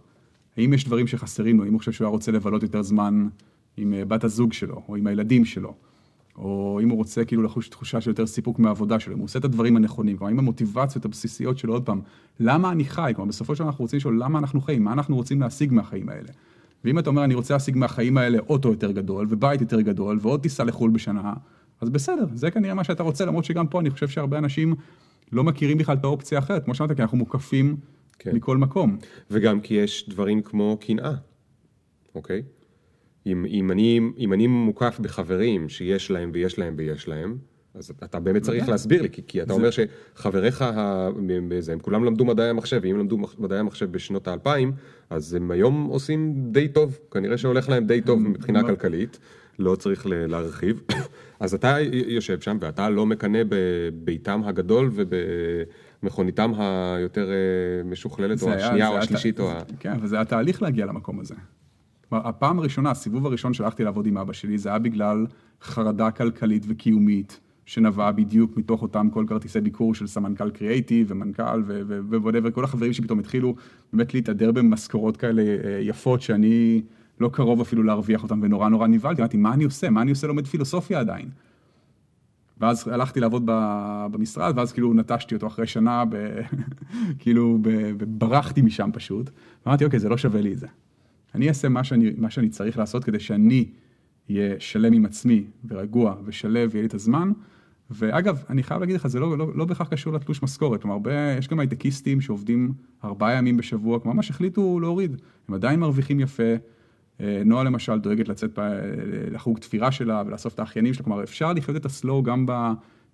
האם 0.56 0.72
יש 0.72 0.84
דברים 0.84 1.06
שחסרים 1.06 1.58
לו, 1.58 1.64
האם 1.64 1.72
הוא 1.72 1.78
חושב 1.78 1.92
שהוא 1.92 2.04
היה 2.04 2.10
רוצה 2.10 2.32
לבלות 2.32 2.62
יותר 2.62 2.82
זמן 2.82 3.28
עם 3.76 3.94
אה, 3.94 4.04
בת 4.04 4.24
הזוג 4.24 4.52
שלו, 4.52 4.82
או 4.88 4.96
עם 4.96 5.06
הילדים 5.06 5.44
שלו, 5.44 5.74
או 6.36 6.80
אם 6.82 6.88
הוא 6.88 6.96
רוצה 6.96 7.24
כאילו 7.24 7.42
לחוש 7.42 7.68
תחושה 7.68 8.00
של 8.00 8.10
יותר 8.10 8.26
סיפוק 8.26 8.58
מהעבודה 8.58 9.00
שלו, 9.00 9.14
אם 9.14 9.18
הוא 9.18 9.24
עושה 9.24 9.38
את 9.38 9.44
הדברים 9.44 9.76
הנכונים, 9.76 10.16
כלומר, 10.16 10.30
האם 10.30 10.38
המוטיבציות 10.38 11.04
הבסיסיות 11.04 11.58
שלו, 11.58 11.72
עוד 11.72 11.86
פעם, 11.86 12.00
למה 12.40 12.72
אני 12.72 12.84
חי? 12.84 13.12
כלומר, 13.16 13.28
בסופו 13.28 13.54
של 13.54 13.58
דבר 13.58 13.68
אנחנו 13.68 13.84
רוצים 13.84 13.96
לשאול 13.96 14.22
למה 14.22 14.38
אנחנו 14.38 14.60
חיים, 14.60 14.84
מה 14.84 14.92
אנחנו 14.92 15.16
רוצים 15.16 15.40
להשיג 15.40 15.72
מהחיים 15.72 16.08
האלה. 16.08 16.28
ואם 16.84 16.98
אתה 16.98 17.10
אומר, 17.10 17.24
אני 17.24 17.34
רוצה 17.34 17.54
להשיג 17.54 17.76
מהחיים 17.76 18.16
האלה 18.16 18.38
אוטו 18.38 18.68
יותר 18.68 18.92
גדול, 18.92 19.26
ובית 19.30 19.60
יותר 19.60 19.80
גדול, 19.80 20.18
ועוד 20.22 20.42
טיסה 20.42 20.64
לחו"ל 20.64 20.90
בשנה, 20.90 21.32
אז 21.80 21.90
בסדר, 21.90 22.24
זה 22.34 22.50
כנראה 22.50 22.74
מה 22.74 22.84
שאתה 22.84 23.02
רוצה, 23.02 23.24
למרות 23.24 23.44
שגם 23.44 23.66
פה 23.66 23.80
אני 23.80 23.90
חושב 23.90 24.08
שהרבה 24.08 24.38
אנשים 24.38 24.74
לא 25.32 25.44
מכירים 25.44 25.78
בכלל 25.78 25.96
את 25.96 26.04
האופציה 26.04 26.38
האחרת, 26.38 26.64
כמו 26.64 26.74
שאמרת, 26.74 26.96
כי 26.96 27.02
אנחנו 27.02 27.18
מוקפים 27.18 27.76
כן. 28.18 28.36
מכל 28.36 28.56
מקום. 28.56 28.98
וגם 29.30 29.60
כי 29.60 29.74
יש 29.74 30.08
דברים 30.08 30.42
כמו 30.42 30.78
קנאה, 30.80 31.14
אוקיי? 32.14 32.42
אם, 33.26 33.44
אם, 33.44 33.70
אני, 33.70 34.00
אם 34.18 34.32
אני 34.32 34.46
מוקף 34.46 34.98
בחברים 35.00 35.68
שיש 35.68 36.10
להם 36.10 36.30
ויש 36.34 36.58
להם 36.58 36.74
ויש 36.78 37.08
להם, 37.08 37.38
אז 37.74 37.92
אתה 38.04 38.20
באמת 38.20 38.42
צריך. 38.42 38.68
להסביר 38.68 39.02
לי, 39.02 39.10
כי, 39.10 39.22
כי 39.26 39.42
אתה 39.42 39.48
זה- 39.48 39.52
אומר 39.60 39.68
שחבריך, 39.70 40.62
ה- 40.62 41.08
הם 41.72 41.78
כולם 41.82 42.04
למדו 42.04 42.24
מדעי 42.24 42.48
המחשב, 42.48 42.80
ואם 42.82 42.98
למדו 42.98 43.18
מדעי 43.38 43.58
המחשב 43.58 43.92
בשנות 43.92 44.28
האלפיים, 44.28 44.72
אז 45.10 45.34
הם 45.34 45.50
היום 45.50 45.84
עושים 45.84 46.34
די 46.52 46.68
טוב, 46.68 46.98
כנראה 47.10 47.38
שהולך 47.38 47.68
להם 47.68 47.86
די 47.86 48.00
טוב 48.00 48.18
מבחינה 48.20 48.62
כלכלית, 48.62 49.18
לא 49.58 49.74
צריך 49.76 50.06
להרחיב. 50.10 50.82
אז 51.40 51.54
אתה 51.54 51.76
יושב 52.06 52.40
שם 52.40 52.58
ואתה 52.60 52.90
לא 52.90 53.06
מקנא 53.06 53.38
בביתם 53.48 54.40
הגדול 54.44 54.90
ובמכוניתם 56.02 56.52
היותר 56.56 57.28
אה, 57.30 57.34
משוכללת, 57.84 58.42
או 58.42 58.50
השנייה 58.52 58.88
או 58.88 58.98
השלישית, 58.98 59.40
או 59.40 59.50
ה... 59.50 59.58
כן, 59.80 59.92
אבל 59.92 60.06
זה 60.06 60.16
היה 60.16 60.24
תהליך 60.24 60.62
להגיע 60.62 60.86
למקום 60.86 61.20
הזה. 61.20 61.34
כלומר, 62.08 62.28
הפעם 62.28 62.58
הראשונה, 62.58 62.90
הסיבוב 62.90 63.26
הראשון 63.26 63.54
שהלכתי 63.54 63.84
לעבוד 63.84 64.06
עם 64.06 64.18
אבא 64.18 64.32
שלי, 64.32 64.58
זה 64.58 64.68
היה 64.68 64.78
בגלל 64.78 65.26
חרדה 65.62 66.10
כלכלית 66.10 66.64
וקיומית, 66.68 67.40
שנבעה 67.70 68.12
בדיוק 68.12 68.56
מתוך 68.56 68.82
אותם 68.82 69.10
כל 69.10 69.24
כרטיסי 69.28 69.60
ביקור 69.60 69.94
של 69.94 70.06
סמנכ"ל 70.06 70.50
קריאייטיב 70.50 71.06
ומנכ"ל 71.10 71.62
ו 72.08 72.13
whatever, 72.13 72.50
כל 72.50 72.64
החברים 72.64 72.92
שפתאום 72.92 73.18
התחילו 73.18 73.54
באמת 73.92 74.14
להתהדר 74.14 74.52
במשכורות 74.52 75.16
כאלה 75.16 75.42
אה, 75.42 75.78
יפות, 75.80 76.22
שאני 76.22 76.82
לא 77.20 77.28
קרוב 77.32 77.60
אפילו 77.60 77.82
להרוויח 77.82 78.22
אותם, 78.22 78.40
ונורא 78.42 78.68
נורא 78.68 78.86
נבהלתי, 78.86 79.22
אמרתי, 79.22 79.36
מה 79.36 79.52
אני 79.54 79.64
עושה? 79.64 79.90
מה 79.90 80.02
אני 80.02 80.10
עושה 80.10 80.26
לומד 80.26 80.46
פילוסופיה 80.46 81.00
עדיין? 81.00 81.28
ואז 82.58 82.88
הלכתי 82.88 83.20
לעבוד 83.20 83.42
במשרד, 84.12 84.52
ואז 84.56 84.72
כאילו 84.72 84.94
נטשתי 84.94 85.34
אותו 85.34 85.46
אחרי 85.46 85.66
שנה, 85.66 86.04
ב... 86.10 86.40
כאילו, 87.20 87.58
ברחתי 88.08 88.62
משם 88.62 88.90
פשוט. 88.92 89.30
ואמרתי, 89.66 89.84
אוקיי, 89.84 89.98
זה 89.98 90.08
לא 90.08 90.16
שווה 90.16 90.40
לי 90.40 90.52
את 90.52 90.58
זה. 90.58 90.66
אני 91.34 91.48
אעשה 91.48 91.68
מה 91.68 91.84
שאני, 91.84 92.10
מה 92.18 92.30
שאני 92.30 92.48
צריך 92.48 92.78
לעשות 92.78 93.04
כדי 93.04 93.20
שאני 93.20 93.64
אהיה 94.30 94.54
שלם 94.58 94.92
עם 94.92 95.04
עצמי 95.04 95.44
ורגוע 95.68 96.14
ושלב 96.24 96.70
ויהיה 96.72 96.82
לי 96.82 96.88
את 96.88 96.94
הזמן. 96.94 97.32
ואגב, 97.90 98.44
אני 98.50 98.62
חייב 98.62 98.80
להגיד 98.80 98.96
לך, 98.96 99.06
זה 99.06 99.20
לא, 99.20 99.38
לא, 99.38 99.46
לא 99.54 99.64
בהכרח 99.64 99.88
קשור 99.88 100.12
לתלוש 100.12 100.42
משכורת, 100.42 100.82
כלומר, 100.82 100.94
הרבה, 100.94 101.12
יש 101.38 101.48
גם 101.48 101.60
הייטקיסטים 101.60 102.20
שעובדים 102.20 102.72
ארבעה 103.04 103.32
ימים 103.32 103.56
בשבוע, 103.56 104.00
כלומר, 104.00 104.16
ממש 104.16 104.30
החליטו 104.30 104.80
להוריד, 104.80 105.16
הם 105.48 105.54
עדיין 105.54 105.80
מרוויחים 105.80 106.20
יפה. 106.20 106.52
אה, 107.20 107.42
נועה 107.44 107.64
למשל 107.64 107.98
דואגת 107.98 108.28
לצאת 108.28 108.58
לחוג 109.30 109.58
תפירה 109.58 109.92
שלה 109.92 110.22
ולאסוף 110.26 110.54
את 110.54 110.58
האחיינים 110.58 110.94
שלה, 110.94 111.04
כלומר, 111.04 111.22
אפשר 111.22 111.52
לחיות 111.52 111.76
את 111.76 111.84
הסלואו 111.84 112.22
גם 112.22 112.46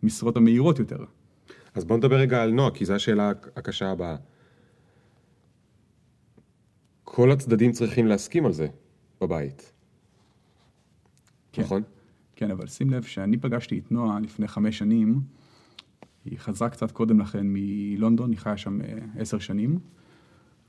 במשרות 0.02 0.36
המהירות 0.36 0.78
יותר. 0.78 1.04
אז 1.74 1.84
בוא 1.84 1.96
נדבר 1.96 2.16
רגע 2.16 2.42
על 2.42 2.50
נועה, 2.50 2.70
כי 2.70 2.84
זו 2.84 2.94
השאלה 2.94 3.32
הקשה 3.56 3.90
הבאה. 3.90 4.16
כל 7.04 7.30
הצדדים 7.30 7.72
צריכים 7.72 8.06
להסכים 8.06 8.46
על 8.46 8.52
זה 8.52 8.66
בבית. 9.20 9.72
כן. 11.52 11.62
נכון? 11.62 11.82
כן, 12.36 12.50
אבל 12.50 12.66
שים 12.66 12.90
לב 12.90 13.02
שאני 13.02 13.36
פגשתי 13.36 13.78
את 13.78 13.92
נועה 13.92 14.20
לפני 14.20 14.48
חמש 14.48 14.78
שנים, 14.78 15.20
היא 16.24 16.38
חזרה 16.38 16.68
קצת 16.68 16.90
קודם 16.90 17.20
לכן 17.20 17.42
מלונדון, 17.44 18.30
היא 18.30 18.38
חיה 18.38 18.56
שם 18.56 18.80
אה, 18.80 18.98
עשר 19.18 19.38
שנים. 19.38 19.78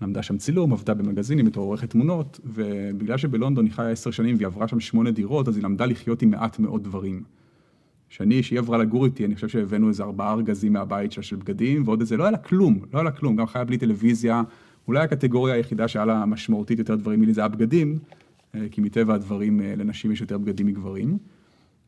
למדה 0.01 0.24
שם 0.24 0.38
צילום, 0.38 0.74
עבדה 0.74 0.93
במגזינים 0.93 1.45
בתור 1.45 1.65
עורכת 1.65 1.89
תמונות, 1.89 2.39
ובגלל 2.45 3.18
שבלונדון 3.18 3.65
היא 3.65 3.74
חיה 3.74 3.89
עשר 3.89 4.11
שנים 4.11 4.36
והיא 4.36 4.47
עברה 4.47 4.68
שם 4.68 4.80
שמונה 4.80 5.11
דירות, 5.11 5.47
אז 5.47 5.55
היא 5.55 5.63
למדה 5.63 5.86
לחיות 5.86 6.22
עם 6.22 6.30
מעט 6.30 6.59
מאוד 6.59 6.84
דברים. 6.84 7.24
שאני, 8.09 8.43
שהיא 8.43 8.59
עברה 8.59 8.78
לגור 8.78 9.05
איתי, 9.05 9.26
אני 9.26 9.36
חושב 9.36 9.47
שהבאנו 9.47 9.88
איזה 9.88 10.03
ארבעה 10.03 10.34
ארגזים 10.34 10.74
מהבית 10.74 11.11
שלה 11.11 11.24
של 11.24 11.36
בגדים, 11.36 11.84
ועוד 11.86 11.99
איזה, 11.99 12.18
לא 12.18 12.24
היה 12.24 12.32
לה 12.32 12.38
כלום, 12.38 12.80
לא 12.93 12.99
היה 12.99 13.03
לה 13.03 13.11
כלום, 13.11 13.36
גם 13.36 13.47
חיה 13.47 13.63
בלי 13.63 13.78
טלוויזיה, 13.78 14.41
אולי 14.88 14.99
הקטגוריה 14.99 15.55
היחידה 15.55 15.88
שהיה 15.88 16.05
לה 16.05 16.26
משמעותית 16.26 16.80
יותר 16.80 16.95
דברים 16.95 17.22
מלי 17.22 17.34
זה 17.34 17.45
הבגדים, 17.45 17.99
אה, 18.55 18.68
כי 18.72 18.82
מטבע 18.82 19.13
הדברים 19.13 19.61
אה, 19.61 19.74
לנשים 19.78 20.11
יש 20.11 20.22
יותר 20.22 20.38
בגדים 20.38 20.68
מגברים. 20.68 21.18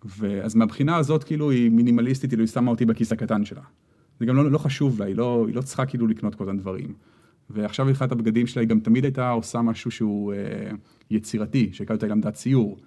ואז 0.06 0.56
מהבחינה 0.56 0.98
הזאת, 0.98 1.24
כאילו, 1.24 1.50
היא 1.50 1.70
מינימליסטית, 1.70 2.30
כאילו, 2.30 2.44
היא 2.44 2.50
שמה 2.50 2.72
אותי 2.72 2.86
בכיס 2.86 3.12
הקטן 3.12 3.46
שלה. 3.46 3.62
זה 4.20 4.26
גם 4.26 4.36
לא, 4.36 4.52
לא 4.52 4.58
חשוב 4.58 5.00
לה, 5.00 5.06
היא 5.06 5.16
לא, 5.16 5.46
היא 5.48 5.56
לא 5.56 5.62
צריכה 5.62 5.86
כאילו 5.86 6.08
לקנות 6.08 6.36
כל 6.36 6.44
הזמן 6.44 6.58
דברים. 6.58 6.94
ועכשיו 7.50 7.86
מבחינת 7.86 8.12
הבגדים 8.12 8.48
שלה, 8.48 8.62
היא 8.62 8.70
גם 8.70 8.80
תמיד 8.80 9.04
הייתה 9.04 9.30
עושה 9.30 9.62
משהו 9.62 9.92
שהוא 9.92 10.34
אה, 10.34 10.72
יצירתי, 11.12 11.70
שהייתה 11.74 11.94
אותה 11.94 12.08
למדה 12.08 12.32
ציור. 12.32 12.78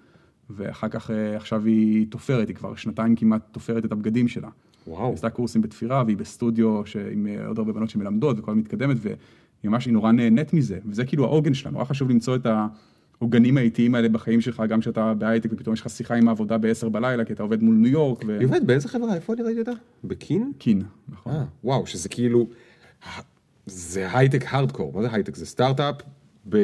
ואחר 0.49 0.89
כך, 0.89 1.11
אה, 1.11 1.35
עכשיו 1.35 1.65
היא 1.65 2.07
תופרת, 2.09 2.47
היא 2.47 2.55
כבר 2.55 2.75
שנתיים 2.75 3.15
כמעט 3.15 3.41
תופרת 3.51 3.85
את 3.85 3.91
הבגדים 3.91 4.27
שלה. 4.27 4.49
וואו. 4.87 5.05
היא 5.05 5.13
עשתה 5.13 5.29
קורסים 5.29 5.61
בתפירה, 5.61 6.03
והיא 6.05 6.17
בסטודיו 6.17 6.81
עם 7.11 7.27
אה, 7.27 7.47
עוד 7.47 7.59
הרבה 7.59 7.73
בנות 7.73 7.89
שמלמדות, 7.89 8.39
וכל 8.39 8.55
מתקדמת, 8.55 8.97
והיא 8.99 9.15
ממש, 9.63 9.85
היא 9.85 9.93
נורא 9.93 10.11
נהנית 10.11 10.53
מזה, 10.53 10.79
וזה 10.85 11.05
כאילו 11.05 11.25
העוגן 11.25 11.53
שלה, 11.53 11.71
נורא 11.71 11.85
חשוב 11.85 12.09
למצוא 12.09 12.35
את 12.35 12.45
העוגנים 13.21 13.57
האיטיים 13.57 13.95
האלה 13.95 14.09
בחיים 14.09 14.41
שלך, 14.41 14.63
גם 14.69 14.79
כשאתה 14.79 15.13
בהייטק 15.13 15.49
ופתאום 15.53 15.73
יש 15.73 15.81
לך 15.81 15.89
שיחה 15.89 16.15
עם 16.15 16.27
העבודה 16.27 16.57
ב-10 16.57 16.89
בלילה, 16.89 17.25
כי 17.25 17.33
אתה 17.33 17.43
עובד 17.43 17.63
מול 17.63 17.75
ניו 17.75 17.91
יורק. 17.91 18.23
ו... 18.27 18.39
היא 18.39 18.47
עובדת 18.47 18.63
באיזה 18.63 18.87
חברה? 18.87 19.15
איפה 19.15 19.33
אני 19.33 19.41
ראיתי 19.41 19.59
אותה? 19.59 19.71
בקין? 20.03 20.51
קין, 20.57 20.83
נכון. 21.09 21.33
אה, 21.33 21.43
וואו, 21.63 21.85
שזה 21.85 22.09
כאילו, 22.09 22.47
זה 23.65 24.17
הייטק 24.17 24.45
הארדקור, 24.47 24.91
מה 24.95 25.01
זה 25.01 25.07
הייטק? 25.11 25.35
זה 25.35 25.45
סטארט-אפ 25.45 25.95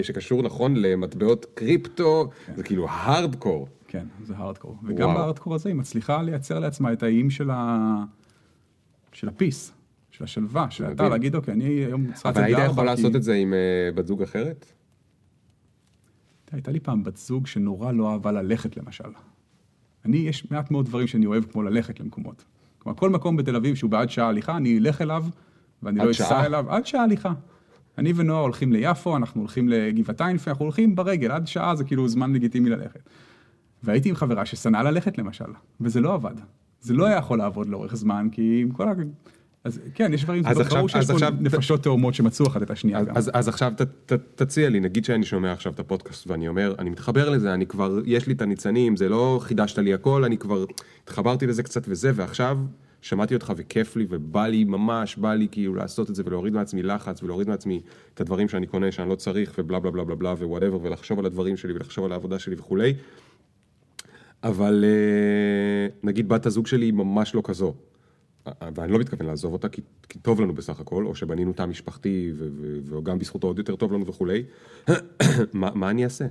שקשור 0.02 0.44
נכון 0.44 0.76
למטבעות 0.76 1.46
קריפטו, 1.54 2.30
כן. 2.46 2.54
זה 2.56 2.64
כאילו 2.64 2.88
הארדקור. 2.90 3.68
כן, 3.88 4.06
זה 4.24 4.34
הארדקור. 4.38 4.78
וגם 4.84 5.14
בהארדקור 5.14 5.56
הזה 5.56 5.70
היא 5.70 5.76
מצליחה 5.76 6.22
לייצר 6.22 6.60
לעצמה 6.60 6.94
את 6.94 7.04
האיים 7.04 7.30
של, 7.30 7.50
ה... 7.52 8.04
של 9.12 9.28
הפיס, 9.28 9.72
של 10.12 10.24
השלווה, 10.24 10.68
של 10.70 10.86
אתה 10.92 11.10
להגיד, 11.10 11.36
אוקיי, 11.36 11.54
אני 11.54 11.66
היום 11.66 12.14
צריכה 12.14 12.30
לצאת 12.30 12.44
אבל 12.44 12.56
היית 12.56 12.72
יכול 12.72 12.86
לעשות 12.86 13.16
את 13.16 13.24
זה 13.24 13.34
עם 13.34 13.54
uh, 13.54 13.96
בת 13.96 14.08
זוג 14.08 14.22
אחרת? 14.22 14.66
הייתה 16.52 16.72
לי 16.72 16.80
פעם 16.80 17.04
בת 17.04 17.18
זוג 17.18 17.48
שנורא 17.48 17.92
לא 17.92 18.12
אהבה 18.12 18.32
ללכת 18.32 18.78
למשל. 18.78 19.10
אני, 20.06 20.18
יש 20.18 20.52
מעט 20.52 20.72
מאוד 20.72 20.86
דברים 20.86 21.08
שאני 21.08 21.26
אוהב 21.26 21.44
כמו 21.44 21.64
ללכת 21.64 22.00
למקומות. 22.00 22.46
כלומר, 22.80 22.98
כל 22.98 23.10
מקום 23.10 23.38
בתל 23.38 23.56
אביב 23.56 23.76
שהוא 23.76 23.92
בעד 23.92 24.10
שעה 24.10 24.28
הליכה, 24.28 24.58
אני 24.58 24.78
אלך 24.78 25.02
אליו, 25.02 25.26
ואני 25.84 26.00
לא 26.00 26.12
אסע 26.12 26.46
אליו, 26.46 26.66
עד 26.70 26.86
שעה 26.86 27.04
הליכה. 27.04 27.34
אני 27.98 28.14
ונועה 28.16 28.42
הולכים 28.42 28.74
ליפו, 28.74 29.18
אנחנו 29.18 29.42
הולכים 29.42 29.70
לגבעתיים, 29.70 30.38
אנחנו 30.48 30.66
הולכים 30.66 30.96
ברגל, 30.96 31.32
עד 31.32 31.48
שעה 31.48 31.76
זה 31.76 31.84
כאילו 31.84 32.08
זמן 32.08 32.34
לגיטימי 32.34 32.70
ללכת. 32.70 33.10
והייתי 33.84 34.10
עם 34.10 34.16
חברה 34.16 34.46
ששנאה 34.46 34.84
ללכת 34.84 35.18
למשל, 35.18 35.46
וזה 35.82 36.02
לא 36.02 36.14
עבד. 36.14 36.36
זה 36.82 36.94
לא 36.94 37.06
היה 37.06 37.18
יכול 37.18 37.38
לעבוד 37.38 37.70
לאורך 37.70 37.96
זמן, 37.96 38.28
כי 38.32 38.62
עם 38.62 38.72
כל 38.72 38.90
ה... 38.90 38.94
אז 39.64 39.80
כן, 39.94 40.14
יש 40.14 40.24
דברים, 40.24 40.44
אז 40.46 40.58
שיש 40.58 40.96
פה 41.08 41.14
עכשיו, 41.14 41.34
נפשות 41.40 41.84
תאומות 41.84 42.14
שמצאו 42.14 42.48
אחת 42.48 42.62
את 42.62 42.72
השנייה 42.72 43.00
אז, 43.00 43.06
גם. 43.06 43.18
אז, 43.18 43.32
אז 43.34 43.48
עכשיו 43.48 43.74
ת, 43.78 43.82
ת, 43.82 44.14
תציע 44.36 44.70
לי, 44.70 44.80
נגיד 44.80 45.06
שאני 45.06 45.26
שומע 45.26 45.52
עכשיו 45.52 45.74
את 45.74 45.80
הפודקאסט 45.80 46.28
ואני 46.28 46.48
אומר, 46.48 46.76
אני 46.80 46.90
מתחבר 46.90 47.30
לזה, 47.30 47.54
אני 47.54 47.66
כבר, 47.66 48.00
יש 48.06 48.28
לי 48.28 48.34
את 48.34 48.42
הניצנים, 48.42 48.96
זה 48.96 49.10
לא 49.10 49.40
חידשת 49.44 49.78
לי 49.78 49.94
הכל, 49.94 50.24
אני 50.24 50.38
כבר 50.38 50.66
התחברתי 51.04 51.48
לזה 51.48 51.64
קצת 51.64 51.82
וזה, 51.88 52.12
ועכשיו 52.16 52.58
שמעתי 53.02 53.34
אותך 53.34 53.54
וכיף 53.56 53.96
לי 53.96 54.06
ובא 54.10 54.48
לי 54.48 54.64
ממש, 54.64 55.18
בא 55.18 55.34
לי 55.34 55.48
כאילו 55.52 55.76
לעשות 55.76 56.10
את 56.10 56.16
זה 56.16 56.24
ולהוריד 56.26 56.54
מעצמי 56.54 56.84
לחץ 56.84 57.24
ולהוריד 57.24 57.50
מעצמי 57.50 57.82
את 58.14 58.22
הדברים 58.22 58.50
שאני 58.50 58.68
קונה 58.68 58.92
שאני 58.92 59.10
לא 59.10 59.16
צריך 59.16 59.54
ובלה 59.58 59.80
בלה 59.80 59.92
בלה 59.92 60.04
בלה 60.04 60.16
בלה 60.16 60.30
ווואטאבר 60.30 60.80
ולחשוב 60.82 61.20
על 61.20 61.26
הדברים 61.26 61.58
שלי 61.58 61.74
ולחשוב 61.74 62.06
על 62.06 62.12
העבודה 62.12 62.40
שלי 62.40 62.56
וכולי. 62.56 62.94
אבל 64.44 64.86
אה, 64.88 65.88
נגיד 66.04 66.30
בת 66.30 66.46
הזוג 66.46 66.68
שלי 66.68 66.86
היא 66.86 66.94
ממש 66.94 67.36
לא 67.36 67.42
כזו. 67.44 67.74
ואני 68.76 68.92
לא 68.92 69.00
מתכוון 69.00 69.28
לעזוב 69.28 69.54
אותה 69.54 69.70
כי, 69.70 69.82
כי 70.10 70.20
טוב 70.20 70.42
לנו 70.42 70.54
בסך 70.54 70.80
הכל, 70.80 71.06
או 71.06 71.16
שבנינו 71.16 71.54
תא 71.54 71.66
משפחתי 71.66 72.34
וגם 72.86 73.20
בזכותו 73.20 73.48
עוד 73.48 73.58
יותר 73.58 73.76
טוב 73.76 73.94
לנו 73.94 74.06
וכולי. 74.06 74.44
מה, 75.54 75.70
מה 75.76 75.90
אני 75.90 76.04
אעשה? 76.04 76.26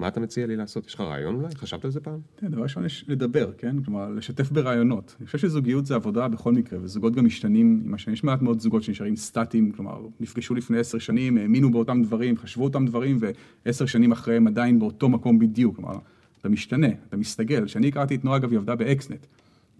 מה 0.00 0.08
אתה 0.08 0.20
מציע 0.20 0.46
לי 0.46 0.56
לעשות? 0.56 0.86
יש 0.86 0.94
לך 0.94 1.00
רעיון 1.00 1.34
אולי? 1.34 1.54
חשבת 1.54 1.84
על 1.84 1.90
זה 1.90 2.00
פעם? 2.00 2.18
כן, 2.36 2.48
דבר 2.48 2.62
ראשון 2.62 2.84
יש 2.84 3.04
לדבר, 3.08 3.52
כן? 3.58 3.82
כלומר, 3.82 4.08
לשתף 4.08 4.50
ברעיונות. 4.50 5.16
אני 5.20 5.26
חושב 5.26 5.38
שזוגיות 5.38 5.86
זה 5.86 5.94
עבודה 5.94 6.28
בכל 6.28 6.52
מקרה, 6.52 6.78
וזוגות 6.82 7.14
גם 7.14 7.24
משתנים 7.24 7.82
עם 7.86 7.94
השנים. 7.94 8.14
יש 8.14 8.24
מעט 8.24 8.42
מאוד 8.42 8.60
זוגות 8.60 8.82
שנשארים 8.82 9.16
סטטיים, 9.16 9.72
כלומר, 9.72 10.06
נפגשו 10.20 10.54
לפני 10.54 10.78
עשר 10.78 10.98
שנים, 10.98 11.38
האמינו 11.38 11.70
באותם 11.70 12.02
דברים, 12.02 12.36
חשבו 12.36 12.64
אותם 12.64 12.86
דברים, 12.86 13.18
ועשר 13.64 13.86
שנים 13.86 14.12
אחריהם 14.12 14.46
עדיין 14.46 14.78
באותו 14.78 15.08
מקום 15.08 15.38
בדיוק. 15.38 15.76
כלומר, 15.76 15.98
אתה 16.40 16.48
משתנה, 16.48 16.88
אתה 17.08 17.16
מסתגל. 17.16 17.64
כשאני 17.64 17.88
הכרתי 17.88 18.14
את 18.14 18.24
נועה, 18.24 18.36
אגב, 18.36 18.50
היא 18.50 18.58
עבדה 18.58 18.74
באקסנט. 18.74 19.26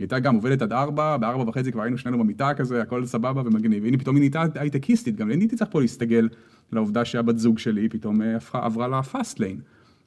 היא 0.00 0.04
הייתה 0.04 0.18
גם 0.18 0.34
עובדת 0.34 0.62
עד 0.62 0.72
ארבע, 0.72 1.16
בארבע 1.16 1.48
וחצי 1.48 1.72
כבר 1.72 1.82
היינו 1.82 1.98
שנינו 1.98 2.18
במיטה 2.18 2.54
כזה, 2.54 2.82
הכל 2.82 3.06
סבבה 3.06 3.42
ומגניב. 3.44 3.84
והנה 3.84 3.98
פתאום 3.98 4.16
היא 4.16 4.20
נהייתה 4.20 4.60
הייטקיסטית, 4.60 5.16
גם 5.16 5.30
אני 5.30 5.42
הייתי 5.42 5.56
צריך 5.56 5.70
פה 5.70 5.80
להסתגל 5.80 6.28
לעובדה 6.72 7.04
שהבת 7.04 7.38
זוג 7.38 7.58
שלי 7.58 7.88
פתאום 7.88 8.22
אה, 8.22 8.36
הפכה, 8.36 8.64
עברה 8.64 8.88
לפאסט 8.88 9.40
ליין. 9.40 9.60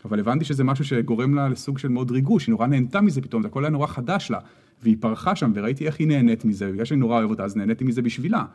אבל 0.05 0.19
הבנתי 0.19 0.45
שזה 0.45 0.63
משהו 0.63 0.85
שגורם 0.85 1.35
לה 1.35 1.49
לסוג 1.49 1.77
של 1.77 1.87
מאוד 1.87 2.11
ריגוש, 2.11 2.47
היא 2.47 2.53
נורא 2.53 2.67
נהנתה 2.67 3.01
מזה 3.01 3.21
פתאום, 3.21 3.41
זה 3.41 3.47
הכל 3.47 3.63
היה 3.63 3.71
נורא 3.71 3.87
חדש 3.87 4.31
לה. 4.31 4.39
והיא 4.83 4.97
פרחה 4.99 5.35
שם, 5.35 5.51
וראיתי 5.55 5.85
איך 5.85 5.99
היא 5.99 6.07
נהנית 6.07 6.45
מזה, 6.45 6.71
בגלל 6.71 6.85
שאני 6.85 6.99
נורא 6.99 7.19
אוהב 7.19 7.29
אותה, 7.29 7.43
אז 7.43 7.55
נהניתי 7.55 7.83
מזה 7.83 8.01
בשבילה. 8.01 8.45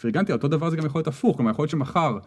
פרגנתי, 0.00 0.32
אותו 0.32 0.48
דבר 0.48 0.70
זה 0.70 0.76
גם 0.76 0.86
יכול 0.86 0.98
להיות 0.98 1.08
הפוך, 1.08 1.36
כלומר 1.36 1.50
יכול 1.50 1.62
להיות 1.62 1.70
שמחר 1.70 2.18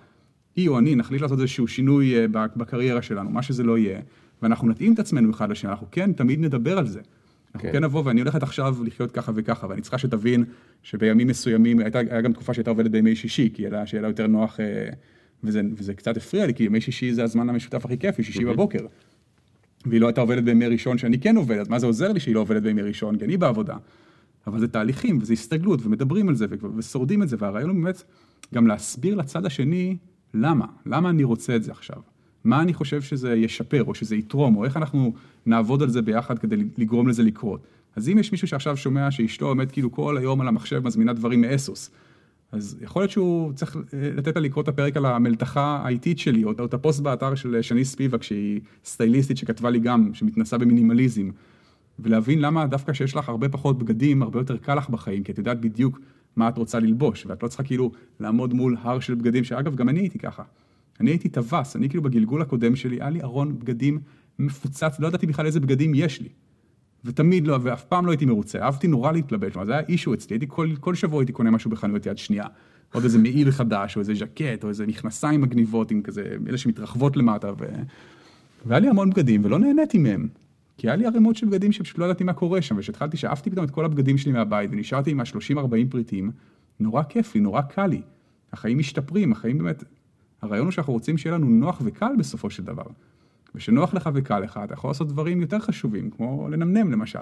היא 0.56 0.70
או 0.70 0.80
אני 0.80 0.96
נחליט 0.96 1.22
לעשות 1.22 1.40
איזשהו 1.40 1.68
שינוי 1.68 2.16
אה, 2.16 2.26
בקריירה 2.56 3.02
שלנו, 3.02 3.30
מה 3.30 3.42
שזה 3.42 3.64
לא 3.64 3.78
יהיה, 3.78 4.00
ואנחנו 4.42 4.68
נתאים 4.68 4.94
את 4.94 5.00
עצמנו 5.00 5.32
אחד 5.32 5.50
לשני, 5.50 5.70
אנחנו 5.70 5.88
כן 5.92 6.14
תמיד 6.14 6.40
נדבר 6.40 6.78
על 6.78 6.88
זה. 6.88 7.02
אנחנו 7.56 7.70
כן. 7.70 7.74
כן 7.74 7.84
נבוא 7.84 8.02
ואני 8.06 8.22
הולכת 8.22 8.44
עכשיו 8.44 8.76
לחיות 8.86 9.12
ככה 9.12 9.32
וככה, 9.36 9.68
ואני 9.70 9.82
צריכה 9.82 9.98
שתבין 9.98 10.44
שבימים 10.84 11.28
מסוימים, 11.28 11.80
הייתה, 11.80 12.00
היה 12.00 12.22
גם 12.22 12.34
תקופה 12.34 12.54
שהייתה 12.54 12.70
עובדת 12.70 12.92
בימי 12.92 13.16
שישי, 13.16 13.50
כי 13.54 13.68
היה, 13.68 13.88
שיהיה 13.88 14.02
לה 14.02 14.08
יותר 14.08 14.28
נוח, 14.28 14.60
אה, 14.60 14.90
וזה, 15.44 15.62
וזה 15.78 15.94
קצת 15.94 16.18
הפריע 16.18 16.46
לי, 16.46 16.54
כי 16.54 16.64
ימי 16.64 16.82
שישי 16.82 17.14
זה 17.14 17.24
הזמן 17.24 17.50
המשותף 17.50 17.86
הכי 17.86 17.98
כיפי, 17.98 18.24
שישי 18.24 18.46
בבוקר. 18.46 18.86
והיא 19.86 20.02
לא 20.02 20.08
הייתה 20.08 20.22
עובדת 20.22 20.44
בימי 20.44 20.68
ראשון 20.68 20.98
שאני 20.98 21.20
כן 21.20 21.36
עובד, 21.36 21.58
אז 21.58 21.68
מה 21.68 21.80
זה 21.80 21.86
עוזר 21.86 22.12
לי 22.12 22.20
שהיא 22.20 22.36
לא 22.36 22.40
עובדת 22.40 22.62
בימי 22.62 22.82
ראשון, 22.82 23.18
כי 23.18 23.26
אני 23.26 23.38
בעבודה. 23.38 23.76
אבל 24.48 24.60
זה 24.60 24.68
תהליכים, 24.68 25.18
וזה 25.22 25.34
הסתגלות, 25.34 25.86
ומדברים 25.86 26.30
על 26.30 26.36
זה, 26.36 26.46
ושורדים 26.78 27.24
את 27.24 27.30
זה, 27.30 27.36
והרעיון 27.40 27.70
הוא 27.70 27.84
באמת 27.84 28.04
גם 28.54 28.68
להסביר 28.68 29.16
לצד 29.16 29.46
השני 29.46 29.98
למה, 30.34 30.66
למה 30.86 31.10
אני 31.10 31.24
רוצה 31.24 31.56
את 31.56 31.64
זה 31.64 31.72
עכשיו. 31.72 31.98
מה 32.44 32.62
אני 32.62 32.74
חושב 32.74 33.02
שזה 33.02 33.36
ישפר, 33.36 33.84
או 33.84 33.96
שזה 33.96 34.16
יתרום, 34.16 34.56
או 34.56 34.66
איך 34.66 34.78
אנחנו 34.78 35.14
נעבוד 35.48 35.84
על 35.84 35.90
זה 35.90 36.02
ביחד 36.02 36.40
כדי 36.40 36.56
לגרום 36.78 37.08
לזה 37.08 37.24
לקרות. 37.24 37.68
אז 37.96 38.10
אם 38.10 38.18
יש 38.18 38.32
מישהו 38.32 38.48
שעכשיו 38.48 38.78
שומע 38.78 39.12
שאשתו 39.12 39.48
עומד 39.48 39.72
כאילו 39.72 39.92
כל 39.92 40.18
היום 40.18 40.42
על 40.42 40.48
המחשב 40.48 40.86
מזמינה 40.86 41.14
דברים 41.14 41.42
מ 41.42 41.50
ASOS, 41.50 41.92
אז 42.52 42.78
יכול 42.82 43.02
להיות 43.02 43.12
שהוא 43.12 43.54
צריך 43.54 43.76
אה, 43.76 43.82
לתת 44.16 44.36
לה 44.36 44.42
לקרוא 44.42 44.64
את 44.64 44.68
הפרק 44.68 44.98
על 44.98 45.06
המלתחה 45.06 45.82
האיטית 45.84 46.20
שלי, 46.20 46.44
או 46.44 46.52
את 46.66 46.74
הפוסט 46.74 47.00
באתר 47.00 47.36
של 47.36 47.62
שני 47.62 47.86
ספיבק, 47.86 48.24
שהיא 48.24 48.62
סטייליסטית 48.86 49.38
שכתבה 49.38 49.70
לי 49.70 49.80
גם, 49.80 50.14
שמתנסה 50.14 50.58
במינימליזם. 50.58 51.30
ולהבין 52.00 52.40
למה 52.40 52.68
דווקא 52.68 52.94
שיש 52.94 53.16
לך 53.16 53.30
הרבה 53.30 53.50
פחות 53.50 53.78
בגדים, 53.78 54.22
הרבה 54.22 54.40
יותר 54.40 54.58
קל 54.58 54.76
לך 54.76 54.90
בחיים, 54.90 55.24
כי 55.24 55.32
את 55.32 55.38
יודעת 55.38 55.62
בדיוק 55.62 56.00
מה 56.36 56.50
את 56.50 56.58
רוצה 56.58 56.80
ללבוש, 56.80 57.26
ואת 57.26 57.44
לא 57.44 57.48
צריכה 57.48 57.64
כאילו 57.64 57.92
לעמוד 58.20 58.54
מול 58.54 58.78
הר 58.82 59.00
של 59.00 59.16
בגדים, 59.16 59.44
שאגב, 59.44 59.76
גם 59.76 59.90
אני 59.90 60.00
הייתי 60.00 60.20
ככה. 60.20 60.44
אני 61.00 61.12
הייתי 61.12 61.30
טווס, 61.30 61.76
אני 61.76 61.90
כאילו 61.90 62.04
בגלגול 62.04 62.42
הקודם 62.42 62.76
שלי, 62.76 62.96
היה 62.96 63.10
לי 63.10 63.22
ארון 63.22 63.60
בגדים 63.60 64.00
מפוצץ, 64.40 65.00
לא 65.00 65.08
ידעתי 65.08 65.28
בכלל 65.28 65.46
איזה 65.46 65.60
בגדים 65.60 65.92
יש 65.96 66.22
לי. 66.22 66.30
ותמיד 67.06 67.48
לא, 67.48 67.60
ואף 67.62 67.84
פעם 67.84 68.06
לא 68.06 68.12
הייתי 68.12 68.26
מרוצה, 68.26 68.60
אהבתי 68.60 68.88
נורא 68.88 69.12
להתלבש, 69.12 69.54
זה 69.66 69.72
היה 69.72 69.82
אישו 69.90 70.14
אצלי, 70.14 70.34
הייתי 70.34 70.46
כל, 70.50 70.70
כל 70.80 70.96
שבוע 70.96 71.22
הייתי 71.22 71.32
קונה 71.34 71.52
משהו 71.52 71.72
בחנויות 71.72 72.06
יד 72.06 72.18
שנייה. 72.18 72.46
עוד 72.94 73.04
איזה 73.04 73.18
מעיל 73.18 73.52
חדש, 73.52 73.96
או 73.96 74.02
איזה 74.02 74.14
ז'קט, 74.16 74.64
או 74.64 74.70
איזה 74.70 74.88
מכנסיים 74.88 75.42
מגניבות 75.42 75.92
עם 75.92 76.02
כזה, 76.02 76.36
אלה 76.48 76.58
שמתרחבות 76.58 77.18
למטה, 77.18 77.52
ו... 77.60 77.66
והיה 78.66 78.80
לי 78.80 78.88
המון 78.88 79.10
בגדים, 79.10 79.46
ולא 79.46 79.60
נהניתי 79.60 79.98
מהם. 79.98 80.28
כי 80.78 80.88
היה 80.88 80.96
לי 80.96 81.06
ערימות 81.06 81.36
של 81.36 81.48
בגדים 81.48 81.72
שפשוט 81.72 81.98
לא 81.98 82.06
ידעתי 82.06 82.24
מה 82.24 82.34
קורה 82.34 82.62
שם, 82.62 82.76
וכשהתחלתי, 82.78 83.18
שאפתי 83.18 83.50
פתאום 83.50 83.66
את 83.66 83.72
כל 83.72 83.86
הבגדים 83.86 84.18
שלי 84.18 84.32
מהבית, 84.32 84.70
ונשארתי 84.74 85.12
עם 85.12 85.20
ה-30-40 85.20 85.90
פריטים, 85.90 86.32
נורא 86.80 87.04
כיף 87.04 87.36
לי, 87.36 87.42
נורא 87.42 87.62
קל 87.62 87.88
לי. 87.88 88.02
החיים 88.54 88.78
משתפרים, 88.78 89.32
החיים 89.32 89.58
באמת... 89.58 89.84
הרעיון 90.42 90.66
הוא 90.66 90.72
שאנחנו 90.72 90.94
רוצים 90.94 91.18
שיהיה 91.18 91.36
לנו 91.36 91.46
נוח 91.46 91.82
וקל 91.84 92.16
בסופו 92.20 92.50
של 92.50 92.64
דבר. 92.64 92.84
ושנוח 93.58 93.94
לך 93.94 94.10
וקל 94.14 94.40
לך, 94.40 94.60
אתה 94.64 94.74
יכול 94.74 94.90
לעשות 94.90 95.08
דברים 95.08 95.42
יותר 95.42 95.60
חשובים, 95.60 96.10
כמו 96.10 96.48
לנמנם 96.52 96.92
למשל. 96.92 97.20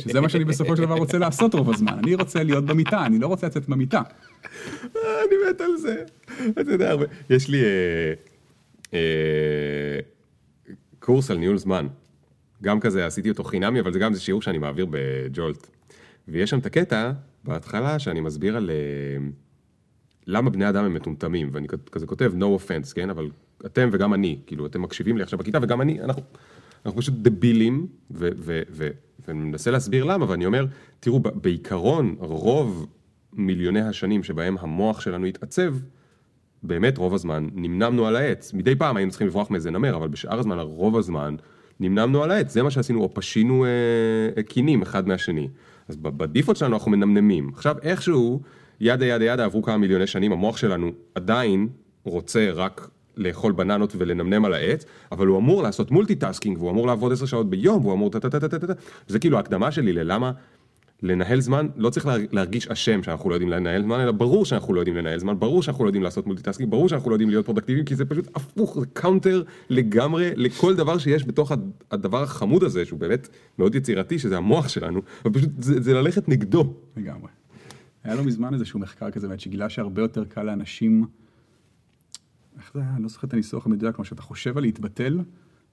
שזה 0.00 0.20
מה 0.20 0.28
שאני 0.28 0.44
בסופו 0.44 0.76
של 0.76 0.82
דבר 0.82 0.94
רוצה 0.94 1.18
לעשות 1.18 1.54
רוב 1.54 1.70
הזמן. 1.70 1.98
אני 1.98 2.14
רוצה 2.14 2.42
להיות 2.42 2.64
במיטה, 2.64 3.06
אני 3.06 3.18
לא 3.18 3.26
רוצה 3.26 3.46
לצאת 3.46 3.68
במיטה. 3.68 4.02
אני 4.94 5.34
מת 5.50 5.60
על 5.60 5.76
זה. 5.76 6.04
אתה 6.60 6.72
יודע, 6.72 6.94
יש 7.30 7.48
לי 7.48 7.62
אה, 7.62 8.12
אה, 8.94 9.98
קורס 10.98 11.30
על 11.30 11.38
ניהול 11.38 11.58
זמן. 11.58 11.86
גם 12.62 12.80
כזה, 12.80 13.06
עשיתי 13.06 13.30
אותו 13.30 13.44
חינמי, 13.44 13.80
אבל 13.80 13.92
זה 13.92 13.98
גם 13.98 14.14
זה 14.14 14.20
שיעור 14.20 14.42
שאני 14.42 14.58
מעביר 14.58 14.86
בג'ולט. 14.90 15.66
ויש 16.28 16.50
שם 16.50 16.58
את 16.58 16.66
הקטע 16.66 17.12
בהתחלה 17.44 17.98
שאני 17.98 18.20
מסביר 18.20 18.56
על... 18.56 18.70
אה, 18.70 19.26
למה 20.26 20.50
בני 20.50 20.68
אדם 20.68 20.84
הם 20.84 20.94
מטומטמים, 20.94 21.50
ואני 21.52 21.68
כזה 21.92 22.06
כותב 22.06 22.32
no 22.38 22.60
offense, 22.60 22.94
כן? 22.94 23.10
אבל 23.10 23.30
אתם 23.66 23.88
וגם 23.92 24.14
אני, 24.14 24.38
כאילו, 24.46 24.66
אתם 24.66 24.82
מקשיבים 24.82 25.16
לי 25.16 25.22
עכשיו 25.22 25.38
בכיתה, 25.38 25.58
וגם 25.62 25.80
אני, 25.80 26.00
אנחנו, 26.00 26.22
אנחנו 26.86 27.00
פשוט 27.00 27.14
דבילים, 27.14 27.86
ואני 28.10 29.40
מנסה 29.40 29.70
להסביר 29.70 30.04
למה, 30.04 30.30
ואני 30.30 30.46
אומר, 30.46 30.66
תראו, 31.00 31.20
בעיקרון, 31.20 32.16
רוב 32.18 32.86
מיליוני 33.32 33.80
השנים 33.80 34.22
שבהם 34.22 34.56
המוח 34.60 35.00
שלנו 35.00 35.26
התעצב, 35.26 35.74
באמת 36.62 36.98
רוב 36.98 37.14
הזמן 37.14 37.48
נמנמנו 37.54 38.06
על 38.06 38.16
העץ. 38.16 38.52
מדי 38.52 38.76
פעם 38.76 38.96
היינו 38.96 39.10
צריכים 39.10 39.28
לברוח 39.28 39.50
מאיזה 39.50 39.70
נמר, 39.70 39.96
אבל 39.96 40.08
בשאר 40.08 40.38
הזמן, 40.38 40.58
רוב 40.58 40.96
הזמן, 40.96 41.36
נמנמנו 41.80 42.22
על 42.22 42.30
העץ. 42.30 42.52
זה 42.52 42.62
מה 42.62 42.70
שעשינו, 42.70 43.00
או 43.00 43.14
פשינו 43.14 43.64
אה, 43.64 44.42
קינים 44.42 44.82
אחד 44.82 45.08
מהשני. 45.08 45.48
אז 45.88 45.96
ב 45.96 46.04
default 46.04 46.58
שלנו 46.58 46.74
אנחנו 46.76 46.90
מנמנמים. 46.90 47.50
עכשיו, 47.54 47.76
איכשהו... 47.82 48.40
yada 48.82 49.06
yada 49.06 49.24
yada 49.24 49.44
עברו 49.44 49.62
כמה 49.62 49.76
מיליוני 49.76 50.06
שנים, 50.06 50.32
המוח 50.32 50.56
שלנו 50.56 50.90
עדיין 51.14 51.68
רוצה 52.04 52.50
רק 52.50 52.90
לאכול 53.16 53.52
בננות 53.52 53.92
ולנמנם 53.98 54.44
על 54.44 54.54
העץ, 54.54 54.84
אבל 55.12 55.26
הוא 55.26 55.38
אמור 55.38 55.62
לעשות 55.62 55.90
multitasking, 55.90 56.58
והוא 56.58 56.70
אמור 56.70 56.86
לעבוד 56.86 57.12
עשר 57.12 57.26
שעות 57.26 57.50
ביום, 57.50 57.84
והוא 57.84 57.94
אמור 57.94 58.10
טה 58.10 58.20
טה 58.20 58.30
טה 58.30 58.40
טה 58.40 58.48
טה 58.48 58.66
טה, 58.66 58.72
זה 59.06 59.18
כאילו 59.18 59.36
ההקדמה 59.36 59.72
שלי 59.72 59.92
ללמה 59.92 60.32
לנהל 61.02 61.40
זמן, 61.40 61.66
לא 61.76 61.90
צריך 61.90 62.08
להרגיש 62.32 62.68
אשם 62.68 63.02
שאנחנו 63.02 63.30
לא 63.30 63.34
יודעים 63.34 63.50
לנהל 63.50 63.82
זמן, 63.82 64.00
אלא 64.00 64.12
ברור 64.12 64.44
שאנחנו 64.44 64.74
לא 64.74 64.80
יודעים 64.80 64.96
לנהל 64.96 65.18
זמן, 65.18 65.38
ברור 65.38 65.62
שאנחנו 65.62 65.84
לא 65.84 65.88
יודעים 65.88 66.02
לעשות 66.02 66.26
multitasking, 66.26 66.70
ברור 66.70 66.88
שאנחנו 66.88 67.10
לא 67.10 67.14
יודעים 67.14 67.30
להיות 67.30 67.44
פרודקטיביים, 67.44 67.84
כי 67.84 67.94
זה 67.94 68.04
פשוט 68.04 68.28
הפוך, 68.34 68.80
זה 68.80 68.86
counter 68.92 69.42
לגמרי 69.70 70.30
לכל 70.36 70.74
דבר 70.74 70.98
שיש 70.98 71.26
בתוך 71.26 71.52
הדבר 71.90 72.22
החמוד 72.22 72.64
הזה, 72.64 72.84
שהוא 72.84 72.98
באמת 72.98 73.28
מאוד 73.58 73.74
יצירתי, 73.74 74.18
שזה 74.18 74.36
המוח 74.36 74.68
שלנו, 74.68 75.00
ופשוט 75.24 75.50
זה, 75.58 75.80
זה 75.80 75.94
ללכת 75.94 76.28
נגדו. 76.28 76.74
לגמרי. 76.96 77.28
היה 78.04 78.14
לא 78.14 78.24
מזמן 78.24 78.54
איזשהו 78.54 78.80
מחקר 78.80 79.10
כזה, 79.10 79.28
באמת, 79.28 79.40
שגילה 79.40 79.68
שהרבה 79.68 80.02
יותר 80.02 80.24
קל 80.24 80.42
לאנשים, 80.42 81.06
איך 82.74 82.80
זה 82.80 82.88
היה? 82.88 82.94
אני 82.94 83.02
לא 83.02 83.08
זוכר 83.08 83.26
את 83.26 83.32
הניסוח 83.32 83.66
המדויק, 83.66 83.96
כמו 83.96 84.04
שאתה 84.04 84.22
חושב 84.22 84.58
על 84.58 84.62
להתבטל, 84.62 85.20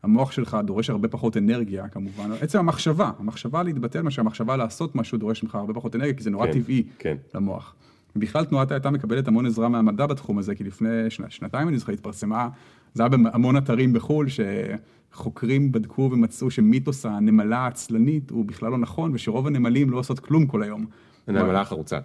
המוח 0.04 0.32
שלך 0.32 0.58
דורש 0.66 0.90
הרבה 0.90 1.08
פחות 1.08 1.38
אנרגיה, 1.38 1.88
כמובן. 1.88 2.32
עצם 2.42 2.60
המחשבה, 2.60 3.12
המחשבה 3.20 3.64
להתבטל, 3.64 4.02
מה 4.02 4.12
שהמחשבה 4.12 4.58
לעשות 4.58 4.96
משהו 4.96 5.18
דורש 5.18 5.44
ממך 5.44 5.56
הרבה 5.56 5.74
פחות 5.74 5.96
אנרגיה, 5.96 6.14
כי 6.14 6.24
זה 6.24 6.30
נורא 6.30 6.46
כן, 6.46 6.52
טבעי 6.52 6.84
כן. 7.00 7.18
למוח. 7.36 7.76
ובכלל 8.16 8.46
תנועת 8.46 8.72
הייתה 8.72 8.90
מקבלת 8.92 9.28
המון 9.28 9.46
עזרה 9.46 9.70
מהמדע 9.70 10.06
בתחום 10.06 10.38
הזה, 10.38 10.56
כי 10.56 10.64
לפני 10.64 11.10
שנה, 11.10 11.30
שנתיים 11.30 11.68
אני 11.68 11.78
זוכר 11.78 11.94
התפרסמה, 11.94 12.50
זה 12.94 13.04
היה 13.04 13.10
בהמון 13.10 13.58
אתרים 13.58 13.94
בחו"ל, 13.94 14.28
שחוקרים 14.30 15.72
בדקו 15.72 16.10
ומצאו 16.14 16.52
שמיתוס 16.52 17.06
הנמלה 17.06 17.58
העצלנית 17.58 18.30
הוא 18.30 18.46
בכלל 18.46 18.72
לא 18.72 18.78
נכון, 18.78 19.12
ושרוב 19.14 19.48
הנמלים 19.48 19.90
לא 19.90 19.98
עושות 19.98 20.20
כלום 20.20 20.46
כל 20.46 20.64
היום. 20.64 20.86
הנמלה 21.28 21.62
החרוצה. 21.62 22.00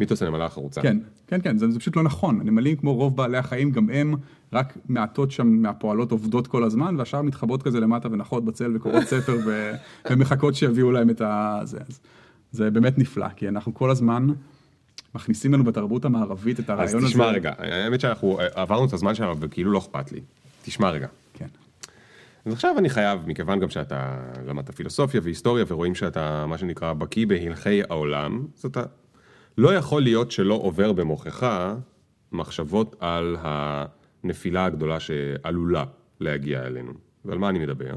מיתוס 0.00 0.22
הנמלה 0.22 0.44
החרוצה. 0.44 0.82
כן, 0.82 0.98
כן, 1.26 1.40
כן, 1.40 1.58
זה, 1.58 1.70
זה 1.70 1.78
פשוט 1.78 1.96
לא 1.96 2.02
נכון. 2.02 2.40
הנמלים, 2.40 2.76
כמו 2.76 2.94
רוב 2.94 3.16
בעלי 3.16 3.38
החיים, 3.38 3.70
גם 3.70 3.90
הם, 3.90 4.14
רק 4.52 4.78
מעטות 4.88 5.30
שם 5.30 5.46
מהפועלות 5.46 6.12
עובדות 6.12 6.46
כל 6.46 6.64
הזמן, 6.64 6.94
והשאר 6.98 7.22
מתחבאות 7.22 7.62
כזה 7.62 7.80
למטה 7.80 8.08
ונחות 8.12 8.44
בצל 8.44 8.76
וקוראות 8.76 9.04
ספר 9.04 9.36
ו, 9.46 9.72
ומחכות 10.10 10.54
שיביאו 10.54 10.90
להם 10.90 11.10
את 11.10 11.20
ה... 11.20 11.60
זה, 11.64 11.78
אז, 11.88 12.00
זה 12.52 12.70
באמת 12.70 12.98
נפלא, 12.98 13.28
כי 13.36 13.48
אנחנו 13.48 13.74
כל 13.74 13.90
הזמן 13.90 14.26
מכניסים 15.14 15.54
לנו 15.54 15.64
בתרבות 15.64 16.04
המערבית 16.04 16.60
את 16.60 16.70
הרעיון 16.70 16.96
הזה. 16.96 17.06
אז 17.06 17.12
תשמע 17.12 17.24
הזה. 17.24 17.34
רגע, 17.34 17.52
האמת 17.58 18.00
שאנחנו 18.00 18.38
עברנו 18.54 18.84
את 18.84 18.92
הזמן 18.92 19.14
שלנו 19.14 19.40
וכאילו 19.40 19.72
לא 19.72 19.78
אכפת 19.78 20.12
לי. 20.12 20.20
תשמע 20.62 20.90
רגע. 20.90 21.06
כן. 21.34 21.46
אז 22.44 22.52
עכשיו 22.52 22.78
אני 22.78 22.90
חייב, 22.90 23.20
מכיוון 23.26 23.60
גם 23.60 23.70
שאתה 23.70 24.16
למדת 24.46 24.70
פילוסופיה 24.70 25.20
והיסטוריה 25.24 25.64
ורואים 25.68 25.94
שאתה, 25.94 26.46
מה 26.46 26.58
שנקרא, 26.58 26.92
בקיא 26.92 27.26
בהלכי 27.26 27.82
העולם, 27.82 28.46
אז 28.58 28.64
אתה 28.64 28.82
לא 29.58 29.74
יכול 29.74 30.02
להיות 30.02 30.30
שלא 30.30 30.54
עובר 30.54 30.92
במוחך 30.92 31.72
מחשבות 32.32 32.96
על 33.00 33.36
הנפילה 33.40 34.64
הגדולה 34.64 35.00
שעלולה 35.00 35.84
להגיע 36.20 36.66
אלינו. 36.66 36.92
ועל 37.24 37.38
מה 37.38 37.48
אני 37.48 37.58
מדבר? 37.58 37.94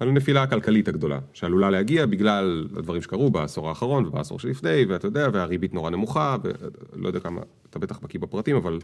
על 0.00 0.08
הנפילה 0.08 0.42
הכלכלית 0.42 0.88
הגדולה, 0.88 1.18
שעלולה 1.32 1.70
להגיע 1.70 2.06
בגלל 2.06 2.68
הדברים 2.76 3.02
שקרו 3.02 3.30
בעשור 3.30 3.68
האחרון 3.68 4.06
ובעשור 4.06 4.38
שלפני, 4.38 4.84
ואתה 4.88 5.06
יודע, 5.06 5.28
והריבית 5.32 5.74
נורא 5.74 5.90
נמוכה, 5.90 6.36
ולא 6.92 7.08
יודע 7.08 7.20
כמה, 7.20 7.40
אתה 7.70 7.78
בטח 7.78 7.98
בקיא 7.98 8.20
בפרטים, 8.20 8.56
אבל 8.56 8.78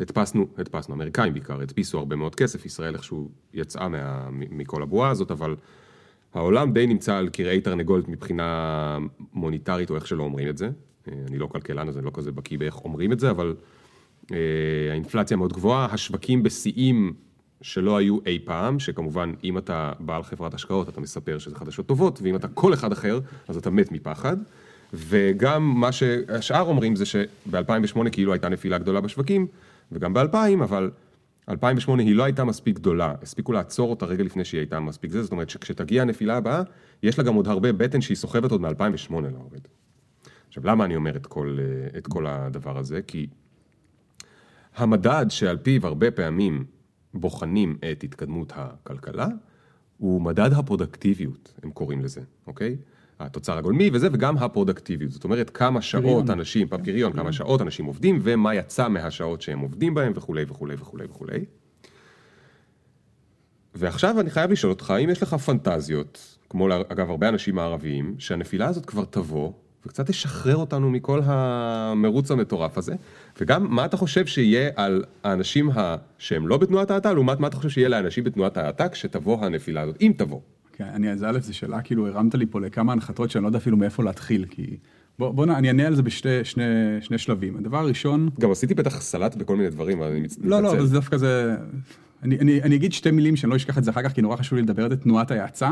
הדפסנו, 0.00 0.46
הדפסנו, 0.58 0.94
אמריקאים 0.94 1.32
בעיקר, 1.32 1.60
הדפיסו 1.60 1.98
הרבה 1.98 2.16
מאוד 2.16 2.34
כסף, 2.34 2.66
ישראל 2.66 2.94
איכשהו 2.94 3.30
יצאה 3.54 3.88
מה, 3.88 4.28
מכל 4.30 4.82
הבועה 4.82 5.10
הזאת, 5.10 5.30
אבל 5.30 5.56
העולם 6.34 6.72
די 6.72 6.86
נמצא 6.86 7.16
על 7.16 7.28
כרעי 7.32 7.60
תרנגולת 7.60 8.08
מבחינה 8.08 8.98
מוניטרית, 9.32 9.90
או 9.90 9.96
איך 9.96 10.06
שלא 10.06 10.22
אומרים 10.22 10.48
את 10.48 10.58
זה. 10.58 10.70
אני 11.28 11.38
לא 11.38 11.46
כלכלן, 11.46 11.88
אז 11.88 11.98
אני 11.98 12.06
לא 12.06 12.10
כזה 12.14 12.32
בקיא 12.32 12.58
באיך 12.58 12.84
אומרים 12.84 13.12
את 13.12 13.20
זה, 13.20 13.30
אבל 13.30 13.54
אה, 14.32 14.36
האינפלציה 14.90 15.36
מאוד 15.36 15.52
גבוהה, 15.52 15.88
השווקים 15.92 16.42
בשיאים 16.42 17.12
שלא 17.62 17.96
היו 17.96 18.18
אי 18.26 18.38
פעם, 18.44 18.78
שכמובן, 18.78 19.32
אם 19.44 19.58
אתה 19.58 19.92
בעל 20.00 20.22
חברת 20.22 20.54
השקעות, 20.54 20.88
אתה 20.88 21.00
מספר 21.00 21.38
שזה 21.38 21.56
חדשות 21.56 21.86
טובות, 21.86 22.20
ואם 22.22 22.36
אתה 22.36 22.48
כל 22.48 22.74
אחד 22.74 22.92
אחר, 22.92 23.20
אז 23.48 23.56
אתה 23.56 23.70
מת 23.70 23.92
מפחד. 23.92 24.36
וגם 24.94 25.62
מה 25.62 25.92
שהשאר 25.92 26.60
אומרים 26.60 26.96
זה 26.96 27.06
שב-2008 27.06 28.10
כאילו 28.12 28.32
הייתה 28.32 28.48
נפילה 28.48 28.78
גדולה 28.78 29.00
בשווקים, 29.00 29.46
וגם 29.92 30.14
ב-2000, 30.14 30.62
אבל 30.62 30.90
2008 31.48 32.02
היא 32.02 32.14
לא 32.14 32.24
הייתה 32.24 32.44
מספיק 32.44 32.76
גדולה, 32.76 33.14
הספיקו 33.22 33.52
לעצור 33.52 33.90
אותה 33.90 34.06
רגע 34.06 34.24
לפני 34.24 34.44
שהיא 34.44 34.58
הייתה 34.58 34.80
מספיק 34.80 35.10
זה, 35.10 35.22
זאת 35.22 35.32
אומרת 35.32 35.50
שכשתגיע 35.50 36.02
הנפילה 36.02 36.36
הבאה, 36.36 36.62
יש 37.02 37.18
לה 37.18 37.24
גם 37.24 37.34
עוד 37.34 37.48
הרבה 37.48 37.72
בטן 37.72 38.00
שהיא 38.00 38.16
סוחבת 38.16 38.50
עוד 38.50 38.60
מ-2008 38.60 39.12
לעובד. 39.12 39.60
עכשיו, 40.48 40.66
למה 40.66 40.84
אני 40.84 40.96
אומר 40.96 41.16
את 41.16 41.26
כל, 41.26 41.58
את 41.98 42.06
כל 42.06 42.26
הדבר 42.26 42.78
הזה? 42.78 43.02
כי 43.02 43.26
המדד 44.76 45.26
שעל 45.28 45.58
פיו 45.58 45.86
הרבה 45.86 46.10
פעמים 46.10 46.64
בוחנים 47.14 47.78
את 47.92 48.04
התקדמות 48.04 48.52
הכלכלה, 48.54 49.26
הוא 49.98 50.22
מדד 50.22 50.52
הפרודקטיביות, 50.52 51.54
הם 51.62 51.70
קוראים 51.70 52.00
לזה, 52.00 52.20
אוקיי? 52.46 52.76
התוצר 53.20 53.58
הגולמי 53.58 53.90
וזה, 53.92 54.08
וגם 54.12 54.38
הפרודקטיביות. 54.38 55.12
זאת 55.12 55.24
אומרת, 55.24 55.50
כמה 55.50 55.82
שעות 55.82 56.04
פריון. 56.04 56.30
אנשים, 56.30 56.68
פריון, 56.68 57.12
כמה 57.12 57.32
שעות 57.32 57.62
אנשים 57.62 57.84
עובדים, 57.84 58.18
ומה 58.22 58.54
יצא 58.54 58.88
מהשעות 58.88 59.42
שהם 59.42 59.58
עובדים 59.58 59.94
בהם, 59.94 60.12
וכולי 60.14 60.44
וכולי 60.48 60.74
וכולי 60.78 61.04
וכולי. 61.04 61.44
ועכשיו 63.74 64.20
אני 64.20 64.30
חייב 64.30 64.50
לשאול 64.50 64.72
אותך, 64.72 64.94
אם 65.04 65.10
יש 65.10 65.22
לך 65.22 65.34
פנטזיות, 65.34 66.38
כמו 66.50 66.68
אגב 66.88 67.10
הרבה 67.10 67.28
אנשים 67.28 67.54
מערביים, 67.54 68.14
שהנפילה 68.18 68.66
הזאת 68.66 68.86
כבר 68.86 69.04
תבוא, 69.04 69.52
וקצת 69.88 70.06
תשחרר 70.06 70.56
אותנו 70.56 70.90
מכל 70.90 71.20
המרוץ 71.24 72.30
המטורף 72.30 72.78
הזה. 72.78 72.94
וגם, 73.40 73.74
מה 73.74 73.84
אתה 73.84 73.96
חושב 73.96 74.26
שיהיה 74.26 74.70
על 74.76 75.04
האנשים 75.24 75.70
ה... 75.70 75.96
שהם 76.18 76.48
לא 76.48 76.56
בתנועת 76.56 76.90
האטה, 76.90 77.12
לעומת 77.12 77.40
מה 77.40 77.46
אתה 77.46 77.56
חושב 77.56 77.68
שיהיה 77.68 77.88
לאנשים 77.88 78.24
בתנועת 78.24 78.56
האטה 78.56 78.88
כשתבוא 78.88 79.44
הנפילה 79.44 79.80
הזאת, 79.80 79.96
אם 80.00 80.12
תבוא. 80.16 80.40
כן, 80.72 80.84
אני, 80.94 81.10
אז 81.10 81.24
א', 81.24 81.38
זו 81.40 81.56
שאלה, 81.56 81.82
כאילו, 81.82 82.06
הרמת 82.06 82.34
לי 82.34 82.46
פה 82.46 82.60
לכמה 82.60 82.92
הנחתות 82.92 83.30
שאני 83.30 83.42
לא 83.42 83.48
יודע 83.48 83.58
אפילו 83.58 83.76
מאיפה 83.76 84.04
להתחיל, 84.04 84.44
כי 84.50 84.76
בוא, 85.18 85.30
בוא. 85.30 85.44
אני 85.44 85.68
אענה 85.68 85.86
על 85.86 85.94
זה 85.94 86.02
בשני 86.02 86.44
שני, 86.44 86.64
שני 87.00 87.18
שלבים. 87.18 87.56
הדבר 87.56 87.78
הראשון... 87.78 88.28
גם 88.40 88.50
עשיתי 88.50 88.74
בטח 88.74 89.00
סלט 89.00 89.34
בכל 89.34 89.56
מיני 89.56 89.70
דברים, 89.70 90.02
אבל 90.02 90.10
אני 90.10 90.20
מצ- 90.20 90.38
מתנצל. 90.38 90.48
לא, 90.48 90.62
לא, 90.62 90.72
אבל 90.72 90.86
זה 90.86 90.94
דווקא 90.94 91.16
זה... 91.16 91.56
אני, 92.22 92.38
אני, 92.38 92.62
אני 92.62 92.76
אגיד 92.76 92.92
שתי 92.92 93.10
מילים 93.10 93.36
שאני 93.36 93.50
לא 93.50 93.56
אשכח 93.56 93.78
את 93.78 93.84
זה 93.84 93.90
אחר 93.90 94.02
כך, 94.02 94.12
כי 94.12 94.22
נורא 94.22 94.36
חשוב 94.36 94.56
לי 94.56 94.62
לדבר 94.62 94.88
זה, 94.88 94.96
תנועת 94.96 95.30
ההאצה. 95.30 95.70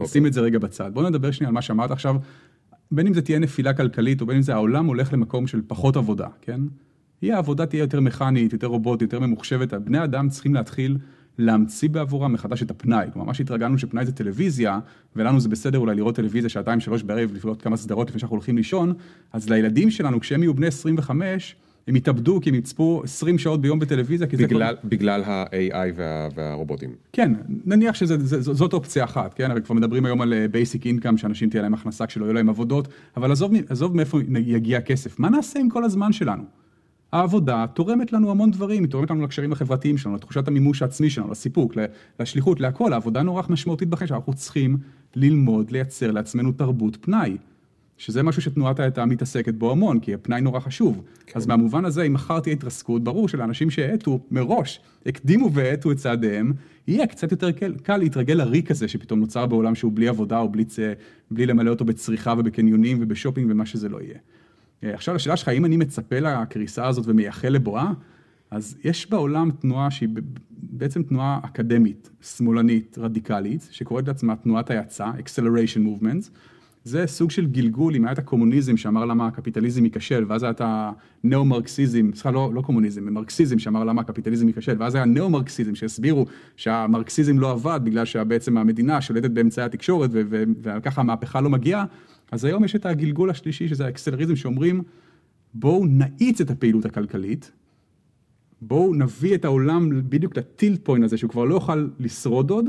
נשים 0.00 0.26
את 0.26 0.32
זה 0.32 0.40
רגע 0.40 0.58
בצד. 0.58 0.90
בוא 0.94 1.08
נדבר 1.08 1.30
שנייה 1.30 1.48
על 1.48 1.54
מה 1.54 1.62
שאמרת 1.62 1.90
עכשיו. 1.90 2.16
בין 2.90 3.06
אם 3.06 3.14
זה 3.14 3.22
תהיה 3.22 3.38
נפילה 3.38 3.74
כלכלית, 3.74 4.20
או 4.20 4.26
בין 4.26 4.36
אם 4.36 4.42
זה 4.42 4.54
העולם 4.54 4.86
הולך 4.86 5.12
למקום 5.12 5.46
של 5.46 5.60
פחות 5.66 5.96
עבודה, 5.96 6.28
כן? 6.40 6.60
היא 7.20 7.32
העבודה 7.32 7.66
תהיה 7.66 7.80
יותר 7.80 8.00
מכנית, 8.00 8.52
יותר 8.52 8.66
רובוטית, 8.66 9.12
יותר 9.12 9.26
ממוחשבת. 9.26 9.74
בני 9.74 10.04
אדם 10.04 10.28
צריכים 10.28 10.54
להתחיל 10.54 10.98
להמציא 11.38 11.88
בעבורם 11.88 12.32
מחדש 12.32 12.62
את 12.62 12.70
הפנאי. 12.70 13.06
כלומר, 13.12 13.26
מה 13.26 13.34
שהתרגלנו 13.34 13.78
שפנאי 13.78 14.06
זה 14.06 14.12
טלוויזיה, 14.12 14.78
ולנו 15.16 15.40
זה 15.40 15.48
בסדר 15.48 15.78
אולי 15.78 15.94
לראות 15.94 16.14
טלוויזיה 16.14 16.50
שעתיים, 16.50 16.80
שלוש 16.80 17.02
בערב, 17.02 17.30
לראות 17.32 17.62
כמה 17.62 17.76
סדרות 17.76 18.08
לפני 18.08 18.20
שאנחנו 18.20 18.36
הולכים 18.36 18.56
לישון, 18.56 18.94
אז 19.32 19.48
לילדים 19.48 19.90
שלנו, 19.90 20.20
כשהם 20.20 20.42
יהיו 20.42 20.54
בני 20.54 20.66
25, 20.66 21.56
הם 21.88 21.96
יתאבדו 21.96 22.40
כי 22.40 22.50
הם 22.50 22.54
יצפו 22.54 23.00
20 23.04 23.38
שעות 23.38 23.60
ביום 23.60 23.78
בטלוויזיה, 23.78 24.26
כי 24.26 24.36
זה... 24.36 24.46
בגלל, 24.46 24.76
בגלל 24.84 25.22
ה-AI 25.24 25.92
וה, 25.96 26.28
והרובוטים. 26.34 26.90
כן, 27.12 27.32
נניח 27.64 27.94
שזאת 27.94 28.72
אופציה 28.72 29.04
אחת, 29.04 29.34
כן, 29.34 29.50
הרי 29.50 29.62
כבר 29.62 29.74
מדברים 29.74 30.04
היום 30.04 30.20
על 30.20 30.46
basic 30.46 30.86
income, 30.86 31.16
שאנשים 31.16 31.50
תהיה 31.50 31.62
להם 31.62 31.74
הכנסה 31.74 32.06
כשלא 32.06 32.24
יהיו 32.24 32.34
להם 32.34 32.48
עבודות, 32.48 32.88
אבל 33.16 33.32
עזוב, 33.32 33.52
עזוב 33.68 33.96
מאיפה 33.96 34.18
יגיע 34.46 34.78
הכסף, 34.78 35.18
מה 35.18 35.28
נעשה 35.28 35.58
עם 35.58 35.68
כל 35.68 35.84
הזמן 35.84 36.12
שלנו? 36.12 36.42
העבודה 37.12 37.66
תורמת 37.74 38.12
לנו 38.12 38.30
המון 38.30 38.50
דברים, 38.50 38.82
היא 38.82 38.90
תורמת 38.90 39.10
לנו 39.10 39.24
לקשרים 39.24 39.52
החברתיים 39.52 39.98
שלנו, 39.98 40.16
לתחושת 40.16 40.48
המימוש 40.48 40.82
העצמי 40.82 41.10
שלנו, 41.10 41.30
לסיפוק, 41.30 41.72
לשליחות, 42.20 42.60
להכל, 42.60 42.92
העבודה 42.92 43.22
נורא 43.22 43.42
משמעותית 43.48 43.88
בחיים 43.88 44.08
שאנחנו 44.08 44.34
צריכים 44.34 44.76
ללמוד, 45.16 45.70
לייצר 45.70 46.10
לעצמנו 46.10 46.52
תרבות 46.52 46.98
פנאי. 47.00 47.36
שזה 47.98 48.22
משהו 48.22 48.42
שתנועת 48.42 48.80
ההאטה 48.80 49.04
מתעסקת 49.04 49.54
בו 49.54 49.72
המון, 49.72 50.00
כי 50.00 50.14
הפנאי 50.14 50.40
נורא 50.40 50.60
חשוב. 50.60 51.02
כן. 51.26 51.38
אז 51.38 51.46
מהמובן 51.46 51.84
הזה, 51.84 52.02
אם 52.02 52.12
מחר 52.12 52.40
תהיה 52.40 52.54
התרסקות, 52.54 53.04
ברור 53.04 53.28
שלאנשים 53.28 53.70
שהאטו 53.70 54.20
מראש, 54.30 54.80
הקדימו 55.06 55.52
והאטו 55.52 55.92
את 55.92 55.96
צעדיהם, 55.96 56.52
יהיה 56.86 57.06
קצת 57.06 57.30
יותר 57.30 57.52
קל, 57.52 57.74
קל 57.82 57.96
להתרגל 57.96 58.34
לריק 58.34 58.70
הזה 58.70 58.88
שפתאום 58.88 59.20
נוצר 59.20 59.46
בעולם 59.46 59.74
שהוא 59.74 59.92
בלי 59.94 60.08
עבודה 60.08 60.38
או 60.38 60.48
בלי, 60.48 60.64
בלי 61.30 61.46
למלא 61.46 61.70
אותו 61.70 61.84
בצריכה 61.84 62.34
ובקניונים 62.38 62.98
ובשופינג 63.00 63.50
ומה 63.50 63.66
שזה 63.66 63.88
לא 63.88 63.98
יהיה. 64.02 64.18
עכשיו 64.94 65.14
לשאלה 65.14 65.36
שלך, 65.36 65.48
האם 65.48 65.64
אני 65.64 65.76
מצפה 65.76 66.18
לקריסה 66.18 66.86
הזאת 66.86 67.04
ומייחל 67.08 67.48
לבואה? 67.48 67.92
אז 68.50 68.76
יש 68.84 69.10
בעולם 69.10 69.50
תנועה 69.50 69.90
שהיא 69.90 70.08
בעצם 70.50 71.02
תנועה 71.02 71.40
אקדמית, 71.42 72.10
שמאלנית, 72.22 72.98
רדיקלית, 72.98 73.68
שקוראת 73.70 74.08
לעצמה 74.08 74.36
תנועת 74.36 74.70
ההאצה, 74.70 75.10
acceleration 75.10 75.78
movements. 75.78 76.30
זה 76.86 77.06
סוג 77.06 77.30
של 77.30 77.46
גלגול, 77.46 77.96
אם 77.96 78.04
היה 78.04 78.12
את 78.12 78.18
הקומוניזם 78.18 78.76
שאמר 78.76 79.04
למה 79.04 79.26
הקפיטליזם 79.26 79.84
ייכשל, 79.84 80.24
ואז 80.28 80.42
היה 80.42 80.50
את 80.50 80.60
הנאו-מרקסיזם, 80.64 82.10
סליחה, 82.14 82.30
לא, 82.30 82.50
לא 82.54 82.60
קומוניזם, 82.60 83.14
מרקסיזם 83.14 83.58
שאמר 83.58 83.84
למה 83.84 84.00
הקפיטליזם 84.00 84.48
ייכשל, 84.48 84.76
ואז 84.78 84.94
היה 84.94 85.04
נאו-מרקסיזם 85.04 85.74
שהסבירו 85.74 86.26
שהמרקסיזם 86.56 87.38
לא 87.38 87.50
עבד 87.50 87.80
בגלל 87.84 88.04
שבעצם 88.04 88.56
המדינה 88.58 89.00
שולטת 89.00 89.30
באמצעי 89.30 89.64
התקשורת 89.64 90.10
וככה 90.62 91.00
המהפכה 91.00 91.40
לא 91.40 91.50
מגיעה, 91.50 91.84
אז 92.32 92.44
היום 92.44 92.64
יש 92.64 92.76
את 92.76 92.86
הגלגול 92.86 93.30
השלישי 93.30 93.68
שזה 93.68 93.86
האקסלריזם 93.86 94.36
שאומרים 94.36 94.82
בואו 95.54 95.84
נאיץ 95.86 96.40
את 96.40 96.50
הפעילות 96.50 96.84
הכלכלית, 96.84 97.52
בואו 98.62 98.94
נביא 98.94 99.34
את 99.34 99.44
העולם 99.44 99.90
בדיוק 100.08 100.36
לטילט 100.36 100.80
פוינט 100.82 101.04
הזה 101.04 101.16
שהוא 101.16 101.30
כבר 101.30 101.44
לא 101.44 101.54
יוכל 101.54 101.88
לשרוד 102.00 102.50
עוד, 102.50 102.66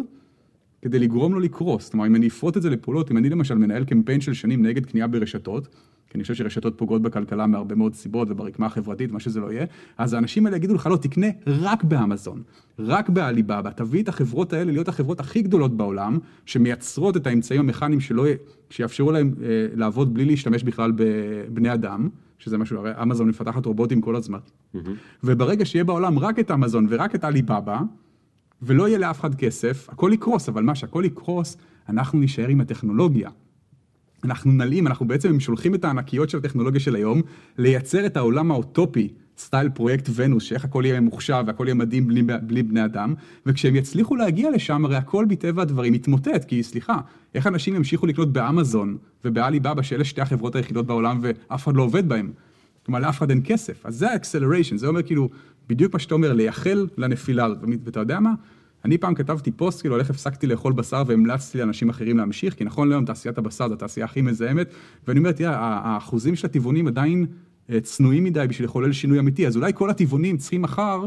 כדי 0.81 0.99
לגרום 0.99 1.33
לו 1.33 1.39
לקרוס. 1.39 1.89
כלומר, 1.89 2.07
אם 2.07 2.15
אני 2.15 2.27
אפרוט 2.27 2.57
את 2.57 2.61
זה 2.61 2.69
לפעולות, 2.69 3.11
אם 3.11 3.17
אני 3.17 3.29
למשל 3.29 3.55
מנהל 3.55 3.85
קמפיין 3.85 4.21
של 4.21 4.33
שנים 4.33 4.65
נגד 4.65 4.85
קנייה 4.85 5.07
ברשתות, 5.07 5.67
כי 6.09 6.17
אני 6.17 6.23
חושב 6.23 6.33
שרשתות 6.33 6.77
פוגעות 6.77 7.01
בכלכלה 7.01 7.47
מהרבה 7.47 7.75
מאוד 7.75 7.93
סיבות 7.93 8.27
וברקמה 8.31 8.65
החברתית, 8.65 9.11
מה 9.11 9.19
שזה 9.19 9.39
לא 9.39 9.51
יהיה, 9.51 9.65
אז 9.97 10.13
האנשים 10.13 10.45
האלה 10.45 10.57
יגידו 10.57 10.73
לך, 10.73 10.87
לא, 10.87 10.97
תקנה 10.97 11.27
רק 11.47 11.83
באמזון, 11.83 12.43
רק 12.79 13.09
בעליבאבא, 13.09 13.69
תביא 13.69 14.03
את 14.03 14.09
החברות 14.09 14.53
האלה 14.53 14.71
להיות 14.71 14.87
החברות 14.87 15.19
הכי 15.19 15.41
גדולות 15.41 15.77
בעולם, 15.77 16.19
שמייצרות 16.45 17.17
את 17.17 17.27
האמצעים 17.27 17.59
המכניים 17.59 17.99
שלא, 17.99 18.25
שיאפשרו 18.69 19.11
להם 19.11 19.33
אה, 19.41 19.47
לעבוד 19.75 20.13
בלי 20.13 20.25
להשתמש 20.25 20.63
בכלל 20.63 20.91
בבני 20.95 21.73
אדם, 21.73 22.09
שזה 22.39 22.57
משהו, 22.57 22.77
הרי 22.77 22.91
אמזון 23.01 23.29
מפתחת 23.29 23.65
רובוטים 23.65 24.01
כל 24.01 24.15
הזמן. 24.15 24.39
Mm-hmm. 24.39 24.77
וברגע 25.23 25.65
שיהיה 25.65 25.83
בעולם 25.83 26.19
רק 26.19 26.39
את 26.39 26.51
אמזון 26.51 26.87
ורק 26.89 27.15
את 27.15 27.23
עליבאבא, 27.23 27.81
ולא 28.61 28.87
יהיה 28.87 28.97
לאף 28.97 29.19
אחד 29.19 29.35
כסף, 29.35 29.87
הכל 29.89 30.11
יקרוס, 30.13 30.49
אבל 30.49 30.63
מה 30.63 30.75
שהכל 30.75 31.03
יקרוס, 31.05 31.57
אנחנו 31.89 32.19
נישאר 32.19 32.47
עם 32.47 32.61
הטכנולוגיה. 32.61 33.29
אנחנו 34.23 34.51
נלאים, 34.51 34.87
אנחנו 34.87 35.07
בעצם 35.07 35.39
שולחים 35.39 35.75
את 35.75 35.85
הענקיות 35.85 36.29
של 36.29 36.37
הטכנולוגיה 36.37 36.79
של 36.79 36.95
היום, 36.95 37.21
לייצר 37.57 38.05
את 38.05 38.17
העולם 38.17 38.51
האוטופי, 38.51 39.09
סטייל 39.37 39.69
פרויקט 39.69 40.09
ונוס, 40.15 40.43
שאיך 40.43 40.65
הכל 40.65 40.83
יהיה 40.85 40.99
ממוחשב 40.99 41.43
והכל 41.47 41.65
יהיה 41.67 41.75
מדהים 41.75 42.07
בלי, 42.07 42.21
בלי 42.41 42.63
בני 42.63 42.85
אדם, 42.85 43.13
וכשהם 43.45 43.75
יצליחו 43.75 44.15
להגיע 44.15 44.51
לשם, 44.51 44.85
הרי 44.85 44.95
הכל 44.95 45.25
מטבע 45.25 45.61
הדברים 45.61 45.93
יתמוטט, 45.93 46.45
כי 46.47 46.63
סליחה, 46.63 46.97
איך 47.35 47.47
אנשים 47.47 47.75
ימשיכו 47.75 48.05
לקנות 48.05 48.33
באמזון 48.33 48.97
ובעליבאבא, 49.25 49.81
שאלה 49.81 50.03
שתי 50.03 50.21
החברות 50.21 50.55
היחידות 50.55 50.85
בעולם 50.85 51.19
ואף 51.21 51.63
אחד 51.63 51.75
לא 51.75 51.83
עובד 51.83 52.09
בהם? 52.09 52.31
כלומר, 52.85 52.99
לאף 52.99 53.17
אחד 53.17 53.29
אין 53.29 53.41
כסף. 53.45 53.85
אז 53.85 53.95
זה 53.95 54.11
ה 54.11 54.16
acceleration, 54.16 54.77
זה 54.77 54.87
אומר 54.87 55.03
כאילו, 55.03 55.29
בדיוק 55.69 55.93
מה 55.93 55.99
שאתה 55.99 56.13
אומר, 56.13 56.33
לייחל 56.33 56.87
לנפילה 56.97 57.45
הזאת. 57.45 57.59
ואתה 57.85 57.99
יודע 57.99 58.19
מה? 58.19 58.33
אני 58.85 58.97
פעם 58.97 59.15
כתבתי 59.15 59.51
פוסט, 59.51 59.81
כאילו, 59.81 59.95
על 59.95 60.01
איך 60.01 60.09
הפסקתי 60.09 60.47
לאכול 60.47 60.73
בשר 60.73 61.03
והמלצתי 61.07 61.57
לאנשים 61.57 61.89
אחרים 61.89 62.17
להמשיך, 62.17 62.53
כי 62.53 62.63
נכון 62.63 62.89
להיום 62.89 63.05
תעשיית 63.05 63.37
הבשר 63.37 63.67
זו 63.67 63.73
התעשייה 63.73 64.05
הכי 64.05 64.21
מזהמת, 64.21 64.67
ואני 65.07 65.19
אומר, 65.19 65.31
תראה, 65.31 65.55
האחוזים 65.59 66.35
של 66.35 66.47
הטבעונים 66.47 66.87
עדיין 66.87 67.25
אה, 67.69 67.81
צנועים 67.81 68.23
מדי 68.23 68.45
בשביל 68.49 68.67
לחולל 68.67 68.91
שינוי 68.91 69.19
אמיתי, 69.19 69.47
אז 69.47 69.57
אולי 69.57 69.71
כל 69.75 69.89
הטבעונים 69.89 70.37
צריכים 70.37 70.61
מחר 70.61 71.05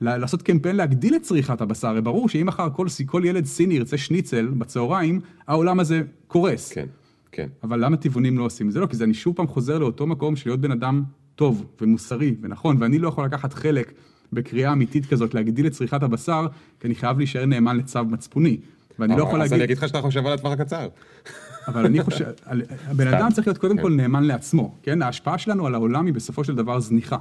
לעשות 0.00 0.42
קמפיין 0.42 0.76
להגדיל 0.76 1.16
את 1.16 1.22
צריכת 1.22 1.60
הבשר, 1.60 1.88
הרי 1.88 2.00
ברור 2.00 2.28
שאם 2.28 2.46
מחר 2.46 2.68
כל, 2.70 2.86
כל 3.06 3.22
ילד 3.24 3.44
סיני 3.44 3.74
ירצה 3.74 3.96
שניצל 3.96 4.46
בצהריים, 4.46 5.20
העולם 5.46 5.80
הזה 5.80 6.02
קורס. 6.26 6.72
כן, 6.72 6.86
כן. 7.32 7.48
אבל 7.62 7.84
למה 7.84 7.96
טבעונים 7.96 8.38
לא 8.38 8.44
עושים 8.44 8.68
את 8.68 8.72
זה? 8.72 8.80
לא, 8.80 8.86
כי 8.86 8.96
זה 8.96 9.04
אני 9.04 9.14
שוב 9.14 9.36
פעם 9.36 9.46
חוזר 9.46 9.78
לאותו 9.78 10.06
מקום 10.06 10.36
של 10.36 10.50
להיות 10.50 10.60
בן 10.60 10.70
אדם 10.70 11.02
טוב 11.36 11.66
ומוסרי 11.80 12.34
ונכון, 12.40 12.76
ואני 12.80 12.98
לא 12.98 13.08
יכול 13.08 13.24
לקחת 13.24 13.52
חלק 13.52 13.92
בקריאה 14.32 14.72
אמיתית 14.72 15.06
כזאת 15.06 15.34
להגדיל 15.34 15.66
את 15.66 15.72
צריכת 15.72 16.02
הבשר, 16.02 16.46
כי 16.80 16.86
אני 16.86 16.94
חייב 16.94 17.18
להישאר 17.18 17.46
נאמן 17.46 17.76
לצו 17.76 18.04
מצפוני. 18.04 18.56
ואני 18.98 19.16
לא 19.16 19.22
יכול 19.22 19.38
להגיד... 19.38 19.52
אז 19.52 19.52
אני 19.52 19.64
אגיד 19.64 19.78
לך 19.78 19.88
שאתה 19.88 20.02
חושב 20.02 20.26
על 20.26 20.32
הטווח 20.32 20.52
הקצר. 20.52 20.88
אבל 21.68 21.86
אני 21.86 22.02
חושב, 22.02 22.24
הבן 22.86 23.06
אדם 23.06 23.32
צריך 23.32 23.46
להיות 23.46 23.58
קודם 23.58 23.76
כל 23.76 23.88
כן. 23.90 23.96
נאמן 23.96 24.24
לעצמו, 24.24 24.74
כן? 24.82 25.02
ההשפעה 25.02 25.38
שלנו 25.38 25.66
על 25.66 25.74
העולם 25.74 26.06
היא 26.06 26.14
בסופו 26.14 26.44
של 26.44 26.54
דבר 26.54 26.80
זניחה. 26.80 27.16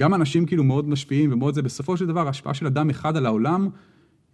גם 0.00 0.14
אנשים 0.14 0.46
כאילו 0.46 0.64
מאוד 0.64 0.88
משפיעים 0.88 1.32
ומאוד 1.32 1.54
זה, 1.54 1.62
בסופו 1.62 1.96
של 1.96 2.06
דבר 2.06 2.26
ההשפעה 2.26 2.54
של 2.54 2.66
אדם 2.66 2.90
אחד 2.90 3.16
על 3.16 3.26
העולם 3.26 3.68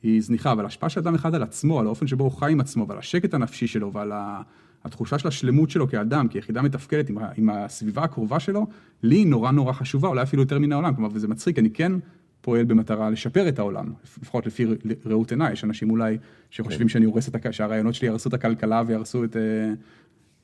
היא 0.02 0.22
זניחה, 0.22 0.52
אבל 0.52 0.64
ההשפעה 0.64 0.90
של 0.90 1.00
אדם 1.00 1.14
אחד 1.14 1.34
על 1.34 1.42
עצמו, 1.42 1.80
על 1.80 1.86
האופן 1.86 2.06
שבו 2.06 2.24
הוא 2.24 2.32
חי 2.32 2.52
עם 2.52 2.60
עצמו 2.60 2.88
ועל 2.88 2.98
השקט 2.98 3.34
הנפשי 3.34 3.66
שלו 3.66 3.92
ועל 3.92 4.12
ה... 4.12 4.42
התחושה 4.84 5.18
של 5.18 5.28
השלמות 5.28 5.70
שלו 5.70 5.88
כאדם, 5.88 6.28
כיחידה 6.28 6.62
מתפקדת 6.62 7.10
עם, 7.10 7.18
עם 7.36 7.50
הסביבה 7.50 8.02
הקרובה 8.02 8.40
שלו, 8.40 8.66
לי 9.02 9.16
היא 9.16 9.26
נורא 9.26 9.50
נורא 9.50 9.72
חשובה, 9.72 10.08
אולי 10.08 10.22
אפילו 10.22 10.42
יותר 10.42 10.58
מן 10.58 10.72
העולם, 10.72 10.94
כלומר, 10.94 11.08
וזה 11.12 11.28
מצחיק, 11.28 11.58
אני 11.58 11.70
כן 11.70 11.92
פועל 12.40 12.64
במטרה 12.64 13.10
לשפר 13.10 13.48
את 13.48 13.58
העולם, 13.58 13.92
לפחות 14.22 14.46
לפי 14.46 14.66
ראות 15.06 15.30
עיניי, 15.30 15.52
יש 15.52 15.64
אנשים 15.64 15.90
אולי 15.90 16.18
שחושבים 16.50 16.88
שאני 16.88 17.04
הורס 17.04 17.28
את, 17.28 17.34
הכ... 17.34 17.52
שהרעיונות 17.52 17.94
שלי 17.94 18.08
יהרסו 18.08 18.28
את 18.28 18.34
הכלכלה 18.34 18.82
ויהרסו 18.86 19.24
את, 19.24 19.36
אה, 19.36 19.72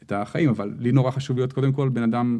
את 0.02 0.12
החיים, 0.12 0.48
אבל 0.48 0.72
לי 0.78 0.92
נורא 0.92 1.10
חשוב 1.10 1.36
להיות 1.36 1.52
קודם 1.52 1.72
כל 1.72 1.88
בן 1.88 2.02
אדם 2.02 2.38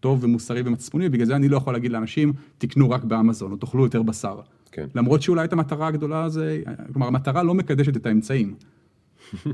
טוב 0.00 0.24
ומוסרי 0.24 0.62
ומצפוני, 0.64 1.06
ובגלל 1.06 1.26
זה 1.26 1.36
אני 1.36 1.48
לא 1.48 1.56
יכול 1.56 1.72
להגיד 1.72 1.92
לאנשים, 1.92 2.32
תקנו 2.58 2.90
רק 2.90 3.04
באמזון, 3.04 3.52
או 3.52 3.56
תאכלו 3.56 3.84
יותר 3.84 4.02
בשר. 4.02 4.40
כן. 4.72 4.86
למרות 4.94 5.22
שאולי 5.22 5.44
את 5.44 5.52
המטרה 5.52 5.86
הגדולה 5.86 6.28
זה, 6.28 6.62
כלומר, 6.92 7.06
המטרה 7.06 7.42
לא 7.42 7.54
מקדשת 7.54 7.96
את 7.96 8.06
האמצעים. 8.06 8.54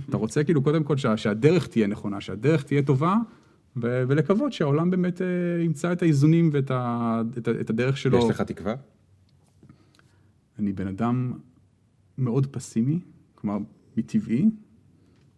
אתה 0.08 0.16
רוצה 0.16 0.44
כאילו 0.44 0.62
קודם 0.62 0.84
כל 0.84 0.96
שה, 0.96 1.16
שהדרך 1.16 1.66
תהיה 1.66 1.86
נכונה, 1.86 2.20
שהדרך 2.20 2.62
תהיה 2.62 2.82
טובה, 2.82 3.16
ו- 3.76 4.02
ולקוות 4.08 4.52
שהעולם 4.52 4.90
באמת 4.90 5.18
uh, 5.18 5.24
ימצא 5.64 5.92
את 5.92 6.02
האיזונים 6.02 6.50
ואת 6.52 6.70
ה- 6.70 7.22
את, 7.38 7.48
את 7.48 7.70
הדרך 7.70 7.96
שלו. 7.96 8.18
יש 8.18 8.30
לך 8.30 8.40
תקווה? 8.40 8.74
אני 10.58 10.72
בן 10.72 10.86
אדם 10.86 11.32
מאוד 12.18 12.46
פסימי, 12.46 12.98
כלומר, 13.34 13.58
מטבעי, 13.96 14.50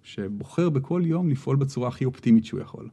שבוחר 0.02 0.70
בכל 0.70 1.02
יום 1.04 1.28
לפעול 1.28 1.56
בצורה 1.56 1.88
הכי 1.88 2.04
אופטימית 2.04 2.44
שהוא 2.44 2.60
יכול. 2.60 2.88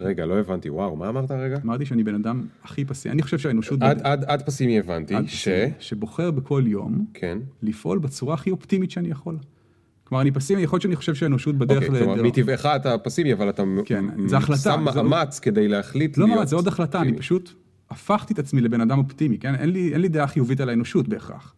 רגע, 0.00 0.26
לא 0.26 0.38
הבנתי, 0.38 0.70
וואו, 0.70 0.96
מה 0.96 1.08
אמרת 1.08 1.30
רגע? 1.30 1.58
אמרתי 1.64 1.86
שאני 1.86 2.04
בן 2.04 2.14
אדם 2.14 2.46
הכי 2.62 2.84
פסימי, 2.84 3.12
אני 3.12 3.22
חושב 3.22 3.38
שהאנושות... 3.38 3.82
עד, 3.82 3.98
בד... 3.98 4.06
עד, 4.06 4.24
עד 4.24 4.42
פסימי 4.42 4.78
הבנתי, 4.78 5.14
עד 5.14 5.26
ש... 5.26 5.48
פסימי, 5.48 5.72
שבוחר 5.78 6.30
בכל 6.30 6.62
יום, 6.66 7.06
כן. 7.14 7.38
לפעול 7.62 7.98
בצורה 7.98 8.34
הכי 8.34 8.50
אופטימית 8.50 8.90
שאני 8.90 9.08
יכול. 9.08 9.38
כלומר, 10.10 10.22
אני 10.22 10.30
פסימי, 10.30 10.62
יכול 10.62 10.76
להיות 10.76 10.82
שאני 10.82 10.96
חושב 10.96 11.14
שהאנושות 11.14 11.58
בדרך 11.58 11.82
אוקיי, 11.82 12.00
כלומר, 12.00 12.22
מטבעך 12.22 12.66
אתה 12.66 12.98
פסימי, 12.98 13.32
אבל 13.32 13.50
אתה 13.50 13.62
כן, 13.84 14.04
זה 14.28 14.36
החלטה, 14.36 14.60
שם 14.60 14.86
זה 14.92 15.02
מאמץ 15.02 15.38
לא... 15.38 15.44
כדי 15.44 15.68
להחליט 15.68 16.18
לא 16.18 16.24
להיות... 16.24 16.36
מאמץ, 16.38 16.48
זה 16.48 16.56
עוד 16.56 16.68
החלטה. 16.68 17.00
אני 17.00 17.18
פשוט 17.18 17.50
הפכתי 17.90 18.34
את 18.34 18.38
עצמי 18.38 18.60
לבן 18.60 18.80
אדם 18.80 18.98
אופטימי, 18.98 19.38
כן? 19.38 19.54
אין 19.54 19.70
לי, 19.70 19.92
אין 19.92 20.00
לי 20.00 20.08
דעה 20.08 20.26
חיובית 20.26 20.60
על 20.60 20.68
האנושות 20.68 21.08
בהכרח. 21.08 21.54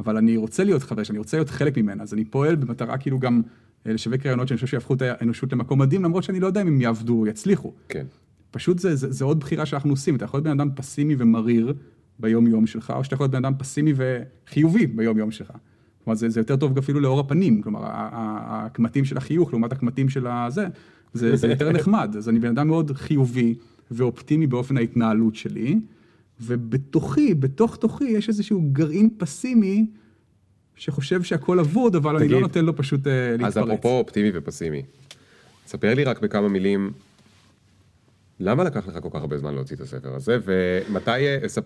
אבל 0.00 0.16
אני 0.16 0.36
רוצה 0.36 0.64
להיות 0.64 0.82
חבר, 0.82 1.02
אני 1.10 1.18
רוצה 1.18 1.36
להיות 1.36 1.50
חלק 1.50 1.78
ממנה, 1.78 2.02
אז 2.02 2.14
אני 2.14 2.24
פועל 2.24 2.56
במטרה 2.56 2.98
כאילו 2.98 3.18
גם 3.18 3.42
לשווק 3.86 4.26
רעיונות 4.26 4.48
שאני 4.48 4.56
חושב 4.56 4.66
שיהפכו 4.66 4.94
את 4.94 5.02
האנושות 5.02 5.52
למקום 5.52 5.80
מדהים, 5.80 6.04
למרות 6.04 6.24
שאני 6.24 6.40
לא 6.40 6.46
יודע 6.46 6.62
אם 6.62 6.66
הם 6.66 6.80
יעבדו 6.80 7.20
או 7.20 7.26
יצליחו. 7.26 7.72
כן. 7.88 8.06
פשוט 8.50 8.78
זה, 8.78 8.96
זה, 8.96 9.12
זה 9.12 9.24
עוד 9.24 9.40
בחירה 9.40 9.66
שאנחנו 9.66 9.90
עושים, 9.90 10.16
אתה 10.16 10.24
יכול 10.24 10.38
להיות 10.38 10.44
בן 10.44 10.60
אדם 10.60 10.68
פסימי 10.74 11.14
ומריר 11.18 11.74
ביום 12.18 12.46
יום 12.46 12.66
שלך, 12.66 12.92
או 12.96 13.04
שאתה 13.04 13.14
יכול 13.14 13.24
להיות 13.24 13.32
בן 13.32 13.44
אדם 13.44 13.52
פסימי 13.58 13.92
וחיובי 13.96 14.86
ביום 14.86 15.18
יום 15.18 15.30
שלך. 15.30 15.52
כלומר, 16.04 16.16
זה, 16.16 16.28
זה 16.28 16.40
יותר 16.40 16.56
טוב 16.56 16.78
אפילו 16.78 17.00
לאור 17.00 17.20
הפנים, 17.20 17.62
כלומר, 17.62 17.80
הקמטים 17.84 19.04
של 19.04 19.16
החיוך 19.16 19.52
לעומת 19.52 19.72
הקמטים 19.72 20.08
של 20.08 20.26
הזה, 20.26 20.66
זה, 21.12 21.36
זה 21.36 21.48
יותר 21.48 21.72
נחמד. 21.78 22.14
אז 22.16 22.28
אני 22.28 22.38
בן 22.38 22.48
אדם 22.48 22.66
מאוד 22.66 22.92
חיובי 22.94 23.54
ואופטימי 23.90 24.46
באופן 24.46 24.76
ההתנהלות 24.76 25.34
שלי, 25.34 25.78
ובתוכי, 26.40 27.34
בתוך 27.34 27.76
תוכי, 27.76 28.04
יש 28.04 28.28
איזשהו 28.28 28.62
גרעין 28.72 29.08
פסימי, 29.16 29.86
שחושב 30.76 31.22
שהכל 31.22 31.60
אבוד, 31.60 31.96
אבל 31.96 32.18
תגיד, 32.18 32.22
אני 32.22 32.32
לא 32.32 32.40
נותן 32.40 32.64
לו 32.64 32.76
פשוט 32.76 33.06
uh, 33.06 33.10
להתפרץ. 33.30 33.56
אז 33.56 33.64
אפרופו 33.64 33.88
אופטימי 33.88 34.30
ופסימי, 34.34 34.82
ספר 35.66 35.94
לי 35.94 36.04
רק 36.04 36.20
בכמה 36.20 36.48
מילים 36.48 36.92
למה 38.40 38.64
לקח 38.64 38.86
לך 38.86 38.98
כל 39.02 39.08
כך 39.12 39.20
הרבה 39.20 39.38
זמן 39.38 39.54
להוציא 39.54 39.76
את 39.76 39.80
הספר 39.80 40.14
הזה, 40.14 40.38
ומתי, 40.44 41.10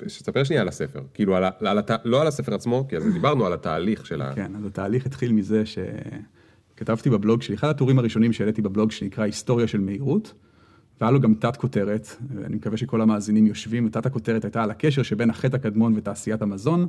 ספר 0.08 0.44
שנייה 0.44 0.62
על 0.62 0.68
הספר, 0.68 1.00
כאילו, 1.14 1.36
על, 1.36 1.44
על, 1.60 1.78
לא 2.04 2.20
על 2.20 2.26
הספר 2.26 2.54
עצמו, 2.54 2.84
כי 2.88 2.96
אז 2.96 3.04
דיברנו 3.14 3.46
על 3.46 3.52
התהליך 3.52 4.06
של 4.06 4.22
ה... 4.22 4.32
כן, 4.34 4.52
אז 4.56 4.66
התהליך 4.66 5.06
התחיל 5.06 5.32
מזה 5.32 5.62
שכתבתי 5.66 7.10
בבלוג 7.10 7.42
שלי, 7.42 7.54
אחד 7.54 7.68
הטורים 7.68 7.98
הראשונים 7.98 8.32
שהעליתי 8.32 8.62
בבלוג 8.62 8.90
שנקרא 8.90 9.24
היסטוריה 9.24 9.66
של 9.66 9.80
מהירות, 9.80 10.34
והיה 11.00 11.10
לו 11.10 11.20
גם 11.20 11.34
תת 11.34 11.56
כותרת, 11.56 12.08
אני 12.44 12.56
מקווה 12.56 12.76
שכל 12.76 13.00
המאזינים 13.00 13.46
יושבים, 13.46 13.86
ותת 13.86 14.06
הכותרת 14.06 14.44
הייתה 14.44 14.62
על 14.62 14.70
הקשר 14.70 15.02
שבין 15.02 15.30
החטא 15.30 15.56
הקדמון 15.56 15.94
ותעשיית 15.96 16.42
המזון, 16.42 16.86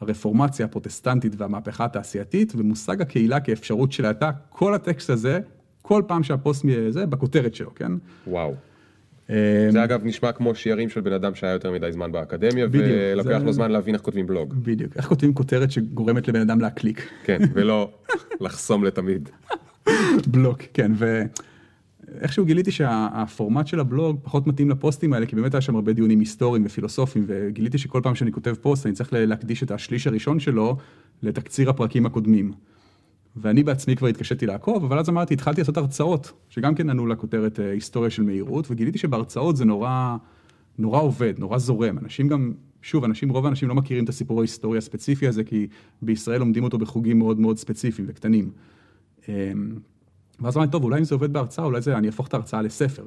הרפורמציה 0.00 0.66
הפרוטסטנטית 0.66 1.32
והמהפכה 1.36 1.84
התעשייתית, 1.84 2.52
ומושג 2.56 3.02
הקהילה 3.02 3.40
כאפשרות 3.40 3.92
שלה 3.92 4.08
הייתה 4.08 4.30
כל 4.48 4.74
הטקסט 4.74 5.10
הזה, 5.10 5.40
כל 5.82 6.02
פעם 6.06 6.22
שהפוסט 6.22 6.64
מזה, 6.64 7.06
בכותרת 7.06 7.54
שלו, 7.54 7.74
כן? 7.74 7.92
וואו. 8.26 8.54
זה 9.70 9.84
אגב 9.84 10.00
נשמע 10.04 10.32
כמו 10.32 10.54
שיערים 10.54 10.88
של 10.88 11.00
בן 11.00 11.12
אדם 11.12 11.34
שהיה 11.34 11.52
יותר 11.52 11.72
מדי 11.72 11.92
זמן 11.92 12.12
באקדמיה, 12.12 12.66
ולוקח 12.70 13.42
לו 13.44 13.52
זמן 13.52 13.70
להבין 13.70 13.94
איך 13.94 14.02
כותבים 14.02 14.26
בלוג. 14.26 14.54
בדיוק, 14.54 14.96
איך 14.96 15.06
כותבים 15.06 15.34
כותרת 15.34 15.70
שגורמת 15.70 16.28
לבן 16.28 16.40
אדם 16.40 16.60
להקליק. 16.60 17.08
כן, 17.24 17.38
ולא 17.54 17.90
לחסום 18.40 18.84
לתמיד. 18.84 19.28
בלוק, 20.26 20.62
כן, 20.74 20.92
ואיכשהו 20.96 22.44
גיליתי 22.44 22.70
שהפורמט 22.70 23.66
של 23.66 23.80
הבלוג 23.80 24.18
פחות 24.22 24.46
מתאים 24.46 24.70
לפוסטים 24.70 25.12
האלה, 25.12 25.26
כי 25.26 25.36
באמת 25.36 25.54
היה 25.54 25.60
שם 25.60 25.76
הרבה 25.76 25.92
דיונים 25.92 26.20
היסטוריים 26.20 26.66
ופילוסופיים, 26.66 27.24
וגיליתי 27.28 27.78
שכל 27.78 28.00
פעם 28.02 28.14
שאני 28.14 28.32
כותב 28.32 28.54
פוסט 28.60 28.86
אני 28.86 28.94
צריך 28.94 29.12
להקדיש 29.12 29.62
את 29.62 29.70
השליש 29.70 30.06
הראשון 30.06 30.40
שלו 30.40 30.76
לתקציר 31.22 31.70
הפרקים 31.70 32.06
הקודמים. 32.06 32.52
ואני 33.36 33.62
בעצמי 33.62 33.96
כבר 33.96 34.06
התקשיתי 34.06 34.46
לעקוב, 34.46 34.84
אבל 34.84 34.98
אז 34.98 35.08
אמרתי, 35.08 35.34
התחלתי 35.34 35.60
לעשות 35.60 35.76
הרצאות, 35.76 36.32
שגם 36.48 36.74
כן 36.74 36.90
ענו 36.90 37.06
לכותרת 37.06 37.60
אה, 37.60 37.70
היסטוריה 37.70 38.10
של 38.10 38.22
מהירות, 38.22 38.70
וגיליתי 38.70 38.98
שבהרצאות 38.98 39.56
זה 39.56 39.64
נורא, 39.64 40.16
נורא 40.78 41.00
עובד, 41.00 41.34
נורא 41.38 41.58
זורם. 41.58 41.98
אנשים 41.98 42.28
גם, 42.28 42.52
שוב, 42.82 43.04
אנשים, 43.04 43.30
רוב 43.30 43.46
האנשים 43.46 43.68
לא 43.68 43.74
מכירים 43.74 44.04
את 44.04 44.08
הסיפור 44.08 44.40
ההיסטורי 44.40 44.78
הספציפי 44.78 45.28
הזה, 45.28 45.44
כי 45.44 45.66
בישראל 46.02 46.38
לומדים 46.38 46.64
אותו 46.64 46.78
בחוגים 46.78 47.18
מאוד 47.18 47.40
מאוד 47.40 47.58
ספציפיים 47.58 48.08
וקטנים. 48.10 48.50
אמ, 49.28 49.34
ואז 50.40 50.56
אמרתי, 50.56 50.72
טוב, 50.72 50.84
אולי 50.84 50.98
אם 50.98 51.04
זה 51.04 51.14
עובד 51.14 51.32
בהרצאה, 51.32 51.64
אולי 51.64 51.80
זה, 51.80 51.98
אני 51.98 52.06
אהפוך 52.06 52.28
את 52.28 52.34
ההרצאה 52.34 52.62
לספר. 52.62 53.04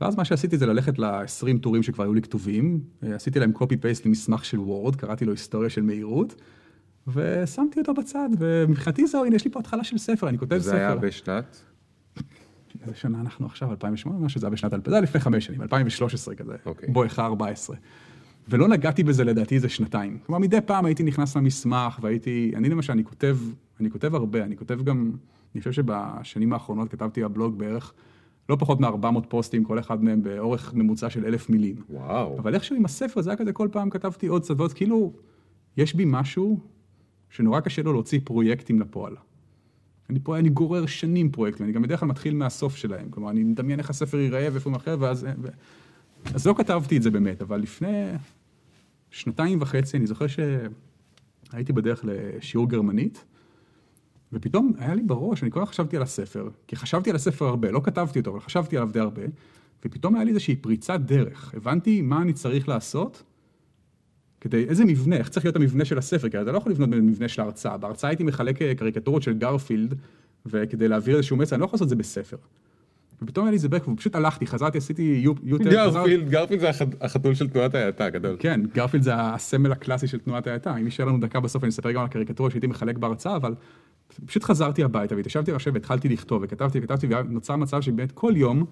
ואז 0.00 0.16
מה 0.16 0.24
שעשיתי 0.24 0.58
זה 0.58 0.66
ללכת 0.66 0.98
ל-20 0.98 1.58
טורים 1.60 1.82
שכבר 1.82 2.04
היו 2.04 2.14
לי 2.14 2.22
כתובים, 2.22 2.80
אה, 3.02 3.14
עשיתי 3.14 3.40
להם 3.40 3.52
copy-paste 3.56 4.02
למסמך 4.04 4.44
של 4.44 4.60
וורד, 4.60 4.96
קראתי 4.96 5.24
לו 5.24 5.32
היסטוריה 5.32 5.70
של 5.70 5.82
מהירות, 5.82 6.34
ושמתי 7.06 7.80
אותו 7.80 7.94
בצד, 7.94 8.28
ומבחינתי 8.38 9.06
זהו, 9.06 9.24
הנה, 9.24 9.36
יש 9.36 9.44
לי 9.44 9.50
פה 9.50 9.60
התחלה 9.60 9.84
של 9.84 9.98
ספר, 9.98 10.28
אני 10.28 10.38
כותב 10.38 10.58
ספר. 10.58 10.70
זה 10.70 10.76
היה 10.76 10.96
בשנת? 10.96 11.62
איזה 12.82 12.94
שנה 12.94 13.20
אנחנו 13.20 13.46
עכשיו, 13.46 13.70
2008, 13.70 14.18
משהו, 14.18 14.40
זה 14.40 14.46
היה 14.46 14.50
בשנת, 14.50 14.72
זה 14.86 14.94
היה 14.94 15.00
לפני 15.00 15.20
חמש 15.20 15.46
שנים, 15.46 15.62
2013 15.62 16.34
כזה, 16.34 16.54
okay. 16.66 16.90
בואכה 16.92 17.24
14. 17.24 17.76
ולא 18.48 18.68
נגעתי 18.68 19.02
בזה 19.02 19.24
לדעתי 19.24 19.54
איזה 19.54 19.68
שנתיים. 19.68 20.18
כלומר, 20.26 20.38
מדי 20.38 20.58
פעם 20.66 20.84
הייתי 20.84 21.02
נכנס 21.02 21.36
למסמך, 21.36 21.98
והייתי, 22.02 22.52
אני 22.54 22.68
למשל, 22.68 22.92
אני 22.92 23.04
כותב, 23.04 23.36
אני 23.80 23.90
כותב 23.90 24.14
הרבה, 24.14 24.44
אני 24.44 24.56
כותב 24.56 24.82
גם, 24.82 25.12
אני 25.54 25.60
חושב 25.60 25.72
שבשנים 25.72 26.52
האחרונות 26.52 26.90
כתבתי 26.90 27.22
בבלוג 27.22 27.58
בערך 27.58 27.92
לא 28.48 28.56
פחות 28.56 28.80
מ-400 28.80 29.20
פוסטים, 29.28 29.64
כל 29.64 29.78
אחד 29.78 30.04
מהם 30.04 30.22
באורך 30.22 30.74
ממוצע 30.74 31.10
של 31.10 31.24
אלף 31.24 31.50
מילים. 31.50 31.76
וואו. 31.90 32.38
אבל 32.38 32.54
איכשהו 32.54 32.76
עם 32.76 32.84
הספר 32.84 33.20
זה 33.20 33.30
היה 33.30 33.36
כזה, 33.36 33.52
כל 33.52 33.68
פעם 33.72 33.90
כתבתי 33.90 34.26
עוד 34.26 34.44
ועוד, 34.56 34.72
כאילו, 34.72 35.12
יש 35.76 35.94
בי 35.94 36.04
משהו 36.06 36.60
שנורא 37.30 37.60
קשה 37.60 37.82
לו 37.82 37.92
להוציא 37.92 38.20
פרויקטים 38.24 38.80
לפועל. 38.80 39.16
אני 40.10 40.18
פה, 40.22 40.38
אני 40.38 40.48
גורר 40.48 40.86
שנים 40.86 41.30
פרויקטים, 41.30 41.66
אני 41.66 41.72
גם 41.72 41.82
בדרך 41.82 42.00
כלל 42.00 42.08
מתחיל 42.08 42.34
מהסוף 42.34 42.76
שלהם, 42.76 43.10
כלומר, 43.10 43.30
אני 43.30 43.44
מדמיין 43.44 43.78
איך 43.78 43.90
הספר 43.90 44.18
ייראה 44.18 44.48
ואיפה 44.52 44.70
הוא 44.70 44.76
אחר, 44.76 44.96
ואז... 45.00 45.26
ו... 45.42 45.48
אז 46.34 46.46
לא 46.46 46.54
כתבתי 46.58 46.96
את 46.96 47.02
זה 47.02 47.10
באמת, 47.10 47.42
אבל 47.42 47.60
לפני 47.60 48.12
שנתיים 49.10 49.58
וחצי, 49.60 49.96
אני 49.96 50.06
זוכר 50.06 50.26
שהייתי 50.26 51.72
בדרך 51.72 52.04
לשיעור 52.04 52.68
גרמנית, 52.68 53.24
ופתאום 54.32 54.72
היה 54.78 54.94
לי 54.94 55.02
בראש, 55.02 55.42
אני 55.42 55.50
כל 55.50 55.60
כך 55.60 55.68
חשבתי 55.68 55.96
על 55.96 56.02
הספר, 56.02 56.48
כי 56.66 56.76
חשבתי 56.76 57.10
על 57.10 57.16
הספר 57.16 57.44
הרבה, 57.44 57.70
לא 57.70 57.80
כתבתי 57.84 58.18
אותו, 58.18 58.30
אבל 58.30 58.40
חשבתי 58.40 58.76
עליו 58.76 58.92
די 58.92 59.00
הרבה, 59.00 59.22
ופתאום 59.84 60.14
היה 60.14 60.24
לי 60.24 60.30
איזושהי 60.30 60.56
פריצת 60.56 61.00
דרך. 61.00 61.54
הבנתי 61.54 62.02
מה 62.02 62.22
אני 62.22 62.32
צריך 62.32 62.68
לעשות 62.68 63.22
כדי, 64.40 64.64
איזה 64.68 64.84
מבנה, 64.84 65.16
איך 65.16 65.28
צריך 65.28 65.46
להיות 65.46 65.56
המבנה 65.56 65.84
של 65.84 65.98
הספר, 65.98 66.28
כי 66.28 66.42
אתה 66.42 66.52
לא 66.52 66.58
יכול 66.58 66.72
לבנות 66.72 66.90
במבנה 66.90 67.28
של 67.28 67.42
ההרצאה. 67.42 67.76
בהרצאה 67.76 68.10
הייתי 68.10 68.24
מחלק 68.24 68.62
אה, 68.62 68.74
קריקטורות 68.74 69.22
של 69.22 69.32
גרפילד, 69.32 69.94
וכדי 70.46 70.88
להעביר 70.88 71.16
איזשהו 71.16 71.36
מסר, 71.36 71.56
אני 71.56 71.60
לא 71.60 71.64
יכול 71.64 71.76
לעשות 71.76 71.84
את 71.84 71.88
זה 71.88 71.96
בספר. 71.96 72.36
ופתאום 73.22 73.46
היה 73.46 73.50
לי 73.50 73.54
איזה 73.54 73.68
בק, 73.68 73.88
ופשוט 73.88 74.14
הלכתי, 74.14 74.46
חזרתי, 74.46 74.78
עשיתי 74.78 75.20
יוטר. 75.42 75.70
גרפילד, 75.70 76.28
גרפילד 76.30 76.60
זה 76.60 76.70
החתול 77.00 77.34
של 77.34 77.48
תנועת 77.48 77.74
ההאטה 77.74 78.04
הגדול. 78.04 78.36
כן, 78.38 78.60
גרפילד 78.74 79.02
זה 79.02 79.12
הסמל 79.14 79.72
הקלאסי 79.72 80.06
של 80.06 80.18
תנועת 80.18 80.46
ההאטה. 80.46 80.76
אם 80.76 80.84
יישאר 80.84 81.04
לנו 81.04 81.20
דקה 81.20 81.40
בסוף, 81.40 81.64
אני 81.64 81.70
אספר 81.70 81.92
גם 81.92 82.00
על 82.00 82.06
הקריקטורות 82.06 82.52
שהייתי 82.52 82.66
מחלק 82.66 82.98
בהרצאה, 82.98 83.36
אבל 83.36 83.54
פשוט 84.26 84.44
חזרתי 84.44 84.84
הביתה 84.84 85.16
והתיישבתי 85.16 85.52
לשבת 85.52 85.74
והתחלתי 85.74 86.08
לכתוב, 86.08 86.42
וכתבתי 86.42 86.78
וכתבתי, 86.78 87.06
ונוצר 87.06 87.56
מצב 87.56 87.80
שבאמת 87.80 88.12
כל 88.12 88.32
יום, 88.36 88.64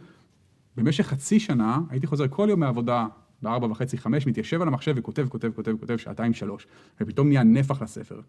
במשך 0.77 1.07
חצי 1.07 1.40
שנה, 1.40 1.78
הייתי 1.90 2.07
חוזר 2.07 2.24
כל 2.31 2.47
יום 2.51 2.61
מהעבודה 2.61 3.07
בארבע 3.43 3.66
וחצי, 3.66 3.98
חמש, 3.98 4.27
מתיישב 4.27 4.62
על 4.62 4.69
המחשב 4.69 4.94
וכותב, 4.97 5.27
כותב, 5.28 5.51
כותב, 5.55 5.73
כותב, 5.81 5.97
שעתיים, 5.97 6.35
שלוש, 6.35 6.66
ופתאום 7.01 7.28
נהיה 7.28 7.43
נפח 7.43 7.82
לספר. 7.82 8.20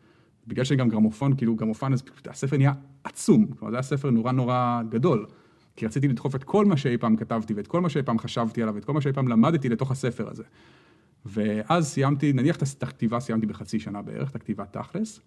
בגלל 0.47 0.65
שגם 0.65 0.89
גרמופון, 0.89 1.35
כאילו 1.35 1.55
גרמופן, 1.55 1.93
אז 1.93 2.03
הספר 2.25 2.57
נהיה 2.57 2.73
עצום, 3.03 3.45
כלומר 3.45 3.71
זה 3.71 3.77
היה 3.77 3.83
ספר 3.83 4.09
נורא 4.09 4.31
נורא 4.31 4.81
גדול. 4.89 5.25
כי 5.75 5.85
רציתי 5.85 6.07
לדחוף 6.07 6.35
את 6.35 6.43
כל 6.43 6.65
מה 6.65 6.77
שאי 6.77 6.97
פעם 6.97 7.15
כתבתי, 7.15 7.53
ואת 7.53 7.67
כל 7.67 7.81
מה 7.81 7.89
שאי 7.89 8.03
פעם 8.03 8.19
חשבתי 8.19 8.61
עליו, 8.61 8.75
ואת 8.75 8.85
כל 8.85 8.93
מה 8.93 9.01
שאי 9.01 9.13
פעם 9.13 9.27
למדתי 9.27 9.69
לתוך 9.69 9.91
הספר 9.91 10.29
הזה. 10.29 10.43
ואז 11.25 11.87
סיימתי, 11.87 12.33
נניח 12.33 12.55
את 12.55 12.83
הכתיבה 12.83 13.19
סיימתי 13.19 13.45
בחצי 13.45 13.79
שנה 13.79 14.01
בערך, 14.01 14.29
את 14.29 14.35
הכתיבה 14.35 14.65
תכלס, 14.65 15.19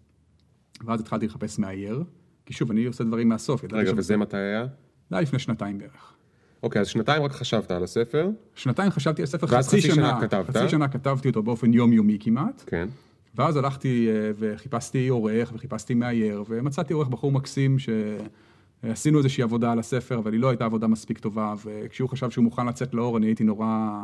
ואז 0.84 1.00
התחלתי 1.00 1.26
לחפש 1.26 1.58
מאייר, 1.58 2.04
כי 2.46 2.52
שוב, 2.52 2.70
אני 2.70 2.84
עושה 2.84 3.04
דברים 3.04 3.28
מהסוף. 3.28 3.64
רגע, 3.72 3.92
וזה 3.96 4.16
מתי 4.16 4.36
היה? 4.36 4.66
זה 5.10 5.16
היה 5.16 5.22
לפני 5.22 5.38
שנתיים 5.38 5.78
בערך. 5.78 6.14
אוקיי, 6.62 6.80
אז 6.80 6.88
שנתיים 6.88 7.22
רק 7.22 7.32
חשבת 7.32 7.70
על 7.70 7.84
הספר. 7.84 8.30
שנתיים 8.54 8.90
חשבתי 8.90 9.22
על 9.22 9.24
הספר, 9.24 9.46
חצי 9.46 9.80
שנה, 9.80 9.94
שנה 9.94 10.20
כתבת. 10.20 10.56
חצי 10.56 10.68
שנה 10.68 10.88
כתבתי 10.88 11.28
אותו 11.28 11.42
באופן 11.42 11.72
יומיומי 11.74 12.18
כמעט. 12.20 12.62
כן. 12.66 12.88
ואז 13.34 13.56
הלכתי 13.56 14.08
אה, 14.08 14.30
וחיפשתי 14.38 15.08
עורך 15.08 15.52
וחיפשתי 15.54 15.94
מאייר, 15.94 16.44
ומצאתי 16.48 16.92
עורך 16.92 17.08
בחור 17.08 17.32
מקסים 17.32 17.76
שעשינו 17.78 19.18
איזושהי 19.18 19.42
עבודה 19.42 19.72
על 19.72 19.78
הספר, 19.78 20.18
אבל 20.18 20.32
היא 20.32 20.40
לא 20.40 20.48
הייתה 20.48 20.64
עבודה 20.64 20.86
מספיק 20.86 21.18
טובה, 21.18 21.54
וכשהוא 21.64 22.08
חשב 22.08 22.30
שהוא 22.30 22.44
מוכן 22.44 22.66
לצאת 22.66 22.94
לאור, 22.94 23.16
אני 23.16 23.26
הייתי 23.26 23.44
נורא, 23.44 24.02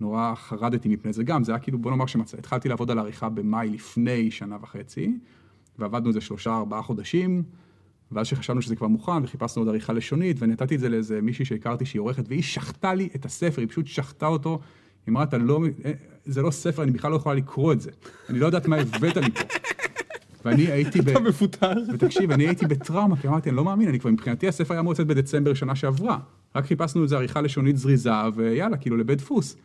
נורא 0.00 0.34
חרדתי 0.36 0.88
מפני 0.88 1.12
זה 1.12 1.24
גם, 1.24 1.44
זה 1.44 1.52
היה 1.52 1.58
כאילו, 1.58 1.78
בוא 1.78 1.90
נאמר 1.90 2.06
שהתחלתי 2.06 2.68
לעבוד 2.68 2.90
על 2.90 2.98
עריכה 2.98 3.28
במאי 3.28 3.68
לפני 3.68 4.30
שנה 4.30 4.56
וחצי, 4.62 5.18
ועבדנו 5.78 6.08
איזה 6.08 6.20
שלושה, 6.20 6.56
ארבעה 6.56 6.82
חודשים. 6.82 7.42
ואז 8.12 8.26
שחשבנו 8.26 8.62
שזה 8.62 8.76
כבר 8.76 8.86
מוכן, 8.86 9.24
וחיפשנו 9.24 9.62
עוד 9.62 9.68
עריכה 9.68 9.92
לשונית, 9.92 10.36
ונתתי 10.40 10.74
את 10.74 10.80
זה 10.80 10.88
לאיזה 10.88 11.20
מישהי 11.20 11.44
שהכרתי 11.44 11.86
שהיא 11.86 12.00
עורכת, 12.00 12.24
והיא 12.28 12.42
שחטה 12.42 12.94
לי 12.94 13.08
את 13.16 13.24
הספר, 13.24 13.60
היא 13.60 13.68
פשוט 13.68 13.86
שחטה 13.86 14.26
אותו. 14.26 14.60
היא 15.06 15.12
אמרה, 15.12 15.22
אתה 15.22 15.38
לא, 15.38 15.60
אה, 15.84 15.92
זה 16.24 16.42
לא 16.42 16.50
ספר, 16.50 16.82
אני 16.82 16.90
בכלל 16.90 17.10
לא 17.10 17.16
יכולה 17.16 17.34
לקרוא 17.34 17.72
את 17.72 17.80
זה. 17.80 17.90
אני 18.28 18.38
לא 18.38 18.46
יודעת 18.46 18.68
מה 18.68 18.76
הבאת 18.76 19.16
לי 19.16 19.30
פה. 19.30 19.40
ואני 20.44 20.62
הייתי 20.62 21.02
ב... 21.02 21.08
אתה 21.08 21.20
מפוטר. 21.20 21.72
ותקשיב, 21.94 22.30
אני 22.30 22.46
הייתי 22.46 22.66
בטראומה, 22.66 23.16
כי 23.16 23.28
אמרתי, 23.28 23.48
אני 23.48 23.56
לא 23.56 23.64
מאמין, 23.64 23.88
אני 23.88 24.00
כבר, 24.00 24.10
מבחינתי 24.10 24.48
הספר 24.48 24.74
היה 24.74 24.80
אמור 24.80 24.92
לצאת 24.92 25.06
בדצמבר 25.06 25.54
שנה 25.54 25.76
שעברה. 25.76 26.18
רק 26.54 26.66
חיפשנו 26.66 27.02
איזה 27.02 27.16
עריכה 27.16 27.40
לשונית 27.40 27.76
זריזה, 27.76 28.10
ויאללה, 28.34 28.76
כאילו 28.76 28.96
לבית 28.96 29.18
דפוס. 29.18 29.56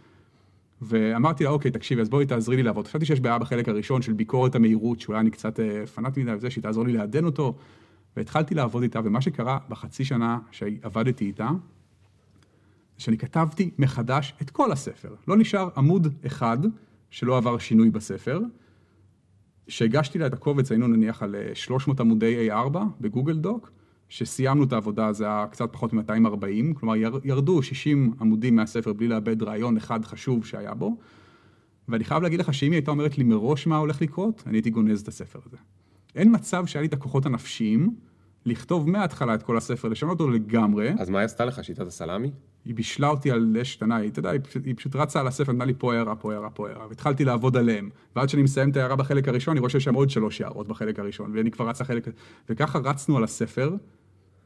ואמרתי 0.81 1.43
לה, 1.43 1.49
אוקיי, 1.49 1.71
תקשיבי, 1.71 2.01
אז 2.01 2.09
בואי 2.09 2.25
תעזרי 2.25 2.55
לי 2.55 2.63
לעבוד. 2.63 2.87
חשבתי 2.87 3.05
שיש 3.05 3.19
בעיה 3.19 3.39
בחלק 3.39 3.69
הראשון 3.69 4.01
של 4.01 4.13
ביקורת 4.13 4.55
המהירות, 4.55 4.99
שאולי 4.99 5.19
אני 5.19 5.31
קצת 5.31 5.59
אה, 5.59 5.85
פנאט 5.85 6.17
מדי 6.17 6.31
וזה, 6.33 6.49
שהיא 6.49 6.61
תעזור 6.61 6.85
לי 6.85 6.93
לעדן 6.93 7.25
אותו. 7.25 7.55
והתחלתי 8.17 8.55
לעבוד 8.55 8.83
איתה, 8.83 8.99
ומה 9.03 9.21
שקרה 9.21 9.57
בחצי 9.69 10.05
שנה 10.05 10.39
שעבדתי 10.51 11.25
איתה, 11.25 11.49
שאני 12.97 13.17
כתבתי 13.17 13.71
מחדש 13.77 14.33
את 14.41 14.49
כל 14.49 14.71
הספר. 14.71 15.15
לא 15.27 15.37
נשאר 15.37 15.69
עמוד 15.77 16.07
אחד 16.25 16.57
שלא 17.09 17.37
עבר 17.37 17.57
שינוי 17.57 17.89
בספר. 17.89 18.39
שהגשתי 19.67 20.19
לה 20.19 20.27
את 20.27 20.33
הקובץ, 20.33 20.71
היינו 20.71 20.87
נניח 20.87 21.23
על 21.23 21.35
300 21.53 21.99
אה, 21.99 22.05
עמודי 22.05 22.49
A4 22.51 22.77
בגוגל 23.01 23.37
דוק, 23.37 23.71
שסיימנו 24.09 24.63
את 24.63 24.73
העבודה 24.73 25.13
זה 25.13 25.25
היה 25.25 25.47
קצת 25.51 25.69
פחות 25.73 25.93
מ-240, 25.93 26.79
כלומר 26.79 26.95
יר, 26.95 27.19
ירדו 27.23 27.63
60 27.63 28.13
עמודים 28.21 28.55
מהספר 28.55 28.93
בלי 28.93 29.07
לאבד 29.07 29.43
רעיון 29.43 29.77
אחד 29.77 30.05
חשוב 30.05 30.45
שהיה 30.45 30.73
בו, 30.73 30.97
ואני 31.87 32.03
חייב 32.03 32.23
להגיד 32.23 32.39
לך 32.39 32.53
שאם 32.53 32.71
היא 32.71 32.77
הייתה 32.77 32.91
אומרת 32.91 33.17
לי 33.17 33.23
מראש 33.23 33.67
מה 33.67 33.77
הולך 33.77 34.01
לקרות, 34.01 34.43
אני 34.47 34.57
הייתי 34.57 34.69
גונז 34.69 35.01
את 35.01 35.07
הספר 35.07 35.39
הזה. 35.45 35.57
אין 36.15 36.35
מצב 36.35 36.65
שהיה 36.65 36.81
לי 36.81 36.87
את 36.87 36.93
הכוחות 36.93 37.25
הנפשיים 37.25 37.95
לכתוב 38.45 38.89
מההתחלה 38.89 39.35
את 39.35 39.43
כל 39.43 39.57
הספר, 39.57 39.87
לשנות 39.87 40.19
אותו 40.19 40.31
לגמרי. 40.31 40.93
אז 40.99 41.09
מה 41.09 41.19
היא 41.19 41.25
עשתה 41.25 41.45
לך, 41.45 41.63
שיטת 41.63 41.87
הסלאמי? 41.87 42.31
היא 42.65 42.75
בישלה 42.75 43.07
אותי 43.07 43.31
על 43.31 43.57
אש 43.61 43.75
קטנה, 43.75 43.95
היא, 43.95 44.09
אתה 44.09 44.19
יודע, 44.19 44.29
היא 44.29 44.39
פשוט, 44.43 44.65
היא 44.65 44.75
פשוט 44.77 44.95
רצה 44.95 45.19
על 45.19 45.27
הספר, 45.27 45.51
נתנה 45.51 45.65
לי 45.65 45.73
פה 45.77 45.93
הערה, 45.93 46.15
פה 46.15 46.33
הערה, 46.33 46.49
פה 46.49 46.69
הערה, 46.69 46.87
והתחלתי 46.89 47.25
לעבוד 47.25 47.57
עליהם. 47.57 47.89
ועד 48.15 48.29
שאני 48.29 48.43
מסיים 48.43 48.69
את 48.69 48.77
ההערה 48.77 48.95
בחלק 48.95 49.27
הראשון, 49.27 49.51
אני 49.51 49.59
רואה 49.59 49.69
שיש 49.69 49.83
שם 49.83 49.93
עוד 49.93 50.09
שלוש 50.09 50.41
הערות 50.41 50.67
בחלק 50.67 50.99
הראשון, 50.99 51.31
ואני 51.35 51.51
כבר 51.51 51.69
רץ 51.69 51.81
לחלק... 51.81 52.07
וככה 52.49 52.79
רצנו 52.79 53.17
על 53.17 53.23
הספר, 53.23 53.75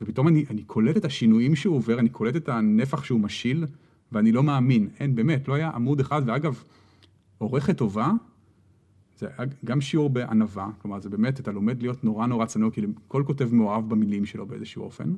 ופתאום 0.01 0.27
אני, 0.27 0.45
אני 0.49 0.63
קולט 0.63 0.97
את 0.97 1.05
השינויים 1.05 1.55
שהוא 1.55 1.75
עובר, 1.75 1.99
אני 1.99 2.09
קולט 2.09 2.35
את 2.35 2.49
הנפח 2.49 3.03
שהוא 3.03 3.19
משיל, 3.19 3.65
ואני 4.11 4.31
לא 4.31 4.43
מאמין. 4.43 4.87
אין, 4.99 5.15
באמת, 5.15 5.47
לא 5.47 5.53
היה 5.53 5.69
עמוד 5.69 5.99
אחד, 5.99 6.21
ואגב, 6.25 6.63
עורכת 7.37 7.77
טובה, 7.77 8.11
זה 9.19 9.27
גם 9.65 9.81
שיעור 9.81 10.09
בענווה, 10.09 10.69
כלומר 10.81 10.99
זה 10.99 11.09
באמת, 11.09 11.39
אתה 11.39 11.51
לומד 11.51 11.81
להיות 11.81 12.03
נורא 12.03 12.27
נורא 12.27 12.45
צנוע, 12.45 12.71
כי 12.71 12.81
כל 13.07 13.23
כותב 13.27 13.53
מאוהב 13.53 13.89
במילים 13.89 14.25
שלו 14.25 14.45
באיזשהו 14.45 14.83
אופן, 14.83 15.13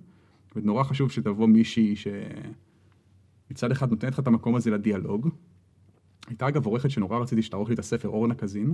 ונורא 0.56 0.84
חשוב 0.84 1.12
שתבוא 1.12 1.48
מישהי 1.48 1.96
שמצד 1.96 3.72
אחד 3.72 3.90
נותנת 3.90 4.14
לך 4.14 4.20
את 4.20 4.28
המקום 4.28 4.56
הזה 4.56 4.72
לדיאלוג. 4.72 5.30
הייתה 6.28 6.48
אגב 6.48 6.66
עורכת 6.66 6.92
שנורא 6.92 7.20
רציתי 7.20 7.42
שתערוך 7.42 7.70
לי 7.70 7.74
את 7.74 7.80
הספר, 7.80 8.10
אורנה 8.10 8.36
קזין, 8.36 8.74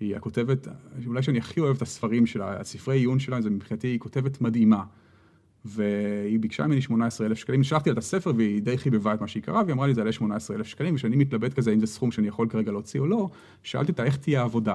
היא 0.00 0.16
הכותבת, 0.16 0.68
אולי 1.06 1.22
שאני 1.22 1.38
הכי 1.38 1.60
אוהב 1.60 1.76
את 1.76 1.82
הספרים 1.82 2.26
שלה, 2.26 2.60
הספרי 2.60 2.98
עיון 2.98 3.18
שלה, 3.18 3.40
זה 3.40 3.50
מבחינתי, 3.50 3.86
היא 3.86 3.98
כותבת 3.98 4.40
מדהימה. 4.40 4.84
והיא 5.64 6.40
ביקשה 6.40 6.66
ממני 6.66 6.80
18,000 6.80 7.38
שקלים, 7.38 7.62
שלחתי 7.62 7.90
לה 7.90 7.92
את 7.92 7.98
הספר 7.98 8.32
והיא 8.36 8.62
די 8.62 8.78
חיבבה 8.78 9.14
את 9.14 9.20
מה 9.20 9.28
שהיא 9.28 9.42
קראה, 9.42 9.62
והיא 9.62 9.72
אמרה 9.72 9.86
לי 9.86 9.94
זה 9.94 10.00
יעלה 10.00 10.12
18,000 10.12 10.66
שקלים, 10.66 10.94
וכשאני 10.94 11.16
מתלבט 11.16 11.54
כזה 11.54 11.72
אם 11.72 11.80
זה 11.80 11.86
סכום 11.86 12.10
שאני 12.10 12.28
יכול 12.28 12.48
כרגע 12.48 12.72
להוציא 12.72 13.00
או 13.00 13.06
לא, 13.06 13.28
שאלתי 13.62 13.92
אותה 13.92 14.04
איך 14.04 14.16
תהיה 14.16 14.40
העבודה. 14.40 14.74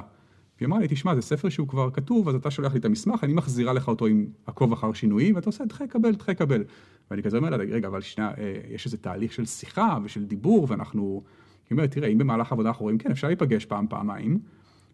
והיא 0.57 0.68
אמרה 0.68 0.80
לי, 0.80 0.88
תשמע, 0.88 1.16
זה 1.16 1.22
ספר 1.22 1.49
שהוא 1.49 1.68
כבר 1.68 1.90
כתוב, 1.91 2.30
אז 2.30 2.36
אתה 2.36 2.52
שולח 2.52 2.74
לי 2.74 2.80
את 2.80 2.86
המסמך, 2.86 3.24
אני 3.24 3.34
מחזירה 3.34 3.74
לך 3.74 3.88
אותו 3.88 4.06
עם 4.06 4.26
עקוב 4.45 4.74
אחר 4.74 4.94
שינויים, 4.94 5.36
ואתה 5.36 5.49
עושה, 5.49 5.64
תחי 5.70 5.88
קבל, 5.88 6.16
תחי 6.16 6.36
קבל. 6.36 6.64
ואני 7.11 7.24
כזה 7.24 7.38
אומר 7.38 7.49
לה, 7.49 7.57
רגע, 7.57 7.88
אבל 7.88 8.02
שנייה, 8.02 8.32
אה, 8.38 8.53
יש 8.70 8.86
איזה 8.86 8.98
תהליך 8.98 9.34
של 9.34 9.45
שיחה 9.45 9.98
ושל 10.03 10.24
דיבור, 10.26 10.66
ואנחנו... 10.70 11.24
היא 11.70 11.76
אומרת, 11.76 11.91
תראה, 11.91 12.07
אם 12.07 12.18
במהלך 12.18 12.52
העבודה 12.52 12.70
אנחנו 12.70 12.84
רואים, 12.84 12.98
כן, 12.98 13.11
אפשר 13.11 13.28
להיפגש 13.28 13.66
פעם, 13.66 13.88
פעמיים, 13.90 14.40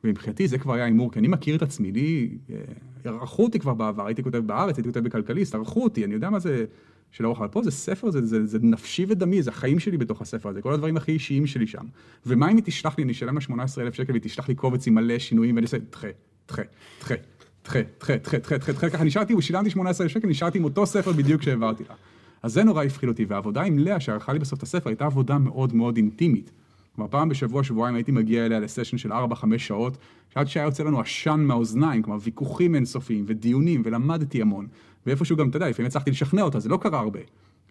ומבחינתי 0.06 0.48
זה 0.48 0.57
כבר 0.57 0.73
היה 0.73 0.86
הימור, 0.86 1.11
כי 1.11 1.19
אני 1.19 1.27
מכיר 1.27 1.56
את 1.56 1.61
עצמי, 1.61 1.91
לי, 1.91 2.30
אה, 2.49 3.11
ערכו 3.11 3.44
אותי 3.44 3.60
כבר 3.60 3.73
בעבר, 3.73 4.06
הייתי 4.06 4.23
כותב 4.23 4.38
בארץ, 4.38 4.77
הייתי 4.77 4.90
כותב 4.90 4.99
בכלכליסט, 4.99 5.56
ערכו 5.56 5.84
אותי, 5.84 6.06
אני 6.06 6.14
יודע 6.14 6.30
מה 6.30 6.40
זה 6.40 6.65
של 7.11 7.26
אורך, 7.26 7.40
אבל 7.40 7.48
פה 7.48 7.64
זה 7.64 7.72
ספר, 7.72 8.11
זה, 8.11 8.26
זה, 8.26 8.45
זה 8.45 8.60
נפשי 8.61 9.06
ודמי, 9.10 9.41
זה 9.41 9.49
החיים 9.49 9.80
שלי 9.80 9.98
בתוך 9.98 10.22
הספר 10.22 10.49
הזה, 10.49 10.61
כל 10.61 10.73
הדברים 10.73 10.98
הכי 10.98 11.11
אישיים 11.11 11.48
שלי 11.48 11.68
שם. 11.68 11.86
ומה 12.26 12.52
אם 12.52 12.56
היא 12.56 12.64
תשלח 12.65 12.98
לי, 12.98 13.03
אני 13.03 13.11
אשלם 13.11 13.36
לה 13.36 13.41
18,000 13.41 13.94
שקל, 13.94 14.11
והיא 14.11 14.22
תשלח 14.22 14.49
לי 14.49 14.56
קובץ 14.56 14.88
עם 14.88 14.95
מלא 14.95 15.19
שינויים, 15.19 15.56
ואני 15.56 15.65
אעשה, 15.65 15.77
דחה, 15.91 16.07
דחה, 16.48 16.61
דחה. 17.02 17.15
תחה, 17.61 17.80
תחה, 17.99 18.18
תחה, 18.18 18.40
תחה, 18.40 18.57
תחה, 18.60 18.73
תחה, 18.73 18.90
ככה 18.90 19.03
נשארתי, 19.03 19.34
ושילמתי 19.34 19.69
18 19.69 20.10
שקל, 20.10 20.27
נשארתי 20.27 20.57
עם 20.57 20.64
אותו 20.64 20.86
ספר 20.86 21.11
בדיוק 21.11 21.41
שהעברתי 21.41 21.84
לה. 21.90 21.95
אז 22.44 22.53
זה 22.53 22.64
נורא 22.64 22.84
הפחיד 22.84 23.10
אותי, 23.10 23.26
והעבודה 23.26 23.61
עם 23.61 23.80
לאה, 23.80 23.99
שערכה 23.99 24.34
לי 24.34 24.40
בסוף 24.40 24.57
את 24.57 24.64
הספר, 24.64 24.90
הייתה 24.90 25.06
עבודה 25.06 25.38
מאוד 25.38 25.76
מאוד 25.76 25.98
אינטימית. 25.98 26.52
כלומר, 26.95 27.09
פעם 27.11 27.30
בשבוע, 27.30 27.63
שבועיים 27.63 27.95
הייתי 27.95 28.11
מגיע 28.11 28.45
אליה 28.45 28.59
לסשן 28.59 28.97
של 28.97 29.11
4-5 29.13 29.15
שעות, 29.57 29.97
שעד 30.34 30.47
שהיה 30.47 30.63
יוצא 30.65 30.84
לנו 30.84 30.99
עשן 30.99 31.39
מהאוזניים, 31.39 32.01
כלומר, 32.03 32.19
ויכוחים 32.23 32.76
אינסופיים 32.76 33.26
ודיונים, 33.27 33.81
ולמדתי 33.85 34.41
המון. 34.41 34.67
ואיפשהו 35.05 35.38
גם, 35.38 35.49
אתה 35.49 35.57
יודע, 35.57 35.69
לפעמים 35.69 35.88
הצלחתי 35.88 36.11
לשכנע 36.11 36.41
אותה, 36.41 36.59
זה 36.59 36.69
לא 36.69 36.77
קרה 36.77 36.99
הרבה. 36.99 37.19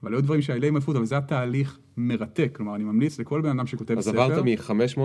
אבל 0.02 0.12
היו 0.14 0.22
דברים 0.22 0.42
שהיו 0.42 0.60
לי 0.60 0.70
מפות, 0.70 0.96
אבל 0.96 1.04
זה 1.04 1.14
היה 1.14 1.22
תהליך 1.22 1.78
מרתק. 1.96 2.50
כלומר, 2.56 2.74
אני 2.74 2.84
ממליץ 2.84 3.18
לכל 3.20 3.40
בן 3.40 3.58
אדם 3.58 3.66
שכותב 3.66 3.98
אז 3.98 4.04
ספר. 4.04 4.20
עברת 4.22 4.44
מ-500 4.44 5.00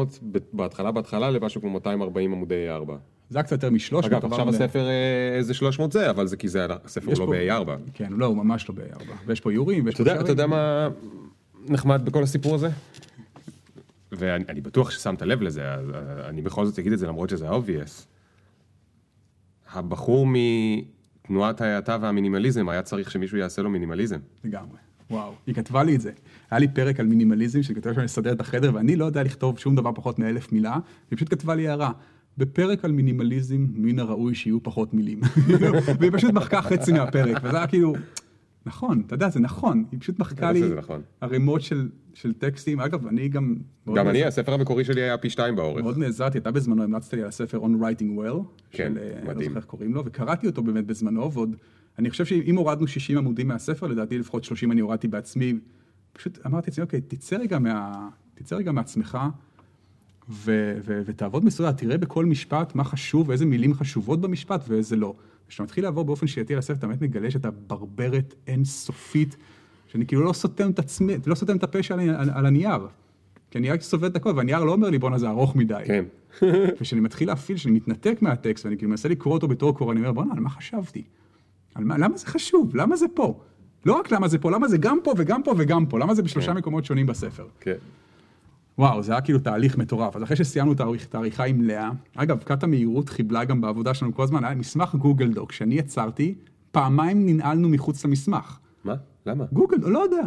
בהתחלה 0.53 0.91
בהתחלה 0.91 1.31
למשהו 1.31 1.61
כמו 1.61 1.69
240 1.69 2.33
עמודי 2.33 2.55
A4. 2.69 2.91
זה 3.29 3.37
היה 3.37 3.43
קצת 3.43 3.51
יותר 3.51 3.69
מ-300. 3.69 4.05
אגב, 4.07 4.25
עכשיו 4.25 4.49
הספר 4.49 4.87
אה, 4.87 5.37
איזה 5.37 5.53
300 5.53 5.91
זה, 5.91 6.09
אבל 6.09 6.27
זה 6.27 6.37
כי 6.37 6.47
זה 6.47 6.65
הספר 6.83 7.11
יש 7.11 7.19
לא 7.19 7.25
פה- 7.25 7.31
ב-A4. 7.31 7.69
כן, 7.93 8.13
לא, 8.15 8.25
הוא 8.25 8.37
ממש 8.37 8.69
לא 8.69 8.75
ב-4. 8.75 9.03
ויש 9.25 9.39
פה 9.41 9.53
יורים, 9.53 9.85
ויש 9.85 9.95
פה 9.95 10.01
יודע, 10.01 10.21
אתה 10.21 10.31
יודע 10.31 10.47
מה 10.47 10.87
נחמד 11.67 12.01
בכל 12.05 12.23
הסיפור 12.23 12.55
הזה? 12.55 12.69
ואני 14.11 14.43
אני 14.49 14.61
בטוח 14.61 14.91
ששמת 14.91 15.21
לב 15.21 15.41
לזה, 15.41 15.73
אז 15.73 15.89
אה, 15.89 16.29
אני 16.29 16.41
בכל 16.41 16.65
זאת 16.65 16.79
אגיד 16.79 16.93
את 16.93 16.99
זה 16.99 17.07
למרות 17.07 17.29
שזה 17.29 17.49
obvious. 17.49 18.05
הבחור 19.73 20.27
מתנועת 20.29 21.61
ההאטה 21.61 21.97
והמינימליזם 22.01 22.69
היה 22.69 22.81
צריך 22.81 23.11
שמישהו 23.11 23.37
יעשה 23.37 23.61
לו 23.61 23.69
מינימליזם. 23.69 24.19
לגמרי. 24.43 24.77
וואו, 25.11 25.33
היא 25.47 25.55
כתבה 25.55 25.83
לי 25.83 25.95
את 25.95 26.01
זה. 26.01 26.11
היה 26.51 26.59
לי 26.59 26.67
פרק 26.67 26.99
על 26.99 27.05
מינימליזם, 27.05 27.63
שכתבה 27.63 27.93
שאני 27.93 28.05
אסדר 28.05 28.33
את 28.33 28.41
החדר, 28.41 28.71
ואני 28.73 28.95
לא 28.95 29.05
יודע 29.05 29.23
לכתוב 29.23 29.59
שום 29.59 29.75
דבר 29.75 29.91
פחות 29.95 30.19
מאלף 30.19 30.51
מילה, 30.51 30.71
והיא 30.71 31.17
פשוט 31.17 31.29
כתבה 31.29 31.55
לי 31.55 31.67
הערה. 31.67 31.91
בפרק 32.37 32.85
על 32.85 32.91
מינימליזם, 32.91 33.67
מן 33.73 33.99
הראוי 33.99 34.35
שיהיו 34.35 34.63
פחות 34.63 34.93
מילים. 34.93 35.21
והיא 35.99 36.11
פשוט 36.13 36.31
מחקה 36.31 36.61
חצי 36.61 36.91
מהפרק, 36.91 37.37
וזה 37.43 37.57
היה 37.57 37.67
כאילו, 37.67 37.93
נכון, 38.65 39.01
אתה 39.05 39.15
יודע, 39.15 39.29
זה 39.29 39.39
נכון, 39.39 39.85
היא 39.91 39.99
פשוט 39.99 40.19
מחקה 40.19 40.51
לי 40.51 40.75
נכון? 40.75 41.01
ערימות 41.21 41.61
של, 41.61 41.89
של 42.13 42.33
טקסטים. 42.33 42.79
אגב, 42.79 43.07
אני 43.07 43.27
גם... 43.29 43.55
גם 43.95 44.07
אני, 44.07 44.19
נעזר- 44.19 44.27
הספר 44.27 44.53
המקורי 44.53 44.83
שלי 44.85 45.01
היה 45.01 45.17
פי 45.17 45.29
שתיים 45.29 45.55
באורך. 45.55 45.83
מאוד 45.83 45.97
נעזרתי, 45.97 46.37
אתה 46.37 46.51
בזמנו 46.51 46.83
המלצת 46.83 47.13
לי 47.13 47.21
על 47.21 47.27
הספר 47.27 47.57
On 47.65 47.81
Writing 47.81 48.17
Well, 48.19 48.43
כן, 48.71 48.93
של, 48.93 48.97
אה, 49.01 49.17
אני 49.17 49.27
לא 49.27 49.33
מדהים. 49.33 49.45
זוכר 49.49 49.57
איך 49.57 49.65
קוראים 49.65 49.93
לו, 49.93 50.05
וקראתי 50.05 50.47
אותו 50.47 50.63
באמת 50.63 50.85
בזמנו, 50.85 51.31
ועוד, 51.33 51.55
אני 51.99 52.09
חושב 52.09 52.25
שאם 52.25 52.55
הורדנו 52.57 52.87
60 52.87 53.17
עמודים 53.17 53.47
מהספר, 53.47 53.87
לדעתי 53.87 54.17
לפחות 54.19 54.43
30 54.43 54.71
אני 54.71 54.81
הורדתי 54.81 55.07
בעצמי, 55.07 55.53
פשוט 56.13 56.39
אמרתי 56.45 56.69
לעצמי, 56.71 56.83
אוקיי, 56.83 57.01
תצא 57.01 57.35
רגע, 57.35 57.59
מה, 57.59 58.07
תצא 58.35 58.55
רגע 58.55 58.71
מעצמך, 58.71 59.17
ו, 60.29 60.77
ו, 60.85 61.01
ותעבוד 61.05 61.45
מסודר, 61.45 61.71
תראה 61.71 61.97
בכל 61.97 62.25
משפט 62.25 62.75
מה 62.75 62.83
חשוב, 62.83 63.29
ואיזה 63.29 63.45
מילים 63.45 63.73
חשובות 63.73 64.21
במשפט 64.21 64.61
ואיזה 64.67 64.95
לא. 64.95 65.13
כשאתה 65.49 65.63
מתחיל 65.63 65.83
לעבור 65.83 66.05
באופן 66.05 66.27
שיטתי 66.27 66.53
על 66.53 66.59
הספר, 66.59 66.73
אתה 66.73 66.87
באמת 66.87 67.01
מגלה 67.01 67.31
שאתה 67.31 67.51
ברברת 67.51 68.33
אינסופית, 68.47 69.37
שאני 69.87 70.05
כאילו 70.05 70.23
לא 70.23 70.33
סותם 70.33 70.69
את 70.69 70.79
עצמי, 70.79 71.13
לא 71.25 71.35
סותם 71.35 71.57
את 71.57 71.63
הפה 71.63 71.83
שלי 71.83 72.09
על, 72.09 72.29
על 72.33 72.45
הנייר. 72.45 72.87
כי 73.51 73.57
הנייר 73.57 73.79
סובב 73.79 74.05
את 74.05 74.15
הכל, 74.15 74.33
והנייר 74.35 74.63
לא 74.63 74.71
אומר 74.71 74.89
לי 74.89 74.99
בואנה 74.99 75.17
זה 75.17 75.29
ארוך 75.29 75.55
מדי. 75.55 75.83
כן. 75.85 76.05
וכשאני 76.79 77.01
מתחיל 77.01 77.27
להפעיל, 77.27 77.57
כשאני 77.57 77.75
מתנתק 77.75 78.21
מהטקסט, 78.21 78.65
ואני 78.65 78.77
כאילו 78.77 78.89
מנסה 78.89 79.09
לקרוא 79.09 79.33
אותו 79.33 79.47
בתור 79.47 79.77
קורא, 79.77 79.91
אני 79.91 79.99
אומר, 79.99 80.11
בואנה, 80.11 80.33
על 80.33 80.39
מה 80.39 80.49
חשבתי? 80.49 81.03
על 81.75 81.83
מה, 81.83 81.97
למה 81.97 82.17
זה 82.17 82.25
חשוב? 82.25 82.75
למה 82.75 82.95
זה 82.95 83.05
פה? 83.13 83.39
לא 83.85 83.93
רק 83.93 84.11
למה 84.11 84.27
זה 84.27 84.37
פה, 84.37 84.51
למה 84.51 84.67
זה 84.67 84.77
גם 84.77 84.99
פה 85.03 85.13
וגם 85.17 85.43
פה 85.43 85.53
וגם 85.57 85.85
פה? 85.85 85.99
למה 85.99 86.13
זה 86.13 86.23
בשלושה 86.23 86.53
מקומות 86.53 86.85
שונים 86.85 87.05
בספר? 87.05 87.47
כן. 87.59 87.75
וואו, 88.79 89.03
זה 89.03 89.11
היה 89.11 89.21
כאילו 89.21 89.39
תהליך 89.39 89.77
מטורף. 89.77 90.15
אז 90.15 90.23
אחרי 90.23 90.35
שסיימנו 90.35 90.73
את 90.73 91.15
העריכה 91.15 91.43
עם 91.43 91.61
לאה, 91.61 91.91
אגב, 92.15 92.43
כת 92.45 92.63
המהירות 92.63 93.09
חיבלה 93.09 93.43
גם 93.43 93.61
בעבודה 93.61 93.93
שלנו 93.93 94.15
כל 94.15 94.23
הזמן, 94.23 94.43
היה 94.43 94.55
מסמך 94.55 94.95
גוגל 94.95 95.33
דוק 95.33 95.51
שאני 95.51 95.75
יצרתי, 95.75 96.35
פעמיים 96.71 97.25
ננעלנו 97.25 97.69
מחוץ 97.69 98.05
למסמך. 98.05 98.59
מה? 98.83 98.95
למה? 99.25 99.45
גוגל, 99.53 99.77
לא 99.77 99.99
יודע, 99.99 100.21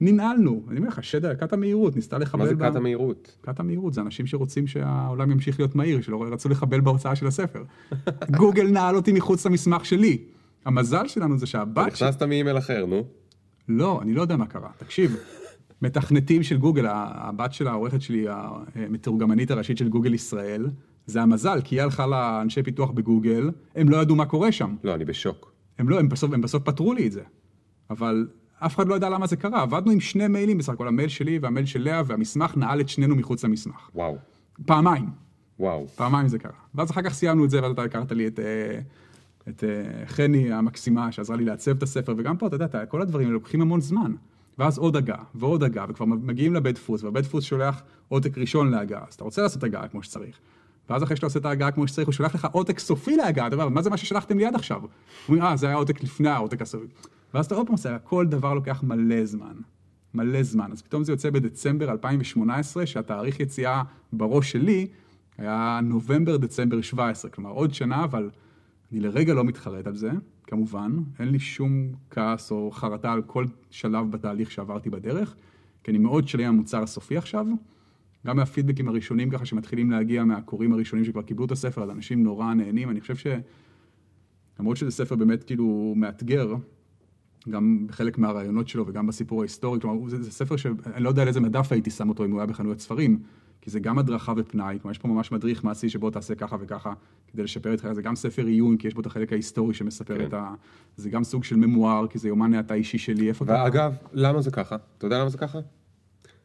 ננעלנו. 0.00 0.62
אני 0.68 0.78
אומר 0.78 0.88
לך, 0.88 1.04
שדר, 1.04 1.34
כת 1.34 1.52
המהירות, 1.52 1.96
ניסתה 1.96 2.18
לחבל 2.18 2.42
מה 2.42 2.48
זה 2.48 2.54
כת 2.54 2.76
המהירות? 2.76 3.36
כת 3.42 3.60
המהירות, 3.60 3.94
זה 3.94 4.00
אנשים 4.00 4.26
שרוצים 4.26 4.66
שהעולם 4.66 5.30
ימשיך 5.30 5.60
להיות 5.60 5.74
מהיר, 5.74 6.00
שלא 6.00 6.24
רצו 6.32 6.48
לחבל 6.48 6.80
בהוצאה 6.80 7.16
של 7.16 7.26
הספר. 7.26 7.62
גוגל 8.38 8.66
נעל 8.70 8.96
אותי 8.96 9.12
מחוץ 9.12 9.46
למסמך 9.46 9.84
שלי. 9.84 10.18
המזל 10.64 11.08
שלנו 11.08 11.38
זה 11.38 11.46
שהבת. 11.46 11.86
נכנסת 11.86 12.22
מאימייל 12.22 12.58
אחר, 12.58 12.86
נו. 12.86 13.04
לא, 13.68 14.00
אני 14.02 14.14
לא 14.14 14.22
יודע 14.22 14.36
מה 14.36 14.46
קרה. 14.46 14.70
תקשיב, 14.78 15.16
מתכנתים 15.82 16.42
של 16.42 16.56
גוגל, 16.56 16.86
הבת 16.88 17.52
של 17.52 17.68
העורכת 17.68 18.02
שלי, 18.02 18.26
המתורגמנית 18.74 19.50
הראשית 19.50 19.78
של 19.78 19.88
גוגל 19.88 20.14
ישראל, 20.14 20.66
זה 21.06 21.22
המזל, 21.22 21.60
כי 21.64 21.74
היא 21.74 21.82
הלכה 21.82 22.06
לאנשי 22.06 22.62
פיתוח 22.62 22.90
בגוגל, 22.90 23.50
הם 23.74 23.88
לא 23.88 23.96
ידעו 23.96 24.16
מה 24.16 24.26
קורה 24.26 24.52
שם. 24.52 24.74
לא, 24.84 24.94
אני 24.94 25.04
בשוק. 25.04 25.52
הם 25.78 25.88
לא, 25.88 25.98
הם 26.00 26.08
בסוף, 26.08 26.32
הם 26.32 26.40
בסוף 26.40 26.62
פתרו 26.62 26.92
לי 26.92 27.06
את 27.06 27.12
זה. 27.12 27.22
אבל 27.90 28.28
אף 28.58 28.76
אחד 28.76 28.88
לא 28.88 28.94
ידע 28.94 29.08
למה 29.08 29.26
זה 29.26 29.36
קרה. 29.36 29.62
עבדנו 29.62 29.92
עם 29.92 30.00
שני 30.00 30.28
מיילים 30.28 30.58
בסך 30.58 30.72
הכל, 30.72 30.88
המייל 30.88 31.08
שלי 31.08 31.38
והמייל 31.42 31.66
של 31.66 31.82
לאה, 31.82 32.02
והמסמך 32.06 32.56
נעל 32.56 32.80
את 32.80 32.88
שנינו 32.88 33.16
מחוץ 33.16 33.44
למסמך. 33.44 33.90
וואו. 33.94 34.16
פעמיים. 34.66 35.06
וואו. 35.58 35.86
פעמיים 35.96 36.28
זה 36.28 36.38
קרה. 36.38 36.52
ואז 36.74 36.90
אחר 36.90 37.02
כך 37.02 37.14
סיימנו 37.14 37.44
את 37.44 37.50
זה, 37.50 37.62
ואז 37.62 37.72
אתה 37.72 37.82
הכרת 37.82 38.12
לי 38.12 38.26
את, 38.26 38.38
אה, 38.38 38.80
את 39.48 39.64
אה, 39.64 40.06
חני 40.06 40.52
המקסימה, 40.52 41.12
שעזרה 41.12 41.36
לי 41.36 41.44
לעצב 41.44 41.76
את 41.76 41.82
הספר, 41.82 42.14
וגם 42.18 42.36
פה, 42.36 42.46
אתה 42.46 42.56
יודע, 42.56 42.86
כל 42.86 43.02
הדברים 43.02 43.26
האלה 43.26 43.34
לוקחים 43.34 43.62
המון 43.62 43.80
זמן. 43.80 44.12
ואז 44.60 44.78
עוד 44.78 44.96
הגעה, 44.96 45.24
ועוד 45.34 45.62
הגעה, 45.62 45.86
וכבר 45.88 46.06
מגיעים 46.06 46.54
לבית 46.54 46.74
דפוס, 46.74 47.04
והבית 47.04 47.24
דפוס 47.24 47.44
שולח 47.44 47.82
עותק 48.08 48.38
ראשון 48.38 48.70
להגעה, 48.70 49.04
אז 49.08 49.14
אתה 49.14 49.24
רוצה 49.24 49.42
לעשות 49.42 49.64
הגעה 49.64 49.88
כמו 49.88 50.02
שצריך. 50.02 50.38
ואז 50.90 51.02
אחרי 51.02 51.16
שאתה 51.16 51.26
עושה 51.26 51.38
את 51.38 51.44
ההגעה 51.44 51.70
כמו 51.70 51.88
שצריך, 51.88 52.08
הוא 52.08 52.12
שולח 52.12 52.34
לך 52.34 52.48
עותק 52.52 52.78
סופי 52.78 53.16
להגעה, 53.16 53.46
אתה 53.46 53.54
אומר, 53.54 53.68
מה 53.68 53.82
זה 53.82 53.90
מה 53.90 53.96
ששלחתם 53.96 54.38
לי 54.38 54.46
עד 54.46 54.54
עכשיו? 54.54 54.80
הוא 54.80 54.88
אומר, 55.36 55.46
אה, 55.46 55.56
זה 55.56 55.66
היה 55.66 55.76
עותק 55.76 56.02
לפני 56.02 56.28
העותק 56.28 56.62
הסופי. 56.62 56.86
ואז 57.34 57.46
אתה 57.46 57.54
עוד 57.54 57.66
פעם 57.66 57.74
עושה, 57.74 57.98
כל 57.98 58.26
דבר 58.26 58.54
לוקח 58.54 58.82
מלא 58.82 59.24
זמן. 59.24 59.54
מלא 60.14 60.42
זמן. 60.42 60.72
אז 60.72 60.82
פתאום 60.82 61.04
זה 61.04 61.12
יוצא 61.12 61.30
בדצמבר 61.30 61.90
2018, 61.90 62.86
שהתאריך 62.86 63.40
יציאה 63.40 63.82
בראש 64.12 64.52
שלי 64.52 64.86
היה 65.38 65.80
נובמבר-דצמבר 65.82 66.80
17, 66.80 67.30
כלומר 67.30 67.50
עוד 67.50 67.74
שנה, 67.74 68.04
אבל 68.04 68.30
אני 68.92 69.00
לרגע 69.00 69.34
לא 69.34 69.44
מתחרט 69.44 69.86
על 69.86 69.96
זה, 69.96 70.10
כמובן, 70.50 70.96
אין 71.18 71.28
לי 71.28 71.38
שום 71.38 71.92
כעס 72.10 72.50
או 72.50 72.70
חרטה 72.70 73.12
על 73.12 73.22
כל 73.22 73.44
שלב 73.70 74.10
בתהליך 74.10 74.50
שעברתי 74.50 74.90
בדרך, 74.90 75.34
כי 75.84 75.90
אני 75.90 75.98
מאוד 75.98 76.28
שלם 76.28 76.44
עם 76.44 76.54
המוצר 76.54 76.82
הסופי 76.82 77.16
עכשיו. 77.16 77.46
גם 78.26 78.36
מהפידבקים 78.36 78.88
הראשונים 78.88 79.30
ככה 79.30 79.44
שמתחילים 79.44 79.90
להגיע 79.90 80.24
מהקוראים 80.24 80.72
הראשונים 80.72 81.04
שכבר 81.04 81.22
קיבלו 81.22 81.44
את 81.44 81.50
הספר, 81.50 81.82
אז 81.82 81.90
אנשים 81.90 82.22
נורא 82.22 82.54
נהנים. 82.54 82.90
אני 82.90 83.00
חושב 83.00 83.16
ש... 83.16 83.26
למרות 84.60 84.76
שזה 84.76 84.90
ספר 84.90 85.16
באמת 85.16 85.44
כאילו 85.44 85.94
מאתגר, 85.96 86.54
גם 87.48 87.86
בחלק 87.86 88.18
מהרעיונות 88.18 88.68
שלו 88.68 88.86
וגם 88.86 89.06
בסיפור 89.06 89.40
ההיסטורי, 89.40 89.80
כלומר 89.80 90.08
זה, 90.08 90.22
זה 90.22 90.30
ספר 90.30 90.56
שאני 90.56 90.74
לא 90.98 91.08
יודע 91.08 91.22
על 91.22 91.28
איזה 91.28 91.40
מדף 91.40 91.72
הייתי 91.72 91.90
שם 91.90 92.08
אותו 92.08 92.24
אם 92.24 92.30
הוא 92.30 92.40
היה 92.40 92.46
בחנויות 92.46 92.80
ספרים, 92.80 93.22
כי 93.70 93.72
זה 93.72 93.80
גם 93.80 93.98
הדרכה 93.98 94.32
ופנאי, 94.36 94.78
כלומר 94.82 94.90
יש 94.90 94.98
פה 94.98 95.08
ממש 95.08 95.32
מדריך 95.32 95.64
מעשי 95.64 95.88
שבו 95.88 96.10
תעשה 96.10 96.34
ככה 96.34 96.56
וככה 96.60 96.92
כדי 97.32 97.42
לשפר 97.42 97.74
את 97.74 97.80
חייך, 97.80 97.92
זה 97.92 98.02
גם 98.02 98.16
ספר 98.16 98.46
עיון, 98.46 98.76
כי 98.76 98.88
יש 98.88 98.94
בו 98.94 99.00
את 99.00 99.06
החלק 99.06 99.32
ההיסטורי 99.32 99.74
שמספר 99.74 100.18
כן. 100.18 100.24
את 100.26 100.34
ה... 100.34 100.54
זה 100.96 101.10
גם 101.10 101.24
סוג 101.24 101.44
של 101.44 101.56
ממואר, 101.56 102.06
כי 102.06 102.18
זה 102.18 102.28
יומן 102.28 102.54
האטה 102.54 102.74
אישי 102.74 102.98
שלי, 102.98 103.28
איפה 103.28 103.44
אתה... 103.44 103.52
ואגב, 103.52 103.94
למה 104.12 104.40
זה 104.40 104.50
ככה? 104.50 104.76
אתה 104.98 105.06
יודע 105.06 105.18
למה 105.18 105.28
זה 105.28 105.38
ככה? 105.38 105.58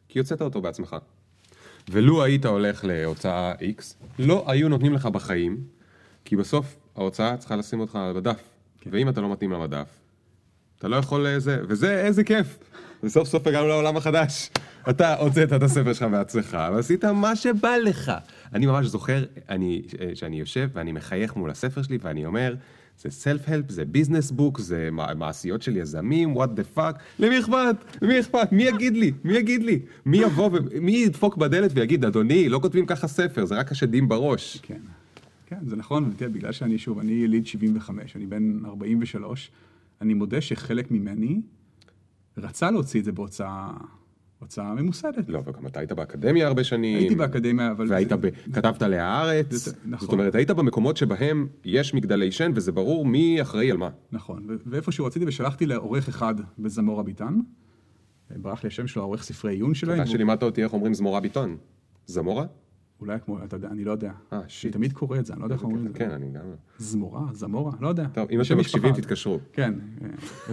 כי 0.08 0.18
יוצאת 0.18 0.42
אותו 0.42 0.60
בעצמך. 0.60 0.96
ולו 1.90 2.24
היית 2.24 2.46
הולך 2.46 2.84
להוצאה 2.84 3.52
X, 3.54 3.82
לא 4.18 4.44
היו 4.46 4.68
נותנים 4.68 4.92
לך 4.92 5.06
בחיים, 5.06 5.60
כי 6.24 6.36
בסוף 6.36 6.76
ההוצאה 6.96 7.36
צריכה 7.36 7.56
לשים 7.56 7.80
אותך 7.80 7.98
בדף, 8.16 8.42
כן. 8.80 8.90
ואם 8.92 9.08
אתה 9.08 9.20
לא 9.20 9.32
מתאים 9.32 9.52
למדף, 9.52 9.88
אתה 10.78 10.88
לא 10.88 10.96
יכול 10.96 11.26
לזה, 11.28 11.60
וזה 11.68 12.00
איזה 12.00 12.24
כיף. 12.24 12.58
וסוף 13.02 13.28
סוף 13.28 13.46
הגענו 13.46 13.68
לעולם 13.68 13.96
החדש. 13.96 14.50
אתה 14.90 15.14
הוצאת 15.14 15.52
את 15.52 15.62
הספר 15.62 15.92
שלך 15.92 16.02
בעצמך, 16.10 16.58
ועשית 16.72 17.04
מה 17.04 17.36
שבא 17.36 17.76
לך. 17.76 18.12
אני 18.52 18.66
ממש 18.66 18.86
זוכר 18.86 19.24
אני, 19.48 19.82
שאני 20.14 20.40
יושב 20.40 20.68
ואני 20.72 20.92
מחייך 20.92 21.36
מול 21.36 21.50
הספר 21.50 21.82
שלי 21.82 21.98
ואני 22.02 22.26
אומר, 22.26 22.54
זה 22.98 23.10
סלף-הלפ, 23.10 23.70
זה 23.70 23.84
ביזנס 23.84 24.30
בוק, 24.30 24.60
זה 24.60 24.88
מעשיות 25.16 25.62
של 25.62 25.76
יזמים, 25.76 26.36
what 26.36 26.46
the 26.46 26.78
fuck, 26.78 26.98
למי 27.18 27.38
אכפת? 27.40 27.76
למי 28.02 28.20
אכפת? 28.20 28.52
מי 28.52 28.62
יגיד 28.62 28.96
לי? 28.96 29.12
מי 29.24 29.34
יגיד 29.34 29.62
לי? 29.62 29.80
מי 30.06 30.18
יבוא 30.18 30.50
ומי 30.52 30.92
ידפוק 30.92 31.36
בדלת 31.36 31.70
ויגיד, 31.74 32.04
אדוני, 32.04 32.48
לא 32.48 32.58
כותבים 32.58 32.86
ככה 32.86 33.08
ספר, 33.08 33.44
זה 33.44 33.54
רק 33.54 33.72
השדים 33.72 34.08
בראש. 34.08 34.58
כן, 34.62 34.80
כן, 35.46 35.58
זה 35.66 35.76
נכון, 35.76 36.10
ותראה, 36.12 36.30
בגלל 36.30 36.52
שאני, 36.52 36.78
שוב, 36.78 36.98
אני 36.98 37.12
יליד 37.12 37.46
75, 37.46 38.16
אני 38.16 38.26
בן 38.26 38.60
43, 38.64 39.50
אני 40.00 40.14
מודה 40.14 40.40
שחלק 40.40 40.90
ממני 40.90 41.40
רצה 42.38 42.70
להוציא 42.70 43.00
את 43.00 43.04
זה 43.04 43.12
בהוצאה... 43.12 43.70
הוצאה 44.38 44.74
ממוסדת. 44.74 45.28
לא, 45.28 45.42
וגם 45.46 45.66
אתה 45.66 45.80
היית 45.80 45.92
באקדמיה 45.92 46.46
הרבה 46.46 46.64
שנים. 46.64 46.98
הייתי 46.98 47.14
באקדמיה, 47.14 47.70
אבל... 47.70 47.86
והיית 47.88 48.12
ב... 48.12 48.28
כתבת 48.52 48.82
להארץ. 48.82 49.68
נכון. 49.84 50.06
זאת 50.06 50.12
אומרת, 50.12 50.34
היית 50.34 50.50
במקומות 50.50 50.96
שבהם 50.96 51.48
יש 51.64 51.94
מגדלי 51.94 52.32
שן, 52.32 52.52
וזה 52.54 52.72
ברור 52.72 53.06
מי 53.06 53.42
אחראי 53.42 53.70
על 53.70 53.76
מה. 53.76 53.90
נכון, 54.12 54.46
ו- 54.48 54.54
ואיפשהו 54.66 55.04
רציתי 55.04 55.24
ושלחתי 55.28 55.66
לעורך 55.66 56.08
אחד 56.08 56.34
בזמורה 56.58 57.02
ביטן. 57.02 57.40
ברח 58.30 58.64
לי 58.64 58.68
השם 58.68 58.86
שלו, 58.86 59.02
העורך 59.02 59.22
ספרי 59.22 59.52
עיון 59.52 59.74
שלהם. 59.74 60.00
אתה 60.00 60.10
שלימדת 60.10 60.42
אותי 60.42 60.64
איך 60.64 60.72
אומרים 60.72 60.94
זמורה 60.94 61.20
ביטון. 61.20 61.56
זמורה? 62.06 62.46
אולי 63.00 63.18
כמו, 63.24 63.44
אתה 63.44 63.56
יודע, 63.56 63.68
אני 63.68 63.84
לא 63.84 63.90
יודע. 63.90 64.12
אה, 64.32 64.40
שיט. 64.48 64.72
תמיד 64.72 64.92
קורא 64.92 65.18
את 65.18 65.26
זה, 65.26 65.32
אני 65.32 65.40
לא 65.40 65.46
יודע 65.46 65.54
איך 65.54 65.64
אומרים 65.64 65.86
את 65.86 65.92
זה. 65.92 65.98
כן, 65.98 66.10
אני 66.10 66.30
גם... 66.32 66.42
זמורה, 66.78 67.22
זמורה, 67.32 67.72
לא 67.80 67.88
יודע. 67.88 68.06
טוב, 68.12 68.28
אם 68.30 68.40
אתם 68.40 68.58
מקשיבים, 68.58 68.94
תתקשרו. 68.94 69.38
כן, 69.52 69.74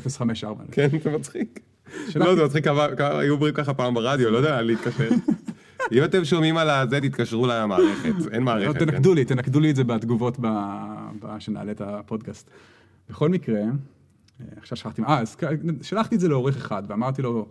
054. 0.09 0.63
כן, 0.71 0.87
זה 1.03 1.17
מצחיק. 1.17 1.59
לא, 2.15 2.35
זה 2.35 2.45
מצחיק 2.45 2.67
היו 2.99 3.33
אומרים 3.33 3.53
ככה 3.53 3.73
פעם 3.73 3.93
ברדיו, 3.93 4.31
לא 4.31 4.37
יודע, 4.37 4.61
להתקשר. 4.61 5.09
אם 5.91 6.03
אתם 6.03 6.25
שומעים 6.25 6.57
על 6.57 6.69
הזה, 6.69 7.01
תתקשרו 7.01 7.47
למערכת, 7.47 8.13
אין 8.31 8.43
מערכת. 8.43 8.81
לא, 8.81 8.85
תנקדו 8.85 9.13
לי, 9.13 9.25
תנקדו 9.25 9.59
לי 9.59 9.71
את 9.71 9.75
זה 9.75 9.83
בתגובות 9.83 10.37
שנעלה 11.39 11.71
את 11.71 11.81
הפודקאסט. 11.81 12.49
בכל 13.09 13.29
מקרה, 13.29 13.59
אה, 13.59 13.65
עכשיו 14.57 14.77
שכחתי, 14.77 15.01
אה, 15.01 15.19
אז 15.19 15.37
שלחתי 15.81 16.15
את 16.15 16.19
זה 16.19 16.27
לעורך 16.27 16.57
אחד, 16.57 16.83
ואמרתי 16.87 17.21
לו, 17.21 17.47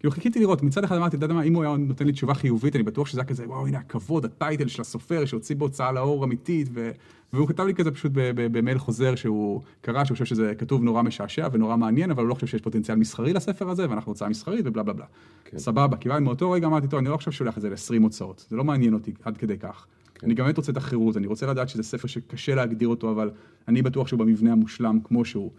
כאילו 0.00 0.10
חיכיתי 0.10 0.40
לראות, 0.40 0.62
מצד 0.62 0.84
אחד 0.84 0.96
אמרתי, 0.96 1.16
אתה 1.16 1.24
יודע 1.24 1.34
מה, 1.34 1.42
אם 1.42 1.54
הוא 1.54 1.64
היה 1.64 1.76
נותן 1.76 2.06
לי 2.06 2.12
תשובה 2.12 2.34
חיובית, 2.34 2.76
אני 2.76 2.82
בטוח 2.82 3.06
שזה 3.06 3.20
היה 3.20 3.26
כזה, 3.26 3.48
וואו, 3.48 3.66
הנה 3.66 3.78
הכבוד, 3.78 4.24
הטייטל 4.24 4.68
של 4.68 4.82
הסופר 4.82 5.24
שהוציא 5.24 5.56
בהוצאה 5.56 5.92
לאור 5.92 6.24
אמיתית, 6.24 6.68
ו... 6.74 6.90
והוא 7.32 7.48
כתב 7.48 7.62
לי 7.62 7.74
כזה 7.74 7.90
פשוט 7.90 8.12
במייל 8.34 8.78
חוזר 8.78 9.14
שהוא 9.14 9.60
קרא, 9.80 10.04
שהוא 10.04 10.14
חושב 10.14 10.24
שזה 10.24 10.54
כתוב 10.58 10.82
נורא 10.82 11.02
משעשע 11.02 11.48
ונורא 11.52 11.76
מעניין, 11.76 12.10
אבל 12.10 12.22
הוא 12.22 12.28
לא 12.28 12.34
חושב 12.34 12.46
שיש 12.46 12.60
פוטנציאל 12.60 12.98
מסחרי 12.98 13.32
לספר 13.32 13.70
הזה, 13.70 13.90
ואנחנו 13.90 14.12
הוצאה 14.12 14.28
מסחרית 14.28 14.60
ובלה 14.64 14.82
בלה 14.82 14.92
בלה. 14.92 15.04
כן. 15.44 15.58
סבבה, 15.58 15.96
קיבלתי 15.96 16.22
מאותו 16.22 16.50
רגע 16.50 16.66
אמרתי, 16.66 16.88
טוב, 16.88 16.98
אני 16.98 17.08
לא 17.08 17.14
עכשיו 17.14 17.32
שולח 17.32 17.56
את 17.56 17.62
זה 17.62 17.70
ל-20 17.70 18.02
הוצאות, 18.02 18.46
זה 18.48 18.56
לא 18.56 18.64
מעניין 18.64 18.94
אותי 18.94 19.12
עד 19.24 19.36
כדי 19.36 19.58
כך. 19.58 19.86
כן. 20.14 20.26
אני 20.26 20.34
גם 20.34 20.44
באמת 20.44 20.56
רוצה 20.56 20.72
את 20.72 20.76
החירות, 20.76 21.16
אני 21.16 21.26
רוצה 21.26 21.46
לדעת 21.46 21.68
שזה 21.68 21.82
ספר 21.82 22.08
שקשה 22.08 22.54
להגדיר 22.54 22.88
אותו, 22.88 23.10
אבל 23.10 23.30
אני 23.68 23.82
בטוח 23.82 24.08
שהוא 24.08 24.20
במבנה 24.20 24.52
המושלם 24.52 24.98
כמו 25.04 25.24
שהוא, 25.24 25.50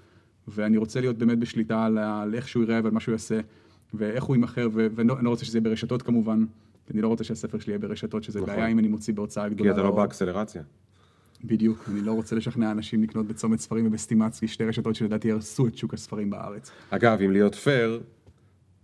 ואני 0.47 0.77
רוצה 0.77 1.01
להיות 1.01 1.17
באמת 1.17 1.39
בשליטה 1.39 1.85
על 1.85 2.35
איך 2.35 2.47
שהוא 2.47 2.63
יראה 2.63 2.79
ועל 2.83 2.93
מה 2.93 2.99
שהוא 2.99 3.11
יעשה. 3.11 3.39
ואיך 3.93 4.23
הוא 4.23 4.35
יימכר, 4.35 4.67
ואני 4.73 5.07
לא 5.21 5.29
רוצה 5.29 5.45
שזה 5.45 5.57
יהיה 5.57 5.63
ברשתות 5.63 6.01
כמובן, 6.01 6.45
אני 6.93 7.01
לא 7.01 7.07
רוצה 7.07 7.23
שהספר 7.23 7.59
שלי 7.59 7.71
יהיה 7.73 7.79
ברשתות, 7.79 8.23
שזה 8.23 8.41
נכון. 8.41 8.53
בעיה 8.55 8.67
אם 8.67 8.79
אני 8.79 8.87
מוציא 8.87 9.13
בהוצאה 9.13 9.49
גדולה. 9.49 9.69
כי 9.69 9.79
אתה 9.79 9.83
לא 9.87 9.95
באקסלרציה. 9.95 10.61
בדיוק, 11.43 11.85
אני 11.91 12.01
לא 12.01 12.11
רוצה 12.11 12.35
לשכנע 12.35 12.71
אנשים 12.71 13.03
לקנות 13.03 13.27
בצומת 13.27 13.59
ספרים 13.59 13.87
ובסטימצקי, 13.87 14.47
שתי 14.47 14.63
רשתות 14.65 14.95
שלדעתי 14.95 15.31
הרסו 15.31 15.67
את 15.67 15.77
שוק 15.77 15.93
הספרים 15.93 16.29
בארץ. 16.29 16.71
אגב, 16.89 17.21
אם 17.21 17.31
להיות 17.31 17.55
פייר, 17.55 18.01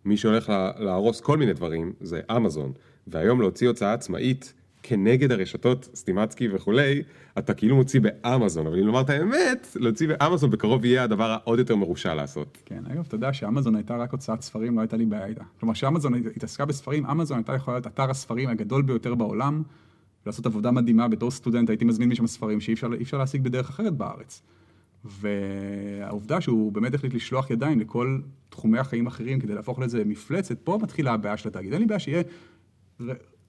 מי 0.05 0.17
שהולך 0.17 0.53
להרוס 0.79 1.21
כל 1.21 1.37
מיני 1.37 1.53
דברים 1.53 1.93
זה 2.01 2.21
אמזון, 2.37 2.71
והיום 3.07 3.41
להוציא 3.41 3.67
הוצאה 3.67 3.93
עצמאית 3.93 4.53
כנגד 4.87 5.31
הרשתות 5.31 5.89
סטימצקי 5.95 6.47
וכולי, 6.53 7.03
אתה 7.37 7.53
כאילו 7.53 7.75
מוציא 7.75 8.01
באמזון, 8.01 8.67
אבל 8.67 8.79
אם 8.79 8.85
לומר 8.85 9.01
את 9.01 9.09
האמת, 9.09 9.77
להוציא 9.79 10.07
באמזון 10.07 10.49
בקרוב 10.49 10.85
יהיה 10.85 11.03
הדבר 11.03 11.29
העוד 11.31 11.59
יותר 11.59 11.75
מרושע 11.75 12.13
לעשות. 12.13 12.57
כן, 12.65 12.83
אגב, 12.91 13.03
אתה 13.07 13.15
יודע 13.15 13.33
שאמזון 13.33 13.75
הייתה 13.75 13.97
רק 13.97 14.11
הוצאת 14.11 14.41
ספרים, 14.41 14.75
לא 14.75 14.81
הייתה 14.81 14.97
לי 14.97 15.05
בעיה 15.05 15.25
איתה. 15.25 15.43
כלומר, 15.59 15.73
שאמזון 15.73 16.13
התעסקה 16.35 16.65
בספרים, 16.65 17.05
אמזון 17.05 17.37
הייתה 17.37 17.53
יכולה 17.53 17.77
להיות 17.77 17.87
אתר 17.87 18.09
הספרים 18.09 18.49
הגדול 18.49 18.81
ביותר 18.81 19.15
בעולם, 19.15 19.63
ולעשות 20.25 20.45
עבודה 20.45 20.71
מדהימה 20.71 21.07
בתור 21.07 21.31
סטודנט, 21.31 21.69
הייתי 21.69 21.85
מזמין 21.85 22.09
משם 22.09 22.27
ספרים 22.27 22.61
שאי 22.61 22.73
אפשר, 22.73 22.87
אפשר 23.01 23.17
להשיג 23.17 23.43
בדרך 23.43 23.69
אחרת 23.69 23.93
בארץ. 23.93 24.41
והעובדה 25.05 26.41
שהוא 26.41 26.71
באמת 26.71 26.93
החליט 26.93 27.13
לשלוח 27.13 27.49
ידיים 27.51 27.79
לכל 27.79 28.19
תחומי 28.49 28.79
החיים 28.79 29.07
אחרים 29.07 29.39
כדי 29.39 29.55
להפוך 29.55 29.79
לזה 29.79 30.05
מפלצת, 30.05 30.57
פה 30.63 30.79
מתחילה 30.81 31.13
הבעיה 31.13 31.37
של 31.37 31.49
התאגיד. 31.49 31.73
אין 31.73 31.81
לי 31.81 31.87
בעיה 31.87 31.99
שיהיה 31.99 32.23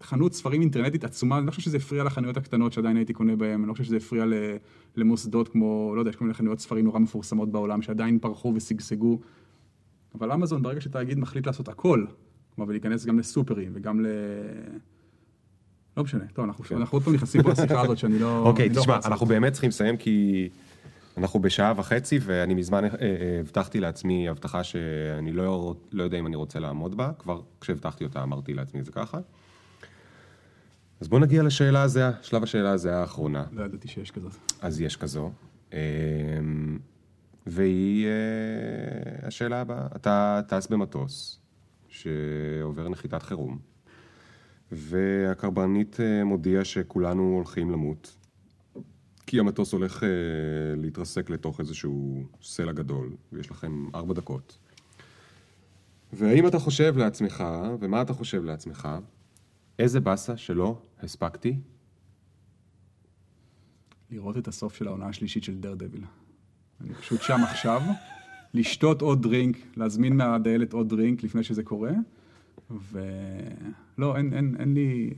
חנות 0.03 0.33
ספרים 0.33 0.61
אינטרנטית 0.61 1.05
עצומה, 1.05 1.39
אני 1.39 1.47
לא 1.47 1.51
חושב 1.51 1.62
שזה 1.62 1.77
הפריע 1.77 2.05
לחנויות 2.05 2.37
הקטנות 2.37 2.73
שעדיין 2.73 2.97
הייתי 2.97 3.12
קונה 3.12 3.37
בהן, 3.37 3.61
אני 3.61 3.69
לא 3.69 3.73
חושב 3.73 3.85
שזה 3.85 3.97
הפריע 3.97 4.25
למוסדות 4.97 5.49
כמו, 5.49 5.93
לא 5.95 6.01
יודע, 6.01 6.11
יש 6.11 6.16
כל 6.16 6.25
מיני 6.25 6.35
חנויות 6.35 6.61
ספרים 6.61 6.85
נורא 6.85 6.99
מפורסמות 6.99 7.53
בעולם 7.53 7.83
שעדיין 7.83 8.19
פרחו 8.19 8.53
ושגשגו, 8.57 9.19
אבל 10.15 10.33
אמזון 10.33 10.62
ברגע 10.62 10.81
שתאגיד 10.81 11.19
מחליט 11.19 11.47
לעשות 11.47 11.69
הכל, 11.69 12.05
כלומר 12.55 12.69
ולהיכנס 12.69 13.07
גם 13.07 13.19
לסופרים 13.19 13.73
וגם 13.75 14.01
ל... 14.01 14.07
לא 15.97 16.05
משנה, 16.05 16.25
טוב, 16.33 16.45
אנחנו. 16.45 16.77
אנחנו 16.77 16.97
עוד 16.97 17.03
פעם 17.03 17.15
נכנסים 17.15 17.43
פה 17.43 17.51
לשיחה 17.51 17.81
הזאת 17.81 17.99
שאני 17.99 18.19
לא... 18.19 18.43
אוקיי, 18.47 18.69
לא 18.69 18.81
תשמע, 18.81 18.99
אנחנו 19.05 19.27
באמת 19.27 19.53
צריכים 19.53 19.69
לסיים 19.69 19.97
כי 19.97 20.49
אנחנו 21.16 21.41
בשעה 21.41 21.73
וחצי 21.77 22.19
ואני 22.23 22.55
מזמן 22.55 22.85
אה, 22.85 22.91
אה, 23.01 23.41
הבטחתי 23.41 23.81
לעצמי 23.81 24.29
הבטחה 24.29 24.65
שאני 24.65 25.33
לא, 25.33 25.75
לא 25.93 26.03
יודע 26.03 26.19
אם 26.19 26.27
אני 26.27 26.37
רוצה 26.37 26.59
לעמוד 26.59 26.97
בה, 26.97 27.11
כבר 27.19 27.41
כשהבטחתי 27.61 28.05
אותה 28.05 28.23
אמרתי 28.23 28.55
לעצמי 28.55 28.83
זה 28.83 28.93
ככה. 28.93 29.19
אז 31.01 31.09
בוא 31.09 31.20
נגיע 31.20 31.43
לשאלה 31.43 31.83
הזהה, 31.83 32.11
שלב 32.23 32.43
השאלה 32.43 32.70
הזהה 32.70 33.01
האחרונה. 33.01 33.45
לא 33.53 33.65
ידעתי 33.65 33.89
שיש 33.89 34.11
כזאת. 34.11 34.33
אז 34.61 34.81
יש 34.81 34.97
כזו. 34.97 35.31
אמ, 35.73 36.79
והיא 37.47 38.07
אה, 38.07 39.27
השאלה 39.27 39.61
הבאה, 39.61 39.87
אתה 39.97 40.41
טס 40.49 40.66
במטוס 40.66 41.41
שעובר 41.89 42.89
נחיתת 42.89 43.23
חירום, 43.23 43.59
והקרבנית 44.73 46.01
אה, 46.01 46.25
מודיע 46.25 46.65
שכולנו 46.65 47.35
הולכים 47.35 47.70
למות, 47.70 48.16
כי 49.27 49.41
המטוס 49.41 49.73
הולך 49.73 50.05
אה, 50.05 50.09
להתרסק 50.77 51.31
לתוך 51.31 51.61
איזשהו 51.61 52.25
סלע 52.43 52.73
גדול, 52.73 53.16
ויש 53.33 53.51
לכם 53.51 53.87
ארבע 53.95 54.15
דקות. 54.15 54.59
והאם 56.12 56.47
אתה 56.47 56.59
חושב 56.59 56.97
לעצמך, 56.97 57.45
ומה 57.81 58.03
אתה 58.03 58.12
חושב 58.12 58.45
לעצמך, 58.45 58.89
איזה 59.79 60.01
באסה 60.01 60.37
שלא 60.37 60.79
הספקתי? 61.03 61.57
לראות 64.11 64.39
את 64.39 64.49
הסוף 64.49 64.75
של 64.75 64.87
העונה 64.87 65.07
השלישית 65.07 65.45
של 65.45 65.55
דר 65.55 65.75
דביל. 65.75 66.05
אני 66.81 66.95
פשוט 66.95 67.23
שם 67.23 67.41
עכשיו, 67.43 67.83
לשתות 68.55 69.03
עוד 69.03 69.23
דרינק, 69.23 69.57
להזמין 69.77 70.17
מהדיילת 70.17 70.73
עוד 70.73 70.89
דרינק 70.89 71.23
לפני 71.23 71.43
שזה 71.43 71.63
קורה, 71.63 71.93
ולא, 72.71 74.17
אין, 74.17 74.33
אין, 74.33 74.57
אין 74.59 74.75
לי... 74.75 75.11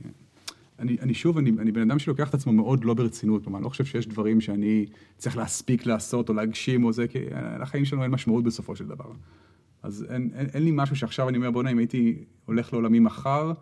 אני, 0.79 0.97
אני 1.01 1.13
שוב, 1.13 1.37
אני, 1.37 1.51
אני 1.59 1.71
בן 1.71 1.81
אדם 1.81 1.99
שלוקח 1.99 2.29
את 2.29 2.33
עצמו 2.33 2.53
מאוד 2.53 2.83
לא 2.83 2.93
ברצינות, 2.93 3.43
כלומר, 3.43 3.57
אני 3.57 3.63
לא 3.63 3.69
חושב 3.69 3.85
שיש 3.85 4.07
דברים 4.07 4.41
שאני 4.41 4.85
צריך 5.17 5.37
להספיק 5.37 5.85
לעשות 5.85 6.29
או 6.29 6.33
להגשים 6.33 6.83
או 6.83 6.93
זה, 6.93 7.07
כי 7.07 7.19
לחיים 7.59 7.85
שלנו 7.85 8.03
אין 8.03 8.11
משמעות 8.11 8.43
בסופו 8.43 8.75
של 8.75 8.87
דבר. 8.87 9.11
אז 9.83 10.05
אין, 10.09 10.29
אין, 10.35 10.47
אין 10.53 10.63
לי 10.63 10.71
משהו 10.73 10.95
שעכשיו 10.95 11.29
אני 11.29 11.37
אומר, 11.37 11.51
בוא'נה, 11.51 11.71
אם 11.71 11.77
הייתי 11.77 12.23
הולך 12.45 12.73
לעולמי 12.73 12.99
מחר, 12.99 13.53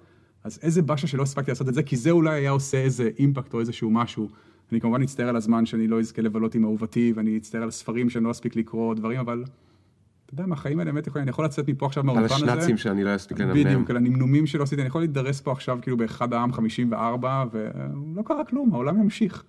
אז 0.49 0.59
איזה 0.61 0.81
באשה 0.81 1.07
שלא 1.07 1.23
הספקתי 1.23 1.51
לעשות 1.51 1.69
את 1.69 1.73
זה, 1.73 1.83
כי 1.83 1.97
זה 1.97 2.11
אולי 2.11 2.39
היה 2.39 2.51
עושה 2.51 2.77
איזה 2.77 3.09
אימפקט 3.19 3.53
או 3.53 3.59
איזשהו 3.59 3.91
משהו 3.91 4.29
אני 4.71 4.81
כמובן 4.81 5.01
אצטער 5.01 5.29
על 5.29 5.35
הזמן 5.35 5.65
שאני 5.65 5.87
לא 5.87 5.99
אזכה 5.99 6.21
לבלות 6.21 6.55
עם 6.55 6.63
אהובתי, 6.63 7.13
ואני 7.15 7.37
אצטער 7.37 7.63
על 7.63 7.71
ספרים 7.71 8.09
שאני 8.09 8.23
לא 8.23 8.31
אספיק 8.31 8.55
לקרוא, 8.55 8.95
דברים, 8.95 9.19
אבל 9.19 9.43
אתה 10.25 10.33
יודע, 10.33 10.45
מהחיים 10.45 10.79
האלה 10.79 10.91
באמת 10.91 11.07
יכולים, 11.07 11.23
אני 11.23 11.29
יכול 11.29 11.45
לצאת 11.45 11.69
מפה 11.69 11.85
עכשיו 11.85 12.03
על 12.03 12.07
מהאולפן 12.07 12.35
הזה. 12.35 12.45
השנ"צים 12.45 12.77
שאני 12.77 13.03
לא 13.03 13.15
אספיק 13.15 13.39
לנמנם. 13.39 13.63
בדיוק, 13.63 13.89
על 13.89 13.97
הנמנומים 13.97 14.47
שלא 14.47 14.63
עשיתי, 14.63 14.81
אני 14.81 14.87
יכול 14.87 15.01
להתדרס 15.01 15.41
פה 15.41 15.51
עכשיו 15.51 15.79
כאילו 15.81 15.97
באחד 15.97 16.33
העם 16.33 16.53
54, 16.53 17.45
ולא 17.51 18.21
קרה 18.21 18.43
כלום, 18.45 18.73
העולם 18.73 19.01
ימשיך. 19.01 19.43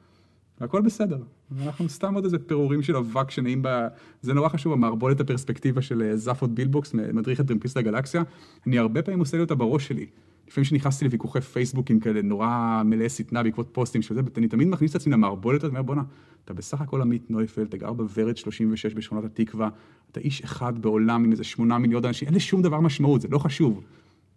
והכל 0.61 0.83
בסדר. 0.83 1.19
אנחנו 1.65 1.89
סתם 1.89 2.15
עוד 2.15 2.25
איזה 2.25 2.39
פירורים 2.39 2.83
של 2.83 2.97
אבק 2.97 3.31
שנעים 3.31 3.63
ב... 3.63 3.87
זה 4.23 4.35
נורא 4.35 4.49
חשוב, 4.49 4.73
המערבולת 4.73 5.21
הפרספקטיבה 5.21 5.83
של 5.83 6.03
אה, 6.03 6.17
זאפות 6.17 6.51
בילבוקס, 6.55 6.95
מדריך 6.95 7.41
את 7.41 7.47
טרמפיסט 7.47 7.77
הגלקסיה. 7.77 8.23
אני 8.67 8.79
הרבה 8.79 9.03
פעמים 9.03 9.21
עושה 9.21 9.37
לי 9.37 9.43
אותה 9.43 9.55
בראש 9.55 9.89
שלי. 9.89 10.07
לפעמים 10.51 10.65
שנכנסתי 10.65 11.05
לוויכוחי 11.05 11.41
פייסבוקים 11.41 12.01
כאלה 12.01 12.23
נורא 12.23 12.83
מלאי 12.85 13.09
שטנה 13.09 13.43
בעקבות 13.43 13.69
פוסטים 13.73 14.03
של 14.03 14.15
זה, 14.15 14.21
אני 14.37 14.49
תמיד 14.49 14.69
מכניס 14.69 14.91
את 14.91 14.97
עצמי 14.97 15.13
למערבולת 15.13 15.65
ואומר 15.65 15.83
בואנה, 15.83 16.03
אתה 16.45 16.55
בסך 16.55 16.81
הכל 16.81 17.03
עמית 17.03 17.31
נויפלד, 17.31 17.67
אתה 17.67 17.77
גר 17.77 17.93
בוורד 17.93 18.37
36 18.37 18.95
בשכונות 18.95 19.25
התקווה, 19.25 19.69
אתה 20.13 20.21
איש 20.21 20.41
אחד 20.41 20.79
בעולם 20.79 21.25
עם 21.25 21.33
איזה 21.33 21.45
שמונה 21.45 21.79
מיליון 21.79 22.05
אנשים, 22.05 22.29
אין 22.29 22.35
לשום 22.35 22.63
דבר 22.63 22.81
משמעות, 22.81 23.21
זה 23.21 23.29
לא 23.31 23.39
חשוב. 23.39 23.81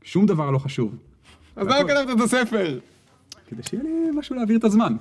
שום 0.03 0.25
דבר 0.25 0.51
לא 0.51 0.57
חשוב. 0.57 0.95
אז 1.55 1.67
למה 1.67 1.83
כתבת 1.83 2.17
את 2.17 2.21
הספר? 2.21 2.79
כדי 3.49 3.63
שיהיה 3.63 3.83
לי 3.83 3.89
משהו 4.15 4.35
להעביר 4.35 4.57
את 4.57 4.63
הזמן. 4.63 4.95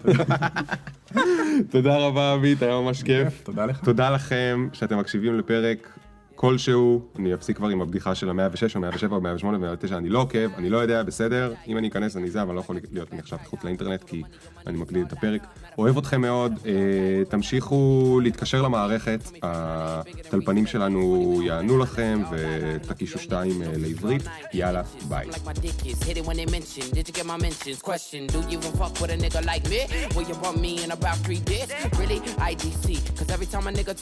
תודה 1.73 1.97
רבה 1.97 2.33
עמית, 2.33 2.63
היה 2.63 2.81
ממש 2.81 3.03
כיף. 3.03 3.43
תודה 3.43 3.67
לך. 3.67 3.85
תודה 3.85 4.11
לכם 4.11 4.69
שאתם 4.73 4.99
מקשיבים 4.99 5.39
לפרק 5.39 5.99
כלשהו, 6.35 7.03
אני 7.17 7.35
אפסיק 7.35 7.57
כבר 7.57 7.69
עם 7.69 7.83
הבדיחה 7.83 8.15
של 8.15 8.29
ה-106 8.29 8.75
או 8.75 8.81
107 8.81 9.17
או 9.17 9.21
108 9.21 9.57
או 9.57 9.61
109, 9.61 9.97
אני 9.97 10.09
לא 10.09 10.19
עוקב, 10.19 10.49
אני 10.57 10.71
לא 10.71 10.79
יודע, 10.79 11.03
בסדר, 11.03 11.55
אם 11.69 11.79
אני 11.79 11.89
אכנס 11.89 12.17
אני 12.17 12.31
זה, 12.31 12.43
אבל 12.43 12.49
אני 12.49 12.57
לא 12.57 12.61
יכול 12.61 12.77
להיות 12.93 13.09
עכשיו 13.19 13.39
מחוץ 13.43 13.65
לאינטרנט 13.65 14.05
כי 14.05 14.23
אני 14.67 14.79
מקליט 14.79 15.07
את 15.07 15.13
הפרק. 15.13 15.47
אוהב 15.79 15.99
אתכם 15.99 16.21
מאוד, 16.21 16.53
אה, 16.67 16.73
תמשיכו 17.29 18.21
להתקשר 18.23 18.63
למערכת, 18.63 19.21
הטלפנים 19.43 20.67
שלנו 20.67 21.41
יענו 21.45 21.79
לכם 21.79 22.23
ותקישו 22.31 23.19
שתיים 23.19 23.63
אה, 23.63 23.69
לעברית, 23.77 24.23
יאללה, 24.53 24.83
ביי. 25.09 25.27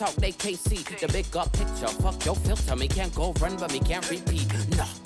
Talk, 0.01 0.15
they 0.17 0.33
KC. 0.33 0.83
The 0.99 1.09
big 1.13 1.37
up 1.37 1.53
picture. 1.53 1.89
Fuck 2.03 2.25
your 2.25 2.35
filter. 2.37 2.75
Me 2.75 2.89
can't 2.89 3.15
go 3.15 3.35
run, 3.43 3.55
but 3.59 3.71
me 3.71 3.81
can't 3.81 4.09
repeat. 4.09 4.49
Nah. 4.79 5.00